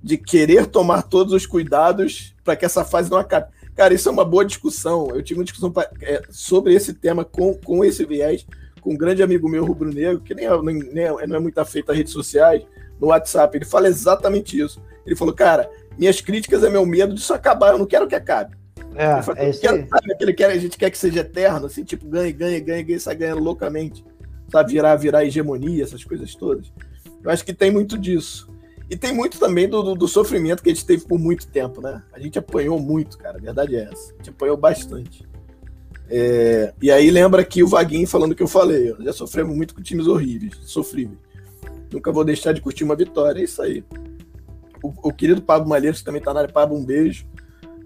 de 0.04 0.18
querer 0.18 0.68
tomar 0.68 1.04
todos 1.04 1.34
os 1.34 1.46
cuidados 1.46 2.36
para 2.44 2.56
que 2.56 2.66
essa 2.66 2.84
fase 2.84 3.10
não 3.10 3.18
acabe. 3.18 3.48
Cara, 3.76 3.94
isso 3.94 4.08
é 4.08 4.12
uma 4.12 4.24
boa 4.24 4.46
discussão. 4.46 5.08
Eu 5.10 5.24
tive 5.24 5.40
uma 5.40 5.44
discussão 5.44 5.72
pra, 5.72 5.90
é, 6.02 6.22
sobre 6.30 6.74
esse 6.74 6.94
tema 6.94 7.26
com, 7.26 7.54
com 7.56 7.84
esse 7.84 8.06
viés 8.06 8.46
com 8.86 8.94
um 8.94 8.98
grande 8.98 9.24
amigo 9.24 9.50
meu, 9.50 9.66
rubro-negro, 9.66 10.22
que 10.22 10.36
nem, 10.36 10.46
é, 10.46 10.62
nem, 10.62 11.04
é, 11.06 11.26
não 11.26 11.36
é 11.36 11.40
muito 11.40 11.58
afeito 11.58 11.92
a 11.92 11.96
redes 11.96 12.14
sociais, 12.14 12.62
no 13.02 13.08
WhatsApp. 13.08 13.58
Ele 13.58 13.66
fala 13.66 13.88
exatamente 13.88 14.62
isso. 14.62 14.80
Ele 15.04 15.16
falou, 15.16 15.34
cara, 15.34 15.68
minhas 15.98 16.22
críticas 16.22 16.64
é 16.64 16.70
meu 16.70 16.86
medo 16.86 17.16
disso 17.16 17.34
acabar, 17.34 17.72
eu 17.72 17.80
não 17.80 17.88
quero 17.88 18.08
que 18.08 18.14
acabe. 18.14 18.56
É, 18.94 19.24
falou, 19.24 19.42
é 19.42 19.52
quero, 19.52 19.88
sabe, 19.90 20.34
quer, 20.34 20.52
a 20.52 20.58
gente 20.58 20.78
quer 20.78 20.92
que 20.92 20.98
seja 21.00 21.22
eterno, 21.22 21.66
assim, 21.66 21.84
tipo, 21.84 22.06
ganha, 22.08 22.32
ganha, 22.32 22.60
ganha, 22.60 22.84
ganha, 22.84 23.00
sai 23.00 23.16
ganhando 23.16 23.42
loucamente. 23.42 24.06
Sabe, 24.52 24.74
virar, 24.74 24.96
virar 24.98 25.26
hegemonia, 25.26 25.84
essas 25.84 26.04
coisas 26.04 26.36
todas. 26.36 26.72
Eu 27.24 27.32
acho 27.32 27.44
que 27.44 27.56
tem 27.56 27.72
muito 27.72 27.98
disso. 27.98 28.48
E 28.88 28.96
tem 28.96 29.12
muito 29.12 29.40
também 29.40 29.68
do, 29.68 29.82
do, 29.82 29.96
do, 29.96 30.08
sofrimento 30.08 30.62
que 30.62 30.70
a 30.70 30.74
gente 30.74 30.86
teve 30.86 31.06
por 31.06 31.18
muito 31.18 31.48
tempo, 31.48 31.82
né? 31.82 32.04
A 32.14 32.20
gente 32.20 32.38
apanhou 32.38 32.80
muito, 32.80 33.18
cara. 33.18 33.40
A 33.40 33.42
verdade 33.42 33.76
é 33.76 33.90
essa. 33.92 34.14
A 34.14 34.18
gente 34.18 34.30
apanhou 34.30 34.56
bastante. 34.56 35.28
É, 36.10 36.74
e 36.82 36.92
aí 36.92 37.10
lembra 37.10 37.42
aqui 37.42 37.64
o 37.64 37.68
Vaguinho 37.68 38.08
falando 38.08 38.36
que 38.36 38.44
eu 38.44 38.48
falei. 38.48 38.94
Já 39.00 39.14
sofremos 39.14 39.56
muito 39.56 39.74
com 39.74 39.82
times 39.82 40.08
horríveis, 40.08 40.54
sofríveis. 40.64 41.18
Nunca 41.92 42.12
vou 42.12 42.24
deixar 42.24 42.54
de 42.54 42.62
curtir 42.62 42.84
uma 42.84 42.96
vitória. 42.96 43.40
É 43.40 43.44
isso 43.44 43.62
aí. 43.62 43.84
O, 44.84 45.10
o 45.10 45.14
querido 45.14 45.42
Pablo 45.42 45.68
Malheiros, 45.68 46.00
que 46.00 46.06
também 46.06 46.20
está 46.20 46.34
na 46.34 46.42
área, 46.42 46.54
Pablo, 46.54 46.78
um 46.78 46.86
beijo. 46.86 47.26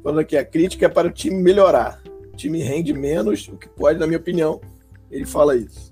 Falando 0.04 0.20
aqui, 0.20 0.38
a 0.38 0.46
crítica 0.46 0.86
é 0.86 0.90
para 0.90 1.08
o 1.08 1.12
time 1.12 1.42
melhorar. 1.42 2.02
O 2.34 2.36
time 2.36 2.62
rende 2.62 2.94
menos, 2.94 3.48
o 3.48 3.58
que 3.58 3.68
pode, 3.70 4.00
na 4.00 4.08
minha 4.08 4.20
opinião. 4.20 4.60
Ele 5.12 5.26
fala 5.26 5.56
isso. 5.56 5.90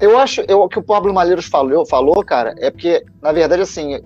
Eu 0.00 0.18
acho 0.18 0.42
eu, 0.48 0.60
o 0.60 0.68
que 0.68 0.78
o 0.78 0.82
Pablo 0.82 1.14
Malheiros 1.14 1.46
falou, 1.46 1.86
falou, 1.86 2.24
cara, 2.24 2.54
é 2.58 2.70
porque, 2.70 3.04
na 3.22 3.30
verdade, 3.30 3.62
assim, 3.62 4.00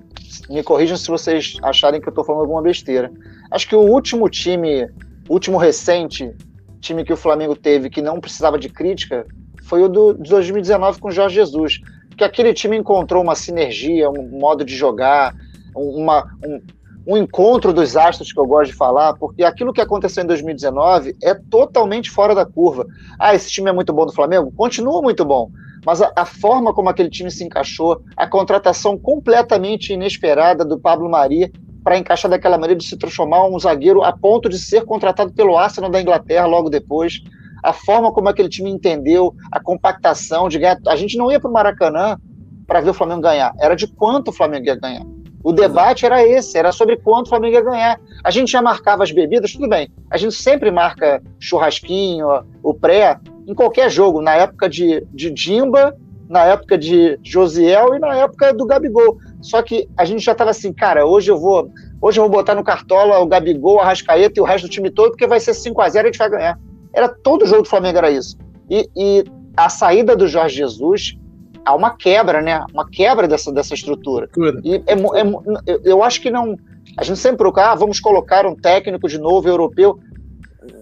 me 0.49 0.63
corrijam 0.63 0.97
se 0.97 1.09
vocês 1.09 1.57
acharem 1.63 2.01
que 2.01 2.09
eu 2.09 2.11
estou 2.11 2.25
falando 2.25 2.43
alguma 2.43 2.63
besteira. 2.63 3.11
Acho 3.51 3.69
que 3.69 3.75
o 3.75 3.81
último 3.81 4.29
time, 4.29 4.87
último 5.29 5.57
recente 5.57 6.35
time 6.81 7.05
que 7.05 7.13
o 7.13 7.17
Flamengo 7.17 7.57
teve 7.57 7.91
que 7.91 8.03
não 8.03 8.21
precisava 8.21 8.59
de 8.59 8.69
crítica 8.69 9.27
foi 9.63 9.83
o 9.83 9.89
do, 9.89 10.15
de 10.15 10.31
2019 10.31 11.01
com 11.01 11.09
o 11.09 11.13
Jorge 11.13 11.35
Jesus. 11.35 11.81
Que 12.17 12.25
aquele 12.25 12.53
time 12.53 12.77
encontrou 12.77 13.23
uma 13.23 13.35
sinergia, 13.35 14.11
um 14.11 14.29
modo 14.39 14.65
de 14.65 14.75
jogar, 14.75 15.35
uma, 15.75 16.27
um, 16.45 16.61
um 17.07 17.17
encontro 17.17 17.73
dos 17.73 17.97
astros 17.97 18.33
que 18.33 18.41
eu 18.41 18.47
gosto 18.47 18.71
de 18.71 18.77
falar, 18.77 19.15
porque 19.15 19.45
aquilo 19.45 19.73
que 19.73 19.81
aconteceu 19.81 20.25
em 20.25 20.27
2019 20.27 21.17
é 21.23 21.35
totalmente 21.35 22.11
fora 22.11 22.35
da 22.35 22.45
curva. 22.45 22.87
Ah, 23.19 23.35
esse 23.35 23.51
time 23.51 23.71
é 23.71 23.73
muito 23.73 23.93
bom 23.93 24.05
do 24.05 24.13
Flamengo? 24.13 24.53
Continua 24.57 25.01
muito 25.01 25.25
bom. 25.25 25.51
Mas 25.87 26.03
a, 26.03 26.13
a 26.17 26.25
forma 26.25 26.75
como 26.75 26.89
aquele 26.89 27.09
time 27.09 27.31
se 27.31 27.45
encaixou, 27.45 28.03
a 28.17 28.27
contratação 28.27 28.99
completamente 28.99 29.93
inesperada 29.93 30.65
do 30.65 30.79
Pablo 30.79 31.09
Mari 31.09 31.53
para 31.83 31.99
encaixar 31.99 32.31
daquela 32.31 32.59
maneira 32.59 32.79
de 32.79 32.87
se 32.87 32.97
transformar 32.97 33.47
um 33.47 33.59
zagueiro 33.59 34.03
a 34.03 34.13
ponto 34.13 34.49
de 34.49 34.59
ser 34.59 34.85
contratado 34.85 35.33
pelo 35.33 35.57
Arsenal 35.57 35.91
da 35.91 36.01
Inglaterra 36.01 36.47
logo 36.47 36.69
depois, 36.69 37.23
a 37.63 37.73
forma 37.73 38.13
como 38.13 38.29
aquele 38.29 38.49
time 38.49 38.71
entendeu, 38.71 39.35
a 39.51 39.61
compactação 39.61 40.49
de 40.49 40.59
ganhar. 40.59 40.79
A 40.87 40.97
gente 40.97 41.17
não 41.17 41.31
ia 41.31 41.41
para 41.41 41.51
o 41.51 41.53
Maracanã 41.53 42.19
para 42.67 42.81
ver 42.81 42.91
o 42.91 42.95
Flamengo 42.95 43.23
ganhar, 43.23 43.55
era 43.59 43.75
de 43.75 43.87
quanto 43.87 44.29
o 44.29 44.33
Flamengo 44.33 44.67
ia 44.67 44.77
ganhar. 44.77 45.05
O 45.43 45.53
debate 45.53 46.05
era 46.05 46.23
esse, 46.27 46.59
era 46.59 46.73
sobre 46.73 46.97
quanto 46.97 47.27
o 47.27 47.29
Flamengo 47.31 47.55
ia 47.55 47.63
ganhar. 47.63 48.01
A 48.25 48.31
gente 48.31 48.51
já 48.51 48.61
marcava 48.61 49.03
as 49.03 49.13
bebidas, 49.13 49.53
tudo 49.53 49.69
bem. 49.69 49.89
A 50.11 50.19
gente 50.19 50.35
sempre 50.35 50.71
marca 50.71 51.23
churrasquinho, 51.39 52.27
o 52.63 52.75
pré, 52.75 53.19
em 53.47 53.55
qualquer 53.55 53.91
jogo, 53.91 54.21
na 54.21 54.35
época 54.35 54.69
de, 54.69 55.07
de 55.13 55.31
Dimba, 55.31 55.97
na 56.29 56.45
época 56.45 56.77
de 56.77 57.19
Josiel 57.23 57.95
e 57.95 57.99
na 57.99 58.15
época 58.17 58.53
do 58.53 58.67
Gabigol. 58.67 59.19
Só 59.41 59.63
que 59.63 59.89
a 59.97 60.05
gente 60.05 60.25
já 60.25 60.33
estava 60.33 60.51
assim, 60.51 60.73
cara, 60.73 61.07
hoje 61.07 61.31
eu 61.31 61.39
vou 61.39 61.71
hoje 62.01 62.19
eu 62.19 62.25
vou 62.25 62.33
botar 62.33 62.55
no 62.55 62.65
Cartola 62.65 63.19
o 63.19 63.27
Gabigol, 63.27 63.81
a 63.81 63.85
Rascaeta 63.85 64.39
e 64.39 64.43
o 64.43 64.45
resto 64.45 64.67
do 64.67 64.71
time 64.71 64.91
todo, 64.91 65.11
porque 65.11 65.27
vai 65.27 65.41
ser 65.41 65.55
5 65.55 65.81
a 65.81 65.89
0 65.89 66.07
e 66.07 66.09
a 66.09 66.13
gente 66.13 66.19
vai 66.19 66.31
ganhar. 66.31 66.59
Era 66.93 67.09
todo 67.09 67.47
jogo 67.47 67.63
do 67.63 67.69
Flamengo 67.69 67.99
era 67.99 68.11
isso. 68.11 68.37
E, 68.71 68.89
e 68.97 69.25
a 69.57 69.69
saída 69.69 70.17
do 70.17 70.29
Jorge 70.29 70.57
Jesus 70.57 71.17
há 71.65 71.75
uma 71.75 71.91
quebra, 71.97 72.41
né? 72.41 72.65
Uma 72.73 72.89
quebra 72.89 73.29
dessa, 73.29 73.53
dessa 73.53 73.75
estrutura. 73.75 74.29
E 74.65 74.77
é, 74.77 74.93
é, 74.93 75.81
eu 75.85 76.03
acho 76.03 76.21
que 76.21 76.31
não. 76.31 76.57
A 76.97 77.05
gente 77.05 77.19
sempre 77.19 77.39
procura, 77.39 77.73
ah, 77.73 77.75
vamos 77.75 78.01
colocar 78.01 78.47
um 78.47 78.57
técnico 78.57 79.09
de 79.09 79.19
novo 79.19 79.49
europeu. 79.49 79.99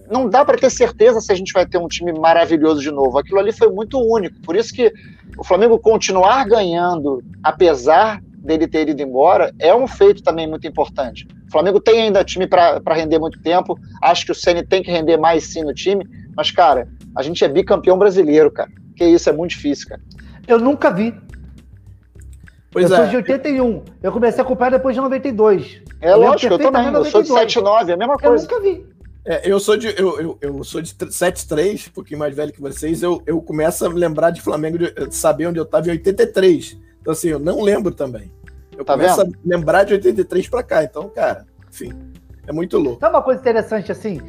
Não 0.09 0.29
dá 0.29 0.45
para 0.45 0.57
ter 0.57 0.71
certeza 0.71 1.21
se 1.21 1.33
a 1.33 1.35
gente 1.35 1.53
vai 1.53 1.67
ter 1.67 1.79
um 1.79 1.89
time 1.89 2.13
maravilhoso 2.13 2.81
de 2.81 2.93
novo. 2.93 3.19
Aquilo 3.19 3.41
ali 3.41 3.53
foi 3.53 3.69
muito 3.69 3.99
único. 3.99 4.41
Por 4.43 4.55
isso 4.55 4.73
que 4.73 4.93
o 5.37 5.43
Flamengo 5.43 5.79
continuar 5.79 6.47
ganhando, 6.47 7.23
apesar 7.43 8.23
dele 8.47 8.67
ter 8.67 8.89
ido 8.89 9.03
embora, 9.03 9.53
é 9.59 9.75
um 9.75 9.87
feito 9.87 10.23
também 10.23 10.47
muito 10.47 10.67
importante. 10.67 11.27
O 11.49 11.53
Flamengo 11.53 11.81
tem 11.81 12.03
ainda 12.03 12.25
time 12.25 12.47
para 12.47 12.95
render 12.95 13.19
muito 13.19 13.41
tempo. 13.43 13.79
Acho 14.03 14.27
que 14.27 14.33
o 14.33 14.35
Ceni 14.35 14.63
tem 14.65 14.83
que 14.83 14.91
render 14.91 15.17
mais 15.17 15.45
sim 15.45 15.63
no 15.63 15.75
time. 15.75 16.07
Mas, 16.37 16.51
cara, 16.51 16.89
a 17.15 17.23
gente 17.23 17.45
é 17.45 17.49
bicampeão 17.49 17.99
brasileiro, 17.99 18.51
cara. 18.51 18.71
Que 18.97 19.05
isso 19.05 19.29
é 19.29 19.33
muito 19.33 19.51
difícil, 19.51 19.89
cara. 19.89 20.01
Eu 20.47 20.59
nunca 20.59 20.91
vi. 20.91 21.15
Pois 22.71 22.91
eu 22.91 22.97
é. 22.97 23.01
sou 23.01 23.09
de 23.09 23.17
81. 23.17 23.83
Eu 24.03 24.13
comecei 24.13 24.41
a 24.41 24.45
acompanhar 24.45 24.71
depois 24.71 24.95
de 24.95 25.01
92. 25.01 25.83
É 26.01 26.13
eu 26.13 26.19
lógico, 26.19 26.55
eu 26.55 26.59
também. 26.59 26.93
Eu 26.93 27.05
sou 27.05 27.23
de 27.23 27.29
79, 27.29 27.91
é 27.91 27.95
a 27.95 27.97
mesma 27.97 28.17
coisa. 28.17 28.45
Eu 28.45 28.49
nunca 28.49 28.61
vi. 28.61 28.87
É, 29.25 29.51
eu 29.51 29.59
sou 29.59 29.77
de 29.77 29.89
eu, 29.89 30.21
eu, 30.21 30.39
eu 30.41 30.63
sou 30.63 30.81
de 30.81 30.91
73, 30.91 31.89
um 31.89 31.91
pouquinho 31.91 32.21
mais 32.21 32.35
velho 32.35 32.53
que 32.53 32.61
vocês. 32.61 33.03
Eu, 33.03 33.21
eu 33.27 33.43
começo 33.43 33.85
a 33.85 33.89
lembrar 33.89 34.31
de 34.31 34.41
Flamengo, 34.41 34.79
de, 34.79 34.93
de 34.93 35.15
saber 35.15 35.49
onde 35.49 35.59
eu 35.59 35.65
estava 35.65 35.89
em 35.89 35.91
83. 35.91 36.79
Então, 37.01 37.13
assim, 37.13 37.29
eu 37.29 37.39
não 37.39 37.61
lembro 37.61 37.93
também. 37.93 38.33
Eu 38.77 38.85
tá 38.85 38.95
começo 38.95 39.24
vendo? 39.24 39.35
a 39.35 39.39
lembrar 39.45 39.85
de 39.85 39.95
83 39.95 40.49
para 40.49 40.62
cá. 40.62 40.85
Então, 40.85 41.09
cara, 41.09 41.47
enfim, 41.68 41.93
é 42.47 42.53
muito 42.53 42.79
louco. 42.79 43.01
Sabe 43.01 43.14
uma 43.14 43.22
coisa 43.22 43.41
interessante 43.41 43.91
assim? 43.91 44.20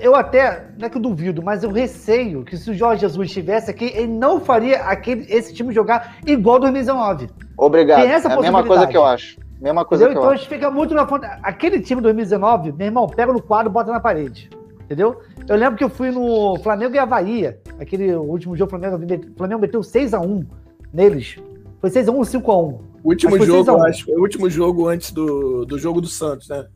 Eu 0.00 0.14
até, 0.14 0.70
não 0.78 0.86
é 0.86 0.90
que 0.90 0.96
eu 0.96 1.02
duvido, 1.02 1.42
mas 1.42 1.62
eu 1.62 1.70
receio 1.70 2.44
que 2.44 2.56
se 2.56 2.70
o 2.70 2.74
Jorge 2.74 3.02
Jesus 3.02 3.28
estivesse 3.28 3.70
aqui, 3.70 3.86
ele 3.94 4.08
não 4.08 4.40
faria 4.40 4.82
aquele, 4.82 5.24
esse 5.32 5.54
time 5.54 5.72
jogar 5.72 6.18
igual 6.26 6.58
2019. 6.58 7.30
Obrigado. 7.56 8.02
Tem 8.02 8.10
essa 8.10 8.28
é 8.28 8.32
a 8.32 8.40
mesma 8.40 8.64
coisa 8.64 8.86
que 8.86 8.96
eu 8.96 9.04
acho. 9.04 9.38
Mesma 9.60 9.84
coisa 9.84 10.04
entendeu? 10.04 10.20
que 10.20 10.26
então 10.26 10.30
eu 10.30 10.34
acho. 10.34 10.44
Então 10.44 10.56
a 10.56 10.58
gente 10.58 10.66
fica 10.66 10.70
muito 10.70 10.94
na 10.94 11.06
fonte. 11.06 11.26
Aquele 11.42 11.80
time 11.80 12.00
2019, 12.00 12.72
meu 12.72 12.86
irmão, 12.86 13.06
pega 13.06 13.32
no 13.32 13.42
quadro 13.42 13.70
e 13.70 13.72
bota 13.72 13.90
na 13.90 14.00
parede. 14.00 14.50
Entendeu? 14.82 15.20
Eu 15.46 15.56
lembro 15.56 15.76
que 15.76 15.84
eu 15.84 15.90
fui 15.90 16.10
no 16.10 16.58
Flamengo 16.62 16.94
e 16.94 16.98
Havaí, 16.98 17.54
aquele 17.78 18.14
último 18.14 18.56
jogo, 18.56 18.74
o 18.74 18.78
Flamengo, 18.78 18.96
o 18.96 19.36
Flamengo 19.36 19.60
meteu 19.60 19.80
6x1 19.80 20.46
neles. 20.92 21.36
Foi 21.80 21.90
6x1 21.90 22.14
ou 22.14 22.22
5x1? 22.22 22.87
Último 23.08 23.44
jogo, 23.44 23.82
acho, 23.82 24.04
foi 24.04 24.14
o 24.16 24.20
último 24.20 24.50
jogo 24.50 24.88
antes 24.88 25.12
do, 25.12 25.64
do 25.64 25.78
jogo 25.78 26.00
do 26.00 26.06
Santos, 26.06 26.48
né? 26.48 26.66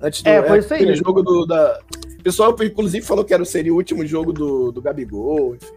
Antes 0.00 0.22
do, 0.22 0.28
é, 0.28 0.42
foi 0.42 0.56
é, 0.56 0.60
isso 0.60 0.74
aí. 0.74 0.94
jogo 0.94 1.22
do, 1.22 1.44
da, 1.44 1.80
o 2.20 2.22
pessoal, 2.22 2.54
inclusive, 2.62 3.04
falou 3.04 3.24
que 3.24 3.32
era, 3.32 3.44
seria 3.44 3.72
o 3.72 3.76
último 3.76 4.06
jogo 4.06 4.32
do, 4.32 4.70
do 4.70 4.82
Gabigol, 4.82 5.56
enfim. 5.56 5.72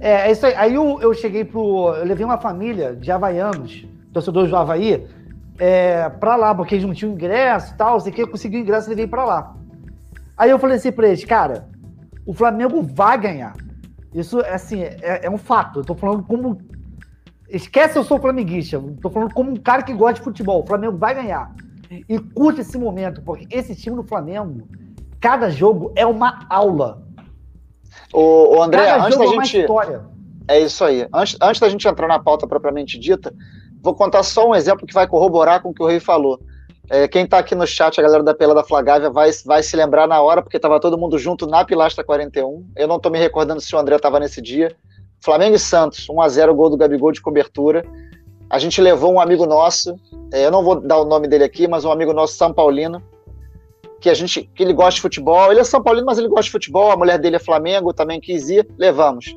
É, 0.00 0.28
é 0.28 0.32
isso 0.32 0.44
aí. 0.44 0.54
Aí 0.54 0.74
eu, 0.74 1.00
eu 1.00 1.14
cheguei 1.14 1.44
pro. 1.44 1.94
Eu 1.96 2.04
levei 2.04 2.24
uma 2.24 2.38
família 2.38 2.94
de 2.94 3.10
havaianos, 3.10 3.86
torcedores 4.12 4.50
do 4.50 4.56
Havaí, 4.56 5.06
é, 5.58 6.08
pra 6.08 6.36
lá, 6.36 6.54
porque 6.54 6.74
eles 6.74 6.86
não 6.86 6.94
tinham 6.94 7.12
ingresso 7.12 7.72
e 7.72 7.76
tal, 7.76 7.98
sei 8.00 8.12
que 8.12 8.22
eu 8.22 8.28
consegui 8.28 8.58
o 8.58 8.60
ingresso 8.60 8.88
e 8.88 8.90
levei 8.90 9.06
pra 9.06 9.24
lá. 9.24 9.56
Aí 10.36 10.50
eu 10.50 10.58
falei 10.58 10.76
assim 10.76 10.92
pra 10.92 11.08
eles, 11.08 11.24
cara, 11.24 11.66
o 12.26 12.34
Flamengo 12.34 12.82
vai 12.82 13.18
ganhar. 13.18 13.56
Isso, 14.14 14.38
assim, 14.40 14.82
é, 14.82 15.20
é 15.22 15.30
um 15.30 15.38
fato. 15.38 15.80
Eu 15.80 15.84
tô 15.84 15.94
falando 15.94 16.22
como. 16.22 16.58
Esquece 17.48 17.96
eu 17.96 18.04
sou 18.04 18.18
flamenguista. 18.18 18.82
Tô 19.00 19.10
falando 19.10 19.32
como 19.32 19.50
um 19.50 19.56
cara 19.56 19.82
que 19.82 19.92
gosta 19.92 20.14
de 20.14 20.22
futebol. 20.22 20.62
O 20.62 20.66
Flamengo 20.66 20.96
vai 20.96 21.14
ganhar. 21.14 21.54
E 21.90 22.18
curte 22.18 22.62
esse 22.62 22.76
momento, 22.76 23.22
porque 23.22 23.46
esse 23.50 23.74
time 23.74 23.96
do 23.96 24.02
Flamengo 24.02 24.66
cada 25.20 25.50
jogo 25.50 25.92
é 25.96 26.04
uma 26.06 26.46
aula. 26.48 27.02
O, 28.12 28.56
o 28.56 28.62
André, 28.62 28.86
cada 28.86 29.04
antes 29.04 29.18
da 29.18 29.24
é 29.24 29.28
gente. 29.28 29.60
História. 29.60 30.04
É 30.48 30.60
isso 30.60 30.84
aí. 30.84 31.08
Antes, 31.12 31.36
antes 31.40 31.60
da 31.60 31.68
gente 31.68 31.86
entrar 31.86 32.06
na 32.06 32.18
pauta 32.18 32.46
propriamente 32.46 32.98
dita, 32.98 33.34
vou 33.82 33.94
contar 33.94 34.22
só 34.22 34.48
um 34.48 34.54
exemplo 34.54 34.86
que 34.86 34.94
vai 34.94 35.06
corroborar 35.06 35.62
com 35.62 35.70
o 35.70 35.74
que 35.74 35.82
o 35.82 35.86
Rei 35.86 36.00
falou. 36.00 36.40
É, 36.88 37.08
quem 37.08 37.24
está 37.24 37.38
aqui 37.38 37.54
no 37.54 37.66
chat, 37.66 37.98
a 37.98 38.02
galera 38.02 38.22
da 38.22 38.32
Pela 38.32 38.54
da 38.54 38.62
Flagávia, 38.62 39.10
vai, 39.10 39.30
vai 39.44 39.62
se 39.62 39.74
lembrar 39.74 40.06
na 40.06 40.20
hora, 40.20 40.40
porque 40.40 40.56
estava 40.56 40.78
todo 40.78 40.96
mundo 40.96 41.18
junto 41.18 41.46
na 41.46 41.64
Pilastra 41.64 42.04
41. 42.04 42.64
Eu 42.76 42.86
não 42.86 42.96
estou 42.96 43.10
me 43.10 43.18
recordando 43.18 43.60
se 43.60 43.74
o 43.74 43.78
André 43.78 43.96
estava 43.96 44.20
nesse 44.20 44.40
dia. 44.40 44.76
Flamengo 45.26 45.56
e 45.56 45.58
Santos, 45.58 46.06
1x0, 46.06 46.54
gol 46.54 46.70
do 46.70 46.76
Gabigol 46.76 47.10
de 47.10 47.20
cobertura. 47.20 47.84
A 48.48 48.60
gente 48.60 48.80
levou 48.80 49.12
um 49.12 49.18
amigo 49.18 49.44
nosso, 49.44 49.98
é, 50.32 50.46
eu 50.46 50.52
não 50.52 50.62
vou 50.62 50.80
dar 50.80 50.98
o 50.98 51.04
nome 51.04 51.26
dele 51.26 51.42
aqui, 51.42 51.66
mas 51.66 51.84
um 51.84 51.90
amigo 51.90 52.12
nosso, 52.12 52.34
São 52.34 52.54
Paulino, 52.54 53.02
que 54.00 54.08
a 54.08 54.14
gente 54.14 54.48
que 54.54 54.62
ele 54.62 54.72
gosta 54.72 54.92
de 54.92 55.00
futebol. 55.00 55.50
Ele 55.50 55.58
é 55.58 55.64
São 55.64 55.82
Paulino, 55.82 56.06
mas 56.06 56.16
ele 56.16 56.28
gosta 56.28 56.44
de 56.44 56.52
futebol. 56.52 56.92
A 56.92 56.96
mulher 56.96 57.18
dele 57.18 57.34
é 57.34 57.38
Flamengo, 57.40 57.92
também 57.92 58.20
quis 58.20 58.48
ir. 58.48 58.68
Levamos. 58.78 59.36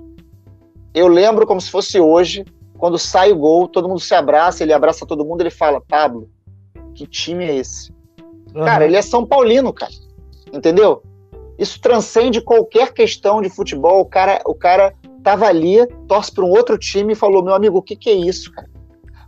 Eu 0.94 1.08
lembro 1.08 1.48
como 1.48 1.60
se 1.60 1.72
fosse 1.72 2.00
hoje, 2.00 2.46
quando 2.78 3.00
sai 3.00 3.32
o 3.32 3.38
gol, 3.38 3.68
todo 3.68 3.90
mundo 3.90 4.00
se 4.00 4.14
abraça, 4.14 4.62
ele 4.62 4.74
abraça 4.74 5.08
todo 5.08 5.26
mundo, 5.26 5.42
ele 5.42 5.50
fala: 5.50 5.82
Pablo, 5.82 6.30
que 6.94 7.08
time 7.08 7.46
é 7.46 7.56
esse? 7.56 7.92
Uhum. 8.54 8.64
Cara, 8.64 8.86
ele 8.86 8.96
é 8.96 9.02
São 9.02 9.26
Paulino, 9.26 9.74
cara. 9.74 9.92
Entendeu? 10.54 11.02
Isso 11.58 11.82
transcende 11.82 12.42
qualquer 12.42 12.94
questão 12.94 13.42
de 13.42 13.50
futebol. 13.50 14.02
O 14.02 14.06
cara, 14.06 14.40
o 14.46 14.54
cara 14.54 14.94
tava 15.24 15.48
ali, 15.48 15.86
torce 16.08 16.32
para 16.32 16.46
um 16.46 16.50
outro 16.50 16.78
time 16.78 17.14
e 17.14 17.16
falou: 17.16 17.44
Meu 17.44 17.54
amigo, 17.54 17.78
o 17.78 17.82
que, 17.82 17.96
que 17.96 18.10
é 18.10 18.14
isso, 18.14 18.52
cara? 18.52 18.68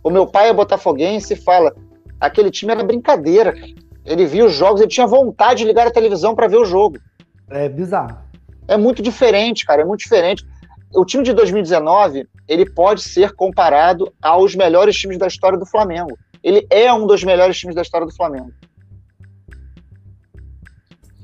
O 0.02 0.10
meu 0.10 0.26
pai 0.26 0.48
é 0.48 0.52
botafoguense 0.52 1.34
e 1.34 1.36
fala: 1.36 1.74
aquele 2.20 2.50
time 2.50 2.72
era 2.72 2.84
brincadeira, 2.84 3.52
cara. 3.52 3.72
Ele 4.04 4.26
via 4.26 4.44
os 4.44 4.52
jogos, 4.52 4.80
ele 4.80 4.90
tinha 4.90 5.06
vontade 5.06 5.60
de 5.60 5.64
ligar 5.64 5.86
a 5.86 5.90
televisão 5.90 6.34
para 6.34 6.48
ver 6.48 6.56
o 6.56 6.64
jogo. 6.64 6.98
É 7.48 7.68
bizarro. 7.68 8.18
É 8.66 8.76
muito 8.76 9.00
diferente, 9.02 9.64
cara, 9.64 9.82
é 9.82 9.84
muito 9.84 10.00
diferente. 10.00 10.44
O 10.94 11.04
time 11.04 11.22
de 11.22 11.32
2019, 11.32 12.26
ele 12.48 12.68
pode 12.68 13.02
ser 13.02 13.32
comparado 13.32 14.12
aos 14.20 14.54
melhores 14.54 14.96
times 14.96 15.18
da 15.18 15.26
história 15.26 15.58
do 15.58 15.66
Flamengo. 15.66 16.18
Ele 16.42 16.66
é 16.68 16.92
um 16.92 17.06
dos 17.06 17.22
melhores 17.22 17.56
times 17.58 17.74
da 17.74 17.82
história 17.82 18.06
do 18.06 18.14
Flamengo. 18.14 18.50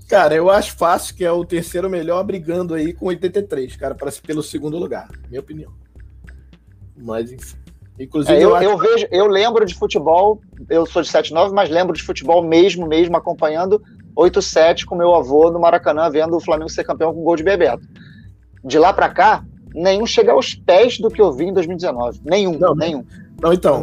Cara, 0.08 0.34
eu 0.34 0.48
acho 0.48 0.74
fácil 0.74 1.14
que 1.14 1.22
é 1.22 1.30
o 1.30 1.44
terceiro 1.44 1.90
melhor 1.90 2.24
brigando 2.24 2.72
aí 2.72 2.94
com 2.94 3.06
83, 3.06 3.76
cara, 3.76 3.94
para 3.94 4.10
pelo 4.26 4.42
segundo 4.42 4.78
lugar, 4.78 5.08
minha 5.28 5.40
opinião. 5.40 5.70
Mas 6.96 7.30
enfim. 7.30 7.56
Inclusive, 8.00 8.38
é, 8.38 8.42
eu, 8.42 8.56
eu, 8.56 8.62
eu, 8.62 8.78
vejo, 8.78 9.06
eu 9.10 9.26
lembro 9.26 9.66
de 9.66 9.74
futebol, 9.74 10.40
eu 10.70 10.86
sou 10.86 11.02
de 11.02 11.08
79, 11.08 11.52
mas 11.52 11.68
lembro 11.68 11.94
de 11.94 12.02
futebol 12.02 12.42
mesmo, 12.42 12.86
mesmo 12.86 13.16
acompanhando 13.16 13.82
8-7 14.16 14.84
com 14.84 14.94
meu 14.94 15.14
avô 15.14 15.50
no 15.50 15.60
Maracanã, 15.60 16.08
vendo 16.08 16.36
o 16.36 16.40
Flamengo 16.40 16.70
ser 16.70 16.84
campeão 16.84 17.12
com 17.12 17.22
gol 17.22 17.36
de 17.36 17.42
Bebeto. 17.42 17.86
De 18.64 18.78
lá 18.78 18.92
para 18.92 19.08
cá, 19.08 19.44
nenhum 19.74 20.06
chega 20.06 20.32
aos 20.32 20.54
pés 20.54 20.98
do 20.98 21.10
que 21.10 21.20
eu 21.20 21.32
vi 21.32 21.46
em 21.46 21.52
2019. 21.52 22.20
Nenhum, 22.24 22.56
não, 22.58 22.74
nenhum. 22.74 23.04
Não, 23.42 23.52
então, 23.52 23.82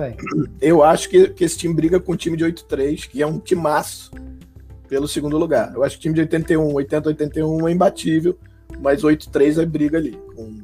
eu 0.62 0.82
acho 0.82 1.10
que, 1.10 1.30
que 1.30 1.44
esse 1.44 1.58
time 1.58 1.74
briga 1.74 2.00
com 2.00 2.14
o 2.14 2.18
time 2.18 2.36
de 2.36 2.46
8-3, 2.46 3.08
que 3.08 3.22
é 3.22 3.28
um 3.28 3.38
timaço 3.38 4.12
pelo 4.88 5.08
segundo 5.08 5.38
lugar. 5.38 5.74
Eu 5.74 5.84
acho 5.84 5.96
que 5.96 6.00
o 6.00 6.02
time 6.04 6.16
de 6.16 6.22
81, 6.22 6.74
80, 6.74 7.10
81 7.10 7.68
é 7.68 7.72
imbatível, 7.72 8.38
mas 8.80 9.04
8-3 9.04 9.62
é 9.62 9.66
briga 9.66 9.98
ali, 9.98 10.20
com 10.36 10.64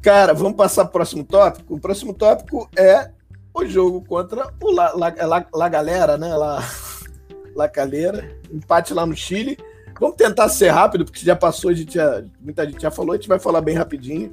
Cara, 0.00 0.32
vamos 0.32 0.56
passar 0.56 0.84
para 0.84 0.90
o 0.90 0.92
próximo 0.92 1.24
tópico. 1.24 1.74
O 1.74 1.80
próximo 1.80 2.14
tópico 2.14 2.68
é 2.76 3.10
o 3.52 3.66
jogo 3.66 4.00
contra 4.02 4.52
o 4.62 4.70
La, 4.70 4.92
La, 4.92 5.14
La, 5.26 5.46
La 5.52 5.68
Galera, 5.68 6.16
né? 6.16 6.34
La, 6.36 6.62
La 7.54 7.68
Calera. 7.68 8.30
Empate 8.50 8.94
lá 8.94 9.04
no 9.04 9.16
Chile. 9.16 9.58
Vamos 10.00 10.16
tentar 10.16 10.48
ser 10.48 10.68
rápido, 10.68 11.04
porque 11.04 11.24
já 11.26 11.34
passou, 11.34 11.70
a 11.70 11.74
gente 11.74 11.94
já, 11.94 12.22
muita 12.40 12.64
gente 12.64 12.80
já 12.80 12.90
falou, 12.90 13.12
a 13.12 13.16
gente 13.16 13.28
vai 13.28 13.40
falar 13.40 13.60
bem 13.60 13.74
rapidinho. 13.74 14.32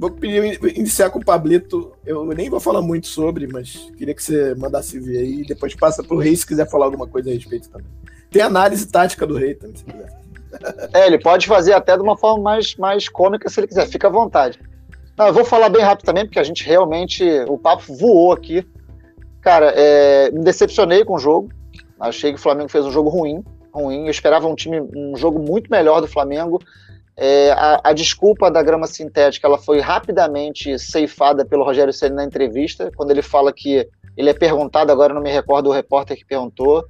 Vou 0.00 0.10
pedir 0.10 0.58
iniciar 0.78 1.10
com 1.10 1.18
o 1.18 1.24
Pablito. 1.24 1.92
Eu 2.06 2.24
nem 2.24 2.48
vou 2.48 2.58
falar 2.58 2.80
muito 2.80 3.06
sobre, 3.06 3.46
mas 3.46 3.90
queria 3.98 4.14
que 4.14 4.22
você 4.22 4.54
mandasse 4.54 4.98
ver 4.98 5.18
aí. 5.18 5.44
Depois 5.44 5.74
passa 5.74 6.02
pro 6.02 6.16
Rei 6.16 6.34
se 6.34 6.46
quiser 6.46 6.66
falar 6.70 6.86
alguma 6.86 7.06
coisa 7.06 7.28
a 7.28 7.34
respeito 7.34 7.68
também. 7.68 7.86
Tem 8.30 8.40
análise 8.40 8.88
tática 8.88 9.26
do 9.26 9.36
Rei 9.36 9.54
também, 9.54 9.76
se 9.76 9.84
quiser. 9.84 10.18
É, 10.92 11.06
ele 11.06 11.16
pode 11.16 11.46
fazer 11.46 11.74
até 11.74 11.96
de 11.96 12.02
uma 12.02 12.16
forma 12.16 12.42
mais, 12.42 12.74
mais 12.74 13.08
cômica 13.08 13.48
se 13.48 13.60
ele 13.60 13.68
quiser, 13.68 13.86
fica 13.86 14.08
à 14.08 14.10
vontade. 14.10 14.58
Não, 15.16 15.28
eu 15.28 15.32
vou 15.32 15.44
falar 15.44 15.68
bem 15.68 15.80
rápido 15.80 16.06
também, 16.06 16.24
porque 16.24 16.40
a 16.40 16.42
gente 16.42 16.64
realmente. 16.64 17.22
O 17.46 17.56
papo 17.56 17.94
voou 17.94 18.32
aqui. 18.32 18.66
Cara, 19.40 19.72
é, 19.76 20.28
me 20.32 20.42
decepcionei 20.42 21.04
com 21.04 21.14
o 21.14 21.18
jogo. 21.20 21.50
Achei 22.00 22.32
que 22.32 22.38
o 22.38 22.42
Flamengo 22.42 22.68
fez 22.68 22.84
um 22.84 22.90
jogo 22.90 23.10
ruim. 23.10 23.44
ruim. 23.72 24.06
Eu 24.06 24.10
esperava 24.10 24.48
um 24.48 24.56
time, 24.56 24.80
um 24.80 25.14
jogo 25.14 25.38
muito 25.38 25.70
melhor 25.70 26.00
do 26.00 26.08
Flamengo. 26.08 26.58
É, 27.22 27.50
a, 27.52 27.80
a, 27.84 27.92
desculpa 27.92 28.50
da 28.50 28.62
grama 28.62 28.86
sintética 28.86 29.46
ela 29.46 29.58
foi 29.58 29.78
rapidamente 29.78 30.78
ceifada 30.78 31.44
pelo 31.44 31.62
Rogério 31.62 31.92
Ceni 31.92 32.16
na 32.16 32.24
entrevista, 32.24 32.90
quando 32.96 33.10
ele 33.10 33.20
fala 33.20 33.52
que 33.52 33.86
ele 34.16 34.30
é 34.30 34.32
perguntado, 34.32 34.90
agora 34.90 35.12
não 35.12 35.20
me 35.20 35.30
recordo 35.30 35.68
o 35.68 35.72
repórter 35.72 36.16
que 36.16 36.24
perguntou, 36.24 36.82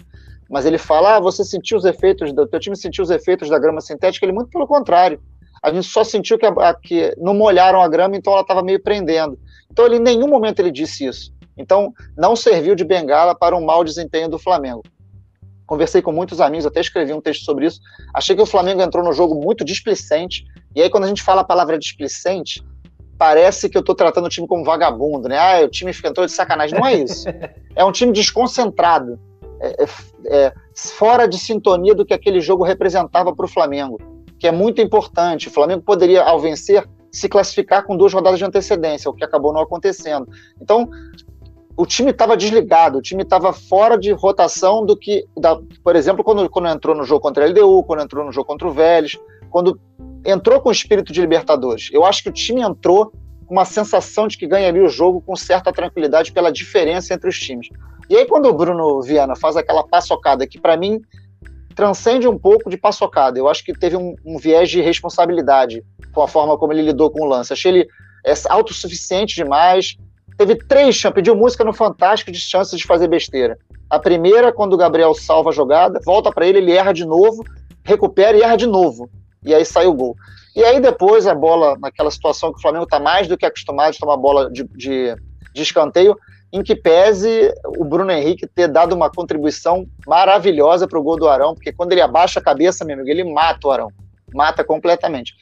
mas 0.48 0.64
ele 0.64 0.78
fala: 0.78 1.16
ah, 1.16 1.20
você 1.20 1.42
sentiu 1.42 1.76
os 1.76 1.84
efeitos, 1.84 2.32
do 2.32 2.46
teu 2.46 2.60
time 2.60 2.76
sentiu 2.76 3.02
os 3.02 3.10
efeitos 3.10 3.50
da 3.50 3.58
grama 3.58 3.80
sintética? 3.80 4.24
Ele, 4.24 4.32
muito 4.32 4.50
pelo 4.50 4.68
contrário. 4.68 5.20
A 5.60 5.72
gente 5.72 5.88
só 5.88 6.04
sentiu 6.04 6.38
que, 6.38 6.46
a, 6.46 6.74
que 6.74 7.12
não 7.18 7.34
molharam 7.34 7.82
a 7.82 7.88
grama, 7.88 8.16
então 8.16 8.32
ela 8.32 8.42
estava 8.42 8.62
meio 8.62 8.80
prendendo. 8.80 9.36
Então, 9.68 9.84
ele, 9.84 9.96
em 9.96 10.00
nenhum 10.00 10.28
momento 10.28 10.60
ele 10.60 10.70
disse 10.70 11.06
isso. 11.06 11.34
Então, 11.58 11.92
não 12.16 12.36
serviu 12.36 12.76
de 12.76 12.84
bengala 12.84 13.34
para 13.34 13.56
um 13.56 13.64
mau 13.64 13.82
desempenho 13.82 14.28
do 14.28 14.38
Flamengo 14.38 14.82
conversei 15.70 16.02
com 16.02 16.10
muitos 16.10 16.40
amigos, 16.40 16.66
até 16.66 16.80
escrevi 16.80 17.12
um 17.12 17.20
texto 17.20 17.44
sobre 17.44 17.64
isso. 17.64 17.80
Achei 18.12 18.34
que 18.34 18.42
o 18.42 18.46
Flamengo 18.46 18.82
entrou 18.82 19.04
no 19.04 19.12
jogo 19.12 19.36
muito 19.36 19.64
displicente. 19.64 20.44
E 20.74 20.82
aí, 20.82 20.90
quando 20.90 21.04
a 21.04 21.06
gente 21.06 21.22
fala 21.22 21.42
a 21.42 21.44
palavra 21.44 21.78
displicente, 21.78 22.60
parece 23.16 23.68
que 23.68 23.76
eu 23.76 23.80
estou 23.80 23.94
tratando 23.94 24.24
o 24.24 24.28
time 24.28 24.48
como 24.48 24.64
vagabundo, 24.64 25.28
né? 25.28 25.38
Ah, 25.38 25.64
o 25.64 25.68
time 25.68 25.92
fica 25.92 26.08
entrou 26.08 26.26
de 26.26 26.32
sacanagem. 26.32 26.76
Não 26.76 26.84
é 26.84 26.94
isso. 26.94 27.24
É 27.76 27.84
um 27.84 27.92
time 27.92 28.12
desconcentrado, 28.12 29.18
é, 29.60 29.84
é, 29.84 29.86
é, 30.26 30.52
fora 30.74 31.26
de 31.26 31.38
sintonia 31.38 31.94
do 31.94 32.04
que 32.04 32.12
aquele 32.12 32.40
jogo 32.40 32.64
representava 32.64 33.34
para 33.34 33.46
o 33.46 33.48
Flamengo, 33.48 33.96
que 34.40 34.48
é 34.48 34.50
muito 34.50 34.82
importante. 34.82 35.46
O 35.46 35.52
Flamengo 35.52 35.80
poderia, 35.82 36.24
ao 36.24 36.40
vencer, 36.40 36.84
se 37.12 37.28
classificar 37.28 37.84
com 37.84 37.96
duas 37.96 38.12
rodadas 38.12 38.40
de 38.40 38.44
antecedência, 38.44 39.08
o 39.08 39.14
que 39.14 39.24
acabou 39.24 39.52
não 39.52 39.60
acontecendo. 39.60 40.28
Então, 40.60 40.90
o 41.76 41.86
time 41.86 42.10
estava 42.10 42.36
desligado, 42.36 42.98
o 42.98 43.02
time 43.02 43.22
estava 43.22 43.52
fora 43.52 43.96
de 43.96 44.12
rotação 44.12 44.84
do 44.84 44.96
que, 44.96 45.24
da, 45.36 45.58
por 45.82 45.96
exemplo, 45.96 46.22
quando, 46.22 46.48
quando 46.48 46.68
entrou 46.68 46.94
no 46.94 47.04
jogo 47.04 47.20
contra 47.20 47.44
a 47.44 47.48
LDU, 47.48 47.82
quando 47.84 48.02
entrou 48.02 48.24
no 48.24 48.32
jogo 48.32 48.46
contra 48.46 48.68
o 48.68 48.72
Vélez, 48.72 49.18
quando 49.50 49.80
entrou 50.24 50.60
com 50.60 50.68
o 50.68 50.72
espírito 50.72 51.12
de 51.12 51.20
Libertadores. 51.20 51.88
Eu 51.92 52.04
acho 52.04 52.22
que 52.22 52.28
o 52.28 52.32
time 52.32 52.60
entrou 52.60 53.12
com 53.46 53.54
uma 53.54 53.64
sensação 53.64 54.28
de 54.28 54.36
que 54.36 54.46
ganharia 54.46 54.84
o 54.84 54.88
jogo 54.88 55.20
com 55.20 55.34
certa 55.34 55.72
tranquilidade 55.72 56.32
pela 56.32 56.52
diferença 56.52 57.14
entre 57.14 57.28
os 57.28 57.38
times. 57.38 57.68
E 58.08 58.16
aí, 58.16 58.26
quando 58.26 58.46
o 58.46 58.52
Bruno 58.52 59.00
Viana 59.02 59.34
faz 59.36 59.56
aquela 59.56 59.86
paçocada 59.86 60.46
que, 60.46 60.60
para 60.60 60.76
mim, 60.76 61.00
transcende 61.74 62.28
um 62.28 62.38
pouco 62.38 62.68
de 62.68 62.76
paçocada, 62.76 63.38
eu 63.38 63.48
acho 63.48 63.64
que 63.64 63.72
teve 63.72 63.96
um, 63.96 64.14
um, 64.24 64.36
viés 64.38 64.68
de 64.68 64.80
responsabilidade 64.80 65.82
com 66.12 66.20
a 66.20 66.28
forma 66.28 66.58
como 66.58 66.72
ele 66.72 66.82
lidou 66.82 67.10
com 67.10 67.22
o 67.22 67.28
lance. 67.28 67.52
Achei 67.52 67.72
ele 67.72 67.88
é, 68.26 68.34
autossuficiente 68.48 69.34
demais, 69.34 69.96
teve 70.40 70.54
três 70.54 70.94
chances, 70.96 71.14
pediu 71.14 71.36
música 71.36 71.62
no 71.62 71.72
Fantástico 71.72 72.32
de 72.32 72.40
chances 72.40 72.78
de 72.78 72.86
fazer 72.86 73.08
besteira. 73.08 73.58
A 73.90 73.98
primeira, 73.98 74.50
quando 74.50 74.72
o 74.72 74.76
Gabriel 74.76 75.14
salva 75.14 75.50
a 75.50 75.52
jogada, 75.52 76.00
volta 76.02 76.32
para 76.32 76.46
ele, 76.46 76.58
ele 76.58 76.72
erra 76.72 76.92
de 76.92 77.04
novo, 77.04 77.44
recupera 77.84 78.38
e 78.38 78.40
erra 78.40 78.56
de 78.56 78.66
novo. 78.66 79.10
E 79.44 79.54
aí 79.54 79.66
sai 79.66 79.86
o 79.86 79.92
gol. 79.92 80.16
E 80.56 80.64
aí 80.64 80.80
depois 80.80 81.26
a 81.26 81.34
bola, 81.34 81.76
naquela 81.78 82.10
situação 82.10 82.52
que 82.52 82.58
o 82.58 82.62
Flamengo 82.62 82.84
está 82.84 82.98
mais 82.98 83.28
do 83.28 83.36
que 83.36 83.44
acostumado 83.44 83.92
de 83.92 83.98
tomar 83.98 84.16
bola 84.16 84.50
de, 84.50 84.64
de, 84.64 85.14
de 85.54 85.62
escanteio, 85.62 86.16
em 86.50 86.62
que 86.62 86.74
pese 86.74 87.52
o 87.76 87.84
Bruno 87.84 88.10
Henrique 88.10 88.46
ter 88.46 88.66
dado 88.66 88.94
uma 88.94 89.10
contribuição 89.10 89.86
maravilhosa 90.06 90.88
para 90.88 90.98
o 90.98 91.02
gol 91.02 91.18
do 91.18 91.28
Arão, 91.28 91.54
porque 91.54 91.70
quando 91.70 91.92
ele 91.92 92.00
abaixa 92.00 92.40
a 92.40 92.42
cabeça, 92.42 92.82
meu 92.82 92.94
amigo, 92.94 93.10
ele 93.10 93.24
mata 93.24 93.68
o 93.68 93.70
Arão. 93.70 93.88
Mata 94.32 94.64
completamente. 94.64 95.34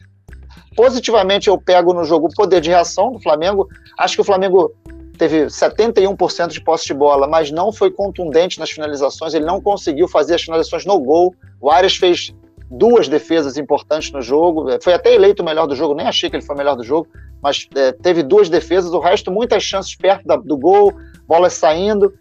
Positivamente, 0.78 1.48
eu 1.48 1.58
pego 1.58 1.92
no 1.92 2.04
jogo 2.04 2.28
o 2.28 2.34
poder 2.34 2.60
de 2.60 2.70
reação 2.70 3.10
do 3.10 3.20
Flamengo. 3.20 3.68
Acho 3.98 4.14
que 4.14 4.20
o 4.20 4.24
Flamengo 4.24 4.72
teve 5.18 5.46
71% 5.46 6.48
de 6.48 6.60
posse 6.60 6.86
de 6.86 6.94
bola, 6.94 7.26
mas 7.26 7.50
não 7.50 7.72
foi 7.72 7.90
contundente 7.90 8.58
nas 8.58 8.70
finalizações. 8.70 9.34
Ele 9.34 9.44
não 9.44 9.60
conseguiu 9.60 10.08
fazer 10.08 10.36
as 10.36 10.42
finalizações 10.42 10.86
no 10.86 10.98
gol. 11.00 11.34
O 11.60 11.70
Arias 11.70 11.96
fez 11.96 12.32
duas 12.70 13.08
defesas 13.08 13.56
importantes 13.56 14.12
no 14.12 14.22
jogo. 14.22 14.66
Foi 14.82 14.94
até 14.94 15.14
eleito 15.14 15.42
o 15.42 15.44
melhor 15.44 15.66
do 15.66 15.74
jogo, 15.74 15.94
nem 15.94 16.06
achei 16.06 16.30
que 16.30 16.36
ele 16.36 16.44
foi 16.44 16.54
o 16.54 16.58
melhor 16.58 16.76
do 16.76 16.84
jogo, 16.84 17.08
mas 17.42 17.66
é, 17.74 17.92
teve 17.92 18.22
duas 18.22 18.48
defesas. 18.48 18.92
O 18.92 19.00
resto, 19.00 19.30
muitas 19.30 19.62
chances 19.62 19.94
perto 19.94 20.26
da, 20.26 20.36
do 20.36 20.56
gol, 20.56 20.94
bolas 21.26 21.54
saindo. 21.54 22.14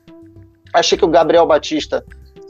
Achei 0.74 0.98
que 0.98 1.06
o 1.06 1.10
Gabriel 1.10 1.46
Batista 1.46 2.04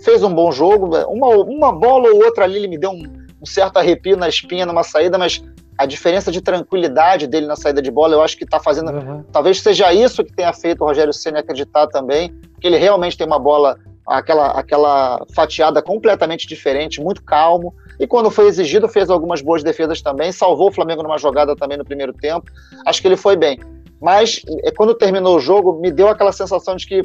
fez 0.04 0.24
um 0.24 0.34
bom 0.34 0.52
jogo. 0.52 0.96
Uma, 1.08 1.28
uma 1.44 1.72
bola 1.72 2.10
ou 2.10 2.24
outra 2.24 2.46
ali 2.46 2.58
ele 2.58 2.68
me 2.68 2.78
deu 2.78 2.92
um, 2.92 3.04
um 3.42 3.46
certo 3.46 3.78
arrepio 3.78 4.16
na 4.16 4.30
espinha 4.30 4.66
numa 4.66 4.84
saída, 4.84 5.18
mas 5.18 5.44
a 5.78 5.86
diferença 5.86 6.32
de 6.32 6.42
tranquilidade 6.42 7.28
dele 7.28 7.46
na 7.46 7.56
saída 7.56 7.82
de 7.82 7.92
bola, 7.92 8.16
eu 8.16 8.22
acho 8.22 8.36
que 8.36 8.44
está 8.44 8.60
fazendo. 8.60 8.92
Uhum. 8.92 9.24
Talvez 9.32 9.62
seja 9.62 9.94
isso 9.94 10.24
que 10.24 10.34
tenha 10.34 10.52
feito 10.52 10.82
o 10.82 10.88
Rogério 10.88 11.14
Senna 11.14 11.40
acreditar 11.40 11.88
também, 11.88 12.34
que 12.60 12.68
ele 12.68 12.78
realmente 12.78 13.18
tem 13.18 13.28
uma 13.28 13.38
bola, 13.38 13.78
aquela, 14.08 14.52
aquela 14.52 15.24
fatiada 15.36 15.82
completamente 15.82 16.48
diferente, 16.48 17.00
muito 17.00 17.24
calmo. 17.24 17.76
E 18.00 18.08
quando 18.08 18.32
foi 18.32 18.48
exigido, 18.48 18.88
fez 18.88 19.10
algumas 19.10 19.42
boas 19.42 19.64
defesas 19.64 20.02
também, 20.02 20.32
salvou 20.32 20.70
o 20.70 20.72
Flamengo 20.72 21.04
numa 21.04 21.18
jogada 21.18 21.56
também 21.56 21.78
no 21.78 21.86
primeiro 21.86 22.14
tempo. 22.14 22.52
Acho 22.86 23.02
que 23.02 23.08
ele 23.08 23.18
foi 23.18 23.36
bem. 23.36 23.60
Mas 24.02 24.42
é, 24.64 24.72
quando 24.72 24.96
terminou 24.96 25.38
o 25.38 25.40
jogo, 25.40 25.80
me 25.80 25.92
deu 25.92 26.08
aquela 26.08 26.32
sensação 26.32 26.76
de 26.76 26.88
que 26.88 27.04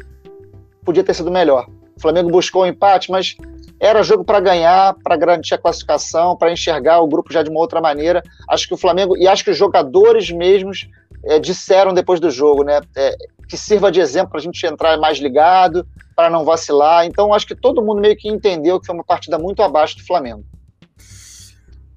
podia 0.83 1.03
ter 1.03 1.13
sido 1.13 1.29
melhor. 1.29 1.67
O 1.95 2.01
Flamengo 2.01 2.29
buscou 2.29 2.63
o 2.63 2.65
um 2.65 2.67
empate, 2.67 3.11
mas 3.11 3.35
era 3.83 4.01
jogo 4.01 4.23
para 4.23 4.39
ganhar, 4.39 4.95
para 5.03 5.17
garantir 5.17 5.53
a 5.53 5.57
classificação, 5.57 6.37
para 6.37 6.53
enxergar 6.53 7.01
o 7.01 7.07
grupo 7.07 7.33
já 7.33 7.43
de 7.43 7.49
uma 7.49 7.59
outra 7.59 7.81
maneira. 7.81 8.23
Acho 8.49 8.65
que 8.65 8.73
o 8.73 8.77
Flamengo, 8.77 9.17
e 9.17 9.27
acho 9.27 9.43
que 9.43 9.51
os 9.51 9.57
jogadores 9.57 10.31
mesmos 10.31 10.87
é, 11.25 11.37
disseram 11.37 11.93
depois 11.93 12.21
do 12.21 12.31
jogo, 12.31 12.63
né? 12.63 12.79
É, 12.95 13.13
que 13.45 13.57
sirva 13.57 13.91
de 13.91 13.99
exemplo 13.99 14.29
para 14.29 14.39
a 14.39 14.41
gente 14.41 14.65
entrar 14.65 14.97
mais 14.97 15.17
ligado, 15.17 15.85
para 16.15 16.29
não 16.29 16.45
vacilar. 16.45 17.05
Então, 17.05 17.33
acho 17.33 17.45
que 17.45 17.53
todo 17.53 17.83
mundo 17.83 17.99
meio 17.99 18.15
que 18.15 18.29
entendeu 18.29 18.79
que 18.79 18.85
foi 18.85 18.95
uma 18.95 19.03
partida 19.03 19.37
muito 19.37 19.61
abaixo 19.61 19.97
do 19.97 20.05
Flamengo. 20.05 20.45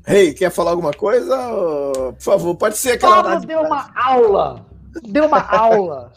Rei, 0.05 0.29
hey, 0.29 0.35
quer 0.35 0.51
falar 0.51 0.73
alguma 0.73 0.93
coisa? 0.93 1.37
Por 2.15 2.21
favor, 2.21 2.57
pode 2.57 2.77
ser 2.77 2.93
aquela. 2.93 3.23
Paulo 3.23 3.47
deu 3.47 3.61
uma 3.61 3.91
aula. 3.95 4.67
Deu 5.05 5.27
uma 5.27 5.39
aula. 5.49 6.13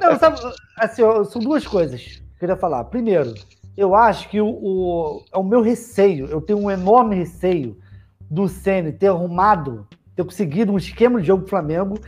Não, 0.00 0.18
sabe, 0.18 0.40
assim, 0.78 1.02
são 1.30 1.42
duas 1.42 1.66
coisas 1.66 2.00
que 2.00 2.18
eu 2.18 2.38
queria 2.40 2.56
falar. 2.56 2.84
Primeiro, 2.84 3.34
eu 3.76 3.94
acho 3.94 4.28
que 4.28 4.40
o, 4.40 4.46
o, 4.46 5.24
é 5.32 5.38
o 5.38 5.42
meu 5.42 5.60
receio, 5.60 6.26
eu 6.26 6.40
tenho 6.40 6.60
um 6.60 6.70
enorme 6.70 7.16
receio 7.16 7.76
do 8.30 8.48
Ceni 8.48 8.92
ter 8.92 9.08
arrumado, 9.08 9.86
ter 10.14 10.24
conseguido 10.24 10.72
um 10.72 10.76
esquema 10.76 11.20
de 11.20 11.26
jogo 11.26 11.42
do 11.42 11.48
Flamengo 11.48 11.98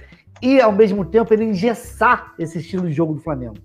e, 0.40 0.60
ao 0.60 0.72
mesmo 0.72 1.04
tempo, 1.04 1.32
ele 1.34 1.44
engessar 1.44 2.34
esse 2.38 2.58
estilo 2.58 2.86
de 2.86 2.92
jogo 2.92 3.14
do 3.14 3.20
Flamengo. 3.20 3.56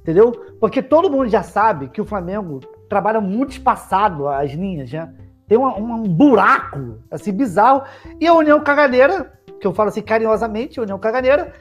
Entendeu? 0.00 0.32
Porque 0.58 0.82
todo 0.82 1.10
mundo 1.10 1.28
já 1.28 1.42
sabe 1.42 1.88
que 1.88 2.00
o 2.00 2.04
Flamengo 2.04 2.60
trabalha 2.88 3.20
muito 3.20 3.52
espaçado 3.52 4.26
as 4.26 4.50
linhas, 4.52 4.90
né? 4.90 5.12
Tem 5.46 5.58
uma, 5.58 5.76
um 5.76 6.02
buraco, 6.04 6.98
assim, 7.10 7.32
bizarro. 7.32 7.82
E 8.18 8.26
a 8.26 8.34
União 8.34 8.60
Caganeira, 8.62 9.32
que 9.60 9.66
eu 9.66 9.74
falo 9.74 9.88
assim 9.88 10.02
carinhosamente, 10.02 10.80
a 10.80 10.82
União 10.82 10.98
Caganeira, 10.98 11.52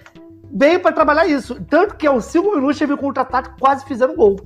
veio 0.52 0.80
para 0.80 0.92
trabalhar 0.92 1.28
isso. 1.28 1.62
Tanto 1.66 1.96
que 1.96 2.08
aos 2.08 2.26
cinco 2.26 2.56
minutos 2.56 2.80
teve 2.80 2.94
um 2.94 2.98
contra-ataque 2.98 3.60
quase 3.60 3.86
fizeram 3.86 4.16
gol 4.16 4.38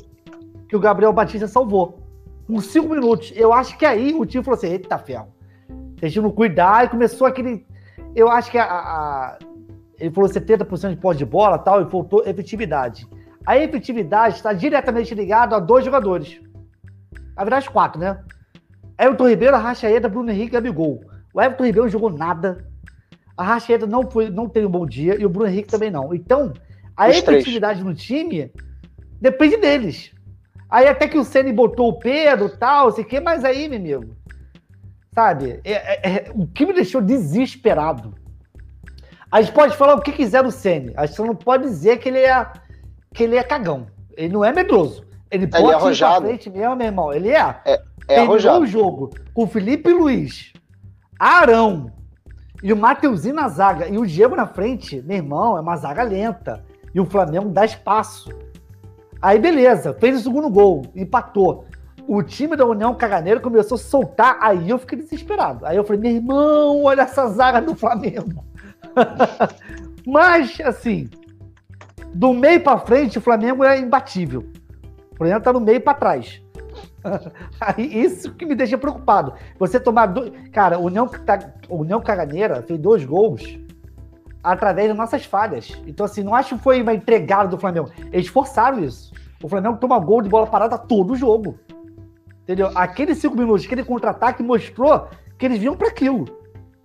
que 0.73 0.77
o 0.77 0.79
Gabriel 0.79 1.13
Batista 1.13 1.47
salvou. 1.47 1.99
Com 2.47 2.59
cinco 2.59 2.89
minutos. 2.89 3.31
Eu 3.35 3.53
acho 3.53 3.77
que 3.77 3.85
aí 3.85 4.11
o 4.11 4.25
time 4.25 4.43
falou 4.43 4.57
assim: 4.57 4.67
eita 4.67 4.97
ferro. 4.97 5.27
Se 5.99 6.05
a 6.05 6.07
gente 6.07 6.19
não 6.19 6.31
cuidar, 6.31 6.85
e 6.85 6.89
começou 6.89 7.27
aquele. 7.27 7.63
Eu 8.15 8.27
acho 8.27 8.49
que 8.49 8.57
a, 8.57 8.65
a... 8.65 9.37
ele 9.99 10.09
falou 10.09 10.27
70% 10.27 10.89
de 10.89 10.95
posse 10.97 11.19
de 11.19 11.25
bola 11.25 11.59
tal, 11.59 11.81
e 11.81 11.89
faltou 11.89 12.23
efetividade. 12.25 13.07
A 13.45 13.55
efetividade 13.55 14.37
está 14.37 14.51
diretamente 14.51 15.13
ligada 15.13 15.55
a 15.55 15.59
dois 15.59 15.85
jogadores. 15.85 16.41
Na 17.35 17.43
verdade, 17.43 17.69
quatro, 17.69 17.99
né? 17.99 18.19
Everton 18.99 19.29
Ribeiro, 19.29 19.55
Arrascaeta, 19.55 20.09
Bruno 20.09 20.31
Henrique 20.31 20.47
e 20.47 20.53
Gabigol. 20.53 21.01
O 21.33 21.41
Everton 21.41 21.65
Ribeiro 21.65 21.85
não 21.85 21.91
jogou 21.91 22.11
nada. 22.11 22.65
A 23.37 23.43
Arrascaeta 23.43 23.85
não, 23.85 24.09
foi, 24.09 24.29
não 24.29 24.49
teve 24.49 24.65
um 24.65 24.71
bom 24.71 24.87
dia 24.87 25.19
e 25.19 25.25
o 25.25 25.29
Bruno 25.29 25.49
Henrique 25.49 25.69
também 25.69 25.91
não. 25.91 26.13
Então, 26.15 26.51
a 26.97 27.09
Os 27.09 27.17
efetividade 27.17 27.79
três. 27.79 27.85
no 27.85 27.93
time 27.93 28.51
depende 29.21 29.57
deles. 29.57 30.13
Aí 30.73 30.87
até 30.87 31.07
que 31.07 31.19
o 31.19 31.23
Ceni 31.23 31.53
botou 31.53 31.87
o 31.89 31.99
Pedro 31.99 32.49
tal, 32.49 32.89
sei 32.89 33.03
que, 33.03 33.19
mas 33.19 33.45
aí, 33.45 33.69
meu 33.69 33.77
amigo, 33.77 34.15
sabe? 35.13 35.61
É, 35.63 35.71
é, 35.71 36.09
é, 36.09 36.31
o 36.33 36.47
que 36.47 36.65
me 36.65 36.73
deixou 36.73 36.99
desesperado. 36.99 38.15
A 39.31 39.39
gente 39.39 39.53
pode 39.53 39.77
falar 39.77 39.93
o 39.93 40.01
que 40.01 40.11
quiser 40.11 40.41
do 40.41 40.49
Ceni. 40.49 40.91
A 40.97 41.05
gente 41.05 41.21
não 41.21 41.35
pode 41.35 41.61
dizer 41.65 41.99
que 41.99 42.09
ele 42.09 42.21
é 42.21 42.51
que 43.13 43.23
ele 43.23 43.35
é 43.35 43.43
cagão. 43.43 43.85
Ele 44.17 44.33
não 44.33 44.43
é 44.43 44.51
medroso. 44.51 45.05
Ele 45.29 45.45
pode 45.45 45.63
é 45.63 45.91
ir 45.91 45.97
pra 45.99 46.21
frente 46.21 46.49
mesmo, 46.49 46.75
meu 46.75 46.87
irmão. 46.87 47.13
Ele 47.13 47.29
é. 47.29 47.55
É, 47.65 47.81
é 48.07 48.19
arrojado. 48.21 48.63
o 48.63 48.65
jogo 48.65 49.11
com 49.31 49.45
Felipe 49.45 49.93
Luiz, 49.93 50.53
Arão 51.19 51.91
E 52.63 52.73
o 52.73 52.75
Mateuzinho 52.75 53.35
na 53.35 53.47
zaga 53.47 53.87
e 53.87 53.99
o 53.99 54.07
Diego 54.07 54.35
na 54.35 54.47
frente, 54.47 55.03
meu 55.03 55.17
irmão, 55.17 55.55
é 55.55 55.61
uma 55.61 55.77
zaga 55.77 56.01
lenta. 56.01 56.65
E 56.95 56.99
o 56.99 57.05
Flamengo 57.05 57.49
dá 57.49 57.63
espaço. 57.63 58.31
Aí, 59.23 59.39
beleza, 59.39 59.93
fez 59.93 60.17
o 60.17 60.23
segundo 60.23 60.49
gol, 60.49 60.81
empatou. 60.93 61.65
O 62.05 62.21
time 62.21 62.57
da 62.57 62.65
União 62.65 62.93
Caganeira 62.93 63.39
começou 63.39 63.75
a 63.75 63.79
soltar, 63.79 64.37
aí 64.41 64.69
eu 64.69 64.77
fiquei 64.77 64.97
desesperado. 64.97 65.65
Aí 65.65 65.77
eu 65.77 65.85
falei, 65.85 66.01
meu 66.01 66.11
irmão, 66.11 66.83
olha 66.83 67.03
essa 67.03 67.29
zaga 67.29 67.61
do 67.61 67.73
Flamengo. 67.73 68.43
Mas, 70.05 70.59
assim, 70.59 71.09
do 72.13 72.33
meio 72.33 72.59
para 72.59 72.77
frente, 72.79 73.17
o 73.17 73.21
Flamengo 73.21 73.63
é 73.63 73.79
imbatível. 73.79 74.43
O 75.13 75.15
Flamengo 75.15 75.39
tá 75.39 75.53
no 75.53 75.61
meio 75.61 75.79
para 75.79 75.93
trás. 75.93 76.41
Aí, 77.61 77.97
isso 77.97 78.33
que 78.33 78.45
me 78.45 78.55
deixa 78.55 78.77
preocupado. 78.77 79.35
Você 79.57 79.79
tomar 79.79 80.07
dois. 80.07 80.33
Cara, 80.51 80.77
o 80.77 80.87
União, 80.87 81.09
União 81.69 82.01
Caganeira 82.01 82.61
fez 82.61 82.77
dois 82.77 83.05
gols 83.05 83.57
através 84.43 84.89
das 84.89 84.97
nossas 84.97 85.23
falhas. 85.23 85.71
Então, 85.87 86.05
assim, 86.05 86.23
não 86.23 86.35
acho 86.35 86.57
que 86.57 86.63
foi 86.63 86.81
uma 86.81 86.93
entregada 86.93 87.47
do 87.47 87.57
Flamengo. 87.57 87.89
Eles 88.11 88.27
forçaram 88.27 88.83
isso. 88.83 89.12
O 89.43 89.49
Flamengo 89.49 89.77
toma 89.77 89.99
gol 89.99 90.21
de 90.21 90.29
bola 90.29 90.47
parada 90.47 90.77
todo 90.77 91.11
o 91.11 91.15
jogo. 91.17 91.59
Entendeu? 92.43 92.71
Aqueles 92.73 93.17
cinco 93.17 93.37
minutos, 93.37 93.65
aquele 93.65 93.83
contra-ataque 93.83 94.41
mostrou 94.41 95.09
que 95.37 95.45
eles 95.45 95.59
vinham 95.59 95.75
para 95.75 95.89
aquilo. 95.89 96.25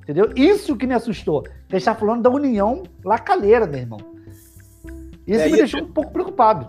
Entendeu? 0.02 0.32
Isso 0.34 0.76
que 0.76 0.86
me 0.86 0.94
assustou. 0.94 1.44
Está 1.72 1.94
falando 1.94 2.22
da 2.22 2.30
união 2.30 2.82
lacaleira, 3.04 3.66
meu 3.66 3.80
irmão. 3.80 4.00
Isso 5.26 5.40
é, 5.40 5.48
me 5.48 5.56
deixou 5.56 5.82
um 5.82 5.92
pouco 5.92 6.12
preocupado. 6.12 6.68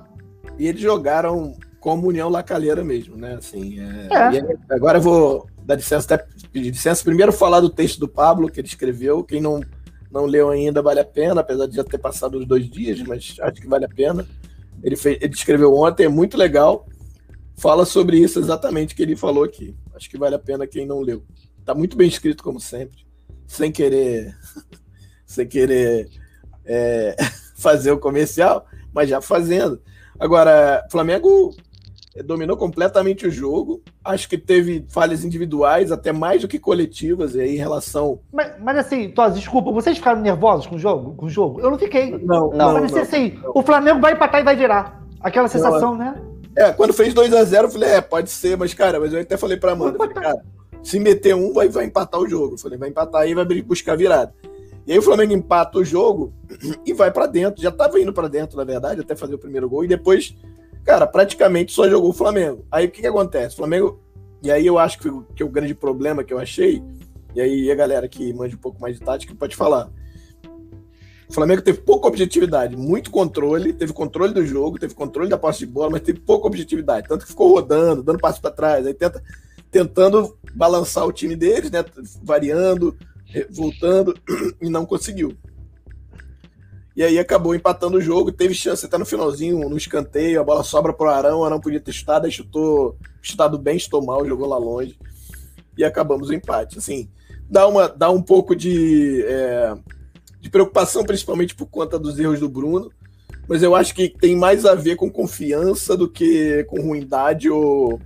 E 0.59 0.67
eles 0.67 0.81
jogaram 0.81 1.55
como 1.79 2.07
união 2.07 2.29
lacaleira 2.29 2.83
mesmo, 2.83 3.15
né? 3.15 3.35
Assim, 3.35 3.79
é... 3.79 4.37
É. 4.37 4.75
agora 4.75 4.97
eu 4.97 5.01
vou 5.01 5.47
dar 5.63 5.75
licença, 5.75 6.13
até 6.13 6.25
pedir 6.51 6.71
licença. 6.71 7.03
Primeiro 7.03 7.31
falar 7.31 7.61
do 7.61 7.69
texto 7.69 7.99
do 7.99 8.07
Pablo, 8.07 8.49
que 8.49 8.59
ele 8.59 8.67
escreveu. 8.67 9.23
Quem 9.23 9.41
não, 9.41 9.61
não 10.11 10.25
leu 10.25 10.49
ainda, 10.49 10.81
vale 10.81 10.99
a 10.99 11.05
pena, 11.05 11.41
apesar 11.41 11.67
de 11.67 11.75
já 11.75 11.83
ter 11.83 11.97
passado 11.97 12.37
os 12.37 12.45
dois 12.45 12.69
dias, 12.69 13.01
mas 13.01 13.37
acho 13.39 13.61
que 13.61 13.67
vale 13.67 13.85
a 13.85 13.89
pena. 13.89 14.27
Ele, 14.83 14.95
fez, 14.95 15.17
ele 15.21 15.33
escreveu 15.33 15.73
ontem, 15.75 16.05
é 16.05 16.09
muito 16.09 16.37
legal. 16.37 16.87
Fala 17.57 17.85
sobre 17.85 18.17
isso 18.17 18.39
exatamente 18.39 18.95
que 18.95 19.01
ele 19.01 19.15
falou 19.15 19.43
aqui. 19.43 19.75
Acho 19.93 20.09
que 20.09 20.17
vale 20.17 20.35
a 20.35 20.39
pena 20.39 20.67
quem 20.67 20.85
não 20.85 21.01
leu. 21.01 21.23
Tá 21.65 21.75
muito 21.75 21.97
bem 21.97 22.07
escrito, 22.07 22.43
como 22.43 22.59
sempre. 22.59 23.05
Sem 23.45 23.71
querer. 23.71 24.35
sem 25.25 25.47
querer 25.47 26.09
é, 26.65 27.15
fazer 27.55 27.91
o 27.91 27.99
comercial, 27.99 28.65
mas 28.93 29.09
já 29.09 29.21
fazendo. 29.21 29.81
Agora, 30.17 30.85
Flamengo 30.89 31.55
dominou 32.23 32.57
completamente 32.57 33.27
o 33.27 33.31
jogo. 33.31 33.81
Acho 34.03 34.27
que 34.29 34.37
teve 34.37 34.85
falhas 34.89 35.23
individuais, 35.23 35.91
até 35.91 36.11
mais 36.11 36.41
do 36.41 36.47
que 36.47 36.59
coletivas, 36.59 37.35
aí, 37.35 37.55
em 37.55 37.57
relação. 37.57 38.19
Mas, 38.31 38.53
mas 38.59 38.77
assim, 38.77 39.09
Tos, 39.09 39.35
desculpa, 39.35 39.71
vocês 39.71 39.97
ficaram 39.97 40.21
nervosos 40.21 40.67
com 40.67 40.75
o 40.75 40.79
jogo? 40.79 41.15
Com 41.15 41.25
o 41.25 41.29
jogo? 41.29 41.59
Eu 41.61 41.71
não 41.71 41.77
fiquei. 41.77 42.11
Não, 42.11 42.49
não. 42.51 42.73
Parecia 42.73 42.97
não, 42.97 43.03
assim, 43.03 43.39
não. 43.41 43.51
o 43.55 43.61
Flamengo 43.61 43.99
vai 43.99 44.13
empatar 44.13 44.41
e 44.41 44.43
vai 44.43 44.55
virar. 44.55 45.03
Aquela 45.21 45.47
sensação, 45.47 45.95
não, 45.95 45.97
né? 45.97 46.21
É, 46.55 46.71
quando 46.71 46.93
fez 46.93 47.13
2 47.13 47.33
a 47.33 47.43
0 47.43 47.67
eu 47.67 47.71
falei, 47.71 47.89
é, 47.89 48.01
pode 48.01 48.29
ser, 48.29 48.57
mas, 48.57 48.73
cara, 48.73 48.99
mas 48.99 49.13
eu 49.13 49.21
até 49.21 49.37
falei 49.37 49.57
pra 49.57 49.73
Amanda, 49.73 49.97
falei, 49.97 50.13
cara, 50.13 50.41
se 50.81 50.99
meter 50.99 51.35
um, 51.35 51.53
vai, 51.53 51.67
vai 51.67 51.85
empatar 51.85 52.19
o 52.19 52.27
jogo. 52.27 52.55
Eu 52.55 52.57
falei, 52.57 52.77
vai 52.77 52.89
empatar 52.89 53.21
aí 53.21 53.31
e 53.31 53.35
vai 53.35 53.45
buscar 53.61 53.95
virada. 53.95 54.33
E 54.89 54.91
aí 54.91 54.97
o 54.97 55.03
Flamengo 55.03 55.33
empata 55.33 55.77
o 55.77 55.85
jogo 55.85 56.33
e 56.85 56.93
vai 56.93 57.11
para 57.11 57.27
dentro. 57.27 57.61
Já 57.61 57.71
tava 57.71 57.99
indo 57.99 58.11
para 58.11 58.27
dentro, 58.27 58.57
na 58.57 58.63
verdade, 58.63 59.01
até 59.01 59.15
fazer 59.15 59.35
o 59.35 59.39
primeiro 59.39 59.69
gol. 59.69 59.83
E 59.83 59.87
depois 59.87 60.35
cara, 60.89 61.05
praticamente 61.05 61.71
só 61.71 61.87
jogou 61.87 62.09
o 62.09 62.13
Flamengo. 62.13 62.65
Aí 62.71 62.87
o 62.87 62.91
que, 62.91 63.01
que 63.01 63.07
acontece? 63.07 63.53
O 63.53 63.57
Flamengo. 63.57 64.01
E 64.41 64.49
aí 64.49 64.65
eu 64.65 64.79
acho 64.79 64.97
que, 64.97 65.07
que 65.35 65.43
o 65.43 65.49
grande 65.49 65.75
problema 65.75 66.23
que 66.23 66.33
eu 66.33 66.39
achei, 66.39 66.81
e 67.35 67.39
aí 67.39 67.71
a 67.71 67.75
galera 67.75 68.07
que 68.07 68.33
manja 68.33 68.55
um 68.55 68.59
pouco 68.59 68.81
mais 68.81 68.97
de 68.97 69.05
tática 69.05 69.35
pode 69.35 69.55
falar. 69.55 69.91
O 71.29 71.33
Flamengo 71.33 71.61
teve 71.61 71.79
pouca 71.81 72.07
objetividade, 72.07 72.75
muito 72.75 73.11
controle, 73.11 73.71
teve 73.71 73.93
controle 73.93 74.33
do 74.33 74.43
jogo, 74.43 74.79
teve 74.79 74.95
controle 74.95 75.29
da 75.29 75.37
posse 75.37 75.59
de 75.59 75.67
bola, 75.67 75.91
mas 75.91 76.01
teve 76.01 76.21
pouca 76.21 76.47
objetividade. 76.47 77.07
Tanto 77.07 77.23
que 77.23 77.31
ficou 77.31 77.53
rodando, 77.53 78.01
dando 78.01 78.17
passo 78.17 78.41
para 78.41 78.49
trás, 78.49 78.87
aí 78.87 78.93
tenta, 78.95 79.21
tentando 79.69 80.35
balançar 80.55 81.05
o 81.05 81.13
time 81.13 81.35
deles, 81.35 81.69
né? 81.69 81.85
Variando, 82.23 82.97
voltando, 83.51 84.17
e 84.59 84.67
não 84.71 84.87
conseguiu. 84.87 85.37
E 86.99 87.03
aí 87.03 87.17
acabou 87.17 87.55
empatando 87.55 87.95
o 87.95 88.01
jogo, 88.01 88.29
teve 88.29 88.53
chance 88.53 88.85
até 88.85 88.97
no 88.97 89.05
finalzinho, 89.05 89.69
no 89.69 89.77
escanteio, 89.77 90.41
a 90.41 90.43
bola 90.43 90.65
sobra 90.65 90.91
pro 90.91 91.07
Arão, 91.07 91.39
o 91.39 91.45
Arão 91.45 91.57
podia 91.57 91.79
ter 91.79 91.93
chutado, 91.93 92.25
aí 92.25 92.31
chutou, 92.31 92.97
chutado 93.21 93.57
bem, 93.57 93.79
chutou 93.79 94.05
mal, 94.05 94.27
jogou 94.27 94.45
lá 94.45 94.57
longe. 94.57 94.99
E 95.77 95.85
acabamos 95.85 96.27
o 96.27 96.33
empate. 96.33 96.77
Assim, 96.77 97.09
dá, 97.49 97.65
uma, 97.69 97.87
dá 97.87 98.09
um 98.11 98.21
pouco 98.21 98.53
de, 98.53 99.23
é, 99.25 99.77
de 100.41 100.49
preocupação, 100.49 101.05
principalmente 101.05 101.55
por 101.55 101.67
conta 101.67 101.97
dos 101.97 102.19
erros 102.19 102.41
do 102.41 102.49
Bruno. 102.49 102.91
Mas 103.47 103.63
eu 103.63 103.75
acho 103.75 103.95
que 103.95 104.09
tem 104.09 104.35
mais 104.35 104.65
a 104.65 104.75
ver 104.75 104.97
com 104.97 105.09
confiança 105.09 105.95
do 105.95 106.09
que 106.09 106.65
com 106.65 106.81
ruindade 106.81 107.49
ou. 107.49 108.01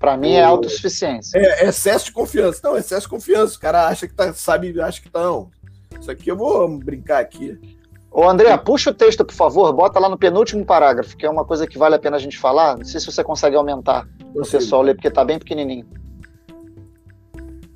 Para 0.00 0.16
mim 0.16 0.32
é 0.32 0.42
autossuficiência. 0.42 1.38
É, 1.38 1.68
excesso 1.68 2.06
de 2.06 2.12
confiança. 2.12 2.58
Não, 2.64 2.76
excesso 2.76 3.02
de 3.02 3.10
confiança. 3.10 3.56
O 3.56 3.60
cara 3.60 3.86
acha 3.86 4.08
que 4.08 4.14
tá, 4.14 4.32
sabe, 4.32 4.80
acha 4.80 5.00
que 5.00 5.08
tá, 5.08 5.22
não. 5.22 5.52
Isso 6.00 6.10
aqui 6.10 6.28
eu 6.28 6.36
vou 6.36 6.68
brincar 6.78 7.20
aqui. 7.20 7.77
Ô, 8.18 8.28
André, 8.28 8.56
puxa 8.58 8.90
o 8.90 8.92
texto, 8.92 9.24
por 9.24 9.32
favor, 9.32 9.72
bota 9.72 10.00
lá 10.00 10.08
no 10.08 10.18
penúltimo 10.18 10.66
parágrafo, 10.66 11.16
que 11.16 11.24
é 11.24 11.30
uma 11.30 11.44
coisa 11.44 11.68
que 11.68 11.78
vale 11.78 11.94
a 11.94 12.00
pena 12.00 12.16
a 12.16 12.18
gente 12.18 12.36
falar. 12.36 12.76
Não 12.76 12.84
sei 12.84 12.98
se 12.98 13.06
você 13.06 13.22
consegue 13.22 13.54
aumentar 13.54 14.08
o 14.34 14.44
pessoal 14.44 14.82
ler, 14.82 14.94
porque 14.96 15.08
tá 15.08 15.24
bem 15.24 15.38
pequenininho. 15.38 15.86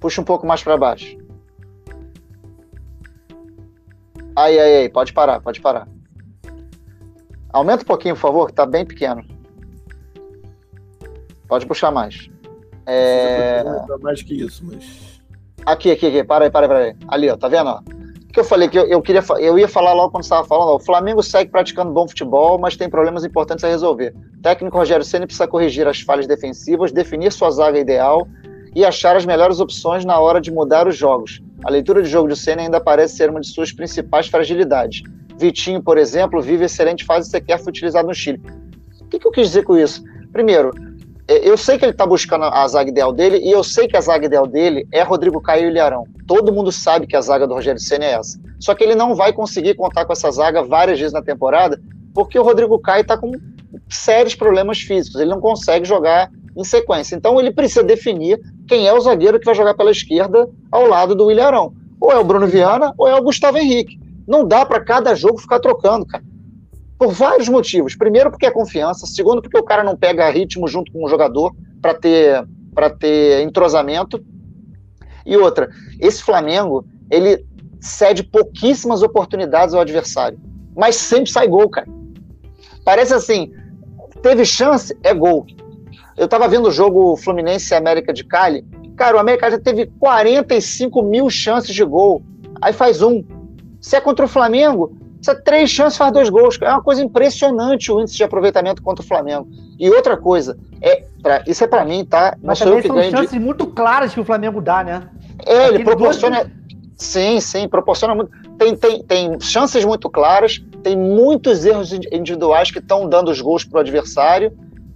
Puxa 0.01 0.21
um 0.21 0.25
pouco 0.25 0.45
mais 0.45 0.61
para 0.61 0.77
baixo. 0.77 1.17
Aí, 4.35 4.59
aí, 4.59 4.77
aí, 4.79 4.89
pode 4.89 5.13
parar, 5.13 5.41
pode 5.41 5.61
parar. 5.61 5.87
Aumenta 7.53 7.85
um 7.85 7.87
pouquinho, 7.87 8.17
por 8.17 8.23
favor, 8.23 8.49
que 8.49 8.53
tá 8.53 8.67
bem 8.67 8.85
pequeno. 8.85 9.25
Pode 11.47 11.65
puxar 11.67 11.93
mais. 11.93 12.29
É... 12.85 13.63
Mais 14.01 14.25
que 14.25 14.35
isso, 14.35 14.67
mas. 14.67 15.23
Aqui, 15.65 15.93
aqui, 15.93 16.09
aqui, 16.09 16.25
para 16.25 16.47
aí, 16.47 16.51
para 16.51 16.67
aí, 16.67 16.69
para 16.69 16.79
aí. 16.79 16.97
Ali, 17.07 17.31
ó, 17.31 17.37
tá 17.37 17.47
vendo? 17.47 17.69
Ó? 17.69 18.02
Que 18.33 18.41
eu 18.41 18.45
falei 18.45 18.69
que 18.69 18.79
eu, 18.79 18.87
eu, 18.87 19.03
queria, 19.03 19.23
eu 19.39 19.59
ia 19.59 19.69
falar 19.69 19.93
logo 19.93 20.11
quando 20.11 20.25
estava 20.25 20.47
falando, 20.47 20.75
o 20.75 20.79
Flamengo 20.81 21.23
segue 21.23 21.51
praticando 21.51 21.93
bom 21.93 22.09
futebol, 22.09 22.59
mas 22.59 22.77
tem 22.77 22.89
problemas 22.89 23.25
importantes 23.25 23.63
a 23.63 23.69
resolver. 23.69 24.15
O 24.39 24.43
técnico 24.43 24.77
Rogério 24.77 25.05
Ceni 25.05 25.27
precisa 25.27 25.47
corrigir 25.47 25.87
as 25.87 26.01
falhas 26.01 26.27
defensivas, 26.27 26.91
definir 26.91 27.31
sua 27.31 27.51
zaga 27.51 27.79
ideal 27.79 28.27
e 28.75 28.85
achar 28.87 29.17
as 29.17 29.27
melhores 29.27 29.61
opções 29.61 30.05
na 30.05 30.19
hora 30.19 30.41
de 30.41 30.51
mudar 30.51 30.89
os 30.89 30.97
jogos. 30.97 31.43
A 31.63 31.71
leitura 31.71 32.03
de 32.03 32.09
jogo 32.09 32.29
de 32.29 32.37
Ceni 32.37 32.63
ainda 32.63 32.81
parece 32.81 33.17
ser 33.17 33.29
uma 33.29 33.41
de 33.41 33.49
suas 33.49 33.71
principais 33.71 34.29
fragilidades. 34.29 35.03
Vitinho, 35.37 35.83
por 35.83 35.99
exemplo, 35.99 36.41
vive 36.41 36.65
excelente 36.65 37.05
fase 37.05 37.29
sequer 37.29 37.59
foi 37.59 37.69
utilizado 37.69 38.09
no 38.09 38.15
Chile. 38.15 38.41
O 39.01 39.09
que, 39.09 39.19
que 39.19 39.27
eu 39.27 39.31
quis 39.31 39.49
dizer 39.49 39.65
com 39.65 39.77
isso? 39.77 40.03
Primeiro, 40.33 40.71
eu 41.29 41.57
sei 41.57 41.79
que 41.79 41.85
ele 41.85 41.93
está 41.93 42.05
buscando 42.05 42.45
a 42.45 42.67
zaga 42.67 42.91
ideal 42.91 43.13
dele 43.13 43.39
e 43.39 43.51
eu 43.51 43.63
sei 43.63 43.87
que 43.87 43.97
a 43.97 44.01
zaga 44.01 44.27
ideal 44.27 44.47
dele 44.47 44.87
é 44.93 45.03
Rodrigo 45.03 45.41
Caio 45.41 45.67
e 45.67 45.71
Ilharão. 45.71 46.05
Todo 46.27 46.53
mundo 46.53 46.73
sabe 46.73 47.07
que 47.07 47.17
a 47.17 47.21
zaga 47.21 47.47
do 47.47 47.55
Rogério 47.55 47.81
Senna 47.81 48.05
é 48.05 48.13
essa. 48.13 48.39
Só 48.59 48.75
que 48.75 48.83
ele 48.83 48.95
não 48.95 49.15
vai 49.15 49.33
conseguir 49.33 49.75
contar 49.75 50.05
com 50.05 50.13
essa 50.13 50.31
zaga 50.31 50.63
várias 50.63 50.99
vezes 50.99 51.13
na 51.13 51.23
temporada 51.23 51.81
porque 52.15 52.39
o 52.39 52.43
Rodrigo 52.43 52.79
Caio 52.79 53.03
está 53.03 53.17
com 53.17 53.33
sérios 53.89 54.35
problemas 54.35 54.81
físicos. 54.81 55.21
Ele 55.21 55.31
não 55.31 55.41
consegue 55.41 55.85
jogar 55.87 56.31
em 56.57 56.65
sequência. 56.65 57.17
Então 57.17 57.39
ele 57.41 57.53
precisa 57.53 57.83
definir 57.83 58.39
quem 58.69 58.87
é 58.87 58.93
o 58.93 59.01
zagueiro 59.01 59.39
que 59.39 59.47
vai 59.47 59.55
jogar 59.55 59.75
pela 59.75 59.91
esquerda 59.91 60.49
ao 60.71 60.87
lado 60.87 61.15
do 61.15 61.31
Ilharão. 61.31 61.73
Ou 62.01 62.11
é 62.11 62.19
o 62.19 62.25
Bruno 62.25 62.47
Viana 62.47 62.93
ou 62.99 63.09
é 63.09 63.15
o 63.15 63.23
Gustavo 63.23 63.59
Henrique. 63.59 63.99
Não 64.27 64.47
dá 64.47 64.65
para 64.65 64.85
cada 64.85 65.15
jogo 65.15 65.39
ficar 65.39 65.61
trocando, 65.61 66.07
cara. 66.07 66.25
Por 67.03 67.13
vários 67.13 67.49
motivos. 67.49 67.97
Primeiro, 67.97 68.31
porque 68.31 68.47
é 68.47 68.51
confiança. 68.53 69.09
Segundo, 69.09 69.43
porque 69.43 69.59
o 69.59 69.65
cara 69.65 69.83
não 69.83 69.97
pega 69.97 70.31
ritmo 70.31 70.69
junto 70.69 70.93
com 70.93 71.05
o 71.05 71.09
jogador 71.09 71.53
para 71.81 71.95
ter, 71.95 72.47
ter 73.01 73.43
entrosamento. 73.43 74.25
E 75.27 75.37
outra, 75.37 75.69
esse 75.99 76.23
Flamengo, 76.23 76.87
ele 77.11 77.45
cede 77.81 78.23
pouquíssimas 78.23 79.03
oportunidades 79.03 79.75
ao 79.75 79.81
adversário. 79.81 80.39
Mas 80.77 80.95
sempre 80.95 81.29
sai 81.29 81.49
gol, 81.49 81.69
cara. 81.69 81.89
Parece 82.85 83.15
assim, 83.15 83.53
teve 84.23 84.45
chance, 84.45 84.97
é 85.03 85.13
gol. 85.13 85.45
Eu 86.17 86.29
tava 86.29 86.47
vendo 86.47 86.69
o 86.69 86.73
jogo 86.73 87.17
Fluminense 87.17 87.75
América 87.75 88.13
de 88.13 88.23
Cali. 88.23 88.65
Cara, 88.97 89.17
o 89.17 89.19
América 89.19 89.51
já 89.51 89.59
teve 89.59 89.87
45 89.99 91.03
mil 91.03 91.29
chances 91.29 91.75
de 91.75 91.83
gol. 91.83 92.23
Aí 92.61 92.73
faz 92.73 93.03
um. 93.03 93.25
Se 93.81 93.97
é 93.97 94.01
contra 94.01 94.25
o 94.25 94.29
Flamengo, 94.29 95.02
você 95.25 95.35
três 95.35 95.71
chances, 95.71 95.97
faz 95.97 96.13
dois 96.13 96.29
gols. 96.29 96.59
É 96.61 96.69
uma 96.69 96.83
coisa 96.83 97.03
impressionante 97.03 97.93
o 97.93 98.01
índice 98.01 98.17
de 98.17 98.25
aproveitamento 98.25 98.83
contra 98.83 99.05
o 99.05 99.07
Flamengo. 99.07 99.49
E 99.79 99.89
outra 99.91 100.17
coisa, 100.17 100.59
é 100.81 101.05
pra, 101.23 101.43
isso 101.47 101.63
é 101.63 101.67
para 101.67 101.85
mim, 101.85 102.05
tá? 102.05 102.37
Não 102.39 102.49
Mas 102.49 102.59
sou 102.59 102.69
eu 102.69 102.81
que 102.81 102.89
são 102.89 102.97
ganho 102.97 103.11
chances 103.11 103.33
de... 103.33 103.39
muito 103.39 103.67
claras 103.67 104.13
que 104.13 104.21
o 104.21 104.25
Flamengo 104.25 104.61
dá, 104.61 104.83
né? 104.83 105.09
É, 105.47 105.69
ele 105.69 105.85
proporciona. 105.85 106.45
Dois... 106.45 106.63
Sim, 106.97 107.41
sim, 107.41 107.69
proporciona 107.69 108.15
muito. 108.15 108.31
Tem, 108.59 108.77
tem, 108.77 109.03
tem 109.03 109.41
chances 109.41 109.85
muito 109.85 110.09
claras, 110.09 110.63
tem 110.83 110.97
muitos 110.97 111.65
erros 111.65 111.93
individuais 111.93 112.71
que 112.71 112.79
estão 112.79 113.09
dando 113.09 113.31
os 113.31 113.41
gols 113.41 113.65
para 113.65 113.79
o 113.79 113.81
adversário. 113.81 114.53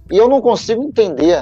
E 0.09 0.17
eu 0.17 0.29
não 0.29 0.39
consigo 0.39 0.83
entender 0.83 1.41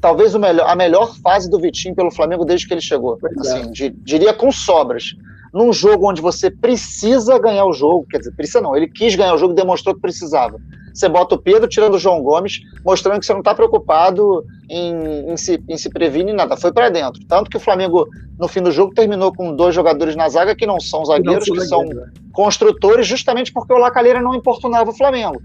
talvez 0.00 0.34
o 0.34 0.38
melhor, 0.38 0.68
a 0.68 0.74
melhor 0.74 1.14
fase 1.16 1.50
do 1.50 1.58
Vitinho 1.58 1.94
pelo 1.94 2.10
Flamengo 2.10 2.44
desde 2.44 2.66
que 2.66 2.74
ele 2.74 2.80
chegou. 2.80 3.18
Pois 3.20 3.36
assim, 3.38 3.84
é. 3.84 3.92
diria 4.02 4.32
com 4.32 4.50
sobras. 4.50 5.14
Num 5.52 5.72
jogo 5.72 6.08
onde 6.08 6.20
você 6.20 6.50
precisa 6.50 7.38
ganhar 7.38 7.64
o 7.64 7.72
jogo, 7.72 8.06
quer 8.10 8.18
dizer, 8.18 8.32
precisa 8.32 8.60
não, 8.60 8.76
ele 8.76 8.86
quis 8.86 9.14
ganhar 9.14 9.34
o 9.34 9.38
jogo 9.38 9.54
e 9.54 9.56
demonstrou 9.56 9.94
que 9.94 10.00
precisava. 10.00 10.60
Você 10.92 11.08
bota 11.08 11.36
o 11.36 11.38
Pedro 11.38 11.68
tirando 11.68 11.94
o 11.94 11.98
João 11.98 12.22
Gomes, 12.22 12.60
mostrando 12.84 13.20
que 13.20 13.26
você 13.26 13.32
não 13.32 13.40
está 13.40 13.54
preocupado 13.54 14.44
em, 14.68 15.30
em, 15.30 15.36
se, 15.36 15.62
em 15.68 15.78
se 15.78 15.88
prevenir 15.88 16.34
nada. 16.34 16.56
Foi 16.56 16.72
para 16.72 16.88
dentro. 16.88 17.24
Tanto 17.24 17.48
que 17.48 17.56
o 17.56 17.60
Flamengo, 17.60 18.08
no 18.36 18.48
fim 18.48 18.60
do 18.60 18.72
jogo, 18.72 18.92
terminou 18.92 19.32
com 19.32 19.54
dois 19.54 19.74
jogadores 19.74 20.16
na 20.16 20.28
zaga 20.28 20.56
que 20.56 20.66
não 20.66 20.80
são 20.80 21.04
zagueiros, 21.04 21.46
não 21.48 21.54
que 21.56 21.66
são 21.66 21.84
né? 21.84 22.04
construtores, 22.32 23.06
justamente 23.06 23.52
porque 23.52 23.72
o 23.72 23.78
Lacalheira 23.78 24.20
não 24.20 24.34
importunava 24.34 24.90
o 24.90 24.96
Flamengo. 24.96 25.40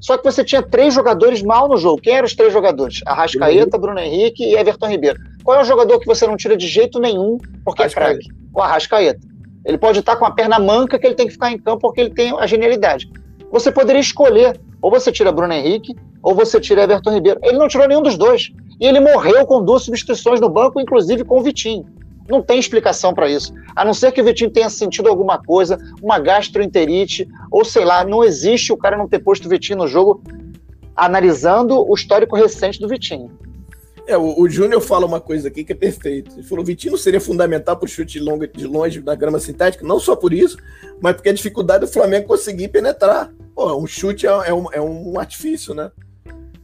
Só 0.00 0.16
que 0.16 0.24
você 0.24 0.44
tinha 0.44 0.62
três 0.62 0.94
jogadores 0.94 1.42
mal 1.42 1.68
no 1.68 1.76
jogo. 1.76 2.00
Quem 2.00 2.14
eram 2.14 2.26
os 2.26 2.34
três 2.34 2.52
jogadores? 2.52 3.00
Arrascaeta, 3.06 3.76
uhum. 3.76 3.80
Bruno 3.80 3.98
Henrique 3.98 4.44
e 4.44 4.54
Everton 4.54 4.88
Ribeiro. 4.88 5.18
Qual 5.42 5.58
é 5.58 5.62
o 5.62 5.64
jogador 5.64 5.98
que 5.98 6.06
você 6.06 6.26
não 6.26 6.36
tira 6.36 6.56
de 6.56 6.66
jeito 6.68 7.00
nenhum 7.00 7.38
porque 7.64 7.82
é 7.82 7.88
craque? 7.88 8.28
O 8.54 8.60
Arrascaeta. 8.60 9.20
Ele 9.64 9.76
pode 9.76 9.98
estar 9.98 10.16
com 10.16 10.24
a 10.24 10.30
perna 10.30 10.58
manca 10.58 10.98
que 10.98 11.06
ele 11.06 11.14
tem 11.14 11.26
que 11.26 11.32
ficar 11.32 11.50
em 11.50 11.58
campo 11.58 11.80
porque 11.80 12.00
ele 12.00 12.10
tem 12.10 12.32
a 12.38 12.46
genialidade. 12.46 13.10
Você 13.50 13.72
poderia 13.72 14.00
escolher, 14.00 14.58
ou 14.80 14.90
você 14.90 15.10
tira 15.10 15.32
Bruno 15.32 15.52
Henrique, 15.52 15.94
ou 16.22 16.34
você 16.34 16.60
tira 16.60 16.82
Everton 16.82 17.12
Ribeiro. 17.12 17.40
Ele 17.42 17.58
não 17.58 17.68
tirou 17.68 17.88
nenhum 17.88 18.02
dos 18.02 18.16
dois. 18.16 18.50
E 18.80 18.86
ele 18.86 19.00
morreu 19.00 19.44
com 19.46 19.64
duas 19.64 19.82
substituições 19.82 20.40
no 20.40 20.48
banco, 20.48 20.80
inclusive 20.80 21.24
com 21.24 21.38
o 21.38 21.42
Vitinho. 21.42 21.84
Não 22.28 22.42
tem 22.42 22.58
explicação 22.58 23.14
para 23.14 23.28
isso. 23.28 23.54
A 23.74 23.84
não 23.84 23.94
ser 23.94 24.12
que 24.12 24.20
o 24.20 24.24
Vitinho 24.24 24.50
tenha 24.50 24.68
sentido 24.68 25.08
alguma 25.08 25.42
coisa, 25.42 25.78
uma 26.02 26.18
gastroenterite, 26.18 27.26
ou 27.50 27.64
sei 27.64 27.84
lá, 27.84 28.04
não 28.04 28.22
existe 28.22 28.72
o 28.72 28.76
cara 28.76 28.96
não 28.96 29.08
ter 29.08 29.20
posto 29.20 29.46
o 29.46 29.48
Vitinho 29.48 29.78
no 29.78 29.88
jogo 29.88 30.22
analisando 30.94 31.88
o 31.88 31.94
histórico 31.94 32.36
recente 32.36 32.80
do 32.80 32.88
Vitinho. 32.88 33.30
É, 34.06 34.16
o, 34.16 34.40
o 34.40 34.48
Júnior 34.48 34.80
fala 34.80 35.06
uma 35.06 35.20
coisa 35.20 35.48
aqui 35.48 35.62
que 35.62 35.72
é 35.72 35.76
perfeito. 35.76 36.34
Ele 36.34 36.42
falou: 36.42 36.64
Vitinho 36.64 36.96
seria 36.98 37.20
fundamental 37.20 37.76
para 37.76 37.86
o 37.86 37.88
chute 37.88 38.18
longo, 38.18 38.46
de 38.46 38.66
longe 38.66 39.00
na 39.00 39.14
grama 39.14 39.38
sintética, 39.38 39.86
não 39.86 40.00
só 40.00 40.16
por 40.16 40.32
isso, 40.32 40.56
mas 41.00 41.14
porque 41.14 41.28
a 41.28 41.32
dificuldade 41.32 41.86
do 41.86 41.92
Flamengo 41.92 42.26
conseguir 42.26 42.68
penetrar. 42.68 43.32
Pô, 43.54 43.76
um 43.76 43.86
chute 43.86 44.26
é, 44.26 44.30
é, 44.30 44.54
um, 44.54 44.72
é 44.72 44.80
um 44.80 45.18
artifício, 45.20 45.74
né? 45.74 45.90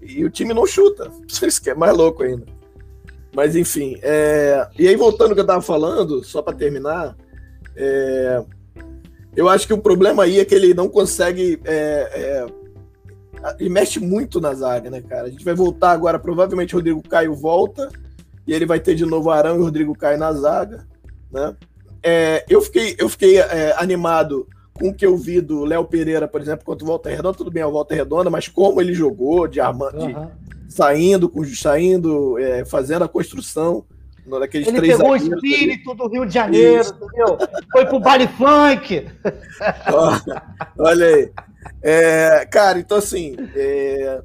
E 0.00 0.24
o 0.24 0.30
time 0.30 0.52
não 0.52 0.66
chuta. 0.66 1.10
Isso 1.28 1.62
que 1.62 1.70
é 1.70 1.74
mais 1.74 1.96
louco 1.96 2.22
ainda. 2.22 2.46
Mas 3.34 3.56
enfim, 3.56 3.98
é... 4.02 4.66
e 4.78 4.86
aí 4.86 4.96
voltando 4.96 5.30
ao 5.30 5.34
que 5.34 5.40
eu 5.40 5.46
tava 5.46 5.60
falando, 5.60 6.22
só 6.22 6.40
para 6.40 6.56
terminar, 6.56 7.16
é... 7.76 8.42
eu 9.34 9.48
acho 9.48 9.66
que 9.66 9.74
o 9.74 9.82
problema 9.82 10.22
aí 10.22 10.38
é 10.38 10.44
que 10.44 10.54
ele 10.54 10.72
não 10.72 10.88
consegue. 10.88 11.60
É... 11.64 12.46
é 12.50 12.64
ele 13.58 13.68
mexe 13.68 14.00
muito 14.00 14.40
na 14.40 14.54
zaga, 14.54 14.88
né, 14.88 15.02
cara? 15.02 15.26
A 15.26 15.30
gente 15.30 15.44
vai 15.44 15.52
voltar 15.52 15.90
agora, 15.90 16.18
provavelmente 16.18 16.74
Rodrigo 16.74 17.02
Caio 17.02 17.34
volta, 17.34 17.90
e 18.46 18.54
ele 18.54 18.64
vai 18.64 18.80
ter 18.80 18.94
de 18.94 19.04
novo 19.04 19.30
Arão 19.30 19.56
e 19.56 19.62
Rodrigo 19.62 19.94
Caio 19.94 20.18
na 20.18 20.32
zaga, 20.32 20.86
né? 21.30 21.54
É, 22.02 22.44
eu 22.48 22.62
fiquei, 22.62 22.96
eu 22.98 23.06
fiquei 23.06 23.38
é, 23.38 23.74
animado 23.76 24.48
com 24.72 24.88
o 24.88 24.94
que 24.94 25.04
eu 25.04 25.14
vi 25.16 25.42
do 25.42 25.64
Léo 25.64 25.84
Pereira, 25.84 26.26
por 26.26 26.40
exemplo, 26.40 26.64
contra 26.64 26.84
o 26.84 26.86
Volta 26.86 27.10
Redonda, 27.10 27.36
tudo 27.36 27.50
bem, 27.50 27.62
o 27.62 27.70
Volta 27.70 27.94
Redonda, 27.94 28.30
mas 28.30 28.48
como 28.48 28.80
ele 28.80 28.94
jogou, 28.94 29.46
de, 29.46 29.60
arma, 29.60 29.90
uhum 29.94 30.43
saindo, 30.74 31.30
saindo 31.54 32.36
é, 32.36 32.64
fazendo 32.64 33.04
a 33.04 33.08
construção 33.08 33.84
daqueles 34.40 34.66
Ele 34.66 34.78
três 34.78 34.96
pegou 34.96 35.12
o 35.12 35.16
espírito 35.16 35.90
ali. 35.90 35.98
do 35.98 36.08
Rio 36.08 36.26
de 36.26 36.34
Janeiro, 36.34 36.80
Isso. 36.80 36.94
entendeu? 36.94 37.38
Foi 37.70 37.86
pro 37.86 38.00
baile 38.00 38.26
funk. 38.26 39.06
Olha 40.76 41.06
aí. 41.06 41.32
É, 41.80 42.44
cara, 42.46 42.80
então 42.80 42.98
assim, 42.98 43.36
é, 43.54 44.20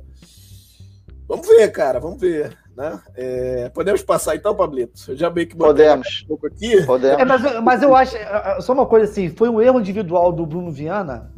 vamos 1.28 1.48
ver, 1.48 1.72
cara, 1.72 2.00
vamos 2.00 2.20
ver. 2.20 2.58
Né? 2.76 3.00
É, 3.16 3.70
podemos 3.70 4.02
passar 4.02 4.36
então, 4.36 4.56
Pablito? 4.56 5.12
Eu 5.12 5.16
já 5.16 5.30
meio 5.30 5.48
que 5.48 5.56
podemos. 5.56 6.24
um 6.24 6.28
pouco 6.30 6.48
aqui. 6.48 6.84
Podemos. 6.84 7.20
É, 7.20 7.26
mas, 7.26 7.62
mas 7.62 7.84
eu 7.84 7.96
acho, 7.96 8.16
só 8.62 8.74
uma 8.74 8.88
coisa 8.88 9.06
assim, 9.06 9.30
foi 9.30 9.50
um 9.50 9.62
erro 9.62 9.80
individual 9.80 10.32
do 10.32 10.48
Bruno 10.48 10.72
Viana, 10.72 11.32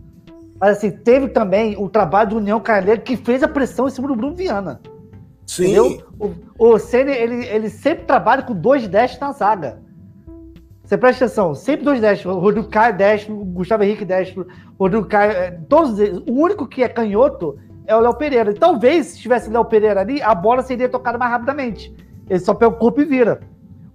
mas 0.58 0.78
assim, 0.78 0.90
teve 0.90 1.28
também 1.28 1.76
o 1.78 1.90
trabalho 1.90 2.30
do 2.30 2.38
União 2.38 2.62
Carneiro 2.62 3.02
que 3.02 3.18
fez 3.18 3.44
a 3.44 3.48
pressão 3.48 3.88
em 3.88 3.92
cima 3.92 4.08
do 4.08 4.16
Bruno 4.16 4.36
Viana. 4.36 4.80
Sim. 5.46 5.64
Entendeu? 5.64 6.04
O, 6.58 6.74
o 6.74 6.80
Senna, 6.80 7.12
ele, 7.12 7.46
ele 7.46 7.70
sempre 7.70 8.06
trabalha 8.06 8.44
com 8.44 8.54
dois 8.54 8.88
destros 8.88 9.20
na 9.20 9.32
zaga. 9.32 9.82
Você 10.84 10.98
presta 10.98 11.26
atenção, 11.26 11.56
sempre 11.56 11.86
dois 11.86 12.02
destros. 12.02 12.36
O 12.36 12.40
Rodrigo 12.40 12.68
Caio 12.68 12.98
destro, 12.98 13.34
o 13.34 13.46
Gustavo 13.46 13.84
Henrique 13.84 14.04
destro, 14.04 14.46
o 14.78 14.84
Rodrigo 14.84 15.06
Caio, 15.06 15.32
é, 15.32 15.52
todos 15.70 15.98
eles. 16.00 16.20
O 16.28 16.34
único 16.34 16.68
que 16.68 16.84
é 16.84 16.90
canhoto 16.90 17.58
é 17.88 17.96
o 17.96 18.00
Léo 18.00 18.14
Pereira. 18.16 18.52
E 18.52 18.56
talvez, 18.56 19.08
se 19.08 19.20
tivesse 19.20 19.50
Léo 19.50 19.66
Pereira 19.66 20.02
ali, 20.02 20.22
a 20.22 20.36
bola 20.36 20.62
seria 20.62 20.90
tocada 20.90 21.18
mais 21.18 21.32
rapidamente. 21.32 21.94
Ele 22.30 22.40
só 22.40 22.54
pega 22.54 22.74
o 22.74 22.78
corpo 22.78 23.02
e 23.02 23.06
vira. 23.06 23.40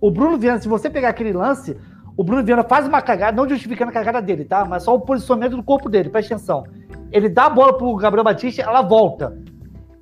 O 0.01 0.11
Bruno 0.11 0.39
Viana, 0.39 0.59
se 0.59 0.69
você 0.69 0.89
pegar 0.89 1.11
aquele 1.11 1.33
lance, 1.33 1.77
o 2.17 2.25
Bruno 2.25 2.43
Viana 2.43 2.65
faz 2.65 2.87
uma 2.87 3.03
cagada, 3.03 3.37
não 3.37 3.49
justificando 3.49 3.91
a 3.91 3.95
cagada 3.95 4.23
dele, 4.23 4.45
tá? 4.45 4.65
Mas 4.65 4.83
só 4.83 4.95
o 4.95 5.01
posicionamento 5.01 5.57
do 5.57 5.63
corpo 5.63 5.89
dele, 5.89 6.09
presta 6.09 6.35
atenção. 6.35 6.65
Ele 7.13 7.29
dá 7.29 7.45
a 7.45 7.51
bola 7.51 7.77
pro 7.77 7.95
Gabriel 7.97 8.25
Batista, 8.25 8.63
ela 8.63 8.81
volta 8.83 9.37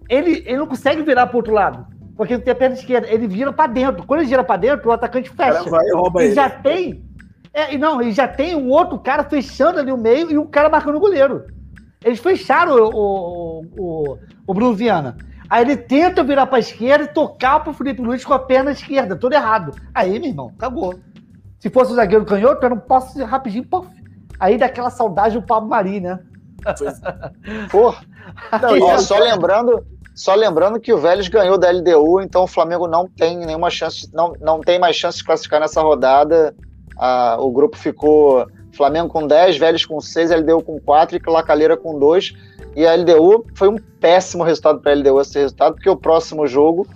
ele, 0.08 0.42
ele 0.46 0.58
não 0.58 0.66
consegue 0.66 1.02
virar 1.02 1.26
para 1.26 1.36
outro 1.36 1.52
lado. 1.52 1.86
Porque 2.16 2.34
não 2.34 2.42
tem 2.42 2.52
a 2.52 2.56
perna 2.56 2.76
esquerda. 2.76 3.08
Ele 3.08 3.26
vira 3.26 3.52
para 3.52 3.72
dentro. 3.72 4.04
Quando 4.06 4.20
ele 4.20 4.28
gira 4.28 4.44
para 4.44 4.56
dentro, 4.56 4.88
o 4.88 4.92
atacante 4.92 5.30
fecha. 5.30 5.68
Vai, 5.68 5.90
rouba 5.92 6.22
e 6.22 6.26
ele. 6.26 6.34
já 6.34 6.48
tem. 6.48 7.04
É, 7.52 7.76
não, 7.76 8.00
e 8.02 8.12
já 8.12 8.26
tem 8.26 8.56
um 8.56 8.68
outro 8.68 8.98
cara 8.98 9.24
fechando 9.24 9.78
ali 9.78 9.92
o 9.92 9.96
meio 9.96 10.30
e 10.30 10.38
um 10.38 10.46
cara 10.46 10.68
marcando 10.68 10.96
o 10.96 11.00
goleiro. 11.00 11.44
Eles 12.04 12.18
fecharam 12.18 12.74
o, 12.76 12.90
o, 12.94 13.64
o, 13.76 14.18
o 14.46 14.54
Bruno 14.54 14.74
Viana. 14.74 15.16
Aí 15.48 15.62
ele 15.62 15.76
tenta 15.76 16.22
virar 16.22 16.46
para 16.46 16.58
esquerda 16.58 17.04
e 17.04 17.08
tocar 17.08 17.60
para 17.60 17.70
o 17.70 17.74
Felipe 17.74 18.02
Luiz 18.02 18.24
com 18.24 18.34
a 18.34 18.38
perna 18.38 18.72
esquerda, 18.72 19.16
tudo 19.16 19.34
errado. 19.34 19.72
Aí, 19.94 20.18
meu 20.18 20.28
irmão, 20.30 20.52
cagou. 20.58 20.98
Se 21.58 21.70
fosse 21.70 21.92
o 21.92 21.94
zagueiro 21.94 22.24
canhoto, 22.24 22.64
era 22.64 22.74
um 22.74 22.80
passo 22.80 23.22
rapidinho, 23.24 23.64
pof. 23.64 23.88
Aí 24.38 24.58
daquela 24.58 24.90
saudade 24.90 25.38
o 25.38 25.42
Pablo 25.42 25.68
Mari, 25.68 26.00
né? 26.00 26.18
Porra. 27.70 28.02
Não, 28.60 28.98
só 28.98 29.18
lembrando, 29.18 29.84
só 30.14 30.34
lembrando 30.34 30.78
que 30.78 30.92
o 30.92 30.98
Vélez 30.98 31.26
ganhou 31.26 31.58
da 31.58 31.70
LDU, 31.70 32.20
então 32.20 32.44
o 32.44 32.46
Flamengo 32.46 32.86
não 32.86 33.08
tem 33.08 33.36
nenhuma 33.36 33.68
chance, 33.68 34.08
não, 34.12 34.32
não 34.40 34.60
tem 34.60 34.78
mais 34.78 34.94
chance 34.94 35.18
de 35.18 35.24
classificar 35.24 35.60
nessa 35.60 35.82
rodada. 35.82 36.54
Ah, 36.96 37.36
o 37.40 37.50
grupo 37.50 37.76
ficou 37.76 38.46
Flamengo 38.72 39.08
com 39.08 39.26
10, 39.26 39.56
Vélez 39.56 39.84
com 39.84 40.00
6, 40.00 40.30
LDU 40.30 40.62
com 40.62 40.80
4 40.80 41.16
e 41.16 41.30
Lacalheira 41.30 41.76
com 41.76 41.98
2. 41.98 42.32
E 42.76 42.86
a 42.86 42.94
LDU 42.94 43.44
foi 43.54 43.68
um 43.68 43.76
péssimo 44.00 44.44
resultado 44.44 44.80
para 44.80 44.92
a 44.92 44.94
LDU 44.94 45.20
esse 45.20 45.38
resultado, 45.38 45.74
porque 45.74 45.90
o 45.90 45.96
próximo 45.96 46.46
jogo 46.46 46.86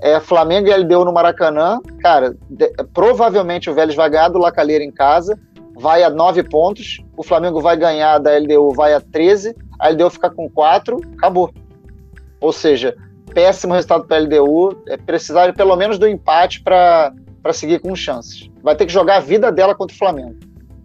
é 0.00 0.20
Flamengo 0.20 0.68
e 0.68 0.76
LDU 0.76 1.04
no 1.04 1.12
Maracanã. 1.12 1.80
Cara, 2.00 2.36
de, 2.48 2.70
provavelmente 2.92 3.68
o 3.68 3.74
Vélez 3.74 3.96
vai 3.96 4.10
ganhar 4.10 4.28
do 4.28 4.38
Lacalheira 4.38 4.84
em 4.84 4.92
casa, 4.92 5.36
vai 5.74 6.04
a 6.04 6.10
9 6.10 6.44
pontos. 6.44 7.02
O 7.16 7.22
Flamengo 7.22 7.60
vai 7.60 7.76
ganhar 7.76 8.18
da 8.18 8.36
LDU, 8.36 8.72
vai 8.74 8.94
a 8.94 9.00
13. 9.00 9.56
A 9.80 9.88
LDU 9.88 10.10
fica 10.10 10.30
com 10.30 10.48
4, 10.48 11.00
acabou. 11.16 11.52
Ou 12.44 12.52
seja, 12.52 12.94
péssimo 13.32 13.72
resultado 13.72 14.04
para 14.04 14.18
a 14.18 14.20
LDU, 14.20 14.76
é 14.86 14.98
precisar 14.98 15.54
pelo 15.54 15.74
menos 15.76 15.98
do 15.98 16.06
empate 16.06 16.62
para 16.62 17.14
seguir 17.54 17.80
com 17.80 17.96
chances. 17.96 18.50
Vai 18.62 18.76
ter 18.76 18.84
que 18.84 18.92
jogar 18.92 19.16
a 19.16 19.20
vida 19.20 19.50
dela 19.50 19.74
contra 19.74 19.94
o 19.94 19.98
Flamengo. 19.98 20.36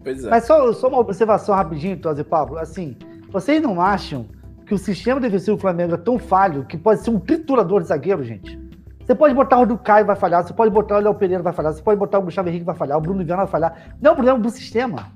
Pois 0.02 0.24
é. 0.24 0.30
Mas 0.30 0.46
só, 0.46 0.72
só 0.72 0.88
uma 0.88 0.98
observação 0.98 1.54
rapidinho, 1.54 1.98
Tosi 1.98 2.24
Pablo. 2.24 2.56
Assim, 2.56 2.96
vocês 3.30 3.60
não 3.60 3.78
acham 3.78 4.24
que 4.64 4.72
o 4.72 4.78
sistema 4.78 5.20
defensivo 5.20 5.58
do 5.58 5.60
Flamengo 5.60 5.94
é 5.94 5.98
tão 5.98 6.18
falho 6.18 6.64
que 6.64 6.78
pode 6.78 7.02
ser 7.02 7.10
um 7.10 7.20
triturador 7.20 7.82
de 7.82 7.88
zagueiro, 7.88 8.24
gente? 8.24 8.58
Você 9.04 9.14
pode 9.14 9.34
botar 9.34 9.58
o 9.58 9.66
do 9.66 9.76
Caio 9.76 10.06
vai 10.06 10.16
falhar, 10.16 10.42
você 10.42 10.54
pode 10.54 10.70
botar 10.70 10.96
o 10.96 11.00
Léo 11.00 11.14
Pereira 11.14 11.42
vai 11.42 11.52
falhar, 11.52 11.74
você 11.74 11.82
pode 11.82 11.98
botar 11.98 12.20
o 12.20 12.22
Gustavo 12.22 12.48
Henrique 12.48 12.64
vai 12.64 12.74
falhar, 12.74 12.96
o 12.96 13.02
Bruno 13.02 13.22
Viana 13.22 13.42
vai 13.42 13.50
falhar. 13.50 13.94
Não 14.00 14.10
é 14.10 14.12
um 14.12 14.16
problema 14.16 14.38
do 14.38 14.48
sistema. 14.48 15.12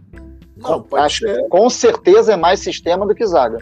Não, 0.59 0.85
Acho, 0.93 1.21
ser. 1.21 1.49
Com 1.49 1.71
certeza 1.71 2.35
é 2.35 2.37
mais 2.37 2.61
sistema 2.61 3.07
do 3.07 3.15
que 3.15 3.25
zaga. 3.25 3.59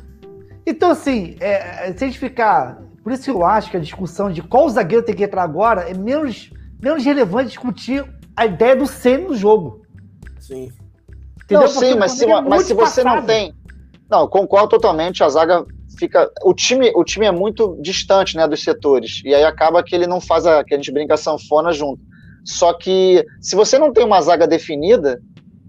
Então, 0.66 0.90
assim, 0.90 1.36
é, 1.40 1.92
se 1.96 2.04
a 2.04 2.06
gente 2.06 2.18
ficar. 2.18 2.82
Por 3.02 3.12
isso 3.12 3.30
eu 3.30 3.44
acho 3.44 3.70
que 3.70 3.76
a 3.76 3.80
discussão 3.80 4.30
de 4.30 4.42
qual 4.42 4.68
zagueiro 4.68 5.04
tem 5.04 5.14
que 5.14 5.24
entrar 5.24 5.42
agora 5.42 5.90
é 5.90 5.94
menos, 5.94 6.50
menos 6.80 7.04
relevante 7.04 7.48
discutir 7.48 8.04
a 8.36 8.46
ideia 8.46 8.76
do 8.76 8.86
Senna 8.86 9.28
no 9.28 9.34
jogo. 9.34 9.82
Sim. 10.38 10.70
Entendeu? 11.44 11.62
Não, 11.62 11.68
sim, 11.68 11.94
mas 11.96 12.12
se, 12.12 12.24
é 12.24 12.40
mas 12.40 12.62
se 12.64 12.74
você 12.74 13.02
passado. 13.02 13.20
não 13.20 13.26
tem. 13.26 13.54
Não, 14.08 14.28
concordo 14.28 14.68
totalmente. 14.68 15.24
A 15.24 15.28
zaga 15.28 15.64
fica. 15.98 16.30
O 16.44 16.54
time, 16.54 16.92
o 16.94 17.04
time 17.04 17.26
é 17.26 17.32
muito 17.32 17.76
distante 17.80 18.36
né, 18.36 18.46
dos 18.46 18.62
setores. 18.62 19.20
E 19.24 19.34
aí 19.34 19.44
acaba 19.44 19.82
que 19.82 19.94
ele 19.94 20.06
não 20.06 20.20
faz 20.20 20.46
a. 20.46 20.62
que 20.62 20.74
a 20.74 20.76
gente 20.76 20.92
brinca 20.92 21.16
sanfona 21.16 21.72
junto. 21.72 22.00
Só 22.44 22.72
que 22.72 23.24
se 23.40 23.54
você 23.54 23.78
não 23.78 23.92
tem 23.92 24.04
uma 24.04 24.20
zaga 24.20 24.46
definida, 24.46 25.20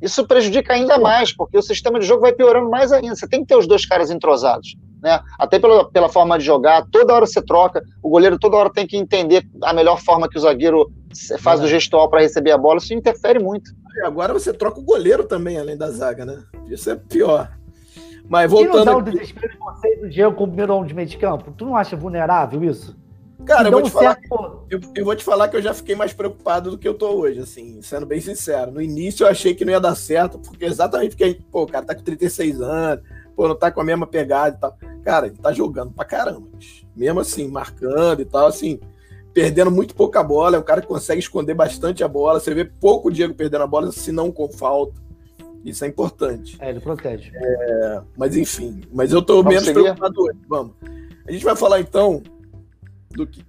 isso 0.02 0.26
prejudica 0.28 0.74
ainda 0.74 0.98
mais, 0.98 1.32
porque 1.32 1.57
o 1.57 1.61
sistema 1.61 1.99
de 1.99 2.06
jogo 2.06 2.22
vai 2.22 2.34
piorando 2.34 2.70
mais 2.70 2.91
ainda. 2.91 3.15
Você 3.15 3.28
tem 3.28 3.41
que 3.41 3.48
ter 3.48 3.56
os 3.56 3.68
dois 3.68 3.86
caras 3.86 4.11
entrosados. 4.11 4.76
Né? 5.03 5.19
Até 5.38 5.59
pela, 5.59 5.91
pela 5.91 6.07
forma 6.07 6.39
de 6.39 6.45
jogar, 6.45 6.88
toda 6.89 7.13
hora 7.13 7.27
você 7.27 7.41
troca, 7.41 7.84
o 8.01 8.09
goleiro 8.09 8.39
toda 8.39 8.55
hora 8.55 8.71
tem 8.71 8.88
que 8.88 8.95
entender 8.95 9.45
a 9.61 9.73
melhor 9.73 9.99
forma 9.99 10.30
que 10.30 10.38
o 10.38 10.41
zagueiro 10.41 10.89
faz 11.39 11.59
é. 11.59 11.65
o 11.65 11.67
gestual 11.67 12.09
para 12.09 12.21
receber 12.21 12.51
a 12.51 12.57
bola, 12.57 12.77
isso 12.77 12.93
interfere 12.93 13.38
muito. 13.38 13.69
E 13.97 14.01
agora 14.05 14.31
você 14.31 14.53
troca 14.53 14.80
o 14.80 14.84
goleiro 14.84 15.25
também, 15.25 15.59
além 15.59 15.75
da 15.75 15.91
zaga, 15.91 16.25
né? 16.25 16.41
Isso 16.69 16.89
é 16.89 16.95
pior. 16.95 17.51
Mas 18.30 18.49
voltando. 18.49 18.75
E 18.75 18.77
não 18.77 18.85
dá 18.85 18.97
o 18.97 19.01
desespero 19.01 19.51
de 19.51 19.59
vocês 19.59 19.99
do 19.99 20.09
Diego 20.09 20.35
como 20.35 20.47
primeiro 20.47 20.73
homem 20.73 20.88
de 20.88 20.93
meio 20.93 21.07
de 21.07 21.17
campo? 21.17 21.51
Tu 21.51 21.65
não 21.65 21.75
acha 21.75 21.97
vulnerável 21.97 22.63
isso? 22.63 22.95
Cara, 23.45 23.67
eu 23.67 23.73
vou, 23.73 23.81
te 23.81 23.91
falar, 23.91 24.17
eu, 24.69 24.80
eu, 24.95 25.03
vou 25.03 25.15
te 25.17 25.23
falar 25.23 25.49
que 25.49 25.57
eu 25.57 25.61
já 25.61 25.73
fiquei 25.73 25.95
mais 25.95 26.13
preocupado 26.13 26.71
do 26.71 26.77
que 26.77 26.88
eu 26.88 26.93
tô 26.93 27.09
hoje, 27.09 27.41
assim, 27.41 27.81
sendo 27.81 28.05
bem 28.05 28.21
sincero. 28.21 28.71
No 28.71 28.81
início 28.81 29.25
eu 29.25 29.27
achei 29.30 29.53
que 29.53 29.65
não 29.65 29.73
ia 29.73 29.81
dar 29.81 29.95
certo, 29.95 30.39
porque 30.39 30.63
exatamente 30.63 31.09
porque 31.09 31.41
pô, 31.51 31.63
o 31.63 31.67
cara 31.67 31.85
tá 31.85 31.93
com 31.93 32.01
36 32.01 32.61
anos, 32.61 33.03
pô, 33.35 33.47
não 33.47 33.55
tá 33.55 33.72
com 33.72 33.81
a 33.81 33.84
mesma 33.84 34.07
pegada 34.07 34.55
e 34.55 34.60
tal. 34.60 34.77
Cara, 35.03 35.27
ele 35.27 35.38
tá 35.38 35.51
jogando 35.51 35.91
pra 35.91 36.05
caramba. 36.05 36.47
Mesmo 36.95 37.19
assim, 37.19 37.47
marcando 37.47 38.22
e 38.22 38.26
tal, 38.26 38.47
assim, 38.47 38.80
perdendo 39.34 39.72
muito 39.72 39.95
pouca 39.95 40.23
bola. 40.23 40.57
É 40.57 40.60
um 40.60 40.64
cara 40.64 40.81
que 40.81 40.88
consegue 40.88 41.19
esconder 41.19 41.53
bastante 41.53 42.03
a 42.03 42.07
bola. 42.07 42.39
Você 42.39 42.53
vê 42.53 42.65
pouco 42.65 43.10
o 43.10 43.11
Diego 43.11 43.34
perdendo 43.34 43.64
a 43.64 43.68
bola, 43.68 43.91
se 43.91 44.11
não 44.11 44.31
com 44.31 44.47
falta. 44.49 45.01
Isso 45.64 45.85
é 45.85 45.88
importante. 45.88 46.57
É, 46.60 46.69
ele 46.69 46.80
protege. 46.80 47.31
É, 47.34 48.01
mas 48.18 48.35
enfim, 48.35 48.81
mas 48.91 49.14
eu 49.14 49.22
tô 49.22 49.38
Vamos 49.38 49.49
menos 49.49 49.65
seguir? 49.65 49.81
preocupado 49.81 50.22
hoje. 50.22 50.39
Vamos. 50.47 50.76
A 51.26 51.31
gente 51.31 51.45
vai 51.45 51.55
falar 51.55 51.80
então 51.80 52.22
do 53.11 53.26
que 53.26 53.45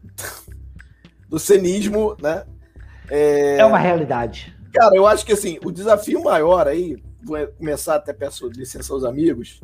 do 1.29 1.39
cenismo, 1.39 2.17
né? 2.23 2.45
É... 3.11 3.59
é 3.59 3.65
uma 3.65 3.79
realidade. 3.79 4.55
Cara, 4.73 4.95
eu 4.95 5.07
acho 5.07 5.27
que 5.27 5.33
assim, 5.33 5.59
o 5.65 5.73
desafio 5.73 6.23
maior 6.23 6.69
aí, 6.69 7.03
vou 7.23 7.37
começar 7.59 7.97
até 7.97 8.13
peço 8.13 8.49
licença 8.49 8.93
aos 8.93 9.05
amigos, 9.05 9.61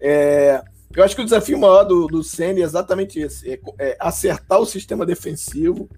é, 0.00 0.62
eu 0.94 1.04
acho 1.04 1.14
que 1.14 1.22
o 1.22 1.24
desafio 1.24 1.58
maior 1.58 1.84
do, 1.84 2.06
do 2.06 2.22
Senna 2.22 2.60
é 2.60 2.62
exatamente 2.62 3.20
esse: 3.20 3.50
é, 3.50 3.60
é 3.78 3.96
acertar 4.00 4.58
o 4.60 4.66
sistema 4.66 5.06
defensivo, 5.06 5.88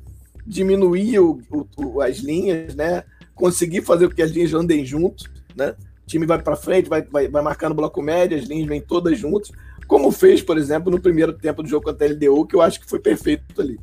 diminuir 0.47 1.19
o, 1.21 1.41
o, 1.77 2.01
as 2.01 2.19
linhas, 2.19 2.75
né? 2.75 3.05
Conseguir 3.35 3.83
fazer 3.83 4.09
com 4.09 4.15
que 4.15 4.23
as 4.23 4.31
linhas 4.31 4.53
andem 4.53 4.85
juntos, 4.85 5.31
né? 5.57 5.75
O 6.03 6.07
time 6.07 6.27
vai 6.27 6.43
para 6.43 6.57
frente, 6.57 6.89
vai, 6.89 7.03
vai, 7.03 7.29
vai 7.29 7.43
marcando 7.43 7.75
bloco 7.75 8.03
médio, 8.03 8.37
as 8.37 8.45
linhas 8.45 8.67
vêm 8.67 8.81
todas 8.81 9.19
juntas, 9.19 9.51
como 9.87 10.11
fez, 10.11 10.43
por 10.43 10.59
exemplo, 10.59 10.91
no 10.91 11.01
primeiro 11.01 11.33
tempo 11.33 11.63
do 11.63 11.69
jogo 11.69 11.85
contra 11.85 12.07
a 12.07 12.11
LDU, 12.11 12.47
que 12.47 12.57
eu 12.57 12.61
acho 12.61 12.81
que 12.81 12.89
foi 12.89 12.99
perfeito 12.99 13.61
ali. 13.61 13.79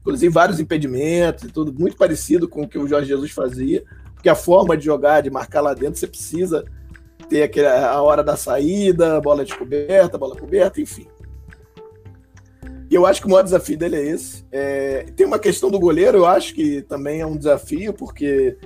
Inclusive, 0.00 0.32
vários 0.32 0.60
impedimentos 0.60 1.44
e 1.44 1.48
tudo, 1.48 1.72
muito 1.72 1.96
parecido 1.96 2.48
com 2.48 2.62
o 2.62 2.68
que 2.68 2.78
o 2.78 2.86
Jorge 2.86 3.08
Jesus 3.08 3.30
fazia, 3.30 3.82
porque 4.14 4.28
a 4.28 4.34
forma 4.34 4.76
de 4.76 4.84
jogar, 4.84 5.22
de 5.22 5.30
marcar 5.30 5.60
lá 5.60 5.74
dentro, 5.74 5.98
você 5.98 6.06
precisa 6.06 6.64
ter 7.32 7.44
aquele, 7.44 7.66
a 7.66 8.02
hora 8.02 8.22
da 8.22 8.36
saída, 8.36 9.18
bola 9.22 9.42
descoberta, 9.42 10.18
bola 10.18 10.36
coberta, 10.36 10.82
enfim. 10.82 11.08
E 12.90 12.94
eu 12.94 13.06
acho 13.06 13.22
que 13.22 13.26
o 13.26 13.30
maior 13.30 13.42
desafio 13.42 13.78
dele 13.78 13.96
é 13.96 14.06
esse. 14.06 14.44
É, 14.52 15.06
tem 15.16 15.26
uma 15.26 15.38
questão 15.38 15.70
do 15.70 15.80
goleiro, 15.80 16.18
eu 16.18 16.26
acho 16.26 16.54
que 16.54 16.82
também 16.82 17.22
é 17.22 17.26
um 17.26 17.38
desafio, 17.38 17.94
porque 17.94 18.58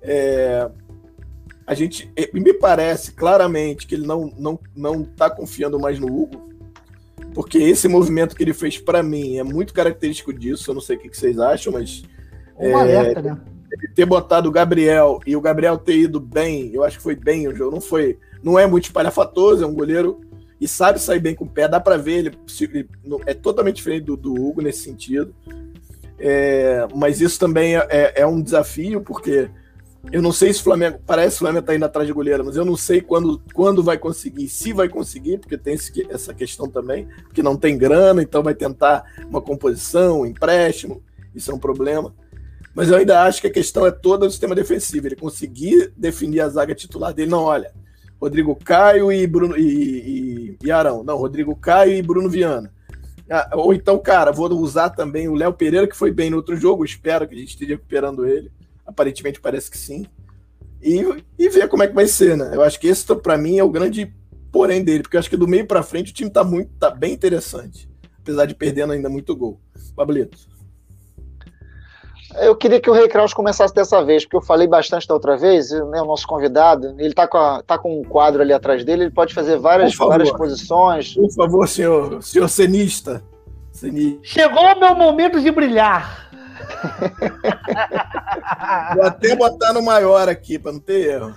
é, 0.00 0.66
a 1.66 1.74
gente 1.74 2.10
me 2.32 2.54
parece 2.54 3.12
claramente 3.12 3.86
que 3.86 3.96
ele 3.96 4.06
não 4.06 4.32
não 4.38 4.58
não 4.74 5.02
está 5.02 5.28
confiando 5.28 5.78
mais 5.78 5.98
no 5.98 6.06
Hugo, 6.06 6.48
porque 7.34 7.58
esse 7.58 7.86
movimento 7.86 8.34
que 8.34 8.42
ele 8.42 8.54
fez 8.54 8.78
para 8.78 9.02
mim 9.02 9.36
é 9.36 9.44
muito 9.44 9.74
característico 9.74 10.32
disso. 10.32 10.70
Eu 10.70 10.74
não 10.74 10.80
sei 10.80 10.96
o 10.96 11.00
que 11.00 11.14
vocês 11.14 11.38
acham, 11.38 11.70
mas 11.70 12.02
um 12.58 12.68
é, 12.68 12.72
alerta, 12.72 13.20
né? 13.20 13.38
Ter 13.94 14.04
botado 14.04 14.48
o 14.48 14.52
Gabriel 14.52 15.20
e 15.26 15.36
o 15.36 15.40
Gabriel 15.40 15.78
ter 15.78 15.96
ido 15.96 16.20
bem, 16.20 16.70
eu 16.72 16.84
acho 16.84 16.96
que 16.96 17.02
foi 17.02 17.14
bem 17.14 17.48
o 17.48 17.54
jogo, 17.54 17.72
não 17.72 17.80
foi, 17.80 18.18
não 18.42 18.58
é 18.58 18.66
muito 18.66 18.84
espalhafatoso, 18.84 19.64
é 19.64 19.66
um 19.66 19.74
goleiro 19.74 20.20
e 20.60 20.66
sabe 20.66 21.00
sair 21.00 21.20
bem 21.20 21.34
com 21.34 21.44
o 21.44 21.48
pé, 21.48 21.68
dá 21.68 21.78
para 21.78 21.96
ver, 21.96 22.18
ele, 22.18 22.38
ele, 22.60 22.88
é 23.26 23.34
totalmente 23.34 23.76
diferente 23.76 24.04
do, 24.04 24.16
do 24.16 24.34
Hugo 24.34 24.62
nesse 24.62 24.80
sentido. 24.80 25.34
É, 26.18 26.86
mas 26.94 27.20
isso 27.20 27.38
também 27.38 27.76
é, 27.76 27.86
é, 27.90 28.22
é, 28.22 28.26
um 28.26 28.40
desafio, 28.40 29.02
porque 29.02 29.50
eu 30.10 30.22
não 30.22 30.32
sei 30.32 30.52
se 30.52 30.60
o 30.60 30.64
Flamengo, 30.64 30.98
parece 31.06 31.36
que 31.36 31.36
o 31.36 31.46
Flamengo 31.46 31.66
tá 31.66 31.74
indo 31.74 31.84
atrás 31.84 32.06
de 32.06 32.14
goleiro, 32.14 32.44
mas 32.44 32.56
eu 32.56 32.64
não 32.64 32.76
sei 32.76 33.02
quando, 33.02 33.40
quando 33.52 33.82
vai 33.82 33.98
conseguir, 33.98 34.48
se 34.48 34.72
vai 34.72 34.88
conseguir, 34.88 35.38
porque 35.38 35.58
tem 35.58 35.74
esse, 35.74 36.06
essa 36.10 36.32
questão 36.32 36.68
também, 36.68 37.06
porque 37.24 37.42
não 37.42 37.56
tem 37.56 37.76
grana, 37.76 38.22
então 38.22 38.42
vai 38.42 38.54
tentar 38.54 39.04
uma 39.28 39.42
composição, 39.42 40.22
um 40.22 40.26
empréstimo, 40.26 41.02
isso 41.34 41.50
é 41.50 41.54
um 41.54 41.58
problema. 41.58 42.14
Mas 42.76 42.90
eu 42.90 42.96
ainda 42.96 43.22
acho 43.22 43.40
que 43.40 43.46
a 43.46 43.52
questão 43.52 43.86
é 43.86 43.90
toda 43.90 44.26
do 44.26 44.30
sistema 44.30 44.54
defensivo. 44.54 45.06
Ele 45.06 45.16
conseguir 45.16 45.94
definir 45.96 46.40
a 46.42 46.48
zaga 46.50 46.74
titular 46.74 47.14
dele. 47.14 47.30
Não, 47.30 47.44
olha, 47.44 47.72
Rodrigo 48.20 48.54
Caio 48.54 49.10
e 49.10 49.26
Bruno 49.26 49.56
e, 49.56 49.62
e, 49.62 50.58
e 50.62 50.70
Arão. 50.70 51.02
Não, 51.02 51.16
Rodrigo 51.16 51.56
Caio 51.56 51.94
e 51.94 52.02
Bruno 52.02 52.28
Viana. 52.28 52.70
Ah, 53.30 53.48
ou 53.54 53.72
então, 53.72 53.98
cara, 53.98 54.30
vou 54.30 54.52
usar 54.52 54.90
também 54.90 55.26
o 55.26 55.34
Léo 55.34 55.54
Pereira, 55.54 55.88
que 55.88 55.96
foi 55.96 56.12
bem 56.12 56.28
no 56.28 56.36
outro 56.36 56.54
jogo. 56.54 56.84
Espero 56.84 57.26
que 57.26 57.34
a 57.34 57.38
gente 57.38 57.48
esteja 57.48 57.72
recuperando 57.72 58.26
ele. 58.26 58.52
Aparentemente 58.86 59.40
parece 59.40 59.70
que 59.70 59.78
sim. 59.78 60.04
E, 60.82 61.02
e 61.38 61.48
ver 61.48 61.68
como 61.68 61.82
é 61.82 61.88
que 61.88 61.94
vai 61.94 62.06
ser, 62.06 62.36
né? 62.36 62.50
Eu 62.52 62.60
acho 62.60 62.78
que 62.78 62.88
esse, 62.88 63.06
para 63.16 63.38
mim, 63.38 63.56
é 63.56 63.64
o 63.64 63.70
grande 63.70 64.14
porém 64.52 64.84
dele, 64.84 65.02
porque 65.02 65.16
eu 65.16 65.20
acho 65.20 65.30
que 65.30 65.36
do 65.36 65.48
meio 65.48 65.66
para 65.66 65.82
frente 65.82 66.12
o 66.12 66.14
time 66.14 66.28
tá 66.28 66.44
muito, 66.44 66.70
tá 66.78 66.90
bem 66.90 67.14
interessante, 67.14 67.88
apesar 68.18 68.44
de 68.44 68.54
perdendo 68.54 68.92
ainda 68.92 69.08
muito 69.08 69.34
gol. 69.34 69.58
Pablito. 69.94 70.55
Eu 72.40 72.54
queria 72.54 72.80
que 72.80 72.90
o 72.90 72.92
Rei 72.92 73.08
Kraus 73.08 73.32
começasse 73.32 73.74
dessa 73.74 74.04
vez, 74.04 74.24
porque 74.24 74.36
eu 74.36 74.42
falei 74.42 74.66
bastante 74.66 75.06
da 75.06 75.14
outra 75.14 75.36
vez, 75.36 75.70
né, 75.70 76.02
o 76.02 76.04
nosso 76.04 76.26
convidado, 76.26 76.94
ele 76.98 77.08
está 77.08 77.26
com, 77.26 77.38
a, 77.38 77.62
tá 77.62 77.78
com 77.78 78.00
um 78.00 78.04
quadro 78.04 78.42
ali 78.42 78.52
atrás 78.52 78.84
dele, 78.84 79.04
ele 79.04 79.10
pode 79.10 79.32
fazer 79.32 79.58
várias, 79.58 79.94
várias 79.94 80.30
posições. 80.30 81.14
Por 81.14 81.32
favor, 81.32 81.68
senhor, 81.68 82.22
senhor 82.22 82.48
cenista. 82.48 83.22
cenista. 83.72 84.18
Chegou 84.22 84.62
o 84.62 84.80
meu 84.80 84.94
momento 84.94 85.40
de 85.40 85.50
brilhar. 85.50 86.26
Vou 88.94 89.04
até 89.04 89.34
botar 89.34 89.72
no 89.72 89.82
maior 89.82 90.28
aqui, 90.28 90.58
para 90.58 90.72
não 90.72 90.80
ter 90.80 91.08
erro. 91.08 91.34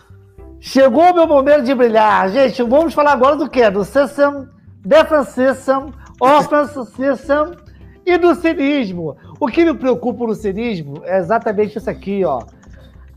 Chegou 0.60 1.04
o 1.04 1.14
meu 1.14 1.28
momento 1.28 1.64
de 1.64 1.74
brilhar. 1.74 2.30
Gente, 2.30 2.62
vamos 2.64 2.94
falar 2.94 3.14
agora 3.14 3.38
do 3.38 3.50
quê? 3.50 3.70
Do 3.70 3.86
System, 3.86 4.50
Defense 4.84 5.32
System, 5.32 5.94
Offense 6.20 6.86
System 6.92 7.69
e 8.06 8.18
do 8.18 8.36
cinismo. 8.36 9.16
O 9.40 9.48
que 9.48 9.66
me 9.66 9.74
preocupa 9.74 10.26
no 10.26 10.36
cinismo 10.36 11.02
é 11.06 11.18
exatamente 11.18 11.78
isso 11.78 11.90
aqui, 11.90 12.24
ó. 12.24 12.44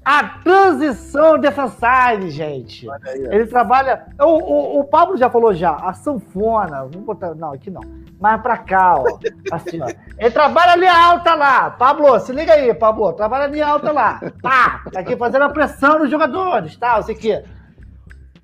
A 0.04 0.24
transição 0.42 1.38
defensive, 1.38 2.30
gente. 2.30 2.90
Aí, 2.90 3.24
Ele 3.30 3.46
trabalha. 3.46 4.04
O, 4.20 4.24
o, 4.24 4.80
o, 4.80 4.84
Pablo 4.84 5.16
já 5.16 5.30
falou 5.30 5.54
já, 5.54 5.76
a 5.76 5.92
sanfona. 5.92 6.88
Vamos 6.92 7.06
botar. 7.06 7.34
Não, 7.36 7.52
aqui 7.52 7.70
não. 7.70 7.82
Mais 8.20 8.40
pra 8.42 8.56
cá, 8.56 8.96
ó. 8.96 9.18
Assim, 9.52 9.80
ó. 9.80 9.86
Ele 10.18 10.30
trabalha 10.30 10.72
ali 10.72 10.88
alta 10.88 11.34
lá. 11.34 11.70
Pablo, 11.70 12.18
se 12.18 12.32
liga 12.32 12.52
aí, 12.52 12.74
Pablo. 12.74 13.12
Trabalha 13.12 13.44
ali 13.44 13.62
alta 13.62 13.92
lá. 13.92 14.20
Pá! 14.42 14.82
Tá 14.92 15.00
aqui 15.00 15.16
fazendo 15.16 15.42
a 15.42 15.50
pressão 15.50 16.00
nos 16.00 16.10
jogadores, 16.10 16.76
tá? 16.76 16.98
Isso 16.98 17.12
aqui. 17.12 17.40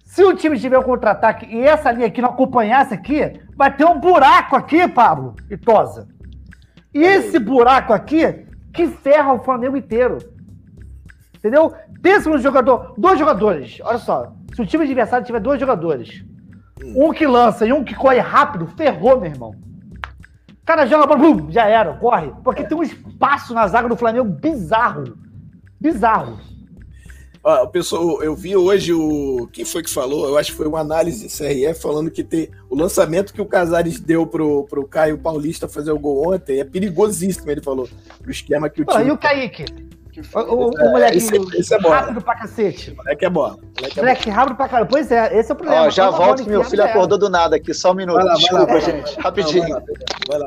Se 0.05 0.23
o 0.23 0.35
time 0.35 0.59
tiver 0.59 0.79
um 0.79 0.83
contra-ataque 0.83 1.45
e 1.47 1.61
essa 1.61 1.91
linha 1.91 2.07
aqui 2.07 2.23
não 2.23 2.31
acompanhasse 2.31 2.95
aqui, 2.95 3.41
vai 3.57 3.75
ter 3.75 3.85
um 3.85 3.99
buraco 3.99 4.55
aqui, 4.55 4.87
Pablo 4.87 5.35
e 5.51 5.57
Tosa. 5.57 6.09
E 6.95 7.03
esse 7.03 7.39
buraco 7.39 7.93
aqui 7.93 8.47
que 8.73 8.87
ferra 8.87 9.33
o 9.33 9.41
Flamengo 9.41 9.77
inteiro. 9.77 10.19
Entendeu? 11.37 11.73
Pensa 12.03 12.29
no 12.29 12.39
jogador, 12.39 12.95
dois 12.97 13.19
jogadores. 13.19 13.79
Olha 13.83 13.99
só, 13.99 14.33
se 14.55 14.63
o 14.63 14.67
time 14.67 14.85
adversário 14.85 15.27
tiver 15.27 15.41
dois 15.41 15.61
jogadores, 15.61 16.25
um 16.97 17.13
que 17.13 17.27
lança 17.27 17.67
e 17.67 17.73
um 17.73 17.85
que 17.85 17.95
corre 17.95 18.19
rápido, 18.19 18.67
ferrou, 18.69 19.21
meu 19.21 19.31
irmão. 19.31 19.51
O 19.51 20.67
cara 20.67 20.87
joga 20.87 21.05
a 21.05 21.17
bola, 21.17 21.51
já 21.51 21.67
era, 21.67 21.95
corre. 21.95 22.33
Porque 22.45 22.65
tem 22.65 22.77
um 22.77 22.83
espaço 22.83 23.55
na 23.55 23.67
zaga 23.67 23.89
do 23.89 23.97
Flamengo 23.97 24.29
bizarro. 24.29 25.17
Bizarro. 25.81 26.39
Ó, 27.49 27.67
pessoal, 27.67 28.23
eu 28.23 28.35
vi 28.35 28.55
hoje 28.55 28.93
o. 28.93 29.49
Quem 29.51 29.65
foi 29.65 29.83
que 29.83 29.89
falou? 29.89 30.29
Eu 30.29 30.37
acho 30.37 30.51
que 30.51 30.57
foi 30.59 30.67
uma 30.67 30.81
análise 30.81 31.29
CRF 31.29 31.81
falando 31.81 32.11
que 32.11 32.23
tem 32.23 32.51
o 32.69 32.77
lançamento 32.77 33.33
que 33.33 33.41
o 33.41 33.47
Casares 33.47 33.99
deu 33.99 34.27
pro, 34.27 34.65
pro 34.65 34.87
Caio 34.87 35.17
Paulista 35.17 35.67
fazer 35.67 35.91
o 35.91 35.99
gol 35.99 36.35
ontem 36.35 36.61
é 36.61 36.65
perigosíssimo, 36.65 37.51
ele 37.51 37.63
falou. 37.63 37.89
O 38.27 38.31
esquema 38.31 38.69
que 38.69 38.83
o 38.83 38.85
time. 38.85 39.07
e 39.07 39.11
o 39.11 39.17
Kaique? 39.17 39.65
O, 40.35 40.39
o, 40.41 40.69
o 40.69 40.91
moleque 40.91 41.17
esse, 41.17 41.37
esse 41.57 41.75
é 41.75 41.79
rápido 41.79 42.21
pra 42.21 42.35
cacete. 42.35 42.95
Moleque 42.95 43.25
é 43.25 43.31
bola. 43.31 43.57
Moleque, 43.79 43.99
é 43.99 44.03
moleque 44.03 44.29
rápido 44.29 44.57
pra 44.57 44.69
caralho. 44.69 44.91
Pois 44.91 45.11
é, 45.11 45.39
esse 45.39 45.51
é 45.51 45.55
o 45.55 45.57
problema. 45.57 45.87
Ó, 45.87 45.91
já 45.91 46.11
volto 46.11 46.43
que 46.43 46.51
meu 46.51 46.63
filho 46.65 46.85
acordou 46.85 47.17
do 47.17 47.31
nada 47.31 47.57
aqui, 47.57 47.73
só 47.73 47.93
um 47.93 47.95
minuto. 47.95 48.17
Vai 48.17 48.25
lá, 48.27 48.35
Desculpa, 48.35 48.67
vai 48.67 48.75
lá, 48.75 48.81
gente. 48.81 49.21
Rapidinho. 49.21 49.63
Vai 49.63 49.71
lá. 49.71 49.83
Vai 50.29 50.39
lá. 50.39 50.47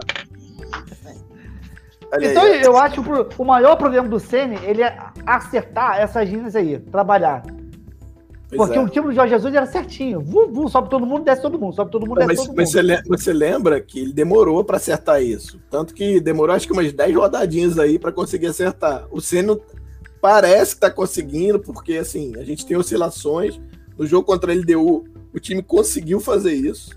Então 2.19 2.43
aí. 2.43 2.61
eu 2.61 2.77
acho 2.77 3.01
que 3.01 3.41
o 3.41 3.45
maior 3.45 3.75
problema 3.75 4.07
do 4.07 4.19
Ceni 4.19 4.57
ele 4.63 4.81
é 4.81 4.97
acertar 5.25 5.99
essas 5.99 6.27
linhas 6.27 6.55
aí, 6.55 6.79
trabalhar. 6.79 7.43
Pois 8.49 8.67
Porque 8.67 8.77
é. 8.77 8.81
o 8.81 8.89
time 8.89 9.07
do 9.07 9.13
Jorge 9.13 9.33
Jesus 9.33 9.53
era 9.55 9.65
certinho. 9.65 10.19
Vu, 10.19 10.51
vu, 10.51 10.67
sobe 10.67 10.89
todo 10.89 11.05
mundo, 11.05 11.23
desce 11.23 11.41
todo 11.41 11.57
mundo, 11.57 11.73
sobe 11.73 11.89
todo 11.89 12.05
mundo, 12.05 12.17
desce 12.17 12.27
mas, 12.27 12.37
todo 12.37 12.55
mas 12.55 12.73
mundo. 12.73 13.17
Você, 13.17 13.31
lembra 13.31 13.79
que 13.79 14.01
ele 14.01 14.11
demorou 14.11 14.61
para 14.63 14.75
acertar 14.75 15.23
isso. 15.23 15.57
Tanto 15.69 15.93
que 15.93 16.19
demorou 16.19 16.53
acho 16.53 16.67
que 16.67 16.73
umas 16.73 16.91
10 16.91 17.15
rodadinhas 17.15 17.79
aí 17.79 17.97
para 17.97 18.11
conseguir 18.11 18.47
acertar. 18.47 19.07
O 19.09 19.21
Ceni 19.21 19.57
parece 20.19 20.75
que 20.75 20.81
tá 20.81 20.91
conseguindo, 20.91 21.59
porque 21.59 21.95
assim, 21.95 22.33
a 22.37 22.43
gente 22.43 22.65
tem 22.65 22.75
oscilações. 22.75 23.57
No 23.97 24.05
jogo 24.05 24.25
contra 24.25 24.51
ele 24.51 24.65
deu 24.65 25.05
o 25.33 25.39
time 25.39 25.63
conseguiu 25.63 26.19
fazer 26.19 26.53
isso, 26.53 26.91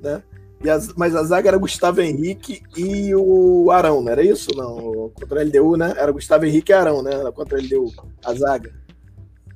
né? 0.00 0.22
As, 0.68 0.92
mas 0.94 1.16
a 1.16 1.22
zaga 1.22 1.48
era 1.48 1.56
Gustavo 1.56 2.02
Henrique 2.02 2.62
e 2.76 3.14
o 3.14 3.70
Arão, 3.70 4.02
não 4.02 4.12
era 4.12 4.22
isso? 4.22 4.50
Não, 4.54 5.10
contra 5.14 5.40
a 5.40 5.44
LDU, 5.44 5.76
né? 5.76 5.94
Era 5.96 6.12
Gustavo 6.12 6.44
Henrique 6.44 6.70
e 6.70 6.74
Arão, 6.74 7.02
né? 7.02 7.12
Contra 7.32 7.58
a 7.58 7.62
LDU, 7.62 7.90
a 8.24 8.34
zaga. 8.34 8.70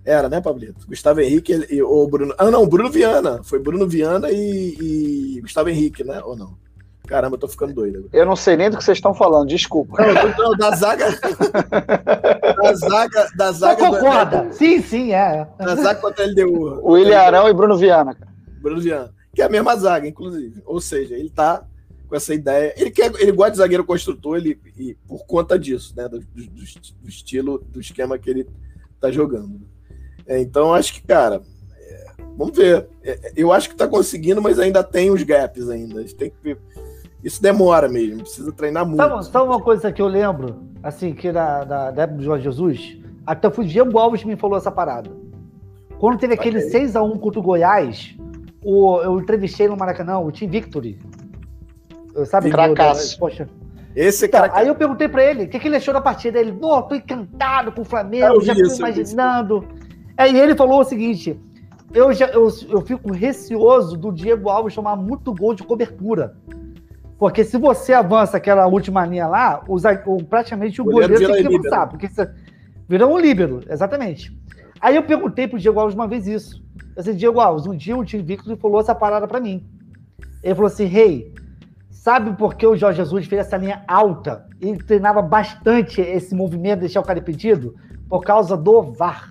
Era, 0.04 0.28
né, 0.28 0.40
Pablito? 0.40 0.86
Gustavo 0.86 1.20
Henrique 1.20 1.66
e 1.70 1.82
o 1.82 2.06
Bruno. 2.06 2.34
Ah, 2.36 2.50
não, 2.50 2.66
Bruno 2.66 2.90
Viana. 2.90 3.42
Foi 3.42 3.58
Bruno 3.58 3.88
Viana 3.88 4.30
e, 4.30 4.76
e, 4.78 5.40
Gustavo 5.40 5.70
Henrique, 5.70 6.04
né? 6.04 6.20
Ou 6.22 6.36
não? 6.36 6.56
Caramba, 7.06 7.36
eu 7.36 7.40
tô 7.40 7.48
ficando 7.48 7.72
doido. 7.72 7.98
Agora. 7.98 8.10
Eu 8.12 8.26
não 8.26 8.36
sei 8.36 8.56
nem 8.56 8.70
do 8.70 8.76
que 8.76 8.84
vocês 8.84 8.98
estão 8.98 9.14
falando, 9.14 9.48
desculpa. 9.48 9.96
Não, 10.02 10.50
não 10.50 10.56
da 10.56 10.70
zaga. 10.72 11.06
da 12.62 12.74
zaga. 12.74 13.28
Da 13.36 13.52
zaga 13.52 13.90
concorda. 13.90 14.44
Do... 14.44 14.54
Sim, 14.54 14.82
sim, 14.82 15.12
é. 15.12 15.46
Da 15.58 15.74
zaga 15.74 16.00
contra 16.00 16.24
a 16.24 16.28
LDU. 16.28 16.80
O 16.82 16.92
William 16.92 17.20
Arão 17.20 17.48
e 17.48 17.54
Bruno 17.54 17.76
Viana, 17.76 18.14
cara. 18.14 18.30
Bruno 18.60 18.80
Viana. 18.80 19.10
Que 19.34 19.42
é 19.42 19.44
a 19.44 19.48
mesma 19.48 19.76
zaga, 19.76 20.06
inclusive. 20.06 20.62
Ou 20.64 20.80
seja, 20.80 21.14
ele 21.14 21.30
tá 21.30 21.66
com 22.08 22.16
essa 22.16 22.34
ideia. 22.34 22.72
Ele, 22.76 22.90
quer, 22.90 23.12
ele 23.18 23.32
gosta 23.32 23.52
de 23.52 23.58
zagueiro 23.58 23.84
construtor 23.84 24.36
ele, 24.36 24.60
e, 24.76 24.94
por 25.06 25.26
conta 25.26 25.58
disso, 25.58 25.92
né? 25.96 26.08
Do, 26.08 26.20
do, 26.20 26.46
do 26.46 27.08
estilo, 27.08 27.58
do 27.68 27.80
esquema 27.80 28.18
que 28.18 28.30
ele 28.30 28.46
tá 29.00 29.10
jogando. 29.10 29.60
É, 30.26 30.40
então, 30.40 30.72
acho 30.72 30.94
que, 30.94 31.02
cara, 31.02 31.42
é, 31.76 32.06
vamos 32.36 32.56
ver. 32.56 32.88
É, 33.02 33.32
eu 33.36 33.52
acho 33.52 33.68
que 33.68 33.76
tá 33.76 33.88
conseguindo, 33.88 34.40
mas 34.40 34.58
ainda 34.58 34.82
tem 34.82 35.10
os 35.10 35.22
gaps 35.22 35.68
ainda. 35.68 35.98
A 35.98 36.02
gente 36.02 36.14
tem 36.14 36.30
que 36.30 36.56
isso 37.24 37.40
demora 37.40 37.88
mesmo, 37.88 38.20
precisa 38.20 38.52
treinar 38.52 38.84
muito. 38.84 38.98
Sabe, 38.98 39.24
sabe 39.24 39.46
uma 39.46 39.60
coisa 39.60 39.90
que 39.90 40.02
eu 40.02 40.06
lembro, 40.06 40.56
assim, 40.82 41.14
que 41.14 41.32
da, 41.32 41.64
da, 41.64 41.90
da 41.90 42.02
época 42.02 42.18
do 42.18 42.24
Jorge 42.24 42.44
Jesus? 42.44 42.98
Até 43.26 43.50
foi 43.50 43.64
o 43.64 43.68
Diego 43.68 43.98
Alves 43.98 44.20
que 44.20 44.28
me 44.28 44.36
falou 44.36 44.58
essa 44.58 44.70
parada. 44.70 45.10
Quando 45.98 46.18
teve 46.18 46.34
aquele 46.34 46.58
okay. 46.58 46.86
6x1 46.86 47.18
contra 47.18 47.40
o 47.40 47.42
Goiás, 47.42 48.14
o, 48.64 49.00
eu 49.02 49.20
entrevistei 49.20 49.68
no 49.68 49.76
Maracanã, 49.76 50.18
o 50.18 50.32
Team 50.32 50.50
Victory. 50.50 50.98
Sabe? 52.26 52.50
Fracasso. 52.50 53.18
Poxa. 53.18 53.48
Esse 53.94 54.26
então, 54.26 54.40
cara. 54.40 54.52
Aí 54.56 54.66
eu 54.66 54.74
perguntei 54.74 55.08
pra 55.08 55.22
ele 55.22 55.44
o 55.44 55.48
que, 55.48 55.58
que 55.58 55.68
ele 55.68 55.76
achou 55.76 55.94
da 55.94 56.00
partida. 56.00 56.38
Ele, 56.38 56.52
pô, 56.52 56.82
tô 56.82 56.94
encantado 56.94 57.70
com 57.70 57.82
o 57.82 57.84
Flamengo, 57.84 58.40
já 58.40 58.54
tô 58.54 58.74
imaginando. 58.74 59.64
Aí 60.16 60.36
ele 60.36 60.56
falou 60.56 60.80
o 60.80 60.84
seguinte: 60.84 61.38
eu, 61.92 62.12
já, 62.12 62.26
eu, 62.26 62.48
eu 62.68 62.80
fico 62.80 63.12
receoso 63.12 63.96
do 63.96 64.10
Diego 64.10 64.48
Alves 64.48 64.74
tomar 64.74 64.96
muito 64.96 65.32
gol 65.32 65.54
de 65.54 65.62
cobertura. 65.62 66.36
Porque 67.16 67.44
se 67.44 67.56
você 67.56 67.92
avança 67.92 68.36
aquela 68.36 68.66
última 68.66 69.06
linha 69.06 69.28
lá, 69.28 69.62
os, 69.68 69.82
praticamente 70.28 70.80
o, 70.80 70.84
o 70.84 70.90
goleiro, 70.90 71.14
goleiro 71.14 71.32
tem 71.32 71.48
que 71.48 71.56
avançar. 71.56 71.86
Porque 71.86 72.08
você 72.08 72.28
virou 72.88 73.14
um 73.14 73.18
líbero, 73.18 73.60
exatamente. 73.68 74.36
Aí 74.80 74.96
eu 74.96 75.02
perguntei 75.02 75.48
pro 75.48 75.58
Diego 75.58 75.80
Alves 75.80 75.94
uma 75.94 76.06
vez 76.06 76.26
isso. 76.26 76.62
Eu 76.96 77.02
disse, 77.02 77.16
Diego 77.16 77.40
Alves, 77.40 77.66
um 77.66 77.76
dia 77.76 77.96
o 77.96 78.04
Tim 78.04 78.22
Victor 78.22 78.56
falou 78.56 78.80
essa 78.80 78.94
parada 78.94 79.26
para 79.26 79.40
mim. 79.40 79.66
Ele 80.42 80.54
falou 80.54 80.68
assim, 80.68 80.84
rei, 80.84 81.06
hey, 81.06 81.34
sabe 81.90 82.36
por 82.36 82.54
que 82.54 82.66
o 82.66 82.76
Jorge 82.76 82.98
Jesus 82.98 83.26
fez 83.26 83.46
essa 83.46 83.56
linha 83.56 83.82
alta? 83.88 84.46
Ele 84.60 84.78
treinava 84.78 85.22
bastante 85.22 86.00
esse 86.00 86.34
movimento, 86.34 86.80
deixar 86.80 87.00
o 87.00 87.04
cara 87.04 87.18
impedido? 87.18 87.74
Por 88.08 88.22
causa 88.22 88.56
do 88.56 88.82
VAR. 88.92 89.30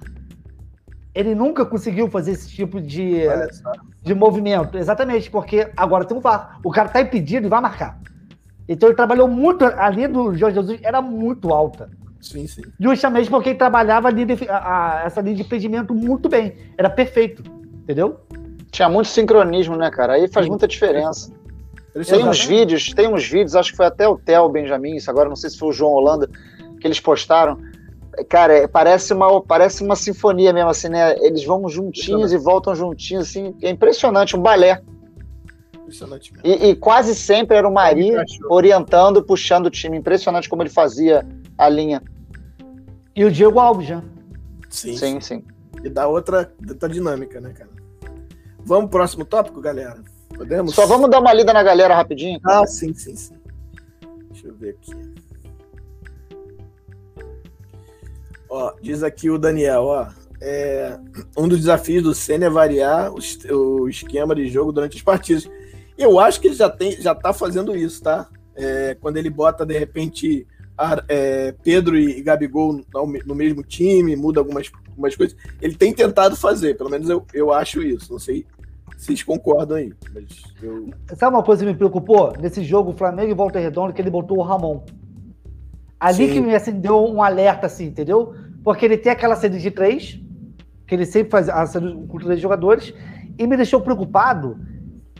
Ele 1.13 1.35
nunca 1.35 1.63
conseguiu 1.65 2.09
fazer 2.09 2.31
esse 2.31 2.49
tipo 2.49 2.81
de, 2.81 3.21
de 4.01 4.15
movimento. 4.15 4.77
Exatamente, 4.77 5.29
porque 5.29 5.71
agora 5.77 6.03
tem 6.03 6.17
um 6.17 6.21
VAR. 6.21 6.59
O 6.63 6.71
cara 6.71 6.89
tá 6.89 6.99
impedido 7.01 7.45
e 7.45 7.49
vai 7.49 7.61
marcar. 7.61 7.99
Então 8.67 8.89
ele 8.89 8.95
trabalhou 8.95 9.27
muito. 9.27 9.63
A 9.63 9.89
linha 9.89 10.09
do 10.09 10.33
Jorge 10.33 10.55
Jesus 10.55 10.79
era 10.81 11.01
muito 11.01 11.53
alta. 11.53 11.89
Sim, 12.23 12.47
sim. 12.47 12.61
Justamente 12.79 13.29
porque 13.29 13.49
ele 13.49 13.57
trabalhava 13.57 14.11
de, 14.11 14.25
a, 14.49 15.01
a, 15.01 15.03
essa 15.05 15.21
linha 15.21 15.35
de 15.35 15.41
impedimento 15.41 15.93
muito 15.93 16.29
bem. 16.29 16.55
Era 16.77 16.89
perfeito. 16.89 17.43
Entendeu? 17.83 18.19
Tinha 18.71 18.89
muito 18.89 19.09
sincronismo, 19.09 19.75
né, 19.75 19.91
cara? 19.91 20.13
Aí 20.13 20.27
faz 20.27 20.45
sim. 20.45 20.49
muita 20.49 20.67
diferença. 20.67 21.31
Tem 22.07 22.27
uns 22.27 22.43
vídeos, 22.43 22.91
tem 22.93 23.07
uns 23.07 23.27
vídeos, 23.27 23.55
acho 23.55 23.71
que 23.71 23.77
foi 23.77 23.85
até 23.85 24.07
o 24.07 24.17
Theo 24.17 24.49
Benjamin, 24.49 24.95
isso 24.95 25.11
agora 25.11 25.29
não 25.29 25.35
sei 25.35 25.51
se 25.51 25.59
foi 25.59 25.69
o 25.69 25.71
João 25.71 25.91
Holanda, 25.91 26.27
que 26.81 26.87
eles 26.87 26.99
postaram 26.99 27.59
Cara, 28.29 28.53
é, 28.53 28.67
parece 28.67 29.13
uma, 29.13 29.41
parece 29.41 29.83
uma 29.83 29.95
sinfonia 29.95 30.53
mesmo, 30.53 30.69
assim, 30.69 30.89
né? 30.89 31.15
Eles 31.19 31.43
vão 31.43 31.67
juntinhos 31.67 32.31
e 32.31 32.37
voltam 32.37 32.75
juntinhos, 32.75 33.29
assim. 33.29 33.55
É 33.61 33.69
impressionante, 33.69 34.35
um 34.35 34.41
balé. 34.41 34.81
Impressionante 35.81 36.31
mesmo. 36.31 36.47
E, 36.47 36.69
e 36.69 36.75
quase 36.75 37.15
sempre 37.15 37.57
era 37.57 37.67
o 37.67 37.73
Mari 37.73 38.11
orientando, 38.49 39.23
puxando 39.23 39.65
o 39.65 39.71
time. 39.71 39.97
Impressionante 39.97 40.47
como 40.47 40.61
ele 40.61 40.69
fazia 40.69 41.25
a 41.57 41.67
linha. 41.67 42.03
E 43.15 43.23
o 43.23 43.31
Diego 43.31 43.59
Alves, 43.59 43.87
já. 43.87 44.03
Sim, 44.69 44.97
sim, 44.97 45.21
sim. 45.21 45.43
E 45.83 45.89
dá 45.89 46.07
outra, 46.07 46.51
outra 46.67 46.89
dinâmica, 46.89 47.39
né, 47.39 47.53
cara? 47.53 47.69
Vamos 48.65 48.89
pro 48.89 48.99
próximo 48.99 49.25
tópico, 49.25 49.61
galera? 49.61 50.01
Podemos? 50.35 50.73
Só 50.73 50.87
vamos 50.87 51.09
dar 51.09 51.19
uma 51.19 51.33
lida 51.33 51.53
na 51.53 51.61
galera 51.61 51.95
rapidinho. 51.95 52.39
Cara. 52.39 52.61
Ah, 52.61 52.67
sim, 52.67 52.93
sim, 52.93 53.15
sim. 53.15 53.35
Deixa 54.31 54.47
eu 54.47 54.55
ver 54.55 54.71
aqui. 54.71 54.93
Ó, 58.49 58.73
diz 58.81 59.03
aqui 59.03 59.29
o 59.29 59.37
Daniel, 59.37 59.83
ó. 59.83 60.07
É, 60.41 60.99
um 61.37 61.47
dos 61.47 61.59
desafios 61.59 62.03
do 62.03 62.13
Senna 62.13 62.45
é 62.45 62.49
variar 62.49 63.11
o, 63.11 63.19
o, 63.55 63.89
esquema 63.89 64.35
de 64.35 64.47
jogo 64.49 64.71
durante 64.71 64.97
as 64.97 65.03
partidas. 65.03 65.49
Eu 65.97 66.19
acho 66.19 66.41
que 66.41 66.47
ele 66.47 66.55
já 66.55 66.69
tem, 66.69 66.99
já 67.01 67.15
tá 67.15 67.31
fazendo 67.31 67.75
isso, 67.75 68.03
tá? 68.03 68.29
É, 68.55 68.97
quando 68.99 69.17
ele 69.17 69.29
bota 69.29 69.65
de 69.65 69.77
repente 69.77 70.45
é, 71.07 71.53
Pedro 71.63 71.97
e 71.97 72.21
Gabigol 72.21 72.73
no, 72.73 73.07
no, 73.25 73.35
mesmo 73.35 73.63
time, 73.63 74.15
muda 74.15 74.39
algumas, 74.39 74.71
algumas 74.89 75.15
coisas. 75.15 75.35
Ele 75.61 75.75
tem 75.75 75.93
tentado 75.93 76.35
fazer, 76.35 76.75
pelo 76.75 76.89
menos 76.89 77.09
eu, 77.09 77.25
eu 77.33 77.53
acho 77.53 77.81
isso. 77.81 78.11
Não 78.11 78.19
sei 78.19 78.45
se 78.97 79.05
vocês 79.05 79.23
concordam 79.23 79.77
aí. 79.77 79.93
Mas 80.13 80.43
eu... 80.61 80.89
Sabe 81.15 81.35
uma 81.35 81.43
coisa 81.43 81.63
que 81.63 81.71
me 81.71 81.77
preocupou? 81.77 82.33
Nesse 82.39 82.63
jogo, 82.63 82.93
Flamengo 82.93 83.31
e 83.31 83.35
Volta 83.35 83.59
Redonda, 83.59 83.93
que 83.93 84.01
ele 84.01 84.09
botou 84.09 84.37
o 84.37 84.41
Ramon. 84.41 84.83
Ali 85.99 86.27
Sim. 86.27 86.33
que 86.33 86.41
me 86.41 86.53
acendeu 86.53 87.05
um 87.05 87.21
alerta, 87.21 87.67
assim, 87.67 87.85
entendeu? 87.85 88.35
Porque 88.63 88.85
ele 88.85 88.97
tem 88.97 89.11
aquela 89.11 89.35
série 89.35 89.57
de 89.57 89.71
três, 89.71 90.19
que 90.85 90.95
ele 90.95 91.05
sempre 91.05 91.31
faz 91.31 91.47
a 91.47 91.65
com 92.07 92.17
três 92.17 92.41
jogadores, 92.41 92.93
e 93.37 93.47
me 93.47 93.55
deixou 93.55 93.79
preocupado 93.79 94.59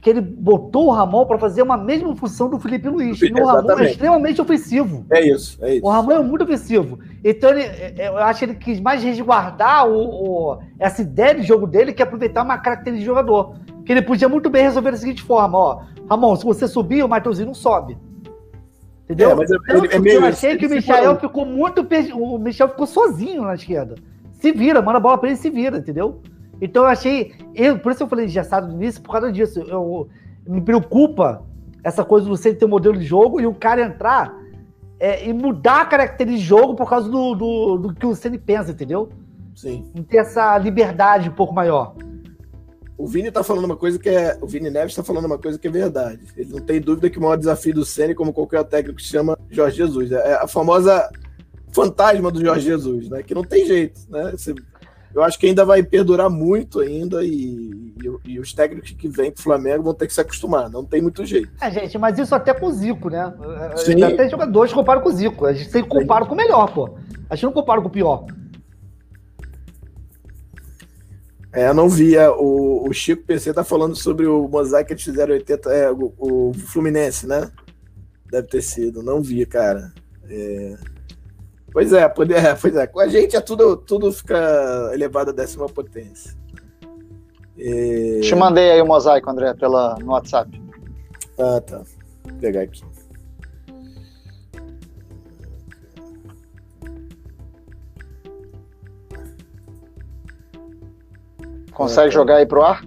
que 0.03 0.09
ele 0.09 0.19
botou 0.19 0.88
o 0.88 0.91
Ramon 0.91 1.25
para 1.25 1.39
fazer 1.39 1.61
uma 1.61 1.77
mesma 1.77 2.13
função 2.13 2.49
do 2.49 2.59
Felipe 2.59 2.89
Luiz. 2.89 3.21
E 3.21 3.31
o 3.31 3.45
Ramon 3.45 3.80
é 3.80 3.91
extremamente 3.91 4.41
ofensivo. 4.41 5.05
É 5.09 5.25
isso, 5.25 5.57
é 5.63 5.75
isso. 5.75 5.85
O 5.85 5.89
Ramon 5.89 6.11
é 6.11 6.19
muito 6.21 6.43
ofensivo. 6.43 6.99
Então 7.23 7.49
ele, 7.51 7.63
eu 7.97 8.17
acho 8.17 8.39
que 8.39 8.45
ele 8.45 8.55
quis 8.55 8.81
mais 8.81 9.01
resguardar 9.01 9.88
o, 9.88 9.95
o, 9.95 10.59
essa 10.77 11.01
ideia 11.01 11.35
de 11.35 11.43
jogo 11.43 11.65
dele, 11.65 11.93
que 11.93 12.01
é 12.01 12.05
aproveitar 12.05 12.43
uma 12.43 12.57
característica 12.57 12.99
de 12.99 13.05
jogador. 13.05 13.55
Que 13.85 13.93
ele 13.93 14.01
podia 14.01 14.27
muito 14.27 14.49
bem 14.49 14.63
resolver 14.63 14.91
da 14.91 14.97
seguinte 14.97 15.23
forma: 15.23 15.57
ó, 15.57 15.81
Ramon, 16.09 16.35
se 16.35 16.43
você 16.43 16.67
subir, 16.67 17.01
o 17.01 17.07
Matheusinho 17.07 17.47
não 17.47 17.53
sobe. 17.53 17.97
Entendeu? 19.05 19.30
É, 19.30 19.35
mas 19.35 19.51
é, 19.51 19.55
então, 19.55 19.85
é 19.85 19.99
meio, 19.99 20.19
eu 20.19 20.25
achei 20.25 20.57
que 20.57 20.67
o 20.67 20.69
Michel 20.69 21.17
ficou 21.17 21.45
muito. 21.45 21.88
O 22.13 22.38
Michel 22.38 22.67
ficou 22.67 22.85
sozinho 22.85 23.43
na 23.43 23.55
esquerda. 23.55 23.95
Se 24.34 24.51
vira, 24.51 24.81
manda 24.81 24.97
a 24.97 25.01
bola 25.01 25.17
pra 25.17 25.30
ele 25.30 25.38
se 25.38 25.49
vira, 25.49 25.77
entendeu? 25.77 26.21
Então 26.64 26.84
eu 26.84 26.90
achei. 26.90 27.34
Eu, 27.53 27.77
por 27.77 27.91
isso 27.91 28.02
eu 28.02 28.07
falei 28.07 28.26
engessado 28.26 28.68
no 28.68 28.73
início, 28.73 29.02
por 29.02 29.11
causa 29.11 29.30
disso. 29.31 29.60
Eu, 29.60 30.07
me 30.48 30.61
preocupa 30.61 31.44
essa 31.84 32.06
coisa 32.06 32.26
do 32.26 32.35
você 32.35 32.53
ter 32.53 32.65
um 32.65 32.69
modelo 32.69 32.98
de 32.98 33.03
jogo 33.03 33.41
e 33.41 33.45
o 33.45 33.53
cara 33.53 33.81
entrar 33.81 34.34
é, 34.98 35.27
e 35.27 35.34
mudar 35.34 35.81
a 35.81 35.85
característica 35.85 36.41
de 36.41 36.48
jogo 36.48 36.76
por 36.76 36.90
causa 36.90 37.10
do, 37.10 37.35
do, 37.35 37.77
do 37.77 37.94
que 37.94 38.06
o 38.06 38.15
Ceni 38.15 38.38
pensa, 38.38 38.72
entendeu? 38.72 39.10
Sim. 39.53 39.91
Não 39.94 40.03
ter 40.03 40.18
essa 40.18 40.57
liberdade 40.57 41.30
um 41.30 41.34
pouco 41.34 41.53
maior. 41.53 41.95
O 42.98 43.07
Vini 43.07 43.30
tá 43.30 43.44
falando 43.44 43.65
uma 43.65 43.76
coisa 43.76 43.99
que 43.99 44.07
é. 44.07 44.38
O 44.40 44.48
Vini 44.48 44.69
Neves 44.69 44.95
tá 44.95 45.03
falando 45.03 45.26
uma 45.26 45.38
coisa 45.38 45.60
que 45.60 45.68
é 45.68 45.72
verdade. 45.72 46.22
Ele 46.38 46.53
não 46.53 46.61
tem 46.61 46.80
dúvida 46.80 47.10
que 47.10 47.18
o 47.18 47.22
maior 47.22 47.35
desafio 47.35 47.73
do 47.73 47.84
Ceni, 47.84 48.15
como 48.15 48.31
qualquer 48.31 48.64
técnico, 48.64 49.02
se 49.02 49.10
chama 49.10 49.38
Jorge 49.49 49.77
Jesus. 49.77 50.14
É 50.14 50.35
a 50.35 50.48
famosa 50.48 51.10
fantasma 51.73 52.31
do 52.31 52.40
Jorge 52.40 52.65
Jesus, 52.65 53.10
né? 53.10 53.22
Que 53.22 53.35
não 53.35 53.44
tem 53.44 53.65
jeito, 53.65 53.99
né? 54.10 54.31
Você, 54.31 54.56
eu 55.14 55.23
acho 55.23 55.38
que 55.38 55.45
ainda 55.45 55.64
vai 55.64 55.84
perdurar 55.84 56.30
muito 56.30 56.80
ainda 56.80 57.23
e, 57.23 57.94
e, 58.26 58.31
e, 58.31 58.40
os 58.40 58.52
técnicos 58.52 58.91
que 58.91 59.07
vêm 59.07 59.31
pro 59.31 59.44
Flamengo 59.44 59.84
vão 59.84 59.94
ter 59.94 60.07
que 60.07 60.14
se 60.14 60.22
acostumar. 60.22 60.69
Não 60.69 60.84
tem 60.84 61.02
muito 61.02 61.23
jeito. 61.26 61.52
É, 61.61 61.69
gente, 61.69 61.98
mas 61.98 62.18
isso 62.18 62.34
até 62.34 62.53
com 62.53 62.65
o 62.65 62.72
Zico, 62.72 63.10
né? 63.10 63.31
Sim. 63.77 64.02
Até 64.02 64.27
jogadores 64.27 64.73
comparam 64.73 65.02
com 65.02 65.10
o 65.10 65.14
Zico. 65.14 65.45
A 65.45 65.53
gente 65.53 65.69
sempre 65.69 65.90
compara 65.90 66.26
com 66.26 66.34
o 66.34 66.38
melhor, 66.38 66.73
pô. 66.73 66.98
A 67.30 67.35
gente 67.35 67.45
não 67.45 67.53
compara 67.53 67.80
com 67.80 67.88
o 67.88 67.91
pior. 67.91 68.26
É, 71.53 71.69
eu 71.69 71.73
não 71.76 71.88
via. 71.88 72.31
O, 72.31 72.90
o 72.90 72.94
Chico 72.94 73.23
PC 73.23 73.53
tá 73.53 73.64
falando 73.64 73.95
sobre 73.95 74.26
o 74.26 74.48
mosaico 74.48 74.88
que 74.88 74.94
eles 74.94 75.03
fizeram 75.03 75.34
80, 75.34 75.69
é, 75.69 75.91
o, 75.91 76.11
o, 76.18 76.53
Fluminense, 76.53 77.27
né? 77.27 77.52
Deve 78.31 78.48
ter 78.48 78.64
sido. 78.64 79.03
Não 79.03 79.22
vi, 79.22 79.45
cara. 79.45 79.94
É... 80.27 80.76
Pois 81.73 81.91
é, 81.91 82.07
pode, 82.07 82.33
é, 82.33 82.53
pois 82.53 82.75
é. 82.75 82.85
Com 82.85 82.99
a 82.99 83.07
gente 83.07 83.35
é 83.35 83.41
tudo, 83.41 83.75
tudo 83.75 84.11
fica 84.11 84.91
elevado 84.93 85.31
a 85.31 85.33
décima 85.33 85.67
potência. 85.67 86.37
É... 87.57 88.19
Te 88.21 88.35
mandei 88.35 88.71
aí 88.71 88.81
o 88.81 88.85
mosaico, 88.85 89.29
André, 89.29 89.53
pela, 89.55 89.95
no 89.99 90.11
WhatsApp. 90.11 90.61
Ah, 91.39 91.59
tá. 91.61 91.81
Vou 92.23 92.37
pegar 92.39 92.61
aqui. 92.61 92.83
Consegue 101.73 102.09
é, 102.09 102.11
jogar 102.11 102.35
aí 102.35 102.45
pro 102.45 102.61
ar? 102.61 102.85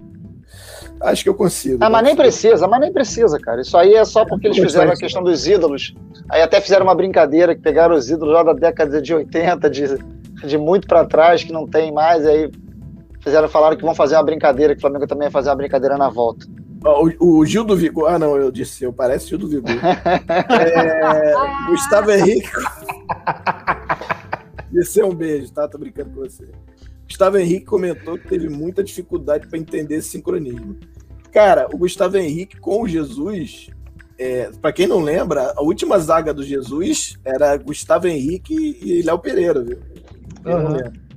Acho 1.01 1.23
que 1.23 1.29
eu 1.29 1.35
consigo. 1.35 1.77
Ah, 1.81 1.89
mas 1.89 2.03
nem 2.03 2.15
precisa, 2.15 2.67
mas 2.67 2.79
nem 2.79 2.91
precisa, 2.91 3.39
cara. 3.39 3.61
Isso 3.61 3.77
aí 3.77 3.93
é 3.93 4.03
só 4.03 4.25
porque 4.25 4.47
eles 4.47 4.57
fizeram 4.57 4.91
a 4.91 4.95
questão 4.95 5.23
dos 5.23 5.47
ídolos. 5.47 5.93
Aí 6.29 6.41
até 6.41 6.59
fizeram 6.59 6.85
uma 6.85 6.95
brincadeira 6.95 7.55
que 7.55 7.61
pegaram 7.61 7.95
os 7.95 8.09
ídolos 8.09 8.33
lá 8.33 8.43
da 8.43 8.53
década 8.53 9.01
de 9.01 9.13
80, 9.13 9.69
de, 9.69 9.97
de 10.45 10.57
muito 10.57 10.87
para 10.87 11.05
trás, 11.05 11.43
que 11.43 11.51
não 11.51 11.67
tem 11.67 11.91
mais. 11.91 12.25
Aí 12.25 12.49
fizeram, 13.21 13.47
falaram 13.47 13.77
que 13.77 13.83
vão 13.83 13.93
fazer 13.93 14.15
uma 14.15 14.23
brincadeira, 14.23 14.73
que 14.73 14.79
o 14.79 14.81
Flamengo 14.81 15.05
também 15.05 15.25
vai 15.25 15.31
fazer 15.31 15.49
uma 15.49 15.55
brincadeira 15.55 15.97
na 15.97 16.09
volta. 16.09 16.47
O, 16.83 17.39
o, 17.39 17.45
Gil 17.45 17.63
do 17.63 17.75
Vigor. 17.75 18.09
Ah, 18.09 18.19
não, 18.19 18.37
eu 18.37 18.51
disse, 18.51 18.83
eu 18.83 18.93
parece 18.93 19.29
Gil 19.29 19.37
do 19.37 19.47
Vigor. 19.47 19.71
é, 19.71 21.69
Gustavo 21.69 22.11
Henrique. 22.11 22.49
Esse 24.73 25.01
é 25.01 25.05
um 25.05 25.13
beijo, 25.13 25.51
tá? 25.51 25.67
Tô 25.67 25.77
brincando 25.77 26.11
com 26.11 26.21
você. 26.21 26.45
Gustavo 27.07 27.37
Henrique 27.37 27.65
comentou 27.65 28.17
que 28.17 28.27
teve 28.27 28.49
muita 28.49 28.83
dificuldade 28.83 29.47
para 29.47 29.57
entender 29.57 29.95
esse 29.95 30.09
sincronismo. 30.09 30.77
Cara, 31.31 31.67
o 31.73 31.77
Gustavo 31.77 32.17
Henrique 32.17 32.59
com 32.59 32.81
o 32.81 32.87
Jesus, 32.87 33.69
é, 34.19 34.51
para 34.61 34.73
quem 34.73 34.87
não 34.87 34.99
lembra, 34.99 35.53
a 35.55 35.61
última 35.61 35.97
zaga 35.99 36.33
do 36.33 36.43
Jesus 36.43 37.17
era 37.23 37.55
Gustavo 37.57 38.07
Henrique 38.07 38.77
e 38.81 39.01
Léo 39.01 39.19
Pereira, 39.19 39.63
viu? 39.63 39.79
Eu 40.43 40.57
uhum. 40.57 40.63
não 40.63 40.71
lembro. 40.71 41.07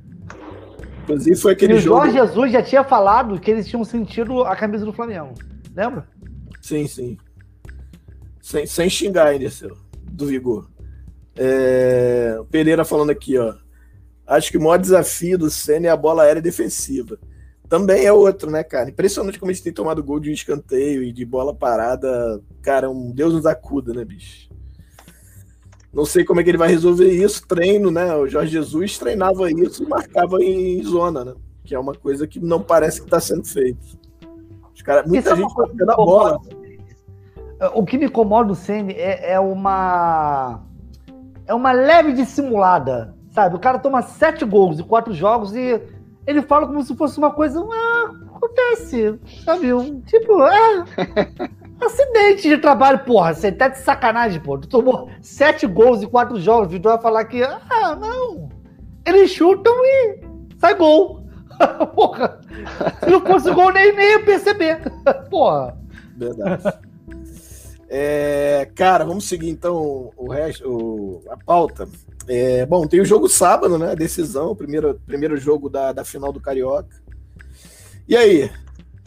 Inclusive 1.02 1.36
foi 1.36 1.52
aquele 1.52 1.74
e 1.74 1.76
o 1.76 1.80
jogo. 1.80 1.96
O 1.96 2.04
Jorge 2.04 2.18
Jesus 2.18 2.52
já 2.52 2.62
tinha 2.62 2.84
falado 2.84 3.40
que 3.40 3.50
eles 3.50 3.66
tinham 3.66 3.84
sentido 3.84 4.44
a 4.44 4.54
camisa 4.54 4.84
do 4.84 4.92
Flamengo. 4.92 5.34
Lembra? 5.74 6.06
Sim, 6.60 6.86
sim. 6.86 7.16
Sem, 8.40 8.66
sem 8.66 8.88
xingar 8.88 9.26
ainda, 9.26 9.50
seu, 9.50 9.76
do 10.04 10.26
Vigor. 10.26 10.68
É, 11.36 12.38
Pereira 12.50 12.84
falando 12.84 13.10
aqui, 13.10 13.38
ó. 13.38 13.54
Acho 14.30 14.52
que 14.52 14.58
o 14.58 14.60
maior 14.60 14.78
desafio 14.78 15.36
do 15.36 15.50
Senna 15.50 15.88
é 15.88 15.90
a 15.90 15.96
bola 15.96 16.22
aérea 16.22 16.40
defensiva. 16.40 17.18
Também 17.68 18.04
é 18.04 18.12
outro, 18.12 18.48
né, 18.48 18.62
cara? 18.62 18.88
Impressionante 18.88 19.40
como 19.40 19.50
a 19.50 19.52
gente 19.52 19.64
tem 19.64 19.72
tomado 19.72 20.04
gol 20.04 20.20
de 20.20 20.30
um 20.30 20.32
escanteio 20.32 21.02
e 21.02 21.12
de 21.12 21.24
bola 21.24 21.52
parada. 21.52 22.40
Cara, 22.62 22.88
um 22.88 23.10
Deus 23.10 23.34
nos 23.34 23.44
acuda, 23.44 23.92
né, 23.92 24.04
bicho? 24.04 24.48
Não 25.92 26.04
sei 26.04 26.24
como 26.24 26.40
é 26.40 26.44
que 26.44 26.50
ele 26.50 26.58
vai 26.58 26.68
resolver 26.68 27.10
isso. 27.10 27.44
Treino, 27.44 27.90
né? 27.90 28.14
O 28.14 28.28
Jorge 28.28 28.52
Jesus 28.52 28.98
treinava 28.98 29.50
isso 29.50 29.82
e 29.82 29.88
marcava 29.88 30.40
em 30.40 30.80
zona, 30.84 31.24
né? 31.24 31.34
Que 31.64 31.74
é 31.74 31.78
uma 31.78 31.94
coisa 31.94 32.24
que 32.24 32.38
não 32.38 32.62
parece 32.62 33.00
que 33.00 33.06
está 33.06 33.18
sendo 33.18 33.44
feito. 33.44 33.98
Os 34.72 34.80
cara, 34.80 35.02
muita 35.04 35.18
isso 35.18 35.28
é 35.30 35.36
gente 35.36 35.50
está 35.50 35.66
pegando 35.66 35.90
a 35.90 35.96
bola. 35.96 36.40
O 37.74 37.84
que 37.84 37.98
me 37.98 38.06
incomoda 38.06 38.48
no 38.48 38.54
Senna 38.54 38.92
é, 38.92 39.32
é 39.32 39.40
uma 39.40 40.62
é 41.46 41.52
uma 41.52 41.72
leve 41.72 42.12
dissimulada, 42.12 43.12
sabe? 43.30 43.56
O 43.56 43.60
cara 43.60 43.78
toma 43.78 44.02
sete 44.02 44.44
gols 44.44 44.78
em 44.78 44.84
quatro 44.84 45.12
jogos 45.12 45.54
e 45.54 45.80
ele 46.26 46.42
fala 46.42 46.66
como 46.66 46.82
se 46.82 46.94
fosse 46.94 47.18
uma 47.18 47.30
coisa. 47.30 47.60
Ah, 47.60 48.10
acontece, 48.36 49.18
sabe? 49.44 49.72
Um, 49.72 50.00
tipo, 50.02 50.42
é. 50.44 50.84
Acidente 51.80 52.48
de 52.48 52.58
trabalho, 52.58 53.04
porra. 53.04 53.32
Você 53.32 53.50
tá 53.50 53.68
de 53.68 53.78
sacanagem, 53.78 54.40
pô. 54.40 54.58
Tu 54.58 54.68
tomou 54.68 55.08
sete 55.22 55.66
gols 55.66 56.02
em 56.02 56.08
quatro 56.08 56.38
jogos. 56.38 56.66
O 56.66 56.70
Vitor 56.70 56.92
vai 56.92 57.02
falar 57.02 57.24
que. 57.24 57.42
Ah, 57.42 57.96
não. 57.96 58.50
Eles 59.06 59.30
chutam 59.30 59.74
e 59.82 60.20
sai 60.58 60.74
gol. 60.74 61.24
porra. 61.94 62.40
Se 63.02 63.10
não 63.10 63.20
fosse 63.22 63.50
gol, 63.52 63.72
nem, 63.72 63.94
nem 63.94 64.10
ia 64.12 64.24
perceber. 64.24 64.82
porra. 65.30 65.76
Verdade. 66.16 66.89
É, 67.92 68.70
cara, 68.76 69.04
vamos 69.04 69.28
seguir 69.28 69.50
então 69.50 70.12
o 70.16 70.30
resto, 70.30 70.64
o, 70.64 71.22
a 71.28 71.36
pauta. 71.36 71.88
É, 72.28 72.64
bom, 72.64 72.86
tem 72.86 73.00
o 73.00 73.04
jogo 73.04 73.28
sábado, 73.28 73.76
né? 73.76 73.96
Decisão, 73.96 74.54
primeiro, 74.54 75.00
primeiro 75.04 75.36
jogo 75.36 75.68
da, 75.68 75.92
da 75.92 76.04
final 76.04 76.32
do 76.32 76.40
Carioca. 76.40 76.94
E 78.08 78.16
aí? 78.16 78.48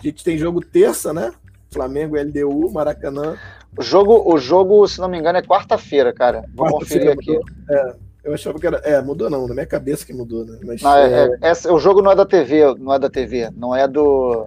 A 0.01 0.05
gente 0.05 0.21
tem 0.21 0.37
jogo 0.37 0.59
terça, 0.59 1.13
né? 1.13 1.31
Flamengo 1.71 2.17
LDU, 2.17 2.69
Maracanã. 2.73 3.37
O 3.77 3.81
jogo, 3.81 4.21
o 4.29 4.37
jogo, 4.37 4.85
se 4.85 4.99
não 4.99 5.07
me 5.07 5.17
engano, 5.17 5.37
é 5.37 5.41
quarta-feira, 5.41 6.11
cara. 6.11 6.43
Vou 6.53 6.67
quarta 6.67 6.79
conferir 6.79 7.11
aqui. 7.11 7.39
É, 7.69 7.95
eu 8.25 8.33
achava 8.33 8.59
que 8.59 8.67
era. 8.67 8.77
É, 8.79 9.01
mudou 9.01 9.29
não, 9.29 9.47
na 9.47 9.53
minha 9.53 9.65
cabeça 9.65 10.05
que 10.05 10.13
mudou, 10.13 10.43
né? 10.43 10.59
Mas, 10.61 10.81
não, 10.81 10.93
é, 10.93 11.29
é, 11.41 11.51
é, 11.51 11.71
o 11.71 11.79
jogo 11.79 12.01
não 12.01 12.11
é 12.11 12.15
da 12.15 12.25
TV, 12.25 12.75
não 12.77 12.93
é 12.93 12.99
da 12.99 13.09
TV, 13.09 13.49
não 13.55 13.73
é 13.73 13.87
do. 13.87 14.45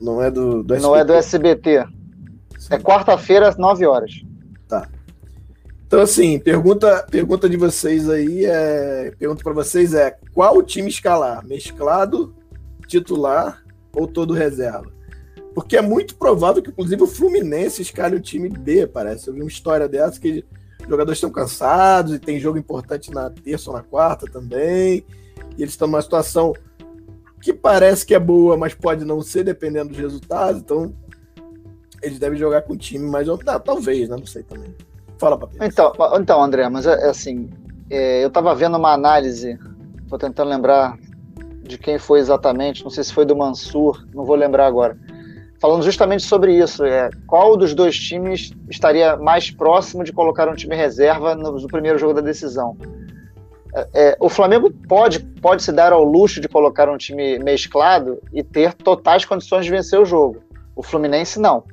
Não 0.00 0.20
é 0.20 0.32
do, 0.32 0.64
do 0.64 0.74
SBT. 0.74 0.82
Não 0.82 0.96
é 0.96 1.04
do 1.04 1.12
SBT. 1.12 1.86
É 2.70 2.78
quarta-feira, 2.78 3.48
às 3.48 3.56
9 3.56 3.86
horas. 3.86 4.22
Tá. 4.68 4.88
Então, 5.86 6.00
assim, 6.00 6.38
pergunta, 6.38 7.06
pergunta 7.10 7.48
de 7.48 7.56
vocês 7.56 8.08
aí 8.08 8.44
é. 8.46 9.12
Pergunta 9.18 9.42
para 9.42 9.52
vocês 9.52 9.92
é: 9.94 10.16
qual 10.32 10.56
o 10.56 10.62
time 10.62 10.88
escalar? 10.88 11.44
Mesclado, 11.46 12.34
titular 12.86 13.62
ou 13.94 14.06
todo 14.06 14.32
reserva? 14.32 14.90
Porque 15.54 15.76
é 15.76 15.82
muito 15.82 16.14
provável 16.16 16.62
que, 16.62 16.70
inclusive, 16.70 17.02
o 17.02 17.06
Fluminense 17.06 17.82
escale 17.82 18.16
o 18.16 18.20
time 18.20 18.48
B, 18.48 18.86
parece. 18.86 19.28
Eu 19.28 19.34
vi 19.34 19.42
uma 19.42 19.48
história 19.48 19.86
dessa 19.86 20.18
que 20.18 20.44
os 20.80 20.88
jogadores 20.88 21.18
estão 21.18 21.30
cansados 21.30 22.14
e 22.14 22.18
tem 22.18 22.40
jogo 22.40 22.58
importante 22.58 23.10
na 23.10 23.28
terça 23.28 23.70
ou 23.70 23.76
na 23.76 23.82
quarta 23.82 24.26
também. 24.26 25.04
E 25.58 25.62
eles 25.62 25.74
estão 25.74 25.86
numa 25.86 26.00
situação 26.00 26.54
que 27.42 27.52
parece 27.52 28.06
que 28.06 28.14
é 28.14 28.18
boa, 28.18 28.56
mas 28.56 28.72
pode 28.72 29.04
não 29.04 29.20
ser, 29.20 29.44
dependendo 29.44 29.90
dos 29.90 29.98
resultados. 29.98 30.62
Então, 30.62 30.94
eles 32.02 32.18
devem 32.18 32.38
jogar 32.38 32.62
com 32.62 32.72
o 32.72 32.76
time 32.76 33.08
mais 33.08 33.28
ou 33.28 33.38
talvez, 33.38 34.08
né? 34.08 34.16
Não 34.16 34.26
sei 34.26 34.42
também. 34.42 34.74
Fala, 35.18 35.38
Papinho. 35.38 35.64
Então, 35.64 35.92
então, 36.18 36.42
André, 36.42 36.68
mas 36.68 36.86
é, 36.86 36.94
é 37.06 37.08
assim, 37.08 37.48
é, 37.88 38.24
eu 38.24 38.28
estava 38.28 38.54
vendo 38.54 38.76
uma 38.76 38.92
análise, 38.92 39.58
tô 40.08 40.18
tentando 40.18 40.50
lembrar 40.50 40.98
de 41.62 41.78
quem 41.78 41.98
foi 41.98 42.18
exatamente, 42.18 42.82
não 42.82 42.90
sei 42.90 43.04
se 43.04 43.12
foi 43.12 43.24
do 43.24 43.36
Mansur, 43.36 44.04
não 44.12 44.24
vou 44.24 44.34
lembrar 44.34 44.66
agora, 44.66 44.98
falando 45.60 45.84
justamente 45.84 46.24
sobre 46.24 46.58
isso, 46.58 46.84
é, 46.84 47.08
qual 47.26 47.56
dos 47.56 47.72
dois 47.72 47.96
times 47.96 48.50
estaria 48.68 49.16
mais 49.16 49.50
próximo 49.50 50.02
de 50.02 50.12
colocar 50.12 50.48
um 50.48 50.56
time 50.56 50.74
reserva 50.74 51.36
no, 51.36 51.52
no 51.52 51.68
primeiro 51.68 51.98
jogo 51.98 52.14
da 52.14 52.20
decisão. 52.20 52.76
É, 53.74 53.88
é, 53.94 54.16
o 54.18 54.28
Flamengo 54.28 54.70
pode, 54.88 55.20
pode 55.20 55.62
se 55.62 55.70
dar 55.70 55.92
ao 55.92 56.02
luxo 56.02 56.40
de 56.40 56.48
colocar 56.48 56.88
um 56.90 56.96
time 56.96 57.38
mesclado 57.38 58.20
e 58.32 58.42
ter 58.42 58.74
totais 58.74 59.24
condições 59.24 59.64
de 59.64 59.70
vencer 59.70 60.00
o 60.00 60.04
jogo. 60.04 60.42
O 60.74 60.82
Fluminense 60.82 61.38
não. 61.38 61.64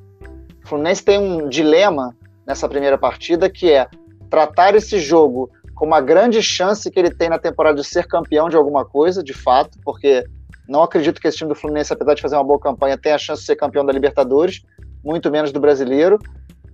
Fluminense 0.68 1.03
tem 1.03 1.19
um 1.19 1.48
dilema 1.48 2.15
nessa 2.45 2.68
primeira 2.68 2.98
partida 2.98 3.49
que 3.49 3.72
é 3.72 3.88
tratar 4.30 4.76
esse 4.76 4.99
jogo 4.99 5.49
com 5.76 5.86
uma 5.86 6.02
grande 6.02 6.41
chance 6.44 6.90
que 6.91 6.99
ele 6.99 7.10
tem 7.10 7.30
na 7.30 7.40
temporada 7.40 7.81
de 7.81 7.88
ser 7.88 8.06
campeão 8.07 8.49
de 8.49 8.56
alguma 8.56 8.84
coisa, 8.84 9.23
de 9.23 9.34
fato, 9.34 9.77
porque 9.84 10.26
não 10.68 10.84
acredito 10.84 11.19
que 11.19 11.27
esse 11.27 11.38
time 11.38 11.49
do 11.49 11.56
Fluminense, 11.56 11.94
apesar 11.94 12.14
de 12.14 12.22
fazer 12.22 12.36
uma 12.36 12.44
boa 12.44 12.60
campanha, 12.60 12.98
tenha 12.98 13.15
a 13.15 13.19
chance 13.19 13.41
de 13.41 13.45
ser 13.48 13.56
campeão 13.56 13.86
da 13.86 13.94
Libertadores, 13.94 14.61
muito 15.03 15.31
menos 15.31 15.52
do 15.52 15.60
Brasileiro. 15.60 16.19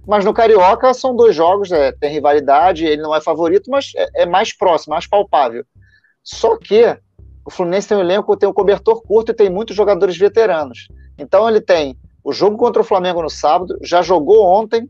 Mas 0.08 0.26
no 0.26 0.34
Carioca 0.34 0.94
são 0.94 1.16
dois 1.16 1.36
jogos, 1.36 1.72
é, 1.72 1.92
tem 1.92 2.12
rivalidade, 2.12 2.86
ele 2.86 3.02
não 3.02 3.16
é 3.16 3.22
favorito, 3.22 3.72
mas 3.72 3.92
é, 3.96 4.24
é, 4.24 4.26
mais 4.26 4.56
próximo, 4.56 4.94
mais 4.94 5.08
palpável. 5.08 5.64
Só 6.24 6.58
que 6.58 6.98
o 7.46 7.50
Fluminense 7.50 7.88
tem 7.88 7.98
um 7.98 8.02
elenco, 8.02 8.36
tem 8.36 8.50
um 8.50 8.54
cobertor 8.54 9.02
curto 9.02 9.32
e 9.32 9.36
tem 9.36 9.50
muitos 9.50 9.76
jogadores 9.76 10.18
veteranos. 10.18 10.88
Então 11.18 11.48
ele 11.48 11.62
tem 11.62 11.98
o 12.26 12.34
jogo 12.34 12.58
contra 12.58 12.82
o 12.82 12.86
Flamengo 12.86 13.22
no 13.22 13.30
sábado, 13.30 13.78
já 13.84 14.02
jogou 14.02 14.44
ontem, 14.48 14.90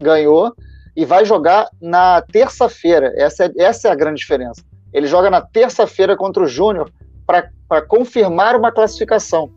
ganhou, 0.00 0.52
e 0.96 1.04
vai 1.04 1.24
jogar 1.24 1.70
na 1.80 2.20
terça-feira. 2.22 3.12
Essa 3.16 3.44
é, 3.44 3.52
essa 3.56 3.86
é 3.86 3.90
a 3.92 3.94
grande 3.94 4.18
diferença. 4.18 4.60
Ele 4.92 5.06
joga 5.06 5.30
na 5.30 5.40
terça-feira 5.40 6.16
contra 6.16 6.42
o 6.42 6.48
Júnior 6.48 6.92
para 7.24 7.80
confirmar 7.82 8.56
uma 8.56 8.72
classificação. 8.72 9.52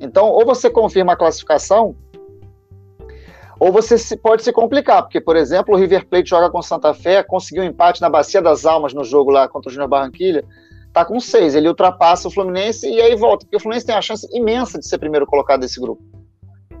Então, 0.00 0.28
ou 0.28 0.46
você 0.46 0.70
confirma 0.70 1.14
a 1.14 1.16
classificação, 1.16 1.96
ou 3.58 3.72
você 3.72 3.98
se, 3.98 4.16
pode 4.16 4.44
se 4.44 4.52
complicar, 4.52 5.02
porque, 5.02 5.20
por 5.20 5.34
exemplo, 5.34 5.74
o 5.74 5.76
River 5.76 6.06
Plate 6.06 6.30
joga 6.30 6.48
com 6.50 6.62
Santa 6.62 6.94
Fé, 6.94 7.24
conseguiu 7.24 7.64
um 7.64 7.66
empate 7.66 8.00
na 8.00 8.08
Bacia 8.08 8.40
das 8.40 8.64
Almas 8.64 8.94
no 8.94 9.02
jogo 9.02 9.32
lá 9.32 9.48
contra 9.48 9.70
o 9.70 9.72
Júnior 9.72 9.88
Barranquilha, 9.88 10.44
tá 10.96 11.04
com 11.04 11.20
seis. 11.20 11.54
Ele 11.54 11.68
ultrapassa 11.68 12.26
o 12.26 12.30
Fluminense 12.30 12.88
e 12.88 12.98
aí 13.02 13.14
volta, 13.14 13.44
porque 13.44 13.56
o 13.56 13.60
Fluminense 13.60 13.84
tem 13.84 13.94
a 13.94 14.00
chance 14.00 14.26
imensa 14.34 14.78
de 14.78 14.88
ser 14.88 14.96
primeiro 14.96 15.26
colocado 15.26 15.60
desse 15.60 15.78
grupo. 15.78 16.02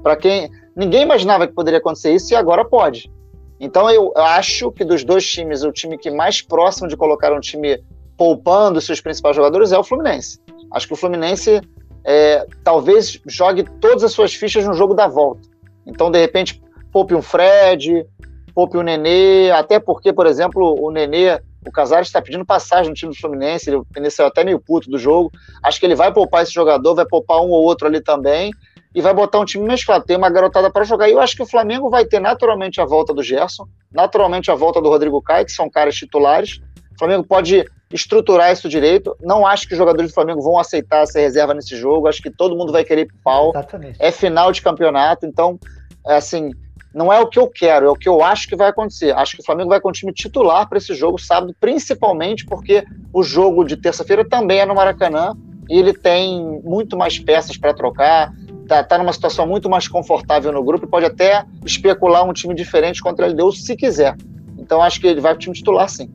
Para 0.02 0.16
quem 0.16 0.50
ninguém 0.74 1.02
imaginava 1.02 1.46
que 1.46 1.52
poderia 1.52 1.78
acontecer 1.78 2.14
isso 2.14 2.32
e 2.32 2.34
agora 2.34 2.64
pode. 2.64 3.12
Então 3.60 3.90
eu 3.90 4.10
acho 4.16 4.72
que 4.72 4.86
dos 4.86 5.04
dois 5.04 5.30
times, 5.30 5.62
o 5.64 5.70
time 5.70 5.98
que 5.98 6.10
mais 6.10 6.40
próximo 6.40 6.88
de 6.88 6.96
colocar 6.96 7.30
um 7.30 7.40
time 7.40 7.78
poupando 8.16 8.80
seus 8.80 9.02
principais 9.02 9.36
jogadores 9.36 9.70
é 9.70 9.78
o 9.78 9.84
Fluminense. 9.84 10.40
Acho 10.72 10.86
que 10.86 10.94
o 10.94 10.96
Fluminense 10.96 11.60
é, 12.02 12.46
talvez 12.64 13.20
jogue 13.26 13.64
todas 13.80 14.02
as 14.02 14.12
suas 14.12 14.32
fichas 14.32 14.64
no 14.64 14.72
jogo 14.72 14.94
da 14.94 15.06
volta. 15.06 15.46
Então, 15.86 16.10
de 16.10 16.18
repente, 16.18 16.62
poupe 16.90 17.14
um 17.14 17.20
Fred, 17.20 18.06
poupe 18.54 18.78
um 18.78 18.82
Nenê, 18.82 19.50
até 19.50 19.78
porque, 19.78 20.10
por 20.10 20.26
exemplo, 20.26 20.74
o 20.80 20.90
Nenê 20.90 21.38
o 21.66 21.72
Casares 21.72 22.08
está 22.08 22.22
pedindo 22.22 22.46
passagem 22.46 22.90
no 22.90 22.94
time 22.94 23.12
do 23.12 23.18
Fluminense, 23.18 23.68
ele, 23.68 23.82
ele 23.96 24.08
saiu 24.08 24.28
até 24.28 24.44
meio 24.44 24.60
puto 24.60 24.88
do 24.88 24.98
jogo. 24.98 25.32
Acho 25.62 25.80
que 25.80 25.86
ele 25.86 25.96
vai 25.96 26.12
poupar 26.12 26.44
esse 26.44 26.52
jogador, 26.52 26.94
vai 26.94 27.04
poupar 27.04 27.38
um 27.38 27.50
ou 27.50 27.64
outro 27.64 27.88
ali 27.88 28.00
também, 28.00 28.52
e 28.94 29.02
vai 29.02 29.12
botar 29.12 29.40
um 29.40 29.44
time 29.44 29.66
mesclado. 29.66 30.04
Tem 30.04 30.16
uma 30.16 30.30
garotada 30.30 30.70
para 30.70 30.84
jogar. 30.84 31.08
E 31.08 31.12
eu 31.12 31.20
acho 31.20 31.34
que 31.34 31.42
o 31.42 31.46
Flamengo 31.46 31.90
vai 31.90 32.04
ter 32.04 32.20
naturalmente 32.20 32.80
a 32.80 32.84
volta 32.84 33.12
do 33.12 33.22
Gerson, 33.22 33.66
naturalmente 33.92 34.50
a 34.50 34.54
volta 34.54 34.80
do 34.80 34.88
Rodrigo 34.88 35.20
Caio, 35.20 35.44
que 35.44 35.52
são 35.52 35.68
caras 35.68 35.96
titulares. 35.96 36.60
O 36.94 36.98
Flamengo 36.98 37.24
pode 37.24 37.64
estruturar 37.92 38.52
isso 38.52 38.68
direito. 38.68 39.16
Não 39.20 39.44
acho 39.44 39.66
que 39.66 39.74
os 39.74 39.78
jogadores 39.78 40.12
do 40.12 40.14
Flamengo 40.14 40.40
vão 40.40 40.58
aceitar 40.58 41.04
ser 41.06 41.20
reserva 41.20 41.52
nesse 41.52 41.76
jogo. 41.76 42.06
Acho 42.06 42.22
que 42.22 42.30
todo 42.30 42.56
mundo 42.56 42.72
vai 42.72 42.84
querer 42.84 43.02
ir 43.02 43.06
pro 43.06 43.18
pau. 43.24 43.50
Exatamente. 43.50 43.96
É 44.00 44.10
final 44.12 44.52
de 44.52 44.62
campeonato, 44.62 45.26
então, 45.26 45.58
é 46.06 46.14
assim, 46.14 46.52
não 46.96 47.12
é 47.12 47.20
o 47.20 47.26
que 47.26 47.38
eu 47.38 47.46
quero, 47.46 47.84
é 47.84 47.90
o 47.90 47.94
que 47.94 48.08
eu 48.08 48.24
acho 48.24 48.48
que 48.48 48.56
vai 48.56 48.70
acontecer. 48.70 49.14
Acho 49.14 49.36
que 49.36 49.42
o 49.42 49.44
Flamengo 49.44 49.68
vai 49.68 49.78
com 49.78 49.90
o 49.90 49.92
time 49.92 50.14
titular 50.14 50.66
para 50.66 50.78
esse 50.78 50.94
jogo 50.94 51.18
sábado, 51.18 51.54
principalmente 51.60 52.46
porque 52.46 52.86
o 53.12 53.22
jogo 53.22 53.64
de 53.64 53.76
terça-feira 53.76 54.26
também 54.26 54.60
é 54.60 54.64
no 54.64 54.74
Maracanã 54.74 55.36
e 55.68 55.78
ele 55.78 55.92
tem 55.92 56.58
muito 56.64 56.96
mais 56.96 57.18
peças 57.18 57.58
para 57.58 57.74
trocar. 57.74 58.32
tá, 58.66 58.82
tá 58.82 58.96
numa 58.96 59.12
situação 59.12 59.46
muito 59.46 59.68
mais 59.68 59.86
confortável 59.86 60.50
no 60.50 60.64
grupo 60.64 60.86
e 60.86 60.88
pode 60.88 61.04
até 61.04 61.44
especular 61.66 62.24
um 62.24 62.32
time 62.32 62.54
diferente 62.54 63.02
contra 63.02 63.26
a 63.26 63.28
LDU 63.28 63.52
se 63.52 63.76
quiser. 63.76 64.16
Então 64.58 64.80
acho 64.80 64.98
que 64.98 65.06
ele 65.06 65.20
vai 65.20 65.34
pro 65.34 65.42
time 65.42 65.54
titular, 65.54 65.90
sim. 65.90 66.10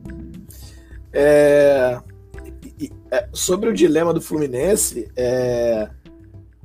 É, 1.12 1.96
é, 3.08 3.28
sobre 3.32 3.68
o 3.68 3.72
dilema 3.72 4.12
do 4.12 4.20
Fluminense, 4.20 5.08
é, 5.14 5.88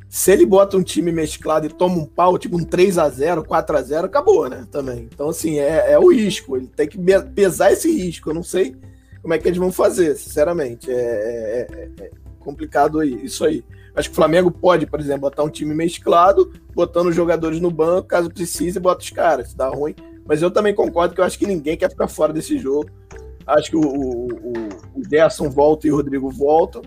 se 0.09 0.31
ele 0.31 0.45
bota 0.45 0.77
um 0.77 0.83
time 0.83 1.11
mesclado 1.11 1.65
e 1.65 1.69
toma 1.69 1.97
um 1.97 2.05
pau, 2.05 2.37
tipo 2.37 2.57
um 2.57 2.63
3 2.63 2.97
a 2.97 3.09
0 3.09 3.43
4 3.43 3.77
a 3.77 3.81
0 3.81 4.05
acabou, 4.07 4.49
né? 4.49 4.65
Também. 4.71 5.09
Então, 5.13 5.29
assim, 5.29 5.59
é, 5.59 5.91
é 5.91 5.99
o 5.99 6.11
risco. 6.11 6.55
Ele 6.55 6.67
tem 6.67 6.87
que 6.87 6.97
pesar 7.35 7.71
esse 7.71 7.91
risco. 7.91 8.29
Eu 8.29 8.33
não 8.33 8.43
sei 8.43 8.75
como 9.21 9.33
é 9.33 9.37
que 9.37 9.47
eles 9.47 9.57
vão 9.57 9.71
fazer, 9.71 10.15
sinceramente. 10.15 10.89
É, 10.89 10.95
é, 10.95 11.67
é, 11.71 12.03
é 12.05 12.11
complicado 12.39 13.03
isso 13.03 13.43
aí. 13.43 13.63
Acho 13.93 14.09
que 14.09 14.13
o 14.13 14.15
Flamengo 14.15 14.49
pode, 14.49 14.85
por 14.85 14.99
exemplo, 14.99 15.21
botar 15.21 15.43
um 15.43 15.49
time 15.49 15.73
mesclado, 15.73 16.53
botando 16.73 17.07
os 17.07 17.15
jogadores 17.15 17.59
no 17.59 17.71
banco, 17.71 18.07
caso 18.07 18.29
precise, 18.29 18.79
bota 18.79 19.03
os 19.03 19.09
caras. 19.09 19.49
Se 19.49 19.57
dá 19.57 19.67
ruim. 19.67 19.95
Mas 20.25 20.41
eu 20.41 20.51
também 20.51 20.73
concordo 20.73 21.15
que 21.15 21.19
eu 21.19 21.25
acho 21.25 21.37
que 21.37 21.47
ninguém 21.47 21.75
quer 21.75 21.89
ficar 21.89 22.07
fora 22.07 22.31
desse 22.31 22.57
jogo. 22.57 22.89
Acho 23.45 23.71
que 23.71 23.77
o, 23.77 23.81
o, 23.81 24.27
o 24.95 25.09
Gerson 25.09 25.49
volta 25.49 25.87
e 25.87 25.91
o 25.91 25.95
Rodrigo 25.95 26.29
voltam. 26.29 26.81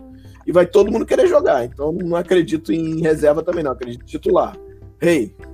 E 0.47 0.53
vai 0.53 0.67
todo 0.67 0.91
mundo 0.91 1.07
querer 1.07 1.27
jogar. 1.27 1.65
Então 1.65 1.93
não 1.93 2.17
acredito 2.17 2.73
em 2.73 3.01
reserva 3.01 3.43
também, 3.43 3.63
não. 3.63 3.73
Acredito 3.73 4.03
em 4.03 4.07
titular. 4.07 4.57
Rei. 5.01 5.35
Hey. 5.37 5.51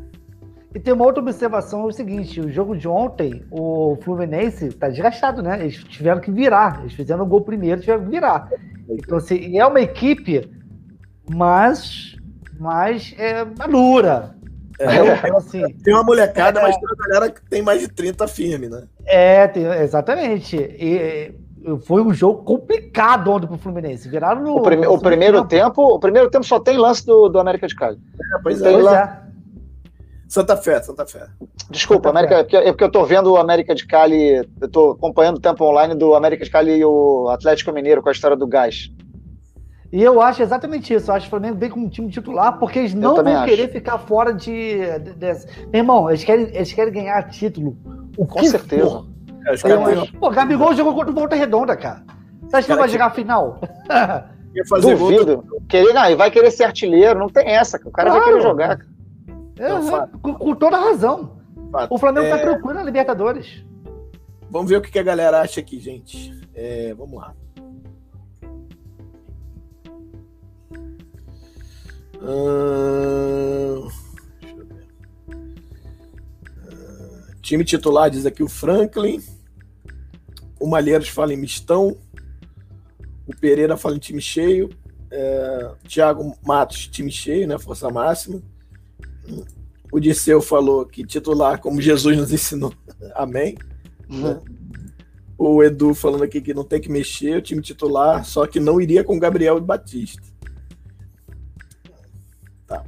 E 0.76 0.78
tem 0.78 0.92
uma 0.92 1.06
outra 1.06 1.22
observação: 1.22 1.84
é 1.84 1.86
o 1.86 1.92
seguinte: 1.92 2.38
o 2.38 2.52
jogo 2.52 2.76
de 2.76 2.86
ontem, 2.86 3.42
o 3.50 3.96
Fluminense 4.02 4.68
tá 4.74 4.90
desgastado, 4.90 5.42
né? 5.42 5.58
Eles 5.60 5.82
tiveram 5.84 6.20
que 6.20 6.30
virar. 6.30 6.80
Eles 6.80 6.92
fizeram 6.92 7.24
o 7.24 7.26
gol 7.26 7.40
primeiro, 7.40 7.80
tiveram 7.80 8.04
que 8.04 8.10
virar. 8.10 8.50
Então, 8.86 9.16
assim, 9.16 9.58
é 9.58 9.66
uma 9.66 9.80
equipe, 9.80 10.50
mas, 11.30 12.14
mas 12.60 13.14
é 13.16 13.42
madura. 13.58 14.36
É, 14.78 15.26
então, 15.26 15.38
assim, 15.38 15.62
tem 15.82 15.94
uma 15.94 16.04
molecada, 16.04 16.60
é, 16.60 16.62
mas 16.62 16.76
tem 16.76 16.86
uma 16.86 16.96
galera 17.08 17.32
que 17.32 17.42
tem 17.48 17.62
mais 17.62 17.80
de 17.80 17.88
30 17.88 18.28
firme, 18.28 18.68
né? 18.68 18.86
É, 19.06 19.48
tem, 19.48 19.64
exatamente. 19.64 20.56
E, 20.56 21.32
foi 21.80 22.02
um 22.02 22.14
jogo 22.14 22.42
complicado 22.44 23.30
ontem 23.30 23.46
pro 23.46 23.58
Fluminense. 23.58 24.08
Viraram 24.08 24.42
no. 24.42 24.56
O, 24.56 24.62
prime, 24.62 24.86
o 24.86 24.98
primeiro 24.98 25.44
tempo. 25.44 25.64
tempo, 25.64 25.82
o 25.94 25.98
primeiro 25.98 26.30
tempo 26.30 26.44
só 26.44 26.60
tem 26.60 26.76
lance 26.76 27.04
do, 27.04 27.28
do 27.28 27.38
América 27.38 27.66
de 27.66 27.74
Cali. 27.74 27.98
É, 28.34 28.38
pois 28.42 28.62
é. 28.62 28.72
É. 28.72 29.26
Santa 30.28 30.56
Fé, 30.56 30.82
Santa 30.82 31.06
Fé. 31.06 31.26
Desculpa, 31.70 32.08
Santa 32.08 32.18
América, 32.18 32.50
Fé. 32.50 32.68
é 32.68 32.72
porque 32.72 32.84
eu 32.84 32.90
tô 32.90 33.04
vendo 33.04 33.32
o 33.32 33.36
América 33.36 33.74
de 33.74 33.86
Cali, 33.86 34.44
eu 34.60 34.68
tô 34.68 34.92
acompanhando 34.92 35.38
o 35.38 35.40
tempo 35.40 35.64
online 35.64 35.94
do 35.94 36.14
América 36.14 36.44
de 36.44 36.50
Cali 36.50 36.76
e 36.76 36.84
o 36.84 37.28
Atlético 37.28 37.72
Mineiro 37.72 38.02
com 38.02 38.08
a 38.08 38.12
história 38.12 38.36
do 38.36 38.46
gás. 38.46 38.90
E 39.92 40.02
eu 40.02 40.20
acho 40.20 40.42
exatamente 40.42 40.92
isso. 40.92 41.10
Eu 41.10 41.14
acho 41.14 41.24
que 41.24 41.28
o 41.28 41.30
Flamengo 41.30 41.58
vem 41.58 41.70
com 41.70 41.80
um 41.80 41.88
time 41.88 42.10
titular 42.10 42.58
porque 42.58 42.80
eles 42.80 42.94
não 42.94 43.16
vão 43.16 43.36
acho. 43.36 43.46
querer 43.46 43.68
ficar 43.70 43.98
fora 43.98 44.32
de, 44.32 44.78
de, 44.98 45.14
de, 45.14 45.46
Meu 45.72 45.80
irmão, 45.80 46.08
eles 46.10 46.24
querem, 46.24 46.46
eles 46.54 46.72
querem 46.72 46.92
ganhar 46.92 47.22
título. 47.30 47.76
O 48.16 48.26
com 48.26 48.42
certeza. 48.44 48.84
For. 48.84 49.15
É, 49.46 49.54
eu, 49.54 50.06
pô, 50.18 50.30
Gabigol 50.30 50.74
jogou 50.74 50.94
contra 50.94 51.10
o 51.10 51.14
Volta 51.14 51.36
Redonda, 51.36 51.76
cara. 51.76 52.02
Você 52.42 52.56
acha 52.56 52.66
que 52.66 52.74
vai 52.74 52.88
jogar 52.88 53.06
a 53.06 53.10
final? 53.10 53.60
fazer 54.68 54.96
Duvido. 54.96 55.42
Gol 55.42 55.62
Querer, 55.68 55.92
não, 55.92 56.10
e 56.10 56.14
vai 56.14 56.30
querer 56.30 56.50
ser 56.50 56.64
artilheiro, 56.64 57.18
não 57.18 57.28
tem 57.28 57.48
essa. 57.48 57.76
O 57.84 57.90
cara 57.90 58.10
claro. 58.10 58.24
vai 58.24 58.32
querer 58.32 58.42
jogar. 58.42 58.80
É, 59.58 59.68
não, 59.68 60.08
com, 60.20 60.34
com, 60.34 60.54
toda 60.54 60.78
razão. 60.78 61.36
Fato. 61.70 61.94
O 61.94 61.98
Flamengo 61.98 62.28
tá 62.28 62.36
é... 62.36 62.38
tá 62.38 62.50
tranquilo 62.50 62.74
na 62.74 62.82
Libertadores. 62.82 63.64
Vamos 64.50 64.70
ver 64.70 64.76
o 64.76 64.80
que 64.80 64.98
a 64.98 65.02
galera 65.02 65.40
acha 65.40 65.60
aqui, 65.60 65.78
gente. 65.78 66.32
É, 66.54 66.94
vamos 66.94 67.20
lá. 67.20 67.34
Hum... 72.22 73.88
time 77.42 77.64
titular 77.64 78.10
diz 78.10 78.26
aqui 78.26 78.42
o 78.42 78.48
Franklin. 78.48 79.22
O 80.58 80.66
Malheiros 80.66 81.08
fala 81.08 81.34
em 81.34 81.36
mistão. 81.36 81.96
O 83.26 83.36
Pereira 83.36 83.76
fala 83.76 83.96
em 83.96 84.00
time 84.00 84.20
cheio. 84.20 84.70
É, 85.10 85.70
Thiago 85.88 86.36
Matos, 86.44 86.88
time 86.88 87.10
cheio, 87.10 87.46
né? 87.46 87.58
Força 87.58 87.90
máxima. 87.90 88.42
O 89.92 90.00
Disseu 90.00 90.40
falou 90.40 90.84
que 90.84 91.04
titular, 91.04 91.60
como 91.60 91.80
Jesus 91.80 92.16
nos 92.16 92.32
ensinou. 92.32 92.72
Amém. 93.14 93.56
Uhum. 94.08 94.40
O 95.38 95.62
Edu 95.62 95.94
falando 95.94 96.24
aqui 96.24 96.40
que 96.40 96.54
não 96.54 96.64
tem 96.64 96.80
que 96.80 96.90
mexer, 96.90 97.36
o 97.36 97.42
time 97.42 97.60
titular, 97.60 98.24
só 98.24 98.46
que 98.46 98.58
não 98.58 98.80
iria 98.80 99.04
com 99.04 99.18
Gabriel 99.18 99.60
Batista. 99.60 100.22
Tá. 102.66 102.84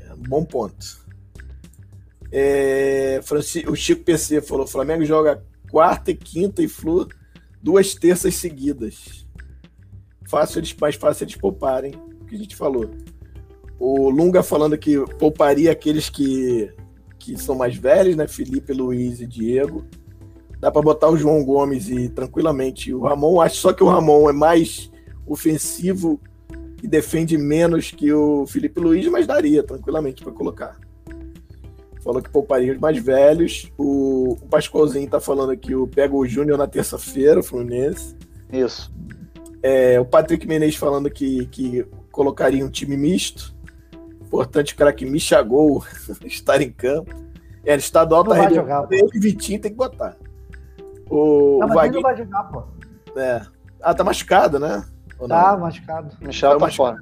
É, 0.00 0.14
bom 0.28 0.44
ponto. 0.44 1.02
É, 2.30 3.20
o 3.66 3.74
Chico 3.74 4.04
PC 4.04 4.40
falou: 4.40 4.66
Flamengo 4.66 5.04
joga 5.04 5.42
quarta 5.72 6.10
e 6.10 6.14
quinta 6.14 6.62
e 6.62 6.68
Flu 6.68 7.08
duas 7.62 7.94
terças 7.94 8.34
seguidas. 8.34 9.26
Fácil 10.28 10.58
eles, 10.58 10.76
mais 10.78 10.96
fácil 10.96 11.24
eles 11.24 11.36
pouparem, 11.36 11.94
o 12.20 12.26
que 12.26 12.34
a 12.34 12.38
gente 12.38 12.54
falou. 12.54 12.90
O 13.78 14.10
Lunga 14.10 14.42
falando 14.42 14.76
que 14.76 14.98
pouparia 15.18 15.72
aqueles 15.72 16.10
que, 16.10 16.70
que 17.18 17.36
são 17.36 17.54
mais 17.54 17.74
velhos, 17.74 18.16
né? 18.16 18.28
Felipe, 18.28 18.72
Luiz 18.72 19.20
e 19.20 19.26
Diego. 19.26 19.84
Dá 20.60 20.70
para 20.70 20.82
botar 20.82 21.08
o 21.08 21.16
João 21.16 21.44
Gomes 21.44 21.88
e 21.88 22.08
tranquilamente 22.08 22.92
o 22.92 23.00
Ramon. 23.00 23.40
Acho 23.40 23.56
só 23.56 23.72
que 23.72 23.82
o 23.82 23.88
Ramon 23.88 24.28
é 24.28 24.32
mais 24.32 24.90
ofensivo 25.26 26.20
e 26.82 26.86
defende 26.86 27.36
menos 27.38 27.90
que 27.90 28.12
o 28.12 28.46
Felipe 28.46 28.80
Luiz, 28.80 29.06
mas 29.08 29.26
daria 29.26 29.62
tranquilamente 29.62 30.22
para 30.22 30.32
colocar 30.32 30.78
falou 32.02 32.20
que 32.20 32.30
pouparia 32.30 32.72
os 32.72 32.78
mais 32.78 32.98
velhos. 32.98 33.70
O, 33.78 34.32
o 34.40 34.48
Pascoalzinho 34.48 35.08
tá 35.08 35.20
falando 35.20 35.56
que 35.56 35.74
o 35.74 35.86
pega 35.86 36.14
o 36.14 36.26
Júnior 36.26 36.58
na 36.58 36.66
terça-feira, 36.66 37.40
o 37.40 37.42
Fluminense. 37.42 38.16
Isso. 38.52 38.92
É, 39.62 39.98
o 40.00 40.04
Patrick 40.04 40.46
Menezes 40.46 40.76
falando 40.76 41.08
que, 41.08 41.46
que 41.46 41.86
colocaria 42.10 42.64
um 42.64 42.70
time 42.70 42.96
misto. 42.96 43.54
Importante 44.20 44.74
o 44.74 44.76
cara 44.76 44.92
que 44.92 45.06
Michagol 45.06 45.84
estar 46.24 46.60
em 46.60 46.70
campo. 46.70 47.14
É, 47.64 47.76
estadual 47.76 48.24
tá 48.24 48.50
jogar, 48.50 48.88
ele 48.90 49.08
e 49.14 49.20
Vitinho 49.20 49.60
tem 49.60 49.70
que 49.70 49.76
botar. 49.76 50.16
O, 51.08 51.58
não, 51.60 51.68
o 51.68 51.74
Vaguinho... 51.74 51.94
não 51.94 52.02
vai 52.02 52.16
jogar, 52.16 52.42
pô. 52.44 52.64
É. 53.16 53.42
Ah, 53.80 53.94
tá 53.94 54.02
machucado, 54.02 54.58
né? 54.58 54.84
tá 55.28 55.56
machucado. 55.56 56.16
Michel 56.20 56.58
tá, 56.58 56.66
tá 56.66 56.72
fora. 56.72 56.96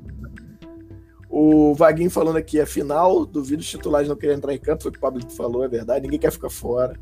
O 1.32 1.74
Vaguinho 1.74 2.10
falando 2.10 2.36
aqui, 2.36 2.58
é 2.58 2.66
final, 2.66 3.24
duvido 3.24 3.62
os 3.62 3.68
titulares 3.68 4.08
não 4.08 4.16
querem 4.16 4.34
entrar 4.34 4.52
em 4.52 4.58
campo, 4.58 4.82
foi 4.82 4.90
o 4.90 4.92
que 4.92 4.98
o 4.98 5.00
Pablo 5.00 5.22
falou, 5.30 5.64
é 5.64 5.68
verdade, 5.68 6.02
ninguém 6.02 6.18
quer 6.18 6.32
ficar 6.32 6.50
fora. 6.50 6.98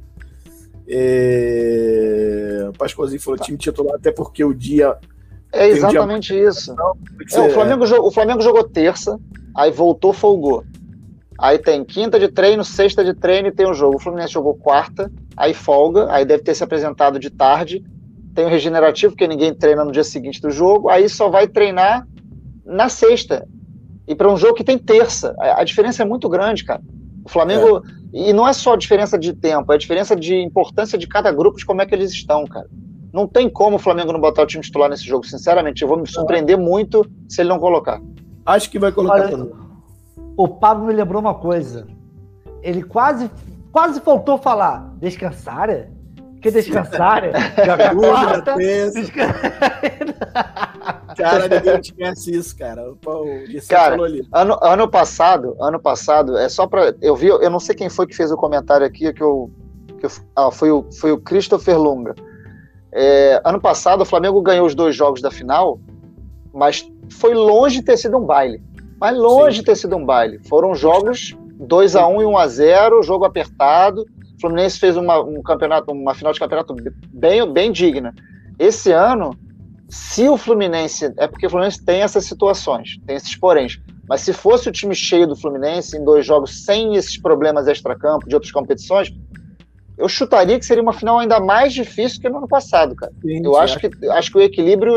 É... 0.86 2.66
O 2.68 2.72
Pascoalzinho 2.74 3.22
falou 3.22 3.38
time 3.38 3.56
titular, 3.56 3.94
até 3.96 4.12
porque 4.12 4.44
o 4.44 4.52
dia. 4.52 4.98
É 5.50 5.68
exatamente 5.68 6.34
um 6.34 6.36
dia... 6.36 6.48
isso. 6.50 6.76
É, 7.32 7.40
o, 7.40 7.50
Flamengo 7.50 7.86
jogou, 7.86 8.06
o 8.06 8.10
Flamengo 8.10 8.42
jogou 8.42 8.64
terça, 8.64 9.18
aí 9.56 9.70
voltou, 9.70 10.12
folgou. 10.12 10.62
Aí 11.38 11.58
tem 11.58 11.82
quinta 11.82 12.20
de 12.20 12.28
treino, 12.28 12.62
sexta 12.62 13.02
de 13.02 13.14
treino 13.14 13.48
e 13.48 13.52
tem 13.52 13.66
o 13.66 13.72
jogo. 13.72 13.96
O 13.96 13.98
Fluminense 13.98 14.34
jogou 14.34 14.54
quarta, 14.54 15.10
aí 15.38 15.54
folga, 15.54 16.12
aí 16.12 16.26
deve 16.26 16.42
ter 16.42 16.54
se 16.54 16.62
apresentado 16.62 17.18
de 17.18 17.30
tarde. 17.30 17.82
Tem 18.34 18.44
o 18.44 18.48
regenerativo, 18.48 19.12
porque 19.12 19.26
ninguém 19.26 19.54
treina 19.54 19.86
no 19.86 19.92
dia 19.92 20.04
seguinte 20.04 20.38
do 20.42 20.50
jogo, 20.50 20.90
aí 20.90 21.08
só 21.08 21.30
vai 21.30 21.48
treinar 21.48 22.06
na 22.66 22.90
sexta 22.90 23.48
e 24.08 24.14
para 24.14 24.32
um 24.32 24.36
jogo 24.36 24.54
que 24.54 24.64
tem 24.64 24.78
terça. 24.78 25.36
A, 25.38 25.60
a, 25.60 25.64
diferença 25.64 26.02
é 26.02 26.06
muito 26.06 26.28
grande, 26.28 26.64
cara. 26.64 26.80
O 27.24 27.28
Flamengo. 27.28 27.84
É. 28.14 28.30
E 28.30 28.32
não 28.32 28.48
é 28.48 28.54
só 28.54 28.72
a 28.72 28.76
diferença 28.76 29.18
de 29.18 29.34
tempo, 29.34 29.70
é 29.70 29.74
a 29.74 29.78
diferença 29.78 30.16
de 30.16 30.34
importância 30.34 30.96
de 30.96 31.06
cada 31.06 31.30
grupo, 31.30 31.58
de 31.58 31.66
como 31.66 31.82
é 31.82 31.86
que 31.86 31.94
eles 31.94 32.10
estão, 32.10 32.46
cara. 32.46 32.66
Não 33.12 33.26
tem 33.26 33.50
como 33.50 33.76
o 33.76 33.78
Flamengo 33.78 34.12
não 34.12 34.20
botar 34.20 34.42
o 34.42 34.46
time 34.46 34.62
titular 34.62 34.88
nesse 34.88 35.04
jogo, 35.04 35.26
sinceramente. 35.26 35.82
Eu 35.82 35.88
vou 35.88 35.98
me 35.98 36.06
surpreender 36.06 36.56
muito 36.56 37.06
se 37.28 37.42
ele 37.42 37.50
não 37.50 37.58
colocar. 37.58 38.00
Acho 38.46 38.70
que 38.70 38.78
vai 38.78 38.90
colocar 38.92 39.14
Olha, 39.14 39.28
também. 39.28 39.52
O 40.38 40.48
Pablo 40.48 40.86
me 40.86 40.94
lembrou 40.94 41.20
uma 41.20 41.34
coisa. 41.34 41.86
Ele 42.62 42.82
quase, 42.82 43.30
quase 43.70 44.00
faltou 44.00 44.38
falar. 44.38 44.94
Descansar? 44.98 45.90
Que 46.40 46.50
descansar? 46.50 47.24
Jogar 47.64 47.94
quarta. 47.94 48.56
Cara, 51.16 51.48
ninguém 51.48 51.80
esquece 51.80 52.36
isso, 52.36 52.56
cara. 52.56 52.90
O, 52.90 52.96
cara, 53.68 53.96
ano, 54.32 54.58
ano 54.62 54.88
passado, 54.88 55.56
ano 55.60 55.80
passado, 55.80 56.36
é 56.36 56.48
só 56.48 56.66
para 56.66 56.94
eu 57.02 57.16
vi, 57.16 57.26
eu 57.26 57.50
não 57.50 57.58
sei 57.58 57.74
quem 57.74 57.88
foi 57.88 58.06
que 58.06 58.14
fez 58.14 58.30
o 58.30 58.36
comentário 58.36 58.86
aqui 58.86 59.12
que 59.12 59.22
eu, 59.22 59.50
que 59.98 60.06
eu 60.06 60.10
ah, 60.36 60.50
foi 60.50 60.70
o 60.70 60.86
foi 61.00 61.12
o 61.12 61.18
Christopher 61.18 61.78
Lunga. 61.78 62.14
É, 62.92 63.40
ano 63.44 63.60
passado 63.60 64.02
o 64.02 64.06
Flamengo 64.06 64.40
ganhou 64.40 64.66
os 64.66 64.74
dois 64.74 64.94
jogos 64.94 65.20
da 65.20 65.30
final, 65.30 65.80
mas 66.52 66.88
foi 67.10 67.34
longe 67.34 67.80
de 67.80 67.84
ter 67.84 67.96
sido 67.96 68.16
um 68.16 68.24
baile. 68.24 68.62
Mas 69.00 69.16
longe 69.16 69.56
Sim. 69.56 69.60
de 69.60 69.66
ter 69.66 69.76
sido 69.76 69.96
um 69.96 70.04
baile. 70.04 70.40
Foram 70.48 70.74
jogos 70.74 71.36
2 71.58 71.96
a 71.96 72.06
1 72.06 72.22
e 72.22 72.26
1 72.26 72.38
a 72.38 72.48
0, 72.48 73.02
jogo 73.02 73.24
apertado. 73.24 74.06
O 74.38 74.40
Fluminense 74.40 74.78
fez 74.78 74.96
uma, 74.96 75.20
um 75.20 75.42
campeonato, 75.42 75.92
uma 75.92 76.14
final 76.14 76.32
de 76.32 76.38
campeonato 76.38 76.74
bem, 77.12 77.52
bem 77.52 77.72
digna. 77.72 78.14
Esse 78.58 78.92
ano 78.92 79.36
se 79.88 80.28
o 80.28 80.36
Fluminense. 80.36 81.12
É 81.16 81.26
porque 81.26 81.46
o 81.46 81.50
Fluminense 81.50 81.84
tem 81.84 82.02
essas 82.02 82.24
situações, 82.26 82.98
tem 83.06 83.16
esses 83.16 83.34
poréns. 83.34 83.80
Mas 84.08 84.20
se 84.20 84.32
fosse 84.32 84.68
o 84.68 84.72
time 84.72 84.94
cheio 84.94 85.26
do 85.26 85.36
Fluminense 85.36 85.96
em 85.96 86.04
dois 86.04 86.24
jogos 86.24 86.64
sem 86.64 86.94
esses 86.94 87.20
problemas 87.20 87.66
extra-campo 87.66 88.28
de 88.28 88.34
outras 88.34 88.52
competições, 88.52 89.12
eu 89.96 90.08
chutaria 90.08 90.58
que 90.58 90.64
seria 90.64 90.82
uma 90.82 90.92
final 90.92 91.18
ainda 91.18 91.40
mais 91.40 91.74
difícil 91.74 92.20
que 92.20 92.28
no 92.28 92.38
ano 92.38 92.48
passado, 92.48 92.94
cara. 92.94 93.12
Sim, 93.20 93.42
eu 93.44 93.56
acho 93.56 93.78
que, 93.78 93.90
acho 94.10 94.30
que 94.30 94.38
o 94.38 94.42
equilíbrio 94.42 94.96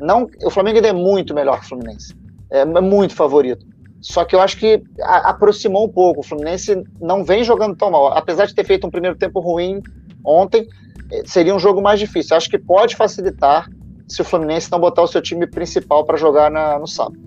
não, 0.00 0.28
o 0.42 0.50
Flamengo 0.50 0.76
ainda 0.76 0.88
é 0.88 0.92
muito 0.92 1.34
melhor 1.34 1.60
que 1.60 1.66
o 1.66 1.68
Fluminense. 1.68 2.14
É, 2.50 2.60
é 2.60 2.80
muito 2.80 3.14
favorito. 3.14 3.66
Só 4.00 4.24
que 4.24 4.34
eu 4.34 4.40
acho 4.40 4.56
que 4.58 4.82
a, 5.00 5.30
aproximou 5.30 5.86
um 5.86 5.88
pouco. 5.88 6.20
O 6.20 6.22
Fluminense 6.22 6.82
não 7.00 7.24
vem 7.24 7.42
jogando 7.42 7.76
tão 7.76 7.90
mal. 7.90 8.08
Apesar 8.08 8.46
de 8.46 8.54
ter 8.54 8.64
feito 8.64 8.86
um 8.86 8.90
primeiro 8.90 9.16
tempo 9.16 9.40
ruim 9.40 9.82
ontem, 10.24 10.68
eh, 11.10 11.22
seria 11.26 11.54
um 11.54 11.58
jogo 11.58 11.82
mais 11.82 11.98
difícil. 11.98 12.36
Acho 12.36 12.48
que 12.48 12.58
pode 12.58 12.96
facilitar 12.96 13.68
se 14.06 14.22
o 14.22 14.24
Fluminense 14.24 14.70
não 14.70 14.80
botar 14.80 15.02
o 15.02 15.06
seu 15.06 15.20
time 15.20 15.46
principal 15.46 16.04
para 16.04 16.16
jogar 16.16 16.50
na, 16.50 16.78
no 16.78 16.86
sábado. 16.86 17.18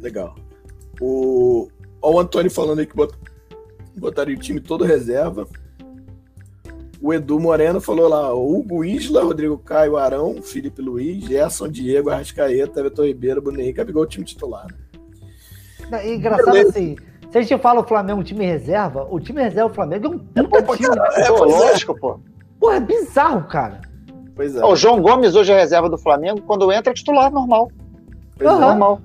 Legal. 0.00 0.34
O, 1.00 1.68
o 2.00 2.20
Antônio 2.20 2.50
falando 2.50 2.78
aí 2.78 2.86
que 2.86 2.94
bot, 2.94 3.12
botaria 3.96 4.36
o 4.36 4.38
time 4.38 4.60
todo 4.60 4.84
reserva. 4.84 5.46
O 7.00 7.12
Edu 7.12 7.38
Moreno 7.38 7.80
falou 7.80 8.08
lá: 8.08 8.32
Hugo 8.34 8.84
Isla, 8.84 9.22
Rodrigo 9.22 9.58
Caio, 9.58 9.96
Arão, 9.96 10.40
Felipe 10.42 10.80
Luiz, 10.80 11.24
Gerson, 11.24 11.68
Diego, 11.68 12.10
Arrascaeta, 12.10 12.82
Vitor 12.82 13.06
Ribeiro, 13.06 13.42
Bruno 13.42 13.60
Henrique, 13.60 13.80
Abigol, 13.80 14.04
o 14.04 14.06
time 14.06 14.24
titular. 14.24 14.66
É 15.92 16.14
engraçado 16.14 16.52
Beleza. 16.52 16.70
assim. 16.70 16.96
Se 17.30 17.38
a 17.38 17.42
gente 17.42 17.58
fala 17.60 17.80
o 17.80 17.84
Flamengo 17.84 18.22
time 18.22 18.44
reserva, 18.44 19.06
o 19.10 19.20
time 19.20 19.42
reserva 19.42 19.68
do 19.68 19.74
Flamengo 19.74 20.20
é 20.34 20.40
um 20.40 20.44
puta 20.44 20.72
é, 20.72 20.76
time. 20.76 20.96
Né? 20.96 21.08
É, 21.16 21.26
pô, 21.26 21.44
lógico, 21.44 21.98
pô. 21.98 22.20
Pô, 22.58 22.70
é 22.70 22.80
bizarro, 22.80 23.44
cara. 23.44 23.80
Pois 24.34 24.54
é. 24.54 24.64
O 24.64 24.76
João 24.76 25.00
Gomes 25.00 25.34
hoje 25.34 25.52
é 25.52 25.58
reserva 25.58 25.88
do 25.88 25.98
Flamengo, 25.98 26.40
quando 26.42 26.70
entra 26.72 26.92
é 26.92 26.94
titular 26.94 27.30
normal. 27.30 27.70
Pois 28.38 28.50
uhum. 28.50 28.56
é. 28.56 28.60
Normal. 28.60 29.00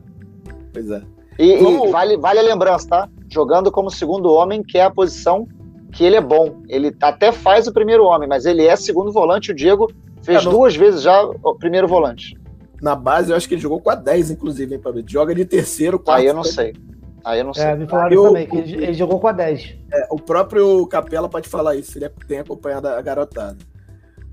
Pois 0.74 0.92
é. 0.92 1.02
E, 1.40 1.58
Como... 1.58 1.88
e, 1.88 1.92
vale, 1.92 2.18
vale 2.18 2.40
a 2.40 2.44
lembrança, 2.44 2.88
tá? 2.88 3.10
Jogando 3.30 3.72
como 3.72 3.90
segundo 3.90 4.32
homem, 4.32 4.62
que 4.62 4.78
é 4.78 4.84
a 4.84 4.92
posição 4.92 5.48
que 5.92 6.04
ele 6.04 6.16
é 6.16 6.22
bom. 6.22 6.62
Ele 6.68 6.96
até 7.02 7.32
faz 7.32 7.68
o 7.68 7.74
primeiro 7.74 8.06
homem, 8.06 8.28
mas 8.28 8.46
ele 8.46 8.66
é 8.66 8.76
segundo 8.76 9.12
volante. 9.12 9.52
O 9.52 9.56
Diego 9.56 9.92
fez 10.22 10.46
é, 10.46 10.50
duas 10.50 10.76
vezes 10.76 11.02
já 11.02 11.22
o 11.22 11.56
primeiro 11.56 11.88
volante. 11.88 12.38
Na 12.82 12.96
base, 12.96 13.32
eu 13.32 13.38
acho 13.38 13.48
que 13.48 13.54
ele 13.54 13.62
jogou 13.62 13.80
com 13.80 13.92
a 13.92 13.96
10, 13.96 14.32
inclusive, 14.32 14.74
hein, 14.74 14.82
Pablo? 14.82 15.04
Joga 15.06 15.36
de 15.36 15.46
terceiro, 15.46 16.00
quarto. 16.00 16.20
Aí 16.20 16.26
eu 16.26 16.34
não 16.34 16.44
sei. 16.44 16.74
Aí 17.24 17.40
eu 17.40 17.46
não 17.46 17.54
sei. 17.54 17.64
É, 17.64 17.76
me 17.76 17.88
falaram 17.88 18.12
eu, 18.12 18.24
também, 18.24 18.48
que 18.48 18.58
ele, 18.58 18.84
ele, 18.84 18.94
jogou 18.94 19.20
com 19.20 19.28
a 19.28 19.32
10. 19.32 19.76
É, 19.94 20.08
o 20.10 20.18
próprio 20.18 20.88
Capela 20.88 21.30
pode 21.30 21.48
falar 21.48 21.76
isso, 21.76 21.98
ele 21.98 22.10
tem 22.28 22.40
acompanhado 22.40 22.88
a 22.88 23.00
garotada. 23.02 23.58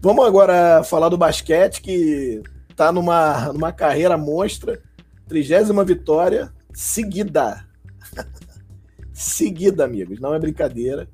Vamos 0.01 0.25
agora 0.25 0.83
falar 0.83 1.09
do 1.11 1.19
basquete, 1.19 1.83
que 1.83 2.43
tá 2.75 2.91
numa, 2.91 3.53
numa 3.53 3.73
carreira 3.73 4.17
monstra. 4.17 4.81
Trigésima 5.27 5.85
vitória 5.85 6.51
seguida. 6.73 7.67
seguida, 9.13 9.85
amigos. 9.85 10.21
Não 10.21 10.35
é 10.35 10.39
brincadeira. 10.39 11.07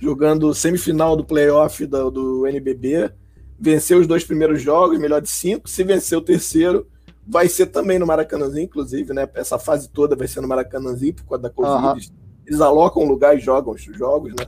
Jogando 0.00 0.54
semifinal 0.54 1.16
do 1.16 1.24
playoff 1.24 1.84
do, 1.86 2.10
do 2.10 2.46
NBB 2.46 3.10
venceu 3.58 3.98
os 3.98 4.06
dois 4.06 4.24
primeiros 4.24 4.60
jogos, 4.60 4.98
melhor 4.98 5.20
de 5.20 5.28
cinco. 5.28 5.68
Se 5.68 5.82
vencer 5.82 6.16
o 6.16 6.22
terceiro, 6.22 6.86
vai 7.26 7.48
ser 7.48 7.66
também 7.66 7.98
no 7.98 8.06
Maracanãzinho, 8.06 8.64
inclusive, 8.64 9.12
né? 9.12 9.28
Essa 9.34 9.58
fase 9.58 9.88
toda 9.88 10.14
vai 10.14 10.28
ser 10.28 10.40
no 10.40 10.48
Maracanãzinho 10.48 11.14
por 11.14 11.24
causa 11.24 11.42
da 11.42 11.50
Covid. 11.50 12.08
Uhum. 12.08 12.16
Eles 12.46 12.60
alocam 12.60 13.02
um 13.02 13.08
lugar 13.08 13.36
e 13.36 13.40
jogam 13.40 13.74
os 13.74 13.82
jogos, 13.82 14.32
né? 14.38 14.46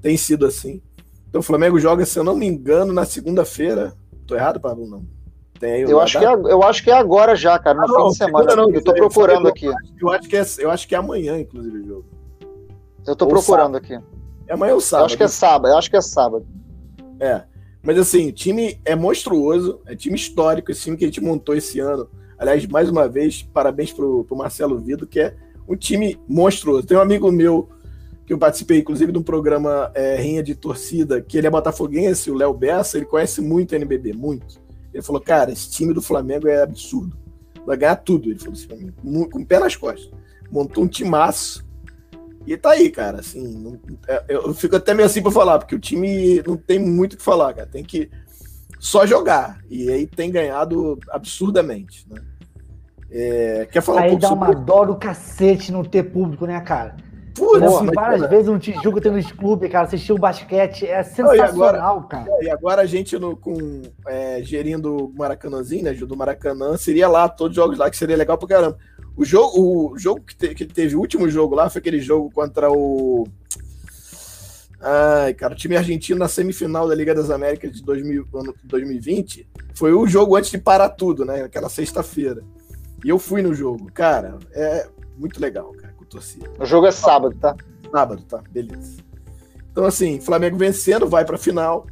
Tem 0.00 0.16
sido 0.16 0.46
assim. 0.46 0.82
Então 1.28 1.40
o 1.40 1.44
Flamengo 1.44 1.78
joga, 1.78 2.04
se 2.04 2.18
eu 2.18 2.24
não 2.24 2.36
me 2.36 2.46
engano, 2.46 2.92
na 2.92 3.04
segunda-feira. 3.04 3.94
Tô 4.26 4.34
errado, 4.34 4.60
Pablo? 4.60 4.86
Não. 4.86 5.04
Tem 5.58 5.74
aí 5.74 5.82
eu, 5.82 6.00
acho 6.00 6.18
que 6.18 6.24
é, 6.24 6.32
eu 6.32 6.62
acho 6.64 6.82
que 6.82 6.90
é 6.90 6.94
agora 6.94 7.36
já, 7.36 7.56
cara, 7.56 7.78
no 7.78 7.84
ah, 7.84 8.02
fim 8.02 8.08
de 8.08 8.16
semana. 8.16 8.56
Não, 8.56 8.70
eu 8.70 8.82
tô 8.82 8.92
procurando 8.92 9.46
aqui. 9.46 9.66
Eu 10.00 10.10
acho, 10.10 10.28
que 10.28 10.36
é, 10.36 10.44
eu 10.58 10.70
acho 10.72 10.88
que 10.88 10.94
é 10.94 10.98
amanhã, 10.98 11.38
inclusive, 11.38 11.78
o 11.78 11.86
jogo. 11.86 12.04
Eu 13.06 13.14
tô 13.14 13.26
ou 13.26 13.30
procurando 13.30 13.74
sábado. 13.74 13.76
aqui. 13.76 14.04
É 14.48 14.54
amanhã 14.54 14.74
ou 14.74 14.80
sábado? 14.80 15.02
Eu 15.02 15.06
acho 15.06 15.16
que 15.16 15.22
é 15.22 15.28
sábado, 15.28 15.72
eu 15.72 15.78
acho 15.78 15.88
que 15.88 15.96
é 15.96 16.00
sábado. 16.00 16.46
É. 17.20 17.42
Mas 17.82 17.98
assim, 17.98 18.28
o 18.28 18.32
time 18.32 18.78
é 18.84 18.94
monstruoso, 18.94 19.80
é 19.86 19.96
time 19.96 20.14
histórico, 20.14 20.70
esse 20.70 20.82
time 20.82 20.96
que 20.96 21.04
a 21.04 21.08
gente 21.08 21.20
montou 21.20 21.54
esse 21.56 21.80
ano. 21.80 22.08
Aliás, 22.38 22.64
mais 22.66 22.88
uma 22.88 23.08
vez, 23.08 23.42
parabéns 23.42 23.92
pro, 23.92 24.24
pro 24.24 24.36
Marcelo 24.36 24.78
Vido, 24.78 25.06
que 25.06 25.20
é 25.20 25.34
um 25.68 25.76
time 25.76 26.18
monstruoso. 26.28 26.86
Tem 26.86 26.96
um 26.96 27.00
amigo 27.00 27.30
meu 27.32 27.68
que 28.24 28.32
eu 28.32 28.38
participei, 28.38 28.78
inclusive, 28.78 29.10
de 29.10 29.18
um 29.18 29.22
programa 29.22 29.90
é, 29.94 30.16
Rinha 30.16 30.42
de 30.42 30.54
Torcida, 30.54 31.20
que 31.20 31.36
ele 31.36 31.46
é 31.46 31.50
botafoguense, 31.50 32.30
o 32.30 32.34
Léo 32.34 32.54
Bessa, 32.54 32.96
ele 32.96 33.06
conhece 33.06 33.40
muito 33.40 33.74
a 33.74 33.76
NBB, 33.76 34.12
muito. 34.12 34.60
Ele 34.94 35.02
falou, 35.02 35.20
cara, 35.20 35.50
esse 35.50 35.70
time 35.70 35.92
do 35.92 36.00
Flamengo 36.00 36.46
é 36.46 36.62
absurdo. 36.62 37.16
Vai 37.66 37.76
ganhar 37.76 37.96
tudo, 37.96 38.30
ele 38.30 38.38
falou 38.38 38.54
assim 38.54 38.92
com 39.02 39.40
o 39.40 39.46
pé 39.46 39.58
nas 39.58 39.74
costas. 39.74 40.10
Montou 40.50 40.84
um 40.84 40.88
timaço 40.88 41.64
e 42.46 42.56
tá 42.56 42.70
aí, 42.70 42.90
cara, 42.90 43.20
assim, 43.20 43.42
não, 43.58 43.78
é, 44.08 44.24
eu 44.28 44.52
fico 44.54 44.76
até 44.76 44.94
meio 44.94 45.06
assim 45.06 45.22
pra 45.22 45.30
falar, 45.30 45.58
porque 45.58 45.74
o 45.74 45.80
time 45.80 46.42
não 46.46 46.56
tem 46.56 46.78
muito 46.78 47.14
o 47.14 47.16
que 47.16 47.22
falar, 47.22 47.52
cara, 47.54 47.66
tem 47.66 47.84
que 47.84 48.10
só 48.78 49.06
jogar, 49.06 49.58
e 49.70 49.90
aí 49.90 50.06
tem 50.06 50.30
ganhado 50.30 50.98
absurdamente, 51.10 52.06
né? 52.10 52.20
É, 53.10 53.68
quer 53.70 53.82
falar 53.82 54.02
aí 54.02 54.06
um 54.08 54.18
pouco 54.18 54.22
dá 54.22 54.28
sobre... 54.28 54.44
uma 54.46 54.54
dó 54.54 54.84
do 54.86 54.96
cacete 54.96 55.70
não 55.70 55.84
ter 55.84 56.04
público, 56.04 56.46
né, 56.46 56.60
cara? 56.60 56.96
Putz, 57.34 57.62
assim, 57.62 57.86
várias 57.94 58.20
cara... 58.20 58.28
vezes 58.28 58.48
um 58.48 58.58
Tijuca 58.58 59.00
tendo 59.00 59.18
esse 59.18 59.32
clube, 59.32 59.68
cara, 59.68 59.84
assistir 59.84 60.12
o 60.12 60.18
basquete 60.18 60.86
é 60.86 61.02
sensacional, 61.02 61.98
agora, 61.98 62.02
cara. 62.08 62.26
E 62.42 62.50
agora 62.50 62.82
a 62.82 62.86
gente 62.86 63.18
no, 63.18 63.36
com, 63.36 63.82
é, 64.06 64.42
gerindo 64.42 65.06
o 65.06 65.12
Maracanãzinho, 65.14 65.84
né, 65.84 65.92
do 65.92 66.16
Maracanã, 66.16 66.76
seria 66.76 67.08
lá, 67.08 67.28
todos 67.28 67.56
os 67.56 67.62
jogos 67.62 67.78
lá, 67.78 67.90
que 67.90 67.96
seria 67.96 68.16
legal 68.16 68.36
pra 68.36 68.48
caramba. 68.48 68.78
O 69.16 69.24
jogo, 69.24 69.92
o 69.92 69.98
jogo 69.98 70.20
que, 70.22 70.34
te, 70.34 70.54
que 70.54 70.64
teve, 70.64 70.96
o 70.96 71.00
último 71.00 71.28
jogo 71.28 71.54
lá, 71.54 71.68
foi 71.68 71.80
aquele 71.80 72.00
jogo 72.00 72.30
contra 72.30 72.70
o. 72.70 73.26
Ai, 74.80 75.34
cara, 75.34 75.54
o 75.54 75.56
time 75.56 75.76
argentino 75.76 76.18
na 76.18 76.28
semifinal 76.28 76.88
da 76.88 76.94
Liga 76.94 77.14
das 77.14 77.30
Américas 77.30 77.72
de 77.72 77.82
2000, 77.82 78.26
2020. 78.64 79.46
Foi 79.74 79.92
o 79.92 80.06
jogo 80.06 80.36
antes 80.36 80.50
de 80.50 80.58
parar 80.58 80.88
tudo, 80.88 81.24
né? 81.24 81.42
Aquela 81.42 81.68
sexta-feira. 81.68 82.42
E 83.04 83.08
eu 83.08 83.18
fui 83.18 83.42
no 83.42 83.54
jogo. 83.54 83.90
Cara, 83.92 84.38
é 84.52 84.88
muito 85.16 85.40
legal, 85.40 85.72
cara, 85.72 85.92
com 85.96 86.04
torcida. 86.04 86.50
O 86.58 86.64
jogo 86.64 86.86
é 86.86 86.90
sábado, 86.90 87.36
tá? 87.38 87.54
Sábado, 87.90 88.22
tá? 88.24 88.42
Beleza. 88.50 89.02
Então, 89.70 89.84
assim, 89.84 90.20
Flamengo 90.20 90.56
vencendo, 90.56 91.08
vai 91.08 91.24
pra 91.24 91.38
final. 91.38 91.86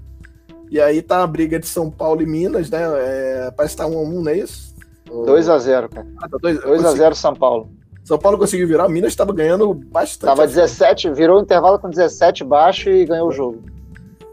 E 0.70 0.80
aí 0.80 1.02
tá 1.02 1.22
a 1.22 1.26
briga 1.26 1.58
de 1.58 1.66
São 1.66 1.90
Paulo 1.90 2.22
e 2.22 2.26
Minas, 2.26 2.70
né? 2.70 2.80
É, 2.82 3.50
parece 3.56 3.74
que 3.74 3.82
tá 3.82 3.86
um 3.86 3.98
a 3.98 4.02
um, 4.02 4.22
não 4.22 4.30
é 4.30 4.38
isso? 4.38 4.69
2x0, 5.10 5.88
cara. 5.88 6.06
Ah, 6.18 6.28
tá 6.28 6.38
2x0 6.38 7.14
São 7.14 7.34
Paulo. 7.34 7.70
São 8.04 8.18
Paulo 8.18 8.38
conseguiu 8.38 8.66
virar, 8.66 8.88
Minas 8.88 9.12
estava 9.12 9.32
ganhando 9.32 9.72
bastante. 9.72 10.30
Tava 10.30 10.46
17, 10.46 11.10
virou 11.10 11.38
o 11.38 11.42
intervalo 11.42 11.78
com 11.78 11.88
17 11.88 12.42
baixo 12.44 12.88
e 12.88 13.04
ganhou 13.04 13.28
o 13.28 13.32
jogo. 13.32 13.62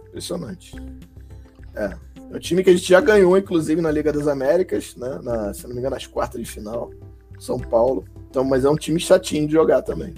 Impressionante. 0.07 0.75
É. 1.75 1.93
É 2.31 2.35
um 2.35 2.39
time 2.39 2.63
que 2.63 2.69
a 2.69 2.73
gente 2.73 2.87
já 2.87 2.99
ganhou, 2.99 3.37
inclusive, 3.37 3.81
na 3.81 3.91
Liga 3.91 4.11
das 4.11 4.27
Américas, 4.27 4.95
né? 4.95 5.19
Na, 5.21 5.53
se 5.53 5.63
não 5.65 5.73
me 5.73 5.79
engano, 5.79 5.95
nas 5.95 6.05
quartas 6.05 6.41
de 6.41 6.47
final. 6.47 6.89
São 7.39 7.59
Paulo. 7.59 8.03
Então, 8.29 8.43
mas 8.43 8.65
é 8.65 8.69
um 8.69 8.75
time 8.75 8.99
chatinho 8.99 9.47
de 9.47 9.53
jogar 9.53 9.81
também. 9.81 10.13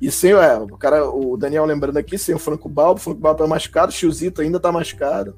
E 0.00 0.10
sem 0.10 0.32
é, 0.32 0.56
o 0.56 0.76
cara, 0.76 1.08
o 1.08 1.36
Daniel 1.36 1.64
lembrando 1.64 1.96
aqui, 1.96 2.16
sem 2.18 2.34
o 2.34 2.38
Franco 2.38 2.68
Balbo, 2.68 3.00
o 3.00 3.02
Franco 3.02 3.20
Balbo 3.20 3.38
tá 3.38 3.46
machucado, 3.46 3.90
o 3.90 3.94
Chuzito 3.94 4.42
ainda 4.42 4.58
tá 4.58 4.70
machucado. 4.70 5.36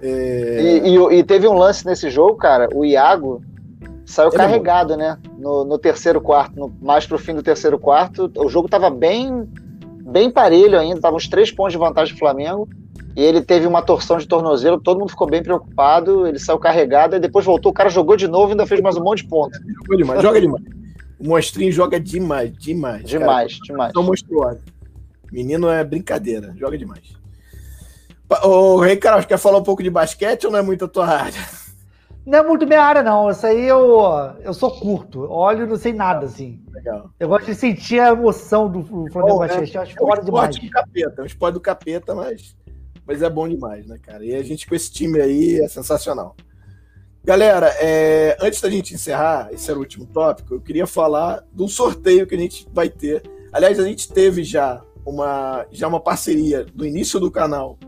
É... 0.00 0.80
E, 0.84 0.96
e, 0.96 1.18
e, 1.18 1.24
teve 1.24 1.46
um 1.48 1.54
lance 1.54 1.84
nesse 1.84 2.10
jogo, 2.10 2.36
cara. 2.36 2.68
O 2.74 2.84
Iago 2.84 3.42
saiu 4.06 4.28
Ele 4.28 4.36
é 4.36 4.38
carregado, 4.38 4.94
é 4.94 4.96
né? 4.96 5.18
No, 5.36 5.64
no, 5.64 5.78
terceiro 5.78 6.20
quarto, 6.20 6.58
no, 6.58 6.74
mais 6.80 7.06
pro 7.06 7.18
fim 7.18 7.34
do 7.34 7.42
terceiro 7.42 7.78
quarto. 7.78 8.30
O 8.36 8.48
jogo 8.48 8.68
tava 8.68 8.90
bem, 8.90 9.48
bem 10.04 10.30
parelho 10.30 10.78
ainda, 10.78 11.00
tava 11.00 11.16
uns 11.16 11.28
três 11.28 11.50
pontos 11.50 11.72
de 11.72 11.78
vantagem 11.78 12.14
do 12.14 12.18
Flamengo. 12.18 12.68
E 13.16 13.22
ele 13.22 13.40
teve 13.40 13.66
uma 13.66 13.82
torção 13.82 14.16
de 14.16 14.28
tornozelo, 14.28 14.80
todo 14.80 15.00
mundo 15.00 15.10
ficou 15.10 15.28
bem 15.28 15.42
preocupado. 15.42 16.26
Ele 16.26 16.38
saiu 16.38 16.58
carregado, 16.58 17.16
e 17.16 17.20
depois 17.20 17.44
voltou. 17.44 17.72
O 17.72 17.74
cara 17.74 17.90
jogou 17.90 18.16
de 18.16 18.28
novo 18.28 18.50
e 18.50 18.52
ainda 18.52 18.66
fez 18.66 18.80
mais 18.80 18.96
um 18.96 19.02
monte 19.02 19.22
de 19.22 19.28
pontos. 19.28 19.58
Jogou 19.82 19.96
demais, 19.96 20.22
joga 20.22 20.40
demais. 20.40 20.64
O 21.18 21.26
monstrinho 21.26 21.72
joga 21.72 21.98
demais, 21.98 22.52
demais. 22.56 23.04
Demais, 23.04 23.54
cara. 23.54 23.64
demais. 23.64 23.92
Tão 23.92 24.04
monstruoso. 24.04 24.60
Menino 25.32 25.68
é 25.68 25.82
brincadeira, 25.82 26.54
joga 26.56 26.78
demais. 26.78 27.17
Ô, 28.42 28.78
Rei 28.80 28.96
Carlos, 28.96 29.24
quer 29.24 29.38
falar 29.38 29.58
um 29.58 29.62
pouco 29.62 29.82
de 29.82 29.88
basquete 29.88 30.44
ou 30.44 30.52
não 30.52 30.58
é 30.58 30.62
muito 30.62 30.84
a 30.84 30.88
tua 30.88 31.06
área? 31.06 31.40
Não 32.26 32.40
é 32.40 32.42
muito 32.42 32.66
minha 32.66 32.82
área, 32.82 33.02
não. 33.02 33.30
Isso 33.30 33.46
aí 33.46 33.66
eu, 33.66 34.02
eu 34.42 34.52
sou 34.52 34.70
curto. 34.78 35.22
Olho 35.30 35.66
não 35.66 35.76
sei 35.76 35.94
nada, 35.94 36.26
assim. 36.26 36.62
Legal. 36.70 37.10
Eu 37.18 37.26
gosto 37.26 37.46
de 37.46 37.54
sentir 37.54 38.00
a 38.00 38.08
emoção 38.08 38.70
do 38.70 38.84
Flamengo 38.84 39.36
oh, 39.36 39.38
Basquete. 39.38 39.74
É, 39.74 39.78
eu 39.78 39.82
acho 39.82 39.98
é 39.98 40.20
um 40.20 40.24
demais. 40.24 40.58
Do 40.58 40.68
capeta, 40.68 41.14
é 41.16 41.22
um 41.22 41.26
esporte 41.26 41.54
do 41.54 41.60
capeta, 41.60 42.14
mas, 42.14 42.54
mas 43.06 43.22
é 43.22 43.30
bom 43.30 43.48
demais, 43.48 43.86
né, 43.86 43.96
cara? 44.02 44.22
E 44.22 44.34
a 44.34 44.42
gente 44.42 44.66
com 44.66 44.74
esse 44.74 44.92
time 44.92 45.18
aí 45.18 45.58
é 45.58 45.68
sensacional. 45.68 46.36
Galera, 47.24 47.74
é, 47.80 48.36
antes 48.42 48.60
da 48.60 48.68
gente 48.68 48.92
encerrar, 48.92 49.48
esse 49.50 49.70
era 49.70 49.78
o 49.78 49.82
último 49.82 50.04
tópico, 50.04 50.52
eu 50.52 50.60
queria 50.60 50.86
falar 50.86 51.42
do 51.50 51.66
sorteio 51.66 52.26
que 52.26 52.34
a 52.34 52.38
gente 52.38 52.68
vai 52.74 52.90
ter. 52.90 53.22
Aliás, 53.50 53.80
a 53.80 53.84
gente 53.84 54.12
teve 54.12 54.44
já 54.44 54.82
uma, 55.04 55.66
já 55.70 55.88
uma 55.88 56.00
parceria 56.00 56.66
do 56.74 56.84
início 56.84 57.18
do 57.18 57.30
canal 57.30 57.78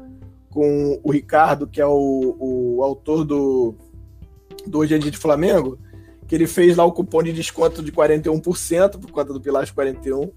com 0.50 1.00
o 1.02 1.10
Ricardo, 1.10 1.66
que 1.66 1.80
é 1.80 1.86
o, 1.86 2.36
o 2.38 2.82
autor 2.82 3.24
do, 3.24 3.74
do 4.66 4.78
Hoje 4.78 4.94
é 4.94 4.98
Dia 4.98 5.10
de 5.10 5.16
Flamengo, 5.16 5.78
que 6.26 6.34
ele 6.34 6.46
fez 6.46 6.76
lá 6.76 6.84
o 6.84 6.92
cupom 6.92 7.22
de 7.22 7.32
desconto 7.32 7.82
de 7.82 7.92
41% 7.92 8.98
por 8.98 9.10
conta 9.10 9.32
do 9.32 9.40
Pilares 9.40 9.70
41. 9.70 10.30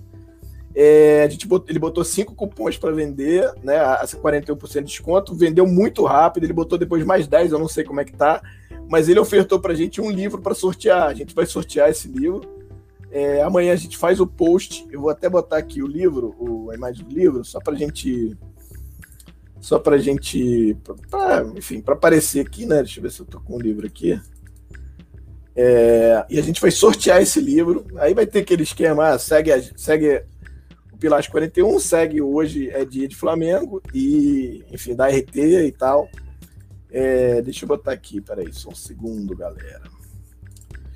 É, 0.76 1.23
a 1.23 1.30
gente 1.30 1.48
botou, 1.48 1.69
ele 1.69 1.77
botou 1.77 2.03
cinco 2.03 2.34
cupons 2.34 2.77
para 2.77 2.91
vender, 2.91 3.52
né? 3.64 3.76
Essa 4.02 4.18
41% 4.18 4.73
de 4.80 4.84
desconto, 4.84 5.35
vendeu 5.35 5.68
muito 5.68 6.03
rápido, 6.03 6.45
ele 6.45 6.53
botou 6.53 6.77
depois 6.77 7.06
mais 7.06 7.27
10, 7.27 7.52
eu 7.52 7.60
não 7.60 7.68
sei 7.68 7.84
como 7.84 8.02
é 8.02 8.06
que 8.06 8.14
tá, 8.14 8.41
mas 8.90 9.07
ele 9.07 9.19
ofertou 9.19 9.60
pra 9.60 9.76
gente 9.76 10.02
um 10.02 10.10
livro 10.10 10.41
para 10.41 10.56
sortear. 10.56 11.07
A 11.07 11.14
gente 11.14 11.35
vai 11.35 11.45
sortear 11.45 11.90
esse 11.90 12.07
livro. 12.07 12.41
É, 13.11 13.44
amanhã 13.44 13.73
a 13.73 13.76
gente 13.76 13.95
faz 13.98 14.19
o 14.19 14.26
post. 14.26 14.88
Eu 14.91 15.02
vou 15.02 15.10
até 15.11 15.30
botar 15.30 15.57
aqui 15.57 15.84
o 15.84 15.88
livro, 15.88 16.35
o, 16.40 16.72
a 16.72 16.76
imagem 16.76 17.06
do 17.06 17.14
livro, 17.14 17.45
só 17.45 17.60
pra 17.60 17.76
gente. 17.76 18.35
Só 19.64 19.80
pra 19.80 19.98
gente. 19.98 20.76
Pra, 21.10 21.41
enfim, 21.56 21.80
para 21.80 21.94
aparecer 21.94 22.45
aqui, 22.45 22.65
né? 22.65 22.84
Deixa 22.84 22.99
eu 22.99 23.03
ver 23.03 23.11
se 23.11 23.22
eu 23.22 23.26
tô 23.26 23.40
com 23.40 23.56
o 23.56 23.61
livro 23.61 23.88
aqui. 23.88 24.19
É, 25.56 26.26
e 26.30 26.38
a 26.38 26.41
gente 26.41 26.60
vai 26.60 26.69
sortear 26.69 27.22
esse 27.22 27.40
livro. 27.40 27.85
Aí 27.95 28.14
vai 28.14 28.26
ter 28.26 28.40
aquele 28.40 28.64
esquema: 28.64 29.11
ah, 29.11 29.18
segue, 29.18 29.52
segue 29.77 30.22
o 30.91 30.98
Pilares 30.98 31.30
41, 31.30 31.80
segue 31.80 32.22
hoje 32.22 32.69
é 32.72 32.84
dia 32.84 33.07
de 33.07 33.15
Flamengo, 33.15 33.81
e 33.94 34.65
enfim, 34.69 34.94
da 34.98 35.07
RT 35.07 35.38
e 35.38 35.72
tal. 35.72 36.10
É, 36.91 37.41
deixa 37.41 37.64
eu 37.64 37.69
botar 37.69 37.94
aqui, 37.94 38.19
peraí, 38.19 38.52
só 38.52 38.68
um 38.69 38.76
segundo, 38.76 39.34
galera. 39.34 39.84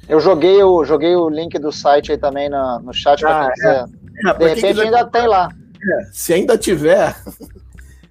Eu 0.10 0.20
joguei 0.20 0.62
o, 0.62 0.84
joguei 0.84 1.16
o 1.16 1.30
link 1.30 1.58
do 1.58 1.72
site 1.72 2.12
aí 2.12 2.18
também 2.18 2.50
no, 2.50 2.80
no 2.80 2.94
chat 2.94 3.22
para 3.22 3.46
ah, 3.46 3.46
quem 3.46 3.54
quiser. 3.54 3.86
É. 4.26 4.30
É, 4.30 4.34
de 4.34 4.46
repente 4.56 4.82
ainda 4.82 5.06
tem 5.06 5.26
lá. 5.26 5.50
É, 5.82 6.10
se 6.12 6.34
ainda 6.34 6.58
tiver, 6.58 7.16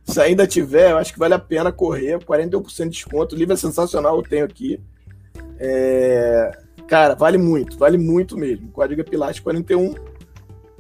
se 0.07 0.21
ainda 0.21 0.47
tiver, 0.47 0.93
eu 0.93 0.99
acho 0.99 1.13
que 1.13 1.19
vale 1.19 1.35
a 1.35 1.39
pena 1.39 1.73
correr. 1.73 2.19
41% 2.19 2.85
de 2.85 2.91
desconto. 2.91 3.35
O 3.35 3.39
livro 3.39 3.55
é 3.55 3.57
sensacional, 3.57 4.17
eu 4.17 4.23
tenho 4.23 4.45
aqui. 4.45 4.81
É... 5.59 6.51
Cara, 6.87 7.15
vale 7.15 7.37
muito, 7.37 7.77
vale 7.77 7.99
muito 7.99 8.37
mesmo. 8.37 8.71
Código 8.71 9.05
Pilates 9.05 9.41
41. 9.41 9.95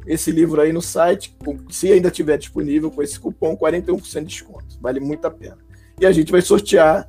Esse 0.06 0.30
livro 0.30 0.60
aí 0.60 0.72
no 0.72 0.80
site, 0.80 1.36
se 1.68 1.92
ainda 1.92 2.10
tiver 2.10 2.38
disponível, 2.38 2.90
com 2.90 3.02
esse 3.02 3.18
cupom 3.18 3.56
41% 3.56 4.20
de 4.20 4.26
desconto. 4.26 4.78
Vale 4.80 5.00
muito 5.00 5.26
a 5.26 5.30
pena. 5.30 5.58
E 6.00 6.06
a 6.06 6.12
gente 6.12 6.30
vai 6.30 6.40
sortear 6.40 7.08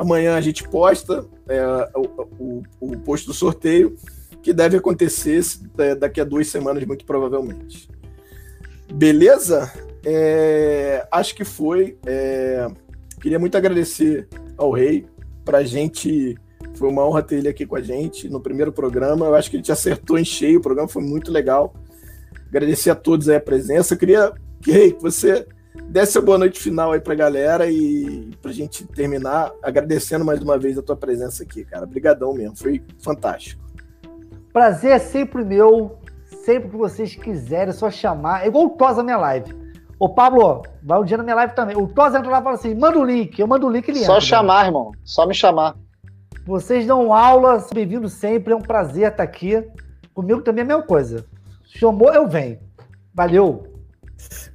Amanhã 0.00 0.34
a 0.34 0.40
gente 0.40 0.66
posta 0.66 1.26
é, 1.46 1.62
o, 1.94 2.26
o, 2.38 2.62
o 2.80 2.98
post 3.00 3.26
do 3.26 3.34
sorteio, 3.34 3.96
que 4.42 4.50
deve 4.50 4.78
acontecer 4.78 5.42
é, 5.76 5.94
daqui 5.94 6.22
a 6.22 6.24
duas 6.24 6.46
semanas, 6.48 6.84
muito 6.86 7.04
provavelmente. 7.04 7.86
Beleza? 8.92 9.70
É, 10.04 11.06
acho 11.10 11.34
que 11.34 11.44
foi. 11.44 11.98
É, 12.06 12.66
queria 13.20 13.38
muito 13.38 13.56
agradecer 13.56 14.28
ao 14.56 14.70
Rei. 14.70 15.06
Pra 15.44 15.62
gente, 15.62 16.36
foi 16.74 16.88
uma 16.88 17.06
honra 17.06 17.22
ter 17.22 17.36
ele 17.36 17.48
aqui 17.48 17.66
com 17.66 17.76
a 17.76 17.80
gente 17.80 18.28
no 18.28 18.40
primeiro 18.40 18.72
programa. 18.72 19.26
Eu 19.26 19.34
acho 19.34 19.50
que 19.50 19.56
a 19.56 19.58
gente 19.58 19.72
acertou 19.72 20.18
em 20.18 20.24
cheio, 20.24 20.58
o 20.58 20.62
programa 20.62 20.88
foi 20.88 21.02
muito 21.02 21.30
legal. 21.30 21.74
Agradecer 22.48 22.90
a 22.90 22.94
todos 22.94 23.28
a 23.28 23.40
presença. 23.40 23.94
Eu 23.94 23.98
queria, 23.98 24.32
Rei, 24.64 24.92
que 24.92 25.02
você 25.02 25.46
desse 25.88 26.18
a 26.18 26.20
boa 26.20 26.38
noite 26.38 26.60
final 26.60 26.92
aí 26.92 27.00
pra 27.00 27.14
galera 27.14 27.70
e 27.70 28.30
pra 28.42 28.52
gente 28.52 28.86
terminar 28.86 29.52
agradecendo 29.62 30.24
mais 30.24 30.40
uma 30.40 30.58
vez 30.58 30.76
a 30.78 30.82
tua 30.82 30.96
presença 30.96 31.42
aqui, 31.42 31.64
cara. 31.64 31.84
Obrigadão 31.84 32.34
mesmo, 32.34 32.56
foi 32.56 32.82
fantástico. 33.02 33.62
Prazer 34.52 34.92
é 34.92 34.98
sempre 34.98 35.44
meu, 35.44 35.98
sempre 36.44 36.70
que 36.70 36.76
vocês 36.76 37.14
quiserem, 37.14 37.70
é 37.70 37.72
só 37.72 37.90
chamar. 37.90 38.44
É 38.44 38.48
igual 38.48 38.66
o 38.66 38.70
Tosa 38.70 39.02
minha 39.02 39.16
live. 39.16 39.59
Ô, 40.00 40.08
Pablo, 40.08 40.62
vai 40.82 40.98
um 40.98 41.04
dia 41.04 41.18
na 41.18 41.22
minha 41.22 41.36
live 41.36 41.54
também. 41.54 41.76
O 41.76 41.86
Tosa 41.86 42.18
entra 42.18 42.30
lá 42.30 42.40
e 42.40 42.42
fala 42.42 42.54
assim: 42.54 42.74
manda 42.74 42.98
o 42.98 43.04
link, 43.04 43.38
eu 43.38 43.46
mando 43.46 43.66
o 43.66 43.70
link 43.70 43.86
ele 43.86 43.98
Só 43.98 44.14
entra, 44.14 44.20
chamar, 44.22 44.62
né? 44.62 44.68
irmão. 44.68 44.92
Só 45.04 45.26
me 45.26 45.34
chamar. 45.34 45.76
Vocês 46.46 46.86
dão 46.86 47.12
aula, 47.12 47.62
bem-vindo 47.74 48.08
sempre, 48.08 48.54
é 48.54 48.56
um 48.56 48.62
prazer 48.62 49.10
estar 49.10 49.22
aqui. 49.22 49.62
Comigo 50.14 50.40
também 50.40 50.62
é 50.62 50.64
a 50.64 50.68
mesma 50.68 50.82
coisa. 50.82 51.26
Chamou, 51.66 52.10
eu 52.14 52.26
venho. 52.26 52.58
Valeu. 53.14 53.62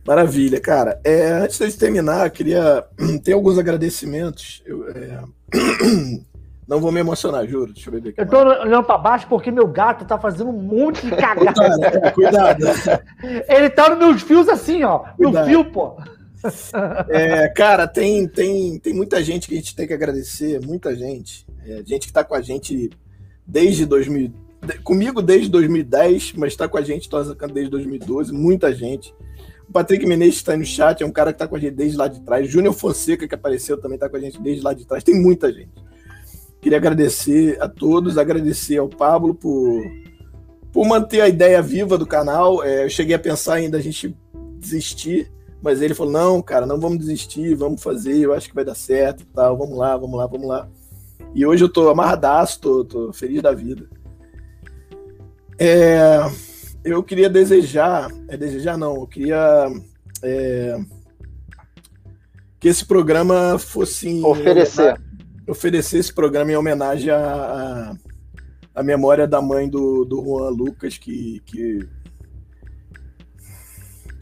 Maravilha, 0.05 0.59
cara. 0.59 0.99
É, 1.03 1.27
antes 1.33 1.59
de 1.59 1.77
terminar, 1.77 2.27
queria. 2.31 2.83
Tem 3.23 3.35
alguns 3.35 3.59
agradecimentos. 3.59 4.63
Eu, 4.65 4.89
é... 4.89 5.23
Não 6.67 6.79
vou 6.79 6.91
me 6.91 6.99
emocionar, 6.99 7.45
juro. 7.47 7.73
Deixa 7.73 7.89
eu 7.89 7.93
ver 7.93 8.09
aqui. 8.09 8.21
Eu 8.21 8.27
tô 8.27 8.39
olhando 8.39 8.83
pra 8.83 8.97
baixo 8.97 9.27
porque 9.27 9.51
meu 9.51 9.67
gato 9.67 10.03
tá 10.05 10.17
fazendo 10.17 10.49
um 10.49 10.61
monte 10.61 11.05
de 11.05 11.15
cagada. 11.15 11.87
É, 12.03 12.11
cuidado. 12.11 12.65
Ele 13.47 13.69
tá 13.69 13.89
nos 13.89 13.99
meus 13.99 14.21
fios 14.21 14.49
assim, 14.49 14.83
ó. 14.83 14.99
Cuidado. 14.99 15.45
No 15.45 15.49
fio, 15.49 15.65
pô. 15.71 15.95
É, 17.09 17.47
cara, 17.49 17.87
tem, 17.87 18.27
tem, 18.27 18.79
tem 18.79 18.93
muita 18.93 19.23
gente 19.23 19.47
que 19.47 19.55
a 19.55 19.57
gente 19.57 19.75
tem 19.75 19.87
que 19.87 19.93
agradecer, 19.93 20.59
muita 20.63 20.95
gente. 20.95 21.45
É, 21.65 21.81
gente 21.85 22.07
que 22.07 22.13
tá 22.13 22.23
com 22.23 22.35
a 22.35 22.41
gente 22.41 22.91
desde 23.45 23.85
2000, 23.85 24.31
comigo 24.83 25.21
desde 25.21 25.49
2010, 25.49 26.33
mas 26.33 26.53
está 26.53 26.67
com 26.67 26.77
a 26.77 26.81
gente, 26.81 27.09
desde 27.51 27.69
2012, 27.69 28.33
muita 28.33 28.73
gente. 28.73 29.13
O 29.67 29.71
Patrick 29.71 30.05
Menezes 30.05 30.35
está 30.35 30.55
no 30.55 30.65
chat, 30.65 31.01
é 31.01 31.05
um 31.05 31.11
cara 31.11 31.31
que 31.31 31.35
está 31.35 31.47
com 31.47 31.55
a 31.55 31.59
gente 31.59 31.73
desde 31.73 31.97
lá 31.97 32.07
de 32.07 32.21
trás. 32.21 32.47
Júnior 32.47 32.73
Fonseca, 32.73 33.27
que 33.27 33.35
apareceu, 33.35 33.79
também 33.79 33.95
está 33.95 34.07
com 34.07 34.17
a 34.17 34.19
gente 34.19 34.39
desde 34.39 34.63
lá 34.63 34.73
de 34.73 34.85
trás. 34.85 35.03
Tem 35.03 35.19
muita 35.19 35.51
gente. 35.51 35.71
Queria 36.65 36.79
agradecer 36.79 37.61
a 37.61 37.69
todos, 37.69 38.17
agradecer 38.17 38.77
ao 38.77 38.89
Pablo 38.89 39.35
por, 39.35 39.83
por 40.73 40.83
manter 40.83 41.21
a 41.21 41.29
ideia 41.29 41.61
viva 41.61 41.95
do 41.95 42.07
canal. 42.07 42.63
É, 42.63 42.85
eu 42.85 42.89
cheguei 42.89 43.15
a 43.15 43.19
pensar 43.19 43.53
ainda 43.53 43.77
a 43.77 43.79
gente 43.79 44.17
desistir, 44.57 45.31
mas 45.61 45.79
ele 45.79 45.93
falou: 45.93 46.11
não, 46.11 46.41
cara, 46.41 46.65
não 46.65 46.79
vamos 46.79 46.97
desistir, 46.97 47.53
vamos 47.53 47.83
fazer, 47.83 48.17
eu 48.17 48.33
acho 48.33 48.49
que 48.49 48.55
vai 48.55 48.65
dar 48.65 48.73
certo 48.73 49.21
e 49.21 49.25
tal. 49.27 49.55
Vamos 49.55 49.77
lá, 49.77 49.95
vamos 49.95 50.17
lá, 50.17 50.25
vamos 50.25 50.47
lá. 50.47 50.67
E 51.35 51.45
hoje 51.45 51.63
eu 51.63 51.69
tô 51.69 51.87
amarradaço, 51.87 52.59
tô, 52.59 52.83
tô 52.83 53.13
feliz 53.13 53.43
da 53.43 53.51
vida. 53.51 53.87
É, 55.59 56.17
eu 56.83 57.03
queria 57.03 57.29
desejar, 57.29 58.11
é 58.27 58.35
desejar 58.35 58.75
não, 58.75 58.95
eu 58.95 59.05
queria 59.05 59.67
é, 60.23 60.79
que 62.59 62.67
esse 62.67 62.83
programa 62.83 63.59
fosse 63.59 64.19
oferecer, 64.23 64.99
oferecer 65.47 65.99
esse 65.99 66.13
programa 66.13 66.51
em 66.51 66.55
homenagem 66.55 67.09
à, 67.09 67.95
à, 68.73 68.83
memória 68.83 69.27
da 69.27 69.41
mãe 69.41 69.69
do, 69.69 70.05
do 70.05 70.23
Juan 70.23 70.49
Lucas 70.49 70.97
que, 70.97 71.41
que 71.45 71.87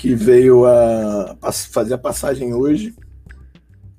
que 0.04 0.16
veio 0.16 0.66
a, 0.66 1.38
a 1.42 1.52
fazer 1.54 1.94
a 1.94 1.98
passagem 1.98 2.54
hoje. 2.54 2.94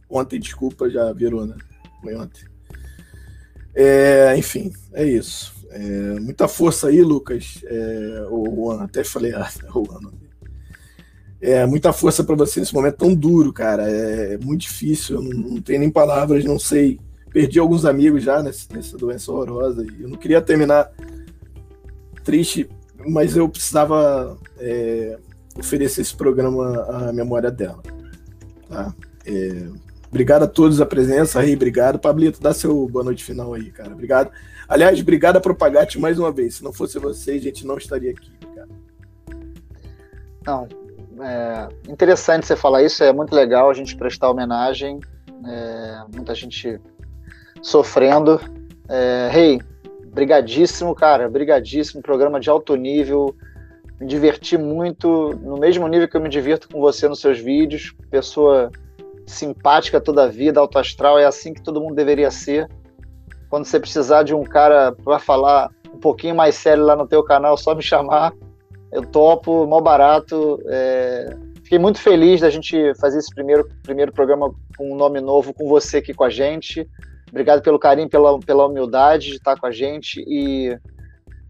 Ontem, 0.07 0.39
desculpa, 0.39 0.91
já 0.91 1.11
virou, 1.15 1.47
né? 1.47 1.57
Foi 2.03 2.15
ontem. 2.15 2.45
É, 3.75 4.37
enfim, 4.37 4.71
é 4.93 5.03
isso. 5.07 5.55
É, 5.71 6.21
muita 6.21 6.47
força 6.47 6.89
aí, 6.89 7.01
Lucas. 7.01 7.59
É, 7.65 8.27
o 8.29 8.45
Juan, 8.55 8.85
até 8.85 9.03
falei, 9.03 9.33
ah, 9.33 9.51
Juan. 9.73 10.13
É, 11.41 11.65
muita 11.65 11.91
força 11.91 12.23
para 12.23 12.37
você 12.37 12.61
nesse 12.61 12.75
momento 12.75 12.99
tão 12.99 13.15
duro, 13.15 13.51
cara. 13.51 13.91
É, 13.91 14.37
muito 14.37 14.61
difícil, 14.61 15.23
não, 15.23 15.53
não 15.53 15.63
tenho 15.63 15.81
nem 15.81 15.91
palavras, 15.91 16.45
não 16.45 16.59
sei. 16.59 17.01
Perdi 17.35 17.59
alguns 17.59 17.85
amigos 17.85 18.23
já 18.23 18.41
nessa, 18.41 18.73
nessa 18.73 18.97
doença 18.97 19.33
horrorosa 19.33 19.85
e 19.85 20.03
eu 20.05 20.09
não 20.09 20.17
queria 20.17 20.41
terminar 20.41 20.89
triste, 22.23 22.71
mas 23.09 23.37
eu 23.37 23.49
precisava 23.49 24.39
é, 24.57 25.19
oferecer 25.59 26.03
esse 26.03 26.15
programa 26.15 26.81
à 26.85 27.13
memória 27.13 27.51
dela. 27.51 27.83
Tá? 28.69 28.95
É, 29.27 29.67
obrigado 30.07 30.45
a 30.45 30.47
todos 30.47 30.81
a 30.81 30.87
presença, 30.87 31.41
aí, 31.41 31.57
obrigado. 31.57 31.99
Pablito, 31.99 32.41
dá 32.41 32.55
seu 32.55 32.89
boa 32.89 33.05
noite 33.05 33.25
final 33.25 33.53
aí, 33.53 33.69
cara. 33.73 33.93
Obrigado. 33.93 34.31
Aliás, 34.69 35.01
obrigado 35.01 35.37
a 35.37 35.41
Propagate 35.41 35.99
mais 35.99 36.21
uma 36.21 36.31
vez. 36.31 36.55
Se 36.55 36.63
não 36.63 36.73
fosse 36.73 37.01
vocês, 37.01 37.43
a 37.43 37.45
gente 37.45 37.67
não 37.67 37.77
estaria 37.77 38.13
aqui. 38.13 38.31
Não, 40.47 40.69
é 41.21 41.69
interessante 41.89 42.47
você 42.47 42.55
falar 42.55 42.85
isso. 42.85 43.03
É 43.03 43.13
muito 43.13 43.35
legal 43.35 43.71
a 43.71 43.75
gente 43.75 43.97
prestar 43.97 44.31
homenagem. 44.31 45.01
É, 45.45 46.05
muita 46.15 46.33
gente 46.33 46.81
sofrendo. 47.65 48.39
É, 48.89 49.31
hey, 49.35 49.61
brigadíssimo, 50.07 50.95
cara. 50.95 51.29
Brigadíssimo. 51.29 52.03
Programa 52.03 52.39
de 52.39 52.51
alto 52.51 52.77
nível. 52.77 53.35
Me 53.99 54.07
diverti 54.07 54.59
muito, 54.59 55.31
no 55.43 55.57
mesmo 55.57 55.89
nível 55.89 56.07
que 56.07 56.17
eu 56.17 56.21
me 56.21 56.29
divirto 56.29 56.69
com 56.69 56.81
você 56.81 57.09
nos 57.09 57.21
seus 57.21 57.39
vídeos. 57.39 57.95
Pessoa 58.11 58.71
simpática 59.27 60.01
toda 60.01 60.25
a 60.25 60.29
vida, 60.29 60.61
alto 60.61 60.79
astral. 60.79 61.19
É 61.19 61.25
assim 61.25 61.55
que 61.55 61.63
todo 61.63 61.81
mundo 61.81 61.95
deveria 61.95 62.31
ser. 62.31 62.69
Quando 63.49 63.65
você 63.65 63.81
precisar 63.81 64.23
de 64.25 64.35
um 64.35 64.45
cara 64.45 64.93
para 64.93 65.19
falar 65.19 65.71
um 65.93 65.99
pouquinho 65.99 66.35
mais 66.35 66.57
sério 66.57 66.85
lá 66.85 66.95
no 66.95 67.07
teu 67.07 67.23
canal, 67.23 67.57
só 67.57 67.75
me 67.75 67.83
chamar. 67.83 68.33
Eu 68.93 69.03
topo, 69.03 69.67
mó 69.67 69.81
barato. 69.81 70.61
É... 70.67 71.37
Fiquei 71.63 71.79
muito 71.79 71.99
feliz 71.99 72.43
da 72.43 72.51
gente 72.51 72.93
fazer 73.01 73.19
esse 73.19 73.35
primeiro, 73.35 73.67
primeiro 73.83 74.13
programa 74.13 74.53
com 74.77 74.93
um 74.93 74.97
nome 74.97 75.19
novo 75.21 75.55
com 75.55 75.67
você 75.67 75.97
aqui 75.97 76.13
com 76.13 76.25
a 76.25 76.29
gente. 76.29 76.87
Obrigado 77.35 77.63
pelo 77.63 77.81
carinho, 77.81 78.09
pela, 78.09 78.39
pela 78.39 78.67
humildade 78.67 79.31
de 79.31 79.37
estar 79.39 79.59
com 79.59 79.67
a 79.67 79.73
gente 79.73 80.25
e 80.25 80.73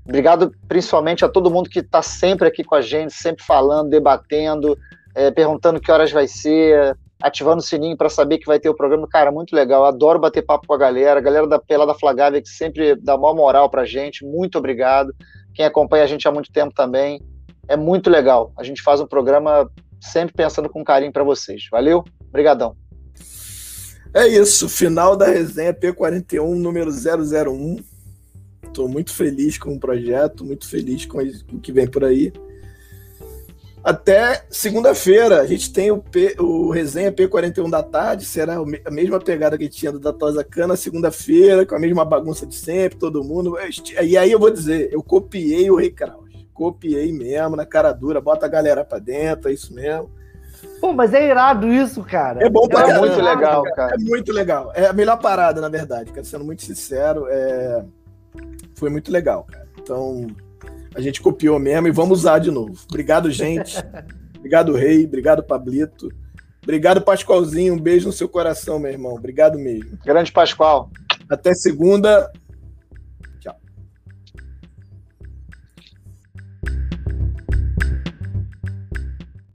obrigado 0.02 0.50
principalmente 0.66 1.26
a 1.26 1.28
todo 1.28 1.50
mundo 1.50 1.68
que 1.68 1.80
está 1.80 2.00
sempre 2.00 2.48
aqui 2.48 2.64
com 2.64 2.74
a 2.74 2.80
gente, 2.80 3.12
sempre 3.12 3.44
falando, 3.44 3.90
debatendo, 3.90 4.78
é, 5.14 5.30
perguntando 5.30 5.78
que 5.78 5.92
horas 5.92 6.10
vai 6.10 6.26
ser, 6.26 6.96
ativando 7.22 7.58
o 7.58 7.62
sininho 7.62 7.98
para 7.98 8.08
saber 8.08 8.38
que 8.38 8.46
vai 8.46 8.58
ter 8.58 8.70
o 8.70 8.74
programa. 8.74 9.06
Cara, 9.06 9.30
muito 9.30 9.54
legal. 9.54 9.84
Adoro 9.84 10.18
bater 10.18 10.40
papo 10.40 10.66
com 10.66 10.72
a 10.72 10.78
galera. 10.78 11.20
A 11.20 11.22
galera 11.22 11.46
da 11.46 11.58
Pelada 11.58 11.92
Flagávia 11.92 12.40
que 12.40 12.48
sempre 12.48 12.94
dá 12.94 13.18
maior 13.18 13.34
moral 13.34 13.68
pra 13.68 13.84
gente. 13.84 14.24
Muito 14.24 14.56
obrigado. 14.56 15.14
Quem 15.52 15.66
acompanha 15.66 16.04
a 16.04 16.06
gente 16.06 16.26
há 16.26 16.32
muito 16.32 16.50
tempo 16.50 16.72
também. 16.74 17.20
É 17.68 17.76
muito 17.76 18.08
legal. 18.08 18.54
A 18.58 18.62
gente 18.62 18.80
faz 18.80 19.02
um 19.02 19.06
programa 19.06 19.70
sempre 20.00 20.34
pensando 20.34 20.70
com 20.70 20.82
carinho 20.82 21.12
para 21.12 21.24
vocês. 21.24 21.68
Valeu? 21.70 22.02
Obrigadão. 22.26 22.74
É 24.14 24.28
isso. 24.28 24.68
Final 24.68 25.16
da 25.16 25.26
resenha 25.26 25.74
P41, 25.74 26.54
número 26.54 26.90
001. 26.90 27.78
Estou 28.62 28.88
muito 28.88 29.12
feliz 29.12 29.58
com 29.58 29.74
o 29.74 29.80
projeto, 29.80 30.44
muito 30.44 30.68
feliz 30.68 31.04
com 31.04 31.18
o 31.18 31.60
que 31.60 31.72
vem 31.72 31.88
por 31.88 32.04
aí. 32.04 32.32
Até 33.82 34.46
segunda-feira, 34.48 35.42
a 35.42 35.46
gente 35.46 35.70
tem 35.70 35.90
o, 35.90 35.98
P, 35.98 36.36
o 36.38 36.70
resenha 36.70 37.12
P41 37.12 37.68
da 37.68 37.82
tarde, 37.82 38.24
será 38.24 38.56
a 38.56 38.90
mesma 38.90 39.20
pegada 39.20 39.58
que 39.58 39.68
tinha 39.68 39.92
do 39.92 39.98
Datosa 39.98 40.42
Cana, 40.42 40.74
segunda-feira, 40.74 41.66
com 41.66 41.74
a 41.74 41.78
mesma 41.78 42.04
bagunça 42.04 42.46
de 42.46 42.54
sempre, 42.54 42.98
todo 42.98 43.22
mundo. 43.22 43.56
E 44.02 44.16
aí 44.16 44.30
eu 44.30 44.38
vou 44.38 44.50
dizer, 44.50 44.88
eu 44.90 45.02
copiei 45.02 45.70
o 45.70 45.76
Rei 45.76 45.90
Kraus. 45.90 46.24
Copiei 46.54 47.12
mesmo, 47.12 47.56
na 47.56 47.66
cara 47.66 47.92
dura, 47.92 48.20
bota 48.20 48.46
a 48.46 48.48
galera 48.48 48.84
pra 48.84 48.98
dentro, 48.98 49.50
é 49.50 49.52
isso 49.52 49.74
mesmo. 49.74 50.08
Pô, 50.80 50.92
mas 50.92 51.14
é 51.14 51.28
irado 51.28 51.72
isso, 51.72 52.02
cara. 52.02 52.44
É 52.44 52.48
bom 52.48 52.68
pra 52.68 52.88
É 52.88 52.98
muito 52.98 53.20
legal, 53.20 53.62
cara. 53.62 53.94
É 53.94 53.98
muito 53.98 54.32
legal. 54.32 54.72
É 54.74 54.86
a 54.86 54.92
melhor 54.92 55.16
parada, 55.18 55.60
na 55.60 55.68
verdade, 55.68 56.12
cara. 56.12 56.24
Sendo 56.24 56.44
muito 56.44 56.62
sincero, 56.62 57.26
é... 57.28 57.84
foi 58.74 58.90
muito 58.90 59.10
legal, 59.10 59.44
cara. 59.44 59.66
Então, 59.80 60.26
a 60.94 61.00
gente 61.00 61.20
copiou 61.20 61.58
mesmo 61.58 61.88
e 61.88 61.92
vamos 61.92 62.20
usar 62.20 62.38
de 62.38 62.50
novo. 62.50 62.74
Obrigado, 62.88 63.30
gente. 63.30 63.78
obrigado, 64.36 64.72
Rei. 64.74 65.04
Obrigado, 65.04 65.42
Pablito. 65.42 66.08
Obrigado, 66.62 67.02
Pascoalzinho. 67.02 67.74
Um 67.74 67.80
beijo 67.80 68.06
no 68.06 68.12
seu 68.12 68.28
coração, 68.28 68.78
meu 68.78 68.90
irmão. 68.90 69.14
Obrigado 69.14 69.58
mesmo. 69.58 69.98
Grande 70.04 70.32
Pascoal. 70.32 70.90
Até 71.28 71.54
segunda. 71.54 72.30